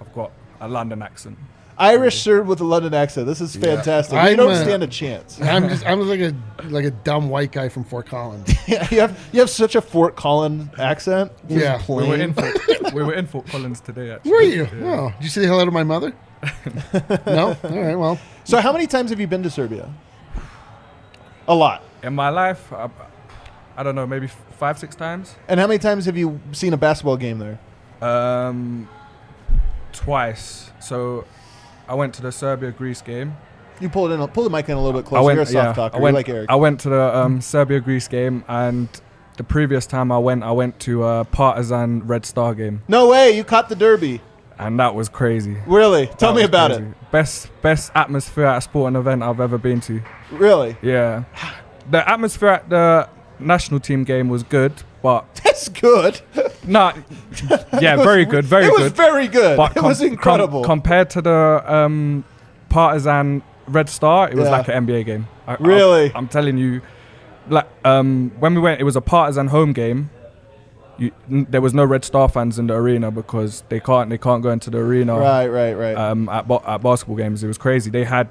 I've 0.00 0.12
got 0.12 0.30
a 0.60 0.68
London 0.68 1.02
accent. 1.02 1.38
Irish 1.80 2.22
Serb 2.22 2.48
with 2.48 2.60
a 2.60 2.64
London 2.64 2.92
accent. 2.92 3.26
This 3.28 3.40
is 3.40 3.54
fantastic. 3.54 4.14
you 4.14 4.18
I'm, 4.18 4.36
don't 4.36 4.50
uh, 4.50 4.64
stand 4.64 4.82
a 4.82 4.88
chance. 4.88 5.40
I'm 5.42 5.68
just 5.68 5.86
I'm 5.86 6.00
like 6.08 6.18
a 6.18 6.34
like 6.64 6.84
a 6.84 6.90
dumb 6.90 7.28
white 7.28 7.52
guy 7.52 7.68
from 7.68 7.84
Fort 7.84 8.06
Collins. 8.06 8.52
Yeah, 8.68 8.86
you 8.90 9.00
have 9.00 9.28
you 9.32 9.38
have 9.40 9.48
such 9.48 9.76
a 9.76 9.80
Fort 9.80 10.16
Collins 10.16 10.68
accent. 10.78 11.30
Just 11.48 11.60
Yeah. 11.60 11.80
We 11.88 12.08
were 12.08 12.16
in 12.16 12.34
Fort, 12.34 12.92
we 12.92 13.02
were 13.04 13.14
in 13.14 13.26
Fort 13.28 13.46
Collins 13.46 13.80
today. 13.80 14.10
Actually. 14.10 14.30
Were 14.32 14.42
you? 14.42 14.64
Yeah. 14.76 15.00
Oh, 15.00 15.12
did 15.18 15.22
you 15.24 15.30
say 15.30 15.46
hello 15.46 15.64
to 15.64 15.70
my 15.70 15.84
mother? 15.84 16.12
No. 17.26 17.56
All 17.64 17.70
right. 17.70 17.96
Well, 17.96 18.18
So, 18.44 18.60
how 18.60 18.72
many 18.72 18.86
times 18.86 19.10
have 19.10 19.20
you 19.20 19.26
been 19.26 19.42
to 19.42 19.50
Serbia? 19.50 19.92
A 21.46 21.54
lot. 21.54 21.82
In 22.02 22.14
my 22.14 22.28
life, 22.28 22.72
I, 22.72 22.88
I 23.76 23.82
don't 23.82 23.94
know, 23.94 24.06
maybe 24.06 24.26
f- 24.26 24.40
five, 24.58 24.78
six 24.78 24.94
times. 24.94 25.34
And 25.48 25.58
how 25.58 25.66
many 25.66 25.78
times 25.78 26.04
have 26.06 26.16
you 26.16 26.40
seen 26.52 26.72
a 26.72 26.76
basketball 26.76 27.16
game 27.16 27.38
there? 27.38 27.58
Um, 28.06 28.88
twice. 29.92 30.70
So 30.80 31.24
I 31.88 31.94
went 31.94 32.14
to 32.14 32.22
the 32.22 32.30
Serbia 32.32 32.70
Greece 32.70 33.02
game. 33.02 33.36
You 33.80 33.88
pull 33.88 34.10
it 34.10 34.14
in, 34.14 34.26
pull 34.28 34.44
the 34.44 34.50
mic 34.50 34.68
in 34.68 34.76
a 34.76 34.82
little 34.82 35.00
bit 35.00 35.06
I 35.06 35.08
closer. 35.08 35.24
went, 35.24 35.36
You're 35.36 35.42
a 35.42 35.46
soft 35.46 35.54
yeah, 35.54 35.72
talker. 35.72 35.96
I 35.96 36.00
went, 36.00 36.14
like 36.14 36.28
Eric. 36.28 36.50
I 36.50 36.56
went 36.56 36.80
to 36.80 36.88
the 36.88 37.16
um, 37.16 37.40
Serbia 37.40 37.80
Greece 37.80 38.08
game, 38.08 38.44
and 38.48 38.88
the 39.36 39.44
previous 39.44 39.86
time 39.86 40.10
I 40.10 40.18
went, 40.18 40.42
I 40.42 40.50
went 40.50 40.80
to 40.80 41.04
a 41.04 41.24
Partizan 41.24 42.04
Red 42.06 42.26
Star 42.26 42.54
game, 42.54 42.82
no 42.88 43.08
way, 43.08 43.36
you 43.36 43.44
caught 43.44 43.68
the 43.68 43.76
derby. 43.76 44.20
And 44.58 44.78
that 44.80 44.94
was 44.94 45.08
crazy. 45.08 45.56
Really? 45.66 46.06
Tell 46.06 46.32
That 46.32 46.40
me 46.40 46.44
about 46.44 46.70
crazy. 46.72 46.92
Best 47.10 47.50
best 47.62 47.92
atmosphere 47.94 48.46
at 48.46 48.58
a 48.58 48.60
sporting 48.60 48.96
event 48.96 49.22
I've 49.22 49.40
ever 49.40 49.58
been 49.58 49.80
to. 49.82 50.02
Really? 50.30 50.76
Yeah, 50.82 51.24
the 51.90 52.08
atmosphere 52.08 52.48
at 52.50 52.68
the 52.68 53.08
national 53.38 53.80
team 53.80 54.04
game 54.04 54.28
was 54.28 54.42
good, 54.42 54.72
but 55.02 55.32
That's 55.44 55.68
good. 55.68 56.20
not. 56.66 56.96
Yeah, 57.80 57.94
It 57.94 57.96
was 57.98 58.04
very 58.06 58.24
good, 58.24 58.44
very 58.44 58.66
it 58.66 58.70
good. 58.76 58.82
was 58.82 58.92
very 58.92 59.28
good. 59.28 59.56
But 59.56 59.72
it 59.72 59.80
com- 59.80 59.84
was 59.88 59.98
com- 59.98 60.06
incredible. 60.08 60.64
compared 60.64 61.10
to 61.10 61.22
the 61.22 61.62
um, 61.66 62.24
Partizan 62.68 63.42
Red 63.68 63.88
Star, 63.88 64.28
it 64.28 64.34
was 64.34 64.44
Yeah. 64.46 64.50
like 64.50 64.68
an 64.68 64.86
NBA 64.86 65.06
game. 65.06 65.28
I, 65.46 65.56
Really? 65.60 66.12
I, 66.14 66.18
am 66.18 66.28
telling 66.28 66.58
you, 66.58 66.80
like 67.48 67.66
um, 67.84 68.32
when 68.38 68.54
we 68.54 68.60
went, 68.60 68.80
it 68.80 68.84
was 68.84 68.96
a 68.96 69.00
Partizan 69.00 69.46
home 69.48 69.72
game. 69.72 70.10
You, 70.98 71.12
n- 71.30 71.46
there 71.48 71.60
was 71.60 71.74
no 71.74 71.84
Red 71.84 72.04
Star 72.04 72.28
fans 72.28 72.58
in 72.58 72.66
the 72.66 72.74
arena 72.74 73.10
because 73.10 73.62
they 73.68 73.78
can't 73.80 74.10
they 74.10 74.18
can't 74.18 74.42
go 74.42 74.50
into 74.50 74.68
the 74.70 74.78
arena 74.78 75.16
right, 75.18 75.46
right, 75.46 75.74
right. 75.74 75.96
um, 75.96 76.28
at, 76.28 76.48
ba- 76.48 76.60
at 76.66 76.78
basketball 76.82 77.16
games. 77.16 77.44
It 77.44 77.46
was 77.46 77.58
crazy. 77.58 77.90
They 77.90 78.04
had 78.04 78.28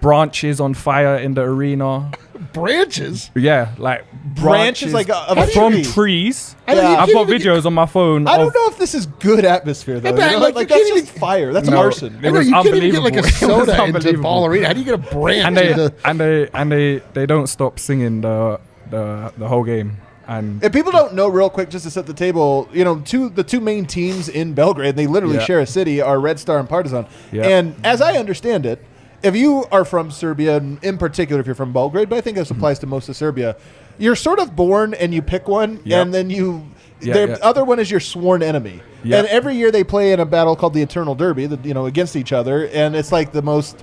branches 0.00 0.60
on 0.60 0.74
fire 0.74 1.16
in 1.16 1.34
the 1.34 1.42
arena. 1.42 2.10
branches. 2.52 3.30
Yeah, 3.34 3.74
like 3.78 4.04
Branches, 4.34 4.92
like, 4.94 5.08
uh, 5.10 5.26
a 5.28 5.46
from 5.48 5.72
tree. 5.72 5.84
trees. 5.84 6.56
Yeah. 6.68 6.74
I've 7.00 7.12
got 7.12 7.22
even 7.22 7.26
get- 7.38 7.42
videos 7.42 7.64
on 7.66 7.74
my 7.74 7.86
phone. 7.86 8.26
I 8.26 8.36
don't 8.36 8.48
of- 8.48 8.54
know 8.54 8.66
if 8.68 8.78
this 8.78 8.94
is 8.94 9.06
good 9.06 9.44
atmosphere 9.44 9.98
though. 10.00 10.12
but, 10.12 10.30
you 10.30 10.36
know? 10.38 10.38
like, 10.44 10.54
Like, 10.54 10.68
you 10.70 10.76
that's 10.76 10.88
can't 10.90 10.98
just 11.00 11.10
even- 11.12 11.20
fire. 11.20 11.52
That's 11.52 11.68
No. 11.68 11.78
arson. 11.78 12.14
It 12.22 12.28
I 12.28 12.30
know, 12.30 12.38
was 12.38 12.46
you 12.48 12.52
can't 12.54 12.66
even 12.68 12.90
get 12.92 13.02
like 13.02 13.14
a 13.14 13.18
unbelievable. 13.18 13.50
It 13.54 13.58
was 13.58 13.66
soda 13.66 13.70
into 13.72 13.82
unbelievable. 13.82 14.22
Ball 14.22 14.46
Arena. 14.46 14.66
How 14.66 14.72
do 14.74 14.78
you 14.80 14.84
get 14.84 14.94
a 14.94 14.98
branch 14.98 15.44
and 15.44 15.56
they 15.56 15.70
into? 15.70 15.94
and 16.04 16.20
they 16.20 16.48
and 16.54 16.72
they 16.72 17.02
they 17.14 17.26
don't 17.26 17.46
stop 17.46 17.78
singing 17.78 18.20
the 18.20 18.60
the 18.90 19.32
the 19.38 19.48
whole 19.48 19.64
game. 19.64 19.96
And 20.30 20.62
If 20.62 20.72
people 20.72 20.92
don't 20.92 21.14
know, 21.14 21.26
real 21.28 21.50
quick, 21.50 21.70
just 21.70 21.84
to 21.84 21.90
set 21.90 22.06
the 22.06 22.14
table, 22.14 22.68
you 22.72 22.84
know, 22.84 23.00
two 23.00 23.30
the 23.30 23.42
two 23.42 23.58
main 23.60 23.84
teams 23.84 24.28
in 24.28 24.54
Belgrade, 24.54 24.94
they 24.94 25.08
literally 25.08 25.36
Yeah. 25.36 25.44
share 25.44 25.60
a 25.60 25.66
city, 25.66 26.00
are 26.00 26.20
Red 26.20 26.38
Star 26.38 26.58
and 26.60 26.68
Partizan. 26.68 27.06
Yeah. 27.32 27.42
And 27.48 27.74
as 27.82 28.00
I 28.00 28.16
understand 28.16 28.64
it, 28.64 28.78
if 29.24 29.34
you 29.34 29.64
are 29.72 29.84
from 29.84 30.10
Serbia, 30.12 30.62
in 30.82 30.98
particular, 30.98 31.40
if 31.40 31.46
you're 31.46 31.56
from 31.56 31.72
Belgrade, 31.72 32.08
but 32.08 32.16
I 32.16 32.20
think 32.20 32.36
this 32.36 32.48
Mm-hmm. 32.48 32.58
applies 32.58 32.78
to 32.78 32.86
most 32.86 33.08
of 33.08 33.16
Serbia, 33.16 33.56
you're 33.98 34.14
sort 34.16 34.38
of 34.38 34.54
born 34.54 34.94
and 34.94 35.12
you 35.12 35.20
pick 35.20 35.48
one, 35.48 35.80
Yep. 35.84 36.02
and 36.06 36.14
then 36.14 36.30
you. 36.30 36.62
Yeah, 37.02 37.14
the 37.14 37.28
yeah. 37.30 37.36
other 37.42 37.64
one 37.64 37.78
is 37.80 37.90
your 37.90 37.98
sworn 38.00 38.42
enemy, 38.42 38.80
Yep. 39.04 39.18
and 39.18 39.28
every 39.28 39.56
year 39.56 39.70
they 39.72 39.82
play 39.82 40.12
in 40.12 40.20
a 40.20 40.26
battle 40.26 40.54
called 40.54 40.74
the 40.74 40.82
Eternal 40.82 41.14
Derby, 41.14 41.46
the, 41.46 41.58
you 41.66 41.72
know, 41.74 41.86
against 41.86 42.14
each 42.14 42.30
other, 42.32 42.68
and 42.74 42.94
it's 42.94 43.10
like 43.10 43.32
the 43.32 43.40
most 43.42 43.82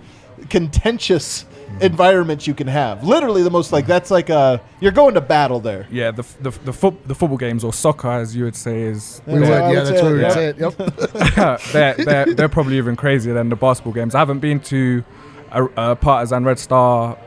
contentious 0.50 1.46
environment 1.82 2.48
you 2.48 2.54
can 2.54 2.68
have. 2.68 3.04
Literally, 3.04 3.44
the 3.44 3.50
most 3.50 3.72
like 3.72 3.86
that's 3.88 4.12
like 4.12 4.30
a 4.30 4.62
you're 4.80 4.92
going 4.92 5.14
to 5.14 5.22
battle 5.22 5.60
there. 5.60 5.88
Yeah, 5.92 6.12
the 6.12 6.24
the 6.42 6.52
the, 6.52 6.74
foot, 6.74 7.08
the 7.08 7.16
football 7.16 7.38
games 7.38 7.64
or 7.64 7.74
soccer, 7.74 8.10
as 8.10 8.36
you 8.36 8.44
would 8.46 8.56
say, 8.56 8.82
is 8.82 9.22
We 9.26 9.34
Yeah, 9.34 9.40
would, 9.40 9.50
I 9.50 9.60
yeah, 9.60 9.68
would 9.68 9.78
that's 9.78 10.00
say 10.00 10.04
what 10.04 10.14
we 10.14 10.24
would 10.24 10.38
it. 10.38 11.38
Yep. 11.38 11.62
they're, 11.72 12.06
they're 12.06 12.36
they're 12.36 12.50
probably 12.50 12.78
even 12.78 12.96
crazier 12.96 13.34
than 13.34 13.50
the 13.50 13.56
basketball 13.56 13.94
games. 13.94 14.16
I 14.16 14.20
haven't 14.20 14.40
been 14.40 14.60
to 14.62 15.04
a, 15.52 15.64
a 15.78 15.96
Partizan 15.96 16.44
Red 16.46 16.60
Star 16.60 17.18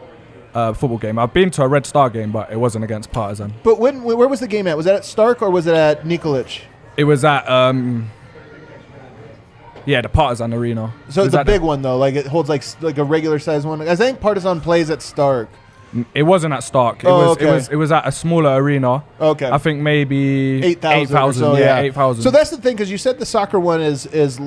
uh, 0.54 0.72
football 0.72 0.98
game. 0.98 1.18
I've 1.18 1.32
been 1.32 1.50
to 1.52 1.62
a 1.62 1.68
Red 1.68 1.86
Star 1.86 2.10
game, 2.10 2.32
but 2.32 2.50
it 2.52 2.56
wasn't 2.56 2.84
against 2.84 3.12
Partizan. 3.12 3.54
But 3.62 3.78
when 3.78 4.02
where 4.02 4.28
was 4.28 4.40
the 4.40 4.48
game 4.48 4.66
at? 4.66 4.76
Was 4.76 4.86
that 4.86 4.96
at 4.96 5.04
Stark 5.04 5.42
or 5.42 5.50
was 5.50 5.66
it 5.66 5.74
at 5.74 6.02
Nikolic? 6.04 6.62
It 6.96 7.04
was 7.04 7.24
at 7.24 7.48
um, 7.48 8.10
yeah, 9.90 10.00
the 10.00 10.08
Partizan 10.08 10.54
Arena. 10.54 10.92
So 11.08 11.24
it's 11.24 11.34
a 11.34 11.40
at 11.40 11.46
the- 11.46 11.52
big 11.52 11.60
one 11.62 11.82
though, 11.82 11.98
like 11.98 12.14
it 12.14 12.26
holds 12.26 12.48
like 12.48 12.62
like 12.80 12.98
a 12.98 13.04
regular 13.04 13.38
size 13.38 13.66
one. 13.66 13.80
I 13.86 13.96
think 13.96 14.20
Partizan 14.20 14.60
plays 14.60 14.88
at 14.90 15.02
Stark. 15.02 15.48
It 16.14 16.22
wasn't 16.22 16.54
at 16.54 16.62
Stark. 16.62 17.02
It 17.02 17.08
Oh, 17.08 17.18
was 17.18 17.36
okay. 17.36 17.48
it 17.48 17.52
was 17.52 17.68
it 17.70 17.76
was 17.76 17.90
at 17.90 18.06
a 18.06 18.12
smaller 18.12 18.54
arena. 18.62 19.02
Okay. 19.20 19.50
I 19.50 19.58
think 19.58 19.80
maybe 19.80 20.62
eight 20.64 20.80
thousand. 20.80 21.16
or 21.16 21.32
so, 21.32 21.56
yeah, 21.56 21.80
eight 21.80 21.94
thousand. 21.94 22.22
So 22.22 22.30
that's 22.30 22.50
the 22.50 22.58
thing 22.58 22.74
because 22.76 22.90
you 22.90 22.98
said 22.98 23.18
the 23.18 23.26
soccer 23.26 23.58
one 23.58 23.80
is 23.80 24.06
is 24.06 24.38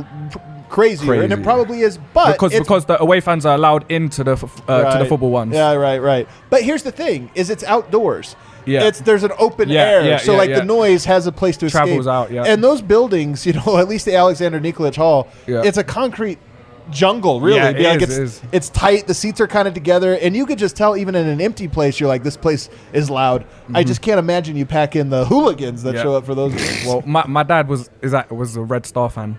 crazier, 0.69 1.21
and 1.21 1.33
it 1.33 1.43
probably 1.43 1.81
is. 1.81 1.99
But 2.13 2.33
because 2.33 2.57
because 2.57 2.85
the 2.85 2.99
away 3.01 3.19
fans 3.19 3.45
are 3.45 3.55
allowed 3.55 3.91
into 3.91 4.23
the 4.23 4.33
uh, 4.67 4.93
to 4.93 4.99
the 5.03 5.05
football 5.09 5.31
ones. 5.31 5.53
Yeah, 5.53 5.73
right, 5.73 5.99
right. 6.01 6.27
But 6.49 6.63
here's 6.63 6.83
the 6.83 6.91
thing: 6.91 7.29
is 7.35 7.49
it's 7.49 7.63
outdoors. 7.63 8.35
Yeah. 8.65 8.83
It's 8.83 9.01
there's 9.01 9.23
an 9.23 9.31
open 9.39 9.69
Yeah, 9.69 9.81
air, 9.81 10.05
yeah, 10.05 10.17
so 10.17 10.31
yeah, 10.33 10.37
like 10.37 10.49
the 10.53 10.63
noise 10.63 11.05
has 11.05 11.27
a 11.27 11.31
place 11.31 11.57
to 11.57 11.69
Travels 11.69 11.99
escape. 12.01 12.11
out, 12.11 12.31
yeah. 12.31 12.43
And 12.45 12.63
those 12.63 12.81
buildings, 12.81 13.45
you 13.45 13.53
know, 13.53 13.77
at 13.77 13.87
least 13.87 14.05
the 14.05 14.15
Alexander 14.15 14.59
Nikolic 14.59 14.95
Hall, 14.95 15.27
it's 15.47 15.77
a 15.77 15.83
concrete 15.83 16.39
jungle, 16.91 17.39
really. 17.39 17.55
Yeah, 17.57 17.69
it 17.69 17.99
like 18.01 18.01
is, 18.01 18.17
it's 18.19 18.43
it 18.43 18.49
it's 18.51 18.69
tight. 18.69 19.07
The 19.07 19.13
seats 19.13 19.39
are 19.39 19.47
kind 19.47 19.67
of 19.67 19.73
together, 19.73 20.15
and 20.15 20.35
you 20.35 20.45
could 20.45 20.57
just 20.57 20.75
tell 20.75 20.97
even 20.97 21.15
in 21.15 21.27
an 21.27 21.39
empty 21.41 21.67
place, 21.67 21.99
you're 21.99 22.09
like, 22.09 22.23
this 22.23 22.35
place 22.37 22.69
is 22.91 23.09
loud. 23.09 23.45
I 23.73 23.83
just 23.83 24.01
can't 24.01 24.19
imagine 24.19 24.55
you 24.57 24.65
pack 24.65 24.95
in 24.95 25.09
the 25.09 25.23
hooligans 25.33 25.83
that 25.83 25.89
Mm-hmm. 25.89 25.97
Yeah. 25.97 26.03
show 26.03 26.15
up 26.15 26.25
for 26.25 26.35
those. 26.35 26.53
Well, 26.85 27.01
my, 27.05 27.25
my 27.27 27.43
dad 27.43 27.67
was 27.69 27.89
is 28.01 28.11
that 28.11 28.31
was 28.31 28.55
a 28.57 28.61
Red 28.61 28.85
Star 28.85 29.09
fan, 29.09 29.37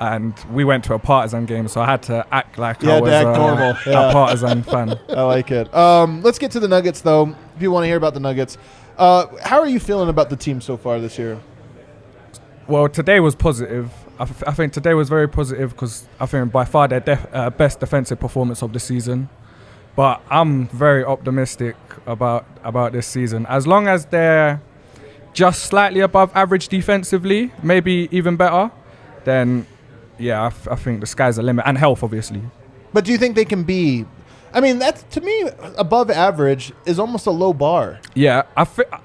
and 0.00 0.34
we 0.52 0.64
went 0.64 0.84
to 0.84 0.94
a 0.94 0.98
Partizan 0.98 1.46
game, 1.46 1.68
so 1.68 1.80
I 1.80 1.86
had 1.86 2.02
to 2.04 2.26
act 2.32 2.58
like 2.58 2.82
You 2.82 2.90
I 2.92 3.00
was 3.00 3.10
act 3.10 3.28
a, 3.28 3.38
normal, 3.38 3.76
yeah. 3.86 4.08
a 4.08 4.12
Partizan 4.12 4.62
fan. 4.62 4.98
I 5.08 5.22
like 5.22 5.50
it. 5.50 5.72
Um, 5.74 6.22
let's 6.22 6.38
get 6.38 6.50
to 6.52 6.60
the 6.60 6.68
Nuggets, 6.68 7.00
though. 7.00 7.34
If 7.56 7.62
you 7.62 7.70
want 7.70 7.84
to 7.84 7.88
hear 7.88 7.96
about 7.96 8.14
the 8.14 8.20
Nuggets, 8.20 8.58
uh, 8.96 9.26
how 9.42 9.60
are 9.60 9.68
you 9.68 9.80
feeling 9.80 10.08
about 10.08 10.30
the 10.30 10.36
team 10.36 10.60
so 10.60 10.76
far 10.76 11.00
this 11.00 11.18
year? 11.18 11.40
Well, 12.66 12.88
today 12.88 13.18
was 13.20 13.34
positive. 13.34 13.90
I, 14.18 14.22
f- 14.24 14.42
I 14.46 14.52
think 14.52 14.72
today 14.72 14.94
was 14.94 15.08
very 15.08 15.28
positive 15.28 15.70
because 15.70 16.06
I 16.20 16.26
think 16.26 16.52
by 16.52 16.64
far 16.64 16.86
their 16.88 17.00
def- 17.00 17.26
uh, 17.32 17.50
best 17.50 17.80
defensive 17.80 18.20
performance 18.20 18.62
of 18.62 18.72
the 18.72 18.80
season. 18.80 19.28
But 19.96 20.22
I'm 20.30 20.68
very 20.68 21.04
optimistic 21.04 21.74
about 22.06 22.46
about 22.62 22.92
this 22.92 23.06
season. 23.06 23.46
As 23.46 23.66
long 23.66 23.88
as 23.88 24.06
they're 24.06 24.60
just 25.32 25.64
slightly 25.64 26.00
above 26.00 26.30
average 26.36 26.68
defensively, 26.68 27.52
maybe 27.62 28.08
even 28.12 28.36
better, 28.36 28.70
then 29.24 29.66
yeah, 30.18 30.42
I, 30.42 30.46
f- 30.46 30.68
I 30.68 30.74
think 30.76 31.00
the 31.00 31.06
sky's 31.06 31.36
the 31.36 31.42
limit. 31.42 31.64
And 31.66 31.78
health, 31.78 32.02
obviously. 32.02 32.42
But 32.92 33.04
do 33.04 33.12
you 33.12 33.18
think 33.18 33.34
they 33.36 33.44
can 33.44 33.64
be? 33.64 34.04
I 34.52 34.60
mean, 34.60 34.78
that's 34.78 35.02
to 35.14 35.20
me 35.20 35.50
above 35.76 36.10
average 36.10 36.72
is 36.86 36.98
almost 36.98 37.26
a 37.26 37.30
low 37.30 37.52
bar. 37.52 38.00
Yeah, 38.14 38.42
I 38.56 38.64
think. 38.64 38.88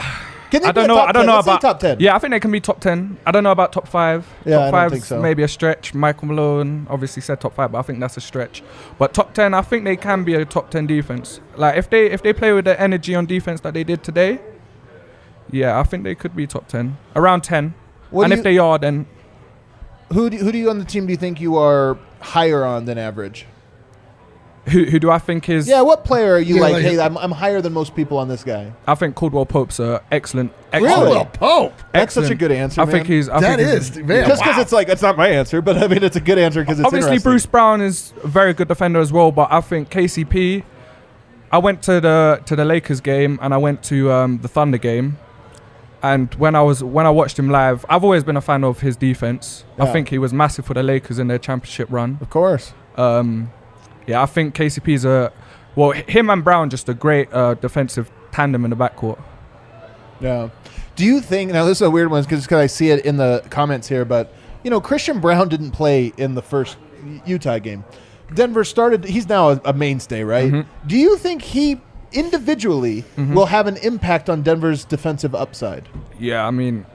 Can 0.52 0.62
they 0.62 0.68
I 0.68 0.72
be 0.72 0.82
don't 0.82 0.88
know. 0.88 0.96
top 0.98 1.10
I 1.10 1.12
don't 1.14 1.22
10? 1.22 1.26
know 1.26 1.36
Let's 1.38 1.48
about 1.48 1.62
top 1.62 1.80
ten. 1.80 2.00
Yeah, 2.00 2.16
I 2.16 2.20
think 2.20 2.30
they 2.30 2.40
can 2.40 2.52
be 2.52 2.60
top 2.62 2.80
ten. 2.80 3.18
I 3.26 3.32
don't 3.32 3.44
know 3.44 3.50
about 3.52 3.74
top 3.74 3.88
five. 3.88 4.28
Yeah, 4.46 4.58
I 4.58 4.58
top 4.58 4.64
don't 4.66 4.72
five 4.72 4.92
think 4.92 5.04
so. 5.06 5.20
maybe 5.20 5.42
a 5.42 5.48
stretch. 5.48 5.96
Michael 5.96 6.28
Malone 6.28 6.86
obviously 6.92 7.24
said 7.24 7.42
top 7.42 7.56
five, 7.56 7.72
but 7.72 7.80
I 7.80 7.82
think 7.82 8.00
that's 8.00 8.18
a 8.18 8.22
stretch. 8.22 8.62
But 9.00 9.16
top 9.16 9.34
ten, 9.34 9.56
I 9.56 9.64
think 9.64 9.84
they 9.84 9.96
can 9.96 10.24
be 10.24 10.36
a 10.36 10.46
top 10.46 10.70
ten 10.70 10.86
defense. 10.86 11.40
Like 11.56 11.76
if 11.80 11.90
they 11.90 12.06
if 12.12 12.22
they 12.22 12.34
play 12.34 12.54
with 12.54 12.66
the 12.66 12.80
energy 12.80 13.16
on 13.16 13.26
defense 13.26 13.62
that 13.62 13.74
they 13.74 13.84
did 13.84 14.04
today, 14.04 14.40
yeah, 15.50 15.80
I 15.80 15.84
think 15.84 16.04
they 16.04 16.14
could 16.14 16.36
be 16.36 16.46
top 16.46 16.68
ten, 16.68 16.98
around 17.16 17.42
ten. 17.44 17.74
What 18.12 18.26
and 18.26 18.34
if 18.34 18.44
they 18.44 18.60
are, 18.60 18.78
then 18.78 19.08
Who 20.14 20.30
do, 20.30 20.38
who 20.38 20.52
do 20.52 20.58
you 20.58 20.70
on 20.70 20.80
the 20.80 20.86
team 20.86 21.06
do 21.08 21.12
you 21.12 21.18
think 21.18 21.42
you 21.42 21.58
are 21.58 21.98
higher 22.20 22.64
on 22.64 22.86
than 22.86 22.98
average? 22.98 23.46
who 24.70 24.86
who 24.86 24.98
do 24.98 25.12
I 25.12 25.20
think 25.20 25.50
is? 25.50 25.68
Yeah, 25.68 25.82
what 25.82 26.06
player 26.06 26.36
are 26.36 26.40
you 26.40 26.56
Yeah, 26.56 26.62
like? 26.62 26.74
like- 26.76 26.84
hey, 26.84 26.98
I'm, 27.00 27.18
I'm 27.18 27.32
higher 27.32 27.62
than 27.62 27.74
most 27.74 27.96
people 27.98 28.18
on 28.18 28.30
this 28.30 28.46
guy. 28.46 28.72
I 28.88 28.96
think 28.96 29.14
Caldwell 29.14 29.46
Pope's 29.46 29.78
a 29.80 30.02
excellent. 30.10 30.54
Really? 30.74 30.88
excellent 30.88 31.10
Well, 31.12 31.26
Pope. 31.26 31.74
That's 31.92 32.14
such 32.14 32.22
a 32.22 32.24
excellent- 32.32 32.40
good 32.40 32.52
answer. 32.54 32.80
I 32.82 32.86
think 32.86 33.10
man. 33.10 33.18
he's. 33.18 33.28
I 33.28 33.40
That 33.42 33.58
think 33.58 33.70
he's- 33.70 33.90
is 33.90 33.98
man, 33.98 34.26
just 34.30 34.42
because 34.42 34.56
wow. 34.56 34.62
it's 34.62 34.72
like 34.72 34.88
it's 34.88 35.02
not 35.02 35.18
my 35.18 35.28
answer, 35.28 35.62
but 35.62 35.78
I 35.78 35.88
mean 35.88 36.02
it's 36.02 36.16
a 36.16 36.22
good 36.22 36.38
answer 36.38 36.62
because 36.62 36.80
it's 36.80 36.86
obviously 36.86 37.10
interesting. 37.10 37.30
Bruce 37.32 37.46
Brown 37.46 37.82
is 37.82 38.14
a 38.24 38.28
very 38.28 38.54
good 38.54 38.70
defender 38.70 39.02
as 39.02 39.12
well, 39.12 39.34
but 39.34 39.52
I 39.52 39.60
think 39.60 39.90
KCP. 39.90 40.64
I 41.52 41.58
went 41.58 41.82
to 41.84 42.00
the 42.00 42.42
to 42.46 42.56
the 42.56 42.64
Lakers 42.64 43.02
game 43.02 43.38
and 43.42 43.54
I 43.54 43.58
went 43.58 43.84
to 43.84 44.12
um, 44.14 44.40
the 44.42 44.48
Thunder 44.48 44.78
game, 44.78 45.18
and 46.04 46.36
when 46.36 46.54
I 46.54 46.62
was 46.62 46.84
when 46.84 47.06
I 47.06 47.10
watched 47.10 47.40
him 47.40 47.50
live, 47.50 47.86
I've 47.88 48.04
always 48.04 48.26
been 48.26 48.36
a 48.36 48.42
fan 48.42 48.66
of 48.66 48.82
his 48.82 48.98
defense. 48.98 49.64
I 49.80 49.86
think 49.86 50.10
he 50.10 50.18
was 50.18 50.34
massive 50.34 50.66
for 50.66 50.74
the 50.74 50.84
Lakers 50.84 51.18
in 51.18 51.28
their 51.28 51.40
championship 51.40 51.88
run. 51.90 52.18
of 52.20 52.30
course. 52.30 52.74
Um, 52.98 53.52
yeah, 54.06 54.22
I 54.22 54.26
think 54.26 54.54
KCP's 54.54 55.06
a 55.06 55.32
well, 55.76 55.92
him 55.92 56.30
and 56.30 56.44
Brown 56.44 56.70
just 56.70 56.90
a 56.90 56.94
great 56.94 57.34
uh, 57.34 57.54
defensive 57.56 58.12
tandem 58.32 58.66
in 58.66 58.70
the 58.70 58.76
backcourt. 58.76 59.20
Yeah. 60.20 60.50
Do 60.96 61.06
you 61.06 61.22
think 61.22 61.54
now 61.54 61.64
this 61.64 61.78
is 61.78 61.82
a 61.84 61.90
weird 61.90 62.12
one 62.12 62.22
because 62.22 62.52
I 62.52 62.68
see 62.68 62.90
it 62.90 63.06
in 63.06 63.16
the 63.16 63.44
comments 63.50 63.88
here, 63.88 64.04
but 64.04 64.34
you 64.64 64.70
know 64.70 64.82
Christian 64.82 65.22
Braun 65.22 65.48
didn't 65.48 65.72
play 65.72 66.12
in 66.18 66.36
the 66.36 66.42
first 66.42 66.78
Utah 67.26 67.60
game. 67.60 67.86
Denver 68.34 68.66
started. 68.66 69.06
He's 69.06 69.30
now 69.30 69.52
a, 69.52 69.62
a 69.66 69.74
mainstay, 69.74 70.24
right? 70.24 70.52
Mm-hmm. 70.52 70.88
Do 70.88 70.98
you 70.98 71.18
think 71.18 71.42
he 71.42 71.80
individually 72.14 73.04
mm-hmm. 73.16 73.34
will 73.34 73.48
have 73.48 73.68
an 73.68 73.78
impact 73.78 74.30
on 74.30 74.42
Denver's 74.42 74.86
defensive 74.86 75.34
upside? 75.36 75.88
Yeah, 76.20 76.46
I 76.46 76.52
mean, 76.52 76.86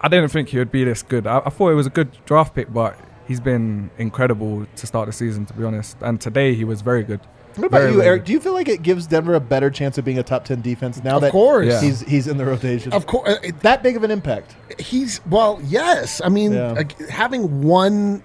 I 0.00 0.08
didn't 0.08 0.30
think 0.30 0.48
he 0.48 0.58
would 0.58 0.72
be 0.72 0.84
this 0.84 1.02
good. 1.02 1.26
I, 1.26 1.38
I 1.44 1.50
thought 1.50 1.70
it 1.70 1.74
was 1.74 1.86
a 1.86 1.90
good 1.90 2.10
draft 2.24 2.54
pick, 2.54 2.72
but 2.72 2.98
he's 3.26 3.40
been 3.40 3.90
incredible 3.98 4.66
to 4.76 4.86
start 4.86 5.06
the 5.06 5.12
season, 5.12 5.46
to 5.46 5.54
be 5.54 5.64
honest. 5.64 5.96
And 6.00 6.20
today 6.20 6.54
he 6.54 6.64
was 6.64 6.82
very 6.82 7.02
good. 7.02 7.20
What 7.56 7.66
about 7.66 7.80
Very, 7.80 7.92
you, 7.92 8.02
Eric? 8.02 8.24
Do 8.24 8.32
you 8.32 8.40
feel 8.40 8.52
like 8.52 8.68
it 8.68 8.82
gives 8.82 9.06
Denver 9.06 9.34
a 9.34 9.40
better 9.40 9.70
chance 9.70 9.98
of 9.98 10.04
being 10.04 10.18
a 10.18 10.22
top 10.22 10.44
ten 10.44 10.60
defense 10.60 11.02
now 11.02 11.16
Of 11.16 11.22
that 11.22 11.32
course. 11.32 11.66
Yeah. 11.66 11.80
he's 11.80 12.00
he's 12.00 12.28
in 12.28 12.36
the 12.36 12.44
rotation? 12.44 12.92
Of 12.92 13.06
course, 13.06 13.28
uh, 13.28 13.50
that 13.62 13.82
big 13.82 13.96
of 13.96 14.04
an 14.04 14.10
impact. 14.10 14.54
he's 14.78 15.20
well. 15.26 15.60
Yes, 15.64 16.20
I 16.24 16.28
mean 16.28 16.52
Yeah. 16.52 16.72
like, 16.72 16.96
having 17.08 17.62
one 17.62 18.22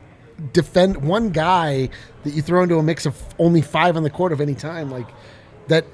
defend 0.53 0.97
one 0.97 1.29
guy 1.29 1.89
that 2.23 2.33
you 2.33 2.41
throw 2.41 2.61
into 2.61 2.77
a 2.77 2.83
mix 2.83 3.05
of 3.05 3.19
only 3.39 3.61
five 3.61 3.97
on 3.97 4.03
the 4.03 4.09
court 4.09 4.31
of 4.31 4.41
any 4.41 4.53
time, 4.53 4.91
like 4.91 5.07
that 5.67 5.85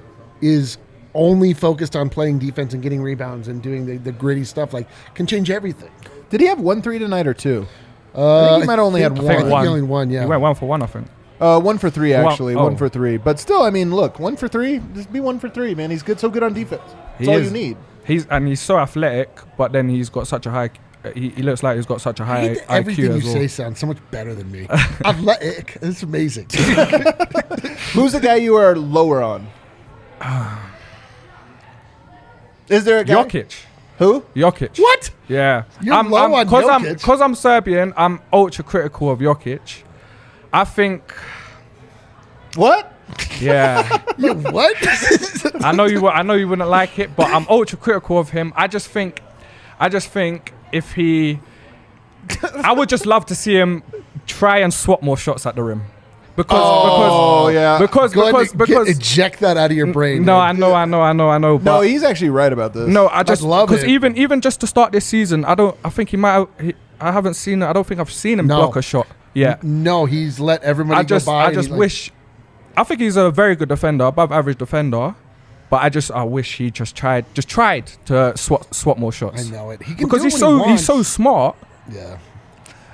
is 0.42 0.78
only 1.14 1.54
focused 1.54 1.96
on 1.96 2.10
playing 2.10 2.40
defense 2.40 2.74
and 2.74 2.82
getting 2.82 3.02
rebounds 3.02 3.48
and 3.48 3.62
doing 3.62 3.86
the, 3.86 3.98
the 3.98 4.12
gritty 4.12 4.44
stuff, 4.46 4.74
like 4.74 4.88
can 5.16 5.26
change 5.28 5.50
everything. 5.50 5.92
Did 6.30 6.40
he 6.42 6.48
have 6.48 6.60
one 6.60 6.82
three 6.82 7.00
tonight 7.00 7.28
or 7.28 7.34
two? 7.34 7.68
Uh, 8.16 8.46
I 8.46 8.50
think 8.50 8.64
he 8.64 8.68
might 8.68 8.74
have 8.80 8.86
only 8.86 9.02
had 9.02 9.14
think- 9.14 9.24
one. 9.26 9.32
I 9.36 9.38
think 9.40 9.52
one. 9.52 9.62
he 9.64 9.68
only 9.70 9.82
one. 9.82 10.10
Yeah, 10.10 10.22
He 10.22 10.26
went 10.28 10.42
one 10.42 10.56
for 10.56 10.66
one, 10.68 10.82
I 10.82 10.86
think. 10.86 11.08
Uh, 11.40 11.60
one 11.60 11.78
for 11.80 11.90
three, 11.90 12.14
actually. 12.14 12.54
oh. 12.56 12.64
One 12.64 12.78
for 12.78 12.88
three. 12.88 13.18
But 13.18 13.40
still, 13.40 13.64
I 13.64 13.72
mean, 13.72 13.96
look, 13.96 14.20
one 14.20 14.36
for 14.38 14.48
three. 14.48 14.80
Just 14.94 15.12
be 15.12 15.20
one 15.20 15.40
for 15.40 15.50
three, 15.50 15.74
man. 15.74 15.90
He's 15.90 16.04
good, 16.04 16.20
so 16.20 16.30
good 16.30 16.44
on 16.44 16.54
defense. 16.54 16.84
That's 16.86 17.20
He 17.20 17.28
all 17.28 17.38
is. 17.38 17.48
you 17.48 17.52
need. 17.52 17.78
He's 18.06 18.26
and 18.28 18.48
he's 18.48 18.62
so 18.62 18.78
athletic, 18.78 19.40
but 19.58 19.72
then 19.72 19.90
he's 19.90 20.10
got 20.10 20.28
such 20.28 20.46
a 20.46 20.52
high. 20.52 20.70
He, 21.16 21.30
he 21.30 21.42
looks 21.42 21.64
like 21.64 21.78
he's 21.78 21.86
got 21.88 22.00
such 22.00 22.20
a 22.20 22.26
high 22.26 22.42
hate 22.42 22.58
that 22.60 22.72
everything 22.72 23.06
IQ 23.06 23.08
you 23.08 23.14
as 23.16 23.24
well. 23.24 23.34
say 23.34 23.48
sounds 23.48 23.80
so 23.80 23.88
much 23.88 23.98
better 24.12 24.36
than 24.36 24.52
me. 24.52 24.68
Athletic, 25.06 25.78
it's 25.82 26.04
amazing. 26.04 26.46
Who's 27.94 28.12
the 28.14 28.20
guy 28.22 28.36
you 28.36 28.56
are 28.56 28.76
lower 28.76 29.22
on? 29.24 29.48
Is 32.70 32.86
there 32.86 33.00
a 33.00 33.04
guy? 33.04 33.14
Jokic. 33.14 33.66
Who? 33.98 34.22
Jokic. 34.36 34.80
what? 34.80 35.12
Yeah. 35.28 35.66
You're 35.82 35.96
I'm, 35.96 36.10
low 36.10 36.26
I'm, 36.26 36.34
on 36.34 36.48
cause 36.48 36.68
I'm 36.68 36.84
because 36.84 37.22
I'm 37.22 37.36
Serbian. 37.36 37.94
I'm 37.98 38.22
ultra 38.32 38.64
critical 38.64 39.12
of 39.12 39.20
Jokic. 39.20 39.84
I 40.54 40.64
think. 40.64 41.14
What? 42.56 42.94
Yeah. 43.40 44.00
You 44.18 44.36
what? 44.36 44.76
I 45.64 45.72
know 45.72 45.86
you. 45.86 46.08
I 46.08 46.22
know 46.22 46.34
you 46.34 46.48
wouldn't 46.48 46.70
like 46.70 47.00
it, 47.00 47.16
but 47.16 47.28
I'm 47.28 47.48
ultra 47.50 47.78
critical 47.78 48.20
of 48.20 48.30
him. 48.30 48.54
I 48.56 48.68
just 48.68 48.88
think, 48.88 49.22
I 49.80 49.90
just 49.90 50.10
think 50.10 50.54
if 50.72 50.94
he, 50.94 51.40
I 52.58 52.72
would 52.74 52.88
just 52.88 53.08
love 53.08 53.26
to 53.28 53.36
see 53.36 53.56
him 53.56 53.82
try 54.28 54.60
and 54.60 54.72
swap 54.72 55.02
more 55.02 55.18
shots 55.18 55.46
at 55.48 55.56
the 55.56 55.64
rim, 55.64 55.84
because 56.44 56.60
Oh, 56.64 57.48
because 57.48 57.54
yeah. 57.54 57.78
because 57.80 58.14
Go 58.14 58.22
ahead 58.22 58.34
because 58.34 58.50
get- 58.52 58.58
because 58.58 58.90
eject 58.90 59.40
that 59.40 59.58
out 59.58 59.72
of 59.72 59.78
your 59.78 59.88
brain. 59.88 60.24
no, 60.26 60.38
man. 60.40 60.56
I 60.56 60.60
know, 60.60 60.74
I 60.74 60.86
know, 60.86 61.02
I 61.02 61.14
know, 61.14 61.30
I 61.30 61.38
know. 61.38 61.58
No, 61.58 61.82
he's 61.82 62.04
actually 62.04 62.30
right 62.30 62.52
about 62.52 62.74
this. 62.74 62.88
no, 62.88 63.08
I 63.10 63.24
just 63.24 63.42
love 63.44 63.70
because 63.70 63.86
even 63.86 64.18
even 64.18 64.42
just 64.42 64.60
to 64.62 64.68
start 64.68 64.92
this 64.92 65.06
season, 65.06 65.46
I 65.46 65.56
don't. 65.56 65.78
I 65.84 65.90
think 65.90 66.10
he 66.10 66.18
might. 66.18 66.34
Have, 66.34 66.48
he, 66.60 66.74
I 67.00 67.12
haven't 67.12 67.34
seen. 67.36 67.64
I 67.64 67.74
don't 67.74 67.86
think 67.88 68.00
I've 68.00 68.12
seen 68.12 68.40
him 68.40 68.48
No. 68.48 68.58
block 68.58 68.76
a 68.76 68.82
shot. 68.82 69.08
Yeah. 69.34 69.58
No, 69.64 70.06
he's 70.06 70.40
let 70.40 70.62
everybody 70.64 71.00
I 71.00 71.04
just 71.04 71.26
go 71.26 71.32
by. 71.32 71.46
I 71.46 71.54
just 71.54 71.68
he's 71.68 71.72
like- 71.72 71.80
wish 71.80 72.12
I 72.78 72.84
think 72.84 73.02
he's 73.02 73.18
a 73.18 73.32
very 73.32 73.56
good 73.56 73.70
defender, 73.70 74.06
above 74.06 74.32
average 74.32 74.58
defender. 74.58 75.16
But 75.70 75.84
I 75.84 75.90
just 75.90 76.12
I 76.12 76.24
wish 76.24 76.58
he 76.58 76.70
just 76.70 76.96
tried 76.98 77.26
just 77.34 77.48
tried 77.48 77.88
to 78.06 78.34
swap 78.36 78.74
swap 78.74 78.98
more 78.98 79.12
shots. 79.14 79.48
I 79.48 79.52
know 79.52 79.70
it. 79.70 79.82
He 79.82 79.96
can 79.96 80.04
Because 80.06 80.20
do 80.22 80.26
he's 80.28 80.38
so 80.38 80.64
he 80.66 80.72
he's 80.72 80.86
so 80.86 81.02
smart. 81.02 81.56
yeah. 81.90 82.18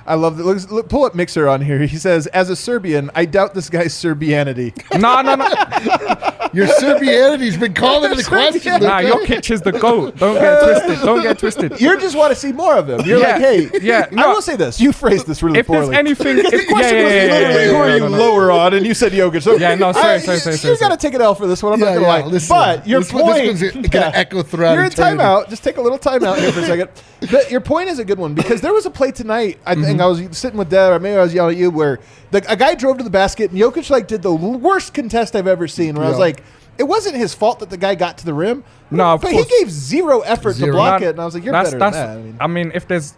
I 0.08 0.14
love 0.14 0.36
that. 0.38 0.44
Look, 0.44 0.70
look, 0.70 0.88
pull 0.88 1.04
up 1.04 1.14
Mixer 1.14 1.48
on 1.48 1.60
here. 1.60 1.78
He 1.86 1.98
says, 1.98 2.26
"As 2.28 2.48
a 2.50 2.56
Serbian, 2.56 3.10
I 3.14 3.24
doubt 3.26 3.54
this 3.54 3.68
guy's 3.70 3.92
Serbianity." 3.94 4.72
no, 5.00 5.20
no, 5.22 5.34
no. 5.34 5.44
Your 6.54 6.66
Serbianity's 6.66 7.58
been 7.58 7.74
called 7.74 8.04
into 8.04 8.16
the 8.16 8.24
question. 8.24 8.80
Nah, 8.82 9.00
Luca. 9.00 9.34
Jokic 9.34 9.50
is 9.50 9.60
the 9.60 9.72
goat. 9.72 10.16
Don't 10.16 10.34
get 10.34 10.62
twisted. 10.62 11.04
Don't 11.04 11.22
get 11.22 11.38
twisted. 11.38 11.80
You 11.80 12.00
just 12.00 12.16
want 12.16 12.32
to 12.32 12.36
see 12.36 12.52
more 12.52 12.76
of 12.76 12.88
him. 12.88 13.00
You're 13.02 13.20
Yeah, 13.20 13.32
like, 13.32 13.40
hey, 13.42 13.70
yeah, 13.82 14.06
I 14.10 14.14
no. 14.14 14.30
will 14.30 14.40
say 14.42 14.56
this. 14.56 14.80
You 14.80 14.92
phrased 14.92 15.26
this 15.26 15.42
really 15.42 15.58
If 15.58 15.66
there's 15.66 15.84
poorly. 15.84 15.96
anything, 15.98 16.38
if, 16.38 16.50
the 16.50 16.56
yeah, 16.56 16.64
question 16.64 16.96
yeah, 16.96 17.04
was 17.04 17.12
yeah, 17.12 17.24
yeah, 17.24 17.32
literally 17.32 17.64
yeah, 17.64 17.68
who 17.70 17.76
are 17.76 17.88
yeah, 17.88 17.94
you 17.96 18.00
no, 18.00 18.08
no. 18.08 18.18
lower 18.18 18.50
on, 18.50 18.72
and 18.74 18.86
you 18.86 18.94
said 18.94 19.12
Jokic. 19.12 19.42
So 19.42 19.56
Yeah, 19.58 19.74
no, 19.74 19.92
sorry, 19.92 20.14
I- 20.14 20.18
sorry, 20.20 20.38
sorry, 20.38 20.54
you- 20.54 20.58
sorry, 20.58 20.74
You 20.74 20.80
got 20.80 20.88
to 20.88 20.96
take 20.96 21.12
an 21.14 21.20
L 21.20 21.34
for 21.34 21.46
this 21.46 21.62
one. 21.62 21.74
I'm 21.74 21.80
Yeah, 21.80 21.84
not 21.86 21.94
gonna 21.96 22.06
yeah, 22.06 22.12
lie. 22.14 22.26
listen. 22.26 22.56
but 22.56 22.86
your 22.86 23.00
This 23.00 23.12
one- 23.12 23.26
this 23.26 23.60
point, 23.60 23.74
one's 23.76 23.88
gonna 23.88 24.10
echo 24.14 24.42
throughout 24.42 24.72
You're 24.72 24.84
in 24.84 24.92
eternity. 24.92 25.22
timeout. 25.22 25.48
Just 25.50 25.62
take 25.64 25.76
a 25.76 25.82
little 25.82 25.98
timeout 25.98 26.38
here 26.38 26.50
for 26.50 26.60
a 26.60 26.64
second. 26.66 26.88
But 27.30 27.50
your 27.50 27.60
point 27.60 27.90
is 27.90 27.98
a 27.98 28.04
good 28.06 28.18
one 28.18 28.32
because 28.34 28.62
there 28.62 28.72
was 28.72 28.86
a 28.86 28.90
play 28.90 29.10
tonight. 29.10 29.58
I 29.66 29.74
think 29.74 29.97
I 30.00 30.06
was 30.06 30.36
sitting 30.36 30.58
with 30.58 30.70
Dev, 30.70 30.92
or 30.92 30.98
maybe 31.00 31.16
I 31.16 31.22
was 31.22 31.34
yelling 31.34 31.54
at 31.56 31.60
you, 31.60 31.70
where 31.70 31.98
the, 32.30 32.44
a 32.50 32.56
guy 32.56 32.74
drove 32.74 32.98
to 32.98 33.04
the 33.04 33.10
basket 33.10 33.50
and 33.50 33.60
Jokic 33.60 33.90
like 33.90 34.06
did 34.08 34.22
the 34.22 34.32
worst 34.34 34.94
contest 34.94 35.34
I've 35.36 35.46
ever 35.46 35.68
seen. 35.68 35.94
Where 35.96 36.04
I 36.06 36.08
was 36.08 36.18
Yeah. 36.18 36.24
like. 36.24 36.42
It 36.78 36.86
wasn't 36.86 37.16
his 37.16 37.34
fault 37.34 37.58
that 37.58 37.70
the 37.70 37.76
guy 37.76 37.96
got 37.96 38.18
to 38.18 38.24
the 38.24 38.32
rim. 38.32 38.62
No, 38.92 39.14
of 39.14 39.20
but 39.20 39.32
course. 39.32 39.48
he 39.48 39.58
gave 39.58 39.68
zero 39.68 40.20
effort 40.20 40.52
Zero. 40.52 40.68
to 40.70 40.72
block 40.76 41.00
Nah, 41.00 41.06
it, 41.08 41.10
and 41.10 41.20
I 41.20 41.24
was 41.24 41.34
like, 41.34 41.42
"You're 41.42 41.50
that's- 41.50 41.74
better 41.74 41.90
than 41.90 41.92
that." 41.92 42.18
I 42.18 42.22
mean, 42.22 42.36
I 42.40 42.46
mean, 42.66 42.72
if 42.72 42.86
there's 42.86 43.14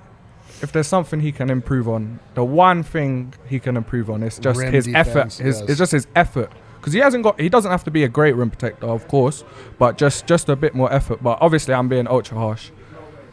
if 0.62 0.72
there's 0.72 0.86
something 0.86 1.20
he 1.20 1.30
can 1.30 1.50
improve 1.50 1.86
on, 1.86 2.20
the 2.34 2.42
one 2.44 2.82
thing 2.82 3.34
he 3.46 3.58
can 3.60 3.76
improve 3.76 4.08
on 4.08 4.22
is 4.22 4.38
just 4.38 4.58
Rim 4.58 4.72
his 4.72 4.86
defense, 4.86 5.08
effort. 5.38 5.44
His 5.44 5.60
yes. 5.60 5.68
it's 5.68 5.78
just 5.78 5.92
his 5.92 6.06
effort 6.16 6.50
because 6.78 6.94
he 6.94 7.00
hasn't 7.00 7.22
got. 7.22 7.38
He 7.38 7.50
doesn't 7.50 7.70
have 7.70 7.84
to 7.84 7.90
be 7.90 8.02
a 8.02 8.08
great 8.08 8.34
rim 8.34 8.48
protector, 8.48 8.86
of 8.86 9.06
course, 9.08 9.44
but 9.78 9.98
just 9.98 10.26
just 10.26 10.48
a 10.48 10.56
bit 10.56 10.74
more 10.74 10.90
effort. 10.90 11.22
But 11.22 11.36
obviously, 11.42 11.74
I'm 11.74 11.88
being 11.88 12.08
ultra 12.08 12.38
harsh. 12.38 12.70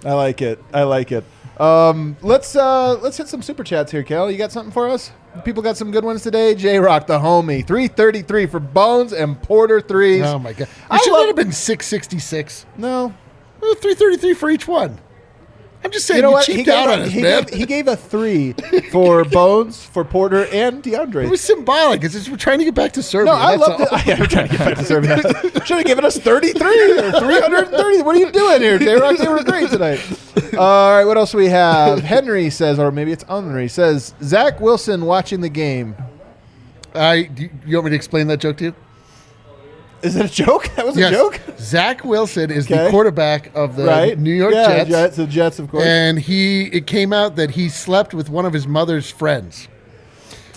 I 0.06 0.12
like 0.12 0.42
it. 0.42 0.62
I 0.74 0.84
like 0.84 1.14
it. 1.14 1.24
Um, 1.60 2.18
let's 2.22 2.56
uh, 2.56 3.00
let's 3.00 3.18
hit 3.18 3.28
some 3.28 3.42
super 3.42 3.64
chats 3.64 3.92
here, 3.92 4.04
Kel. 4.04 4.30
You 4.30 4.38
got 4.38 4.52
something 4.52 4.72
for 4.72 4.88
us? 4.90 5.12
People 5.44 5.62
got 5.64 5.78
some 5.78 5.92
good 5.92 6.04
ones 6.06 6.22
today. 6.24 6.56
J 6.56 6.80
Rock, 6.80 7.08
the 7.08 7.20
homie, 7.20 7.66
three 7.66 7.88
thirty 7.88 8.22
three 8.22 8.46
for 8.46 8.60
Bones 8.60 9.14
and 9.14 9.42
Porter 9.42 9.82
threes. 9.82 10.24
Oh 10.24 10.40
my 10.40 10.54
god! 10.54 10.68
I 10.90 10.98
should 10.98 11.14
love- 11.14 11.28
have 11.28 11.36
been 11.36 11.52
six 11.52 11.88
sixty 11.88 12.20
six. 12.20 12.66
No, 12.78 13.14
Three 13.82 13.96
thirty 13.96 14.18
three 14.18 14.34
for 14.34 14.50
each 14.50 14.68
one. 14.68 15.00
I'm 15.88 15.94
just 15.94 16.06
saying 16.06 16.18
you 16.18 16.22
know 16.24 16.30
you, 16.32 16.34
what? 16.34 16.46
cheaped 16.46 16.66
gave 16.66 16.74
out 16.74 16.90
on 16.90 17.00
us, 17.04 17.12
he, 17.12 17.22
man. 17.22 17.46
gave, 17.46 17.54
he 17.60 17.66
gave 17.66 17.88
a 17.88 17.96
three 17.96 18.52
for 18.92 19.24
Bones, 19.32 19.86
for 19.86 20.04
Porter, 20.04 20.46
and 20.48 20.84
DeAndre. 20.84 21.24
it 21.24 21.30
was 21.30 21.40
symbolic. 21.40 22.04
It's 22.04 22.14
just 22.14 22.30
we're 22.30 22.36
trying 22.36 22.60
to 22.60 22.66
get 22.66 22.76
back 22.76 22.92
to 22.94 23.02
Serbia. 23.02 23.32
no, 23.32 23.40
I 23.40 23.56
love 23.56 23.80
it. 23.80 23.88
Yeah, 24.06 24.20
we're 24.20 24.26
trying 24.26 24.50
to 24.50 24.58
get 24.58 24.66
back 24.66 24.78
to 24.80 24.84
Serbia. 24.84 25.22
Should 25.66 25.78
have 25.78 25.86
given 25.86 26.04
us 26.04 26.18
33 26.18 26.60
or 27.00 27.12
330. 27.14 28.02
What 28.02 28.18
are 28.18 28.20
you 28.20 28.32
doing 28.34 28.62
here, 28.62 28.78
J 28.78 28.96
Rock? 28.96 29.16
They 29.16 29.30
were 29.30 29.46
great 29.46 29.70
tonight. 29.70 30.06
All 30.58 30.92
right, 30.92 31.06
what 31.06 31.16
else 31.16 31.32
do 31.32 31.38
we 31.38 31.48
have? 31.48 32.00
Henry 32.00 32.50
says, 32.50 32.80
or 32.80 32.92
maybe 32.92 33.14
it's 33.14 33.24
Henry, 33.24 33.70
says, 33.70 34.14
Zach 34.22 34.60
Wilson 34.60 35.06
watching 35.06 35.40
the 35.40 35.50
game. 35.50 35.96
I, 36.94 37.30
you 37.66 37.78
want 37.78 37.86
me 37.86 37.90
to 37.92 37.96
explain 37.96 38.28
that 38.28 38.42
joke 38.42 38.58
to 38.58 38.66
you? 38.66 38.76
Is 40.04 40.16
it 40.16 40.26
a 40.26 40.30
joke? 40.30 40.70
That 40.76 40.86
was 40.86 40.98
Yes. 40.98 41.12
a 41.12 41.16
joke? 41.16 41.40
Zach 41.58 42.06
Wilson 42.06 42.52
is 42.52 42.66
Okay. 42.66 42.84
the 42.86 42.90
quarterback 42.92 43.52
of 43.56 43.76
the 43.76 43.86
right? 43.86 44.18
New 44.18 44.34
York 44.34 44.54
yeah, 44.54 44.68
Jets, 44.68 44.90
Jets. 44.90 45.18
The 45.18 45.26
Jets, 45.28 45.60
of 45.60 45.70
course. 45.72 45.84
and 45.86 46.20
he 46.20 46.66
it 46.66 46.86
came 46.88 47.12
out 47.14 47.36
that 47.36 47.52
he 47.52 47.68
slept 47.70 48.14
with 48.14 48.30
one 48.30 48.46
of 48.46 48.54
his 48.54 48.68
mother's 48.68 49.10
friends. 49.10 49.68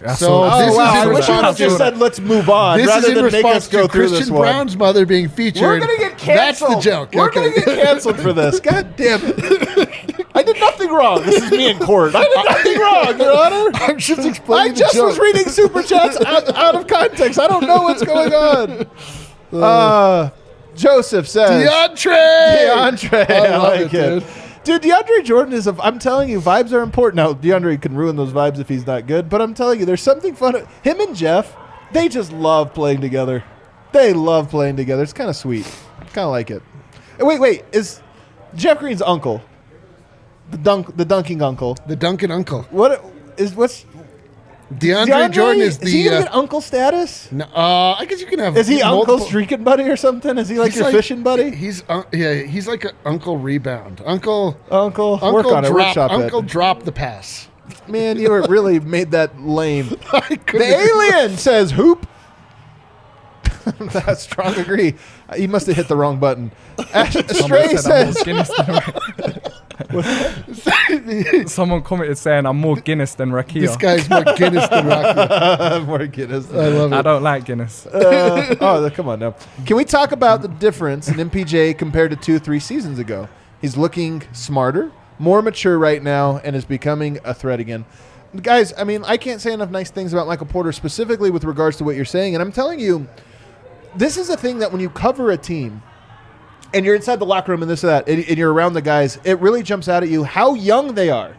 Oh, 0.03 0.09
I 0.09 0.15
So 0.15 0.27
saw- 0.27 0.45
this 0.45 0.69
oh, 0.69 0.71
is 0.73 0.77
wow. 0.79 0.85
I 0.85 1.03
in 1.03 1.09
wish 1.15 1.29
you 1.29 1.35
would 1.35 1.45
have 1.45 1.55
response 1.55 1.59
just 1.59 1.71
to- 1.73 1.77
said, 1.85 1.99
let's 1.99 2.21
move 2.21 2.49
on, 2.51 2.79
This 2.79 2.87
rather 2.87 2.99
is 3.01 3.09
in 3.09 3.15
than 3.17 3.25
make 3.25 3.33
response 3.35 3.57
us 3.57 3.69
go 3.69 3.83
to 3.87 3.93
through 3.93 4.03
this 4.09 4.11
Christian 4.13 4.35
one. 4.35 4.43
Braun's 4.45 4.77
mother 4.77 5.05
being 5.07 5.29
featured. 5.29 5.63
We're 5.63 5.79
going 5.79 5.95
to 5.95 6.03
get 6.03 6.17
canceled. 6.19 6.71
That's 6.73 6.85
the 6.85 6.91
joke. 6.91 7.11
We're 7.13 7.29
okay. 7.29 7.41
going 7.41 7.53
to 7.53 7.61
get 7.61 7.85
canceled 7.85 8.19
for 8.21 8.33
this. 8.33 8.61
God 8.71 8.97
damn 8.97 9.21
it. 9.23 10.27
I 10.35 10.43
did 10.43 10.59
nothing 10.59 10.91
wrong. 10.91 11.23
This 11.23 11.43
is 11.43 11.51
me 11.51 11.69
in 11.71 11.79
court. 11.81 12.15
I 12.15 12.23
did 12.25 12.45
nothing 12.47 12.79
wrong, 12.81 13.19
Your 13.19 13.37
Honor. 13.45 13.71
I'm 13.75 13.99
just 13.99 14.21
I 14.49 14.69
just 14.73 14.95
the 14.95 14.99
joke. 15.01 15.07
was 15.09 15.19
reading 15.19 15.45
super 15.49 15.83
chats 15.83 16.19
out, 16.25 16.49
out 16.57 16.75
of 16.77 16.87
context. 16.87 17.39
I 17.39 17.47
don't 17.47 17.67
know 17.67 17.83
what's 17.83 18.03
going 18.03 18.33
on. 18.33 18.87
Uh, 19.53 20.31
Joseph 20.75 21.29
says 21.29 21.51
DeAndre. 21.51 22.57
DeAndre. 22.57 23.31
I 23.31 23.47
I, 23.47 23.57
like 23.57 23.95
it, 23.95 24.23
it. 24.23 24.25
Dude, 24.63 24.83
DeAndre 24.83 25.25
Jordan 25.25 25.55
is 25.55 25.67
a. 25.67 25.75
I'm 25.83 25.99
telling 25.99 26.29
you, 26.29 26.41
vibes 26.41 26.73
are 26.73 26.83
important. 26.83 27.17
Now, 27.17 27.33
DeAndre 27.33 27.81
can 27.81 27.97
ruin 27.97 28.17
those 28.17 28.33
vibes 28.33 28.59
if 28.59 28.69
he's 28.69 28.87
not 28.87 29.07
good, 29.07 29.29
but 29.29 29.41
I'm 29.41 29.55
telling 29.55 29.81
you, 29.81 29.87
there's 29.87 30.03
something 30.03 30.35
fun. 30.35 30.67
Him 30.83 31.01
and 31.01 31.17
Jeff, 31.17 31.57
they 31.93 32.09
just 32.09 32.33
love 32.33 32.75
playing 32.75 33.01
together. 33.01 33.43
They 33.93 34.13
love 34.13 34.51
playing 34.51 34.77
together. 34.77 35.03
It's 35.03 35.13
kind 35.13 35.31
of 35.31 35.37
sweet. 35.37 35.65
Kind 36.13 36.27
of 36.27 36.31
like 36.31 36.51
it. 36.51 36.63
Uh, 37.21 37.27
Wait, 37.27 37.41
wait. 37.41 37.65
Is 37.73 38.01
Jeff 38.55 38.79
Green's 38.79 39.03
uncle, 39.03 39.43
the 40.51 40.59
dunk, 40.59 40.97
the 40.97 41.05
dunking 41.05 41.43
uncle? 41.43 41.77
The 41.87 41.97
Duncan 41.97 42.31
uncle. 42.31 42.63
What 42.71 43.05
is 43.37 43.55
what's 43.55 43.83
DeAndre, 44.73 45.07
DeAndre 45.07 45.31
Jordan 45.33 45.63
is 45.63 45.79
the. 45.79 46.05
gonna 46.05 46.17
uh, 46.17 46.23
get 46.23 46.35
uncle 46.35 46.61
status? 46.61 47.33
no, 47.33 47.45
uh, 47.47 47.95
I 47.99 48.05
guess 48.05 48.21
you 48.21 48.27
can 48.27 48.39
have. 48.39 48.57
Is 48.57 48.69
he 48.69 48.81
multiple- 48.83 49.15
uncle's 49.15 49.31
drinking 49.31 49.65
buddy 49.65 49.83
or 49.85 49.97
something? 49.97 50.39
Is 50.39 50.49
he 50.49 50.59
like 50.61 50.73
He's 50.73 50.81
your 50.81 50.93
fishing 50.93 51.23
buddy? 51.25 51.51
He's 51.51 51.83
uh, 51.89 52.05
yeah, 52.13 52.35
he's 52.35 52.69
like 52.69 52.85
an 52.85 52.93
uncle 53.05 53.37
rebound. 53.37 54.01
Uncle. 54.07 54.57
Uncle, 54.71 55.15
Uncle 55.15 55.33
work 55.33 55.47
on 55.47 55.65
it. 55.65 55.69
drop. 55.69 55.97
Uncle 56.13 56.41
it. 56.41 56.47
drop 56.47 56.85
the 56.85 56.93
pass. 56.93 57.49
Man, 57.89 58.19
you 58.19 58.33
really 58.47 58.79
made 58.97 59.11
that 59.11 59.41
lame. 59.41 59.97
I 60.13 60.39
The 60.53 60.63
alien 60.63 61.37
says 61.37 61.73
hoop. 61.73 62.07
That's 63.79 64.23
strong 64.23 64.55
agree. 64.55 64.95
Uh, 65.29 65.37
He 65.37 65.47
must 65.47 65.67
have 65.67 65.77
hit 65.77 65.89
the 65.89 65.97
wrong 65.97 66.19
button. 66.19 66.51
Ash- 66.95 67.13
Stray 67.29 67.77
said 67.77 68.09
I'm 68.09 68.35
more 68.35 68.45
says 68.45 69.50
Someone 71.47 71.83
commented 71.83 72.19
saying 72.19 72.47
I'm 72.47 72.57
more 72.57 72.77
Guinness 72.77 73.15
than 73.15 73.31
Rakia. 73.31 73.61
This 73.61 73.77
guy's 73.77 74.09
more 74.09 74.25
Guinness 74.37 74.69
than 74.69 74.87
Rocky. 74.87 75.85
more 75.87 76.07
Guinness. 76.07 76.51
I 76.51 76.69
love 76.69 76.93
it. 76.93 76.97
I 76.97 77.03
don't 77.03 77.23
like 77.23 77.45
Guinness. 77.45 77.87
Uh, 77.87 78.57
oh, 78.61 78.91
come 78.91 79.09
on 79.09 79.21
now. 79.21 79.35
Can 79.67 79.77
we 79.77 79.85
talk 79.85 80.13
about 80.13 80.43
the 80.43 80.49
difference 80.49 81.09
in 81.09 81.15
MPJ 81.15 81.79
compared 81.79 82.11
to 82.11 82.17
two, 82.17 82.39
three 82.39 82.61
seasons 82.61 82.99
ago? 82.99 83.29
He's 83.61 83.77
looking 83.77 84.23
smarter, 84.33 84.91
more 85.19 85.43
mature 85.43 85.79
right 85.79 86.03
now, 86.03 86.39
and 86.39 86.57
is 86.57 86.65
becoming 86.65 87.19
a 87.25 87.35
threat 87.35 87.61
again. 87.61 87.85
Guys, 88.43 88.73
I 88.79 88.85
mean, 88.85 89.03
I 89.05 89.17
can't 89.17 89.41
say 89.41 89.53
enough 89.53 89.71
nice 89.71 89.91
things 89.91 90.13
about 90.13 90.27
Michael 90.27 90.47
Porter, 90.47 90.73
specifically 90.73 91.31
with 91.31 91.45
regards 91.45 91.77
to 91.79 91.85
what 91.85 91.97
you're 91.97 92.05
saying. 92.05 92.35
And 92.35 92.43
I'm 92.43 92.53
telling 92.53 92.79
you, 92.79 93.09
this 93.97 94.17
is 94.17 94.31
a 94.31 94.37
thing 94.37 94.59
that 94.61 94.71
when 94.71 94.81
you 94.81 94.89
cover 94.89 95.31
a 95.31 95.37
team 95.37 95.83
and 96.75 96.85
you're 96.85 96.95
inside 96.95 97.17
the 97.19 97.27
locker 97.27 97.53
room 97.53 97.63
and 97.63 97.71
this 97.71 97.83
and 97.83 97.91
that, 97.91 98.09
and, 98.09 98.25
and 98.25 98.39
you're 98.39 98.53
around 98.53 98.75
the 98.75 98.83
guys, 98.83 99.19
it 99.25 99.39
really 99.41 99.63
jumps 99.63 99.89
out 99.89 100.03
at 100.03 100.09
you 100.09 100.25
how 100.25 100.55
young 100.55 100.95
they 100.95 101.11
are. 101.11 101.37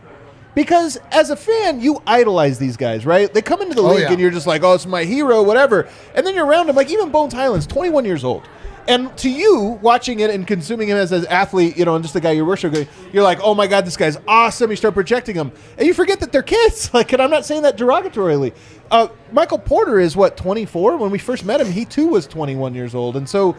Because 0.53 0.97
as 1.11 1.29
a 1.29 1.35
fan, 1.37 1.79
you 1.79 2.01
idolize 2.05 2.59
these 2.59 2.75
guys, 2.75 3.05
right? 3.05 3.33
They 3.33 3.41
come 3.41 3.61
into 3.61 3.73
the 3.73 3.81
Oh, 3.83 3.91
league 3.91 4.01
yeah. 4.01 4.11
and 4.11 4.19
you're 4.19 4.31
just 4.31 4.47
like, 4.47 4.63
oh, 4.63 4.73
it's 4.73 4.85
my 4.85 5.05
hero, 5.05 5.41
whatever. 5.41 5.87
And 6.13 6.27
then 6.27 6.35
you're 6.35 6.45
around 6.45 6.67
them, 6.67 6.75
like 6.75 6.89
even 6.89 7.09
Bones 7.09 7.33
Hyland's 7.33 7.65
21 7.67 8.03
years 8.03 8.25
old. 8.25 8.43
And 8.91 9.17
to 9.19 9.29
you, 9.29 9.79
watching 9.81 10.19
it 10.19 10.29
and 10.31 10.45
consuming 10.45 10.89
him 10.89 10.97
as 10.97 11.13
an 11.13 11.25
athlete, 11.27 11.77
you 11.77 11.85
know, 11.85 11.95
and 11.95 12.03
just 12.03 12.13
the 12.13 12.19
guy 12.19 12.31
you're 12.31 12.43
worshiping, 12.43 12.89
you're 13.13 13.23
like, 13.23 13.39
oh 13.41 13.55
my 13.55 13.65
God, 13.65 13.85
this 13.85 13.95
guy's 13.95 14.17
awesome. 14.27 14.69
You 14.69 14.75
start 14.75 14.93
projecting 14.93 15.33
him. 15.33 15.53
And 15.77 15.87
you 15.87 15.93
forget 15.93 16.19
that 16.19 16.33
they're 16.33 16.43
kids. 16.43 16.91
Like, 17.01 17.13
and 17.13 17.21
I'm 17.21 17.29
not 17.29 17.45
saying 17.45 17.61
that 17.61 17.77
derogatorily. 17.77 18.53
Uh, 18.91 19.07
Michael 19.31 19.59
Porter 19.59 19.97
is 19.97 20.17
what, 20.17 20.35
24? 20.35 20.97
When 20.97 21.09
we 21.09 21.17
first 21.17 21.45
met 21.45 21.61
him, 21.61 21.71
he 21.71 21.85
too 21.85 22.07
was 22.07 22.27
21 22.27 22.75
years 22.75 22.93
old. 22.93 23.15
And 23.15 23.29
so 23.29 23.55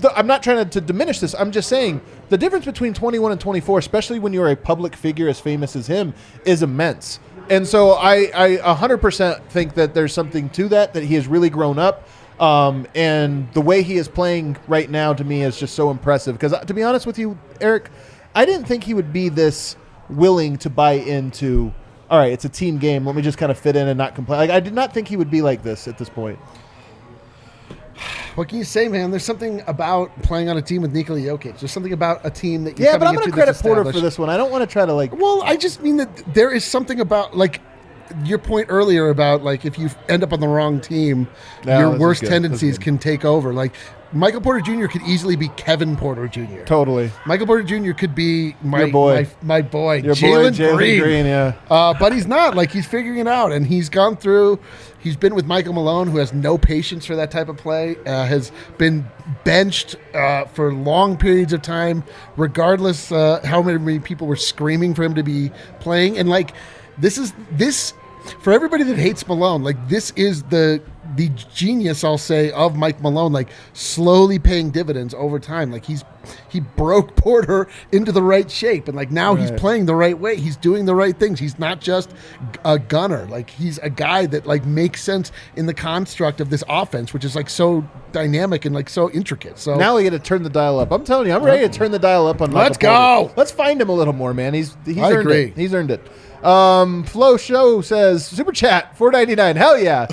the, 0.00 0.12
I'm 0.16 0.26
not 0.26 0.42
trying 0.42 0.64
to, 0.64 0.64
to 0.64 0.80
diminish 0.80 1.20
this. 1.20 1.34
I'm 1.34 1.52
just 1.52 1.68
saying 1.68 2.00
the 2.30 2.36
difference 2.36 2.64
between 2.64 2.94
21 2.94 3.30
and 3.30 3.40
24, 3.40 3.78
especially 3.78 4.18
when 4.18 4.32
you're 4.32 4.50
a 4.50 4.56
public 4.56 4.96
figure 4.96 5.28
as 5.28 5.38
famous 5.38 5.76
as 5.76 5.86
him, 5.86 6.14
is 6.44 6.64
immense. 6.64 7.20
And 7.48 7.66
so 7.66 7.92
I, 7.92 8.30
I 8.34 8.56
100% 8.74 9.44
think 9.50 9.74
that 9.74 9.94
there's 9.94 10.12
something 10.12 10.50
to 10.50 10.68
that, 10.68 10.94
that 10.94 11.04
he 11.04 11.14
has 11.14 11.28
really 11.28 11.50
grown 11.50 11.78
up. 11.78 12.08
Um, 12.40 12.86
and 12.94 13.52
the 13.52 13.60
way 13.60 13.82
he 13.82 13.96
is 13.96 14.08
playing 14.08 14.56
right 14.66 14.90
now 14.90 15.12
to 15.14 15.24
me 15.24 15.42
is 15.42 15.58
just 15.58 15.74
so 15.74 15.90
impressive. 15.90 16.36
Because 16.36 16.52
to 16.66 16.74
be 16.74 16.82
honest 16.82 17.06
with 17.06 17.18
you, 17.18 17.38
Eric, 17.60 17.90
I 18.34 18.44
didn't 18.44 18.66
think 18.66 18.84
he 18.84 18.94
would 18.94 19.12
be 19.12 19.28
this 19.28 19.76
willing 20.10 20.56
to 20.58 20.70
buy 20.70 20.92
into. 20.92 21.72
All 22.10 22.18
right, 22.18 22.32
it's 22.32 22.44
a 22.44 22.48
team 22.48 22.78
game. 22.78 23.06
Let 23.06 23.14
me 23.14 23.22
just 23.22 23.38
kind 23.38 23.50
of 23.50 23.58
fit 23.58 23.76
in 23.76 23.88
and 23.88 23.96
not 23.96 24.14
complain. 24.14 24.38
Like 24.38 24.50
I 24.50 24.60
did 24.60 24.74
not 24.74 24.92
think 24.92 25.08
he 25.08 25.16
would 25.16 25.30
be 25.30 25.42
like 25.42 25.62
this 25.62 25.88
at 25.88 25.96
this 25.96 26.08
point. 26.08 26.38
What 28.34 28.48
can 28.48 28.58
you 28.58 28.64
say, 28.64 28.88
man? 28.88 29.10
There's 29.10 29.24
something 29.24 29.62
about 29.68 30.10
playing 30.22 30.48
on 30.48 30.56
a 30.56 30.62
team 30.62 30.82
with 30.82 30.92
Nikola 30.92 31.20
Jokic. 31.20 31.60
There's 31.60 31.70
something 31.70 31.92
about 31.92 32.26
a 32.26 32.30
team 32.30 32.64
that 32.64 32.78
Yeah, 32.78 32.98
but 32.98 33.06
I'm 33.06 33.14
going 33.14 33.26
to 33.26 33.32
credit 33.32 33.54
Porter 33.56 33.84
for 33.84 34.00
this 34.00 34.18
one. 34.18 34.28
I 34.28 34.36
don't 34.36 34.50
want 34.50 34.68
to 34.68 34.72
try 34.72 34.84
to 34.84 34.92
like. 34.92 35.16
Well, 35.16 35.42
I 35.44 35.56
just 35.56 35.82
mean 35.82 35.98
that 35.98 36.34
there 36.34 36.52
is 36.52 36.64
something 36.64 36.98
about 36.98 37.36
like 37.36 37.60
your 38.24 38.38
point 38.38 38.66
earlier 38.70 39.08
about 39.08 39.42
like 39.42 39.64
if 39.64 39.78
you 39.78 39.88
end 40.08 40.22
up 40.22 40.32
on 40.32 40.40
the 40.40 40.48
wrong 40.48 40.80
team, 40.80 41.28
No, 41.64 41.78
your 41.78 41.98
worst 41.98 42.22
tendencies 42.24 42.60
This 42.60 42.72
is 42.72 42.78
good. 42.78 42.84
can 42.84 42.98
take 42.98 43.24
over. 43.24 43.52
Like 43.52 43.72
Michael 44.12 44.40
Porter 44.40 44.60
Jr. 44.60 44.86
could 44.86 45.02
easily 45.02 45.34
be 45.34 45.48
Kevin 45.56 45.96
Porter 45.96 46.28
Jr. 46.28 46.62
Totally. 46.66 47.10
Michael 47.26 47.46
Porter 47.46 47.64
Jr. 47.64 47.92
could 47.92 48.14
be 48.14 48.54
my 48.62 48.80
Your 48.82 48.88
boy. 48.92 49.28
my, 49.42 49.56
my 49.56 49.62
boy, 49.62 49.96
Your 49.96 50.14
boy, 50.14 50.20
Jalen 50.20 50.52
Jalen 50.52 50.76
Green. 50.76 51.02
Green, 51.02 51.26
yeah. 51.26 51.54
Uh, 51.68 51.94
but 51.98 52.12
he's 52.12 52.26
not. 52.26 52.54
Like 52.54 52.70
he's 52.70 52.86
figuring 52.86 53.18
it 53.18 53.26
out, 53.26 53.50
and 53.50 53.66
he's 53.66 53.88
gone 53.88 54.16
through. 54.16 54.60
He's 55.00 55.16
been 55.16 55.34
with 55.34 55.46
Michael 55.46 55.72
Malone, 55.72 56.06
who 56.08 56.18
has 56.18 56.32
no 56.32 56.56
patience 56.56 57.04
for 57.04 57.16
that 57.16 57.30
type 57.32 57.48
of 57.48 57.56
play. 57.56 57.96
Uh, 58.06 58.24
has 58.24 58.52
been 58.78 59.04
benched 59.42 59.96
uh, 60.14 60.44
for 60.44 60.72
long 60.72 61.16
periods 61.16 61.52
of 61.52 61.62
time, 61.62 62.04
regardless 62.36 63.10
uh, 63.10 63.40
how 63.44 63.62
many 63.62 63.98
people 63.98 64.28
were 64.28 64.36
screaming 64.36 64.94
for 64.94 65.02
him 65.02 65.14
to 65.16 65.22
be 65.24 65.50
playing. 65.80 66.18
And 66.18 66.28
like, 66.28 66.54
this 66.98 67.18
is 67.18 67.32
this 67.52 67.92
for 68.40 68.52
everybody 68.52 68.84
that 68.84 68.96
hates 68.98 69.26
Malone. 69.28 69.62
Like 69.62 69.88
this 69.88 70.10
is 70.12 70.42
the 70.44 70.82
the 71.16 71.28
genius, 71.54 72.02
I'll 72.02 72.18
say, 72.18 72.50
of 72.52 72.74
Mike 72.76 73.00
Malone. 73.02 73.32
Like 73.32 73.50
slowly 73.74 74.38
paying 74.38 74.70
dividends 74.70 75.12
over 75.14 75.38
time. 75.38 75.70
Like 75.70 75.84
he's 75.84 76.02
he 76.48 76.60
broke 76.60 77.14
Porter 77.16 77.68
into 77.92 78.10
the 78.12 78.22
right 78.22 78.50
shape, 78.50 78.88
and 78.88 78.96
like 78.96 79.10
now 79.10 79.34
he's 79.34 79.50
playing 79.52 79.84
the 79.86 79.94
right 79.94 80.18
way. 80.18 80.36
He's 80.36 80.56
doing 80.56 80.86
the 80.86 80.94
right 80.94 81.16
things. 81.16 81.38
He's 81.38 81.58
not 81.58 81.80
just 81.82 82.10
a 82.64 82.78
gunner. 82.78 83.26
Like 83.26 83.50
he's 83.50 83.76
a 83.78 83.90
guy 83.90 84.24
that 84.26 84.46
like 84.46 84.64
makes 84.64 85.02
sense 85.02 85.30
in 85.56 85.66
the 85.66 85.74
construct 85.74 86.40
of 86.40 86.48
this 86.48 86.64
offense, 86.68 87.12
which 87.12 87.24
is 87.26 87.36
like 87.36 87.50
so 87.50 87.86
dynamic 88.12 88.64
and 88.64 88.74
like 88.74 88.88
so 88.88 89.10
intricate. 89.10 89.58
So 89.58 89.74
Now 89.76 89.96
we 89.96 90.04
got 90.04 90.10
to 90.10 90.18
turn 90.18 90.42
the 90.42 90.50
dial 90.50 90.78
up. 90.80 90.92
I'm 90.92 91.04
telling 91.04 91.26
you, 91.26 91.34
I'm 91.34 91.42
ready 91.42 91.68
to 91.68 91.72
turn 91.72 91.90
the 91.90 91.98
dial 91.98 92.26
up 92.26 92.40
on. 92.40 92.50
Michael 92.50 92.62
Let's 92.62 92.78
Porter. 92.78 93.28
go. 93.28 93.34
Let's 93.36 93.50
find 93.52 93.80
him 93.80 93.90
a 93.90 93.94
little 93.94 94.14
more, 94.14 94.32
man. 94.32 94.54
He's 94.54 94.74
he's 94.86 94.96
I 94.98 95.12
earned 95.12 95.20
agree. 95.20 95.42
it. 95.44 95.56
He's 95.56 95.74
earned 95.74 95.90
it. 95.90 96.00
Um, 96.44 97.04
Flo 97.04 97.36
Show 97.36 97.80
says 97.80 98.26
super 98.26 98.52
chat 98.52 98.96
four 98.98 99.10
ninety 99.10 99.34
nine. 99.34 99.56
Hell 99.56 99.78
yeah, 99.78 100.06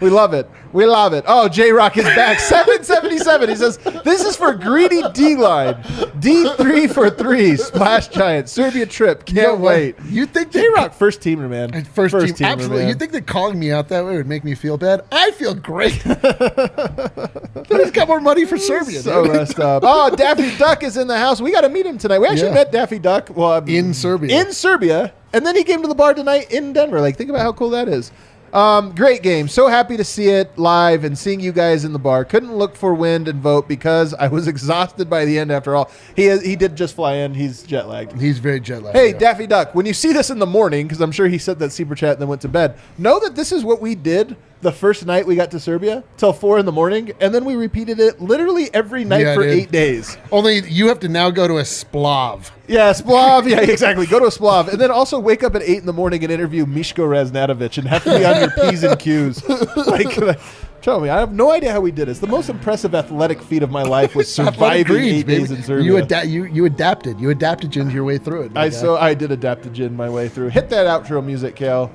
we 0.00 0.08
love 0.10 0.32
it. 0.34 0.48
We 0.72 0.86
love 0.86 1.12
it. 1.12 1.24
Oh, 1.28 1.48
J 1.48 1.70
Rock 1.70 1.96
is 1.96 2.04
back. 2.04 2.40
Seven 2.40 2.82
seventy 2.82 3.18
seven. 3.18 3.48
He 3.48 3.54
says 3.54 3.76
this 4.04 4.24
is 4.24 4.34
for 4.34 4.54
greedy 4.54 5.02
D 5.12 5.36
line. 5.36 5.76
D 6.18 6.48
three 6.56 6.86
for 6.88 7.10
three. 7.10 7.56
Splash 7.56 8.08
Giant. 8.08 8.48
Serbia 8.48 8.86
trip. 8.86 9.24
Can't 9.24 9.52
what? 9.60 9.60
wait. 9.60 9.96
You 10.06 10.26
think 10.26 10.50
J 10.50 10.66
Rock 10.74 10.92
first 10.94 11.20
teamer 11.20 11.48
man. 11.48 11.84
First, 11.84 12.14
team, 12.14 12.34
teamer, 12.34 12.46
absolutely. 12.52 12.78
man. 12.80 12.88
You 12.88 12.94
think 12.94 13.12
that 13.12 13.26
calling 13.26 13.58
me 13.58 13.70
out 13.70 13.88
that 13.90 14.04
way 14.04 14.16
would 14.16 14.26
make 14.26 14.42
me 14.42 14.54
feel 14.56 14.76
bad? 14.78 15.02
I 15.12 15.30
feel 15.32 15.54
great. 15.54 15.92
He's 17.68 17.90
got 17.90 18.08
more 18.08 18.20
money 18.20 18.44
for 18.46 18.56
Serbia. 18.58 19.00
so 19.00 19.24
dude. 19.24 19.32
messed 19.32 19.60
up. 19.60 19.82
Oh, 19.86 20.14
Daffy 20.14 20.56
Duck 20.56 20.82
is 20.82 20.96
in 20.96 21.06
the 21.06 21.18
house. 21.18 21.40
We 21.40 21.52
got 21.52 21.60
to 21.62 21.68
meet 21.68 21.86
him 21.86 21.98
tonight. 21.98 22.18
We 22.18 22.26
actually 22.26 22.48
Yeah. 22.48 22.54
met 22.54 22.72
Daffy 22.72 22.98
Duck. 22.98 23.28
Well, 23.34 23.52
um, 23.52 23.68
In 23.68 23.94
Serbia. 23.94 24.40
In 24.40 24.52
Serbia, 24.52 25.12
and 25.34 25.44
then 25.44 25.56
he 25.56 25.64
came 25.64 25.82
to 25.82 25.88
the 25.88 25.94
bar 25.94 26.14
tonight 26.14 26.52
in 26.52 26.72
Denver. 26.72 27.00
Like, 27.00 27.16
think 27.16 27.28
about 27.28 27.42
how 27.42 27.52
cool 27.52 27.70
that 27.70 27.88
is. 27.88 28.12
Um, 28.54 28.94
great 28.94 29.24
game. 29.24 29.48
So 29.48 29.66
happy 29.66 29.96
to 29.96 30.04
see 30.04 30.28
it 30.28 30.56
live 30.56 31.02
and 31.02 31.18
seeing 31.18 31.40
you 31.40 31.50
guys 31.50 31.84
in 31.84 31.92
the 31.92 31.98
bar. 31.98 32.24
Couldn't 32.24 32.54
look 32.54 32.76
for 32.76 32.94
Wind 32.94 33.26
and 33.26 33.40
Vogt 33.40 33.66
because 33.66 34.14
I 34.14 34.28
was 34.28 34.46
exhausted 34.54 35.10
by 35.10 35.24
the 35.24 35.36
end. 35.40 35.50
After 35.50 35.74
all, 35.74 35.90
he 36.14 36.38
he 36.38 36.54
did 36.54 36.76
just 36.76 36.94
fly 36.94 37.14
in. 37.14 37.34
He's 37.34 37.64
jet 37.64 37.88
lagged. 37.88 38.20
He's 38.20 38.38
very 38.38 38.60
jet 38.60 38.84
lagged. 38.84 38.96
Hey, 38.96 39.10
yeah. 39.10 39.18
Daffy 39.18 39.48
Duck, 39.48 39.74
when 39.74 39.86
you 39.86 39.92
see 39.92 40.12
this 40.12 40.30
in 40.30 40.38
the 40.38 40.46
morning, 40.46 40.86
because 40.86 41.00
I'm 41.00 41.10
sure 41.10 41.26
he 41.26 41.36
said 41.36 41.58
that 41.58 41.72
super 41.72 41.96
chat 41.96 42.12
and 42.12 42.20
then 42.20 42.28
went 42.28 42.42
to 42.42 42.48
bed, 42.48 42.78
know 42.96 43.18
that 43.18 43.34
this 43.34 43.50
is 43.50 43.64
what 43.64 43.80
we 43.80 43.96
did 43.96 44.36
the 44.64 44.72
first 44.72 45.06
night 45.06 45.24
we 45.26 45.36
got 45.36 45.52
to 45.52 45.60
Serbia 45.60 46.02
till 46.16 46.32
four 46.32 46.58
in 46.58 46.66
the 46.66 46.72
morning, 46.72 47.12
and 47.20 47.32
then 47.32 47.44
we 47.44 47.54
repeated 47.54 48.00
it 48.00 48.20
literally 48.20 48.68
every 48.74 49.04
night 49.04 49.20
Yeah, 49.20 49.34
for 49.36 49.42
dude. 49.44 49.52
eight 49.52 49.70
days. 49.70 50.18
Only 50.32 50.68
you 50.68 50.88
have 50.88 50.98
to 51.00 51.08
now 51.08 51.30
go 51.30 51.46
to 51.46 51.58
a 51.58 51.62
splav. 51.62 52.50
Yeah, 52.66 52.90
Splav. 52.94 53.46
Yeah, 53.48 53.60
exactly. 53.70 54.06
Go 54.06 54.18
to 54.18 54.24
a 54.24 54.30
Splav, 54.30 54.68
and 54.68 54.80
then 54.80 54.90
also 54.90 55.18
wake 55.20 55.44
up 55.44 55.54
at 55.54 55.60
eight 55.62 55.78
in 55.78 55.86
the 55.86 55.92
morning 55.92 56.24
and 56.24 56.32
interview 56.32 56.64
Mishko 56.64 57.04
Raznatovic 57.06 57.76
and 57.76 57.86
have 57.86 58.02
to 58.04 58.18
be 58.18 58.24
on 58.24 58.40
your 58.40 58.50
p's 58.50 58.82
and 58.82 58.98
q's. 58.98 59.42
Like, 59.86 60.16
like, 60.16 60.40
tell 60.80 60.98
me, 61.00 61.10
I 61.10 61.20
have 61.20 61.30
no 61.32 61.52
idea 61.52 61.72
how 61.72 61.80
we 61.80 61.90
did 61.90 62.08
it. 62.08 62.12
It's 62.12 62.20
the 62.20 62.26
most 62.26 62.48
impressive 62.48 62.94
athletic 62.94 63.42
feat 63.42 63.62
of 63.62 63.70
my 63.70 63.82
life 63.82 64.14
was 64.14 64.32
surviving 64.34 64.84
greens, 64.84 65.18
eight 65.18 65.26
baby. 65.26 65.40
days 65.40 65.50
in 65.50 65.62
Serbia. 65.62 65.84
You, 65.84 65.98
ada- 65.98 66.26
you 66.26 66.44
you 66.46 66.64
adapted. 66.64 67.20
You 67.20 67.28
adapted 67.28 67.76
your 67.76 68.02
way 68.04 68.16
through 68.16 68.44
it. 68.44 68.52
my 68.52 68.62
I 68.62 68.68
guy. 68.70 68.74
so 68.76 68.96
I 68.96 69.12
did 69.12 69.30
adapt 69.30 69.64
to 69.64 69.70
gin 69.70 69.94
my 69.94 70.08
way 70.08 70.28
through. 70.30 70.48
Hit 70.48 70.70
that 70.70 70.86
outro 70.86 71.22
music, 71.22 71.54
Kale. 71.56 71.92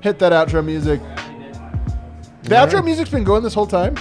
Hit 0.00 0.18
that 0.20 0.32
outro 0.32 0.64
music. 0.64 1.00
The 2.48 2.54
outro 2.54 2.84
music's 2.84 3.10
been 3.10 3.24
going 3.24 3.42
this 3.42 3.54
whole 3.54 3.66
time. 3.66 3.94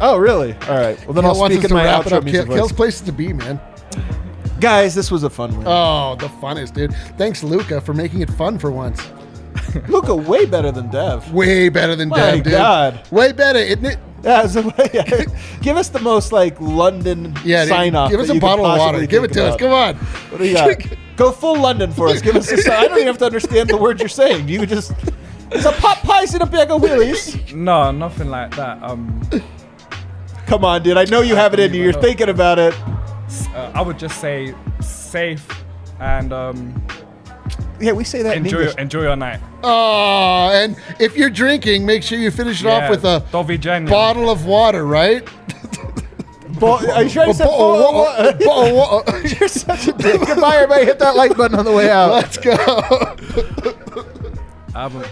oh, 0.00 0.16
really? 0.18 0.52
All 0.68 0.76
right. 0.78 0.98
Well, 1.06 1.14
then 1.14 1.24
I'll 1.24 1.34
speak 1.34 1.64
in 1.64 1.72
my 1.72 1.84
outro 1.86 2.22
music. 2.22 2.46
Kale- 2.46 2.56
Kale's 2.56 2.70
voice. 2.70 2.76
places 2.76 3.00
to 3.02 3.12
be, 3.12 3.32
man. 3.32 3.60
Guys, 4.60 4.94
this 4.94 5.10
was 5.10 5.24
a 5.24 5.30
fun 5.30 5.54
one. 5.56 5.64
Oh, 5.66 6.16
the 6.18 6.28
funnest, 6.28 6.74
dude. 6.74 6.94
Thanks, 7.18 7.42
Luca, 7.42 7.80
for 7.80 7.92
making 7.92 8.20
it 8.22 8.30
fun 8.30 8.58
for 8.58 8.70
once. 8.70 9.00
Luca, 9.88 10.14
way 10.14 10.46
better 10.46 10.72
than 10.72 10.90
Dev. 10.90 11.32
Way 11.32 11.68
better 11.68 11.96
than 11.96 12.08
My 12.08 12.16
Dev, 12.16 12.44
dude. 12.44 12.52
God. 12.52 13.00
Way 13.10 13.32
better, 13.32 13.58
isn't 13.58 13.84
it? 13.84 13.98
Yeah, 14.24 14.46
so, 14.46 14.62
yeah. 14.94 15.24
give 15.60 15.76
us 15.76 15.90
the 15.90 15.98
most 16.00 16.32
like 16.32 16.58
London 16.58 17.36
Yeah, 17.44 17.66
sign 17.66 17.94
off. 17.94 18.10
Give 18.10 18.18
us 18.20 18.30
a 18.30 18.40
bottle 18.40 18.64
of 18.64 18.78
water. 18.78 19.04
Give 19.06 19.22
it 19.22 19.34
to 19.34 19.44
us. 19.48 19.56
Come 19.58 19.70
on. 19.70 19.96
What 19.96 20.38
do 20.38 20.46
you 20.48 20.54
got? 20.54 20.78
Go 21.16 21.30
full 21.30 21.60
London 21.60 21.92
for 21.92 22.08
us. 22.08 22.22
Give 22.22 22.34
us 22.34 22.50
a 22.50 22.56
sign. 22.56 22.72
I 22.72 22.82
don't 22.88 22.94
even 22.96 23.08
have 23.08 23.18
to 23.18 23.26
understand 23.26 23.68
the 23.68 23.76
words 23.76 24.00
you're 24.00 24.08
saying. 24.08 24.48
You 24.48 24.64
just 24.64 24.92
it's 25.54 25.64
a 25.64 25.72
pot 25.72 25.98
pie 26.02 26.24
in 26.34 26.42
a 26.42 26.46
bag 26.46 26.70
of 26.70 26.80
wheelies. 26.82 27.54
No, 27.54 27.90
nothing 27.90 28.28
like 28.30 28.54
that. 28.56 28.82
Um, 28.82 29.20
Come 30.46 30.64
on, 30.64 30.82
dude. 30.82 30.96
I 30.98 31.04
know 31.04 31.20
you 31.22 31.36
have 31.36 31.54
it 31.54 31.60
in 31.60 31.72
you. 31.72 31.82
You're 31.84 31.92
thinking 31.94 32.28
about 32.28 32.58
it. 32.58 32.74
uh, 33.54 33.72
I 33.74 33.80
would 33.82 33.98
just 33.98 34.20
say 34.20 34.54
safe 34.80 35.46
and 36.00 36.32
um, 36.32 36.84
Yeah, 37.80 37.92
we 37.92 38.04
say 38.04 38.22
that 38.22 38.36
in 38.36 38.44
enjoy 38.44 38.58
English. 38.60 38.76
enjoy 38.76 39.02
your 39.02 39.16
night. 39.16 39.40
Oh, 39.62 40.50
and 40.52 40.76
if 41.00 41.16
you're 41.16 41.30
drinking, 41.30 41.86
make 41.86 42.02
sure 42.02 42.18
you 42.18 42.30
finish 42.30 42.60
it 42.62 42.66
off 42.66 42.90
with 42.90 43.04
a 43.04 43.20
bottle 43.32 44.28
of 44.30 44.44
water, 44.44 44.84
right? 44.86 45.26
Bo- 46.60 46.76
are 46.92 47.02
you 47.02 47.10
trying 47.10 47.28
to 47.28 47.34
say? 47.34 47.44
Bo- 47.44 47.50
bo- 47.58 47.92
wa- 47.92 48.32
bo- 48.32 48.38
bo- 48.38 48.74
wa- 48.74 49.18
You're 49.40 49.48
such 49.48 49.88
a 49.88 49.92
dick. 49.98 50.20
Goodbye, 50.24 50.56
everybody. 50.56 50.84
Hit 50.84 50.98
that 51.00 51.16
like 51.16 51.36
button 51.36 51.58
on 51.58 51.64
the 51.64 51.72
way 51.72 51.90
out. 51.90 52.12
Let's 52.12 52.36
go. 52.36 52.52
I 54.74 54.82
haven't 54.82 55.06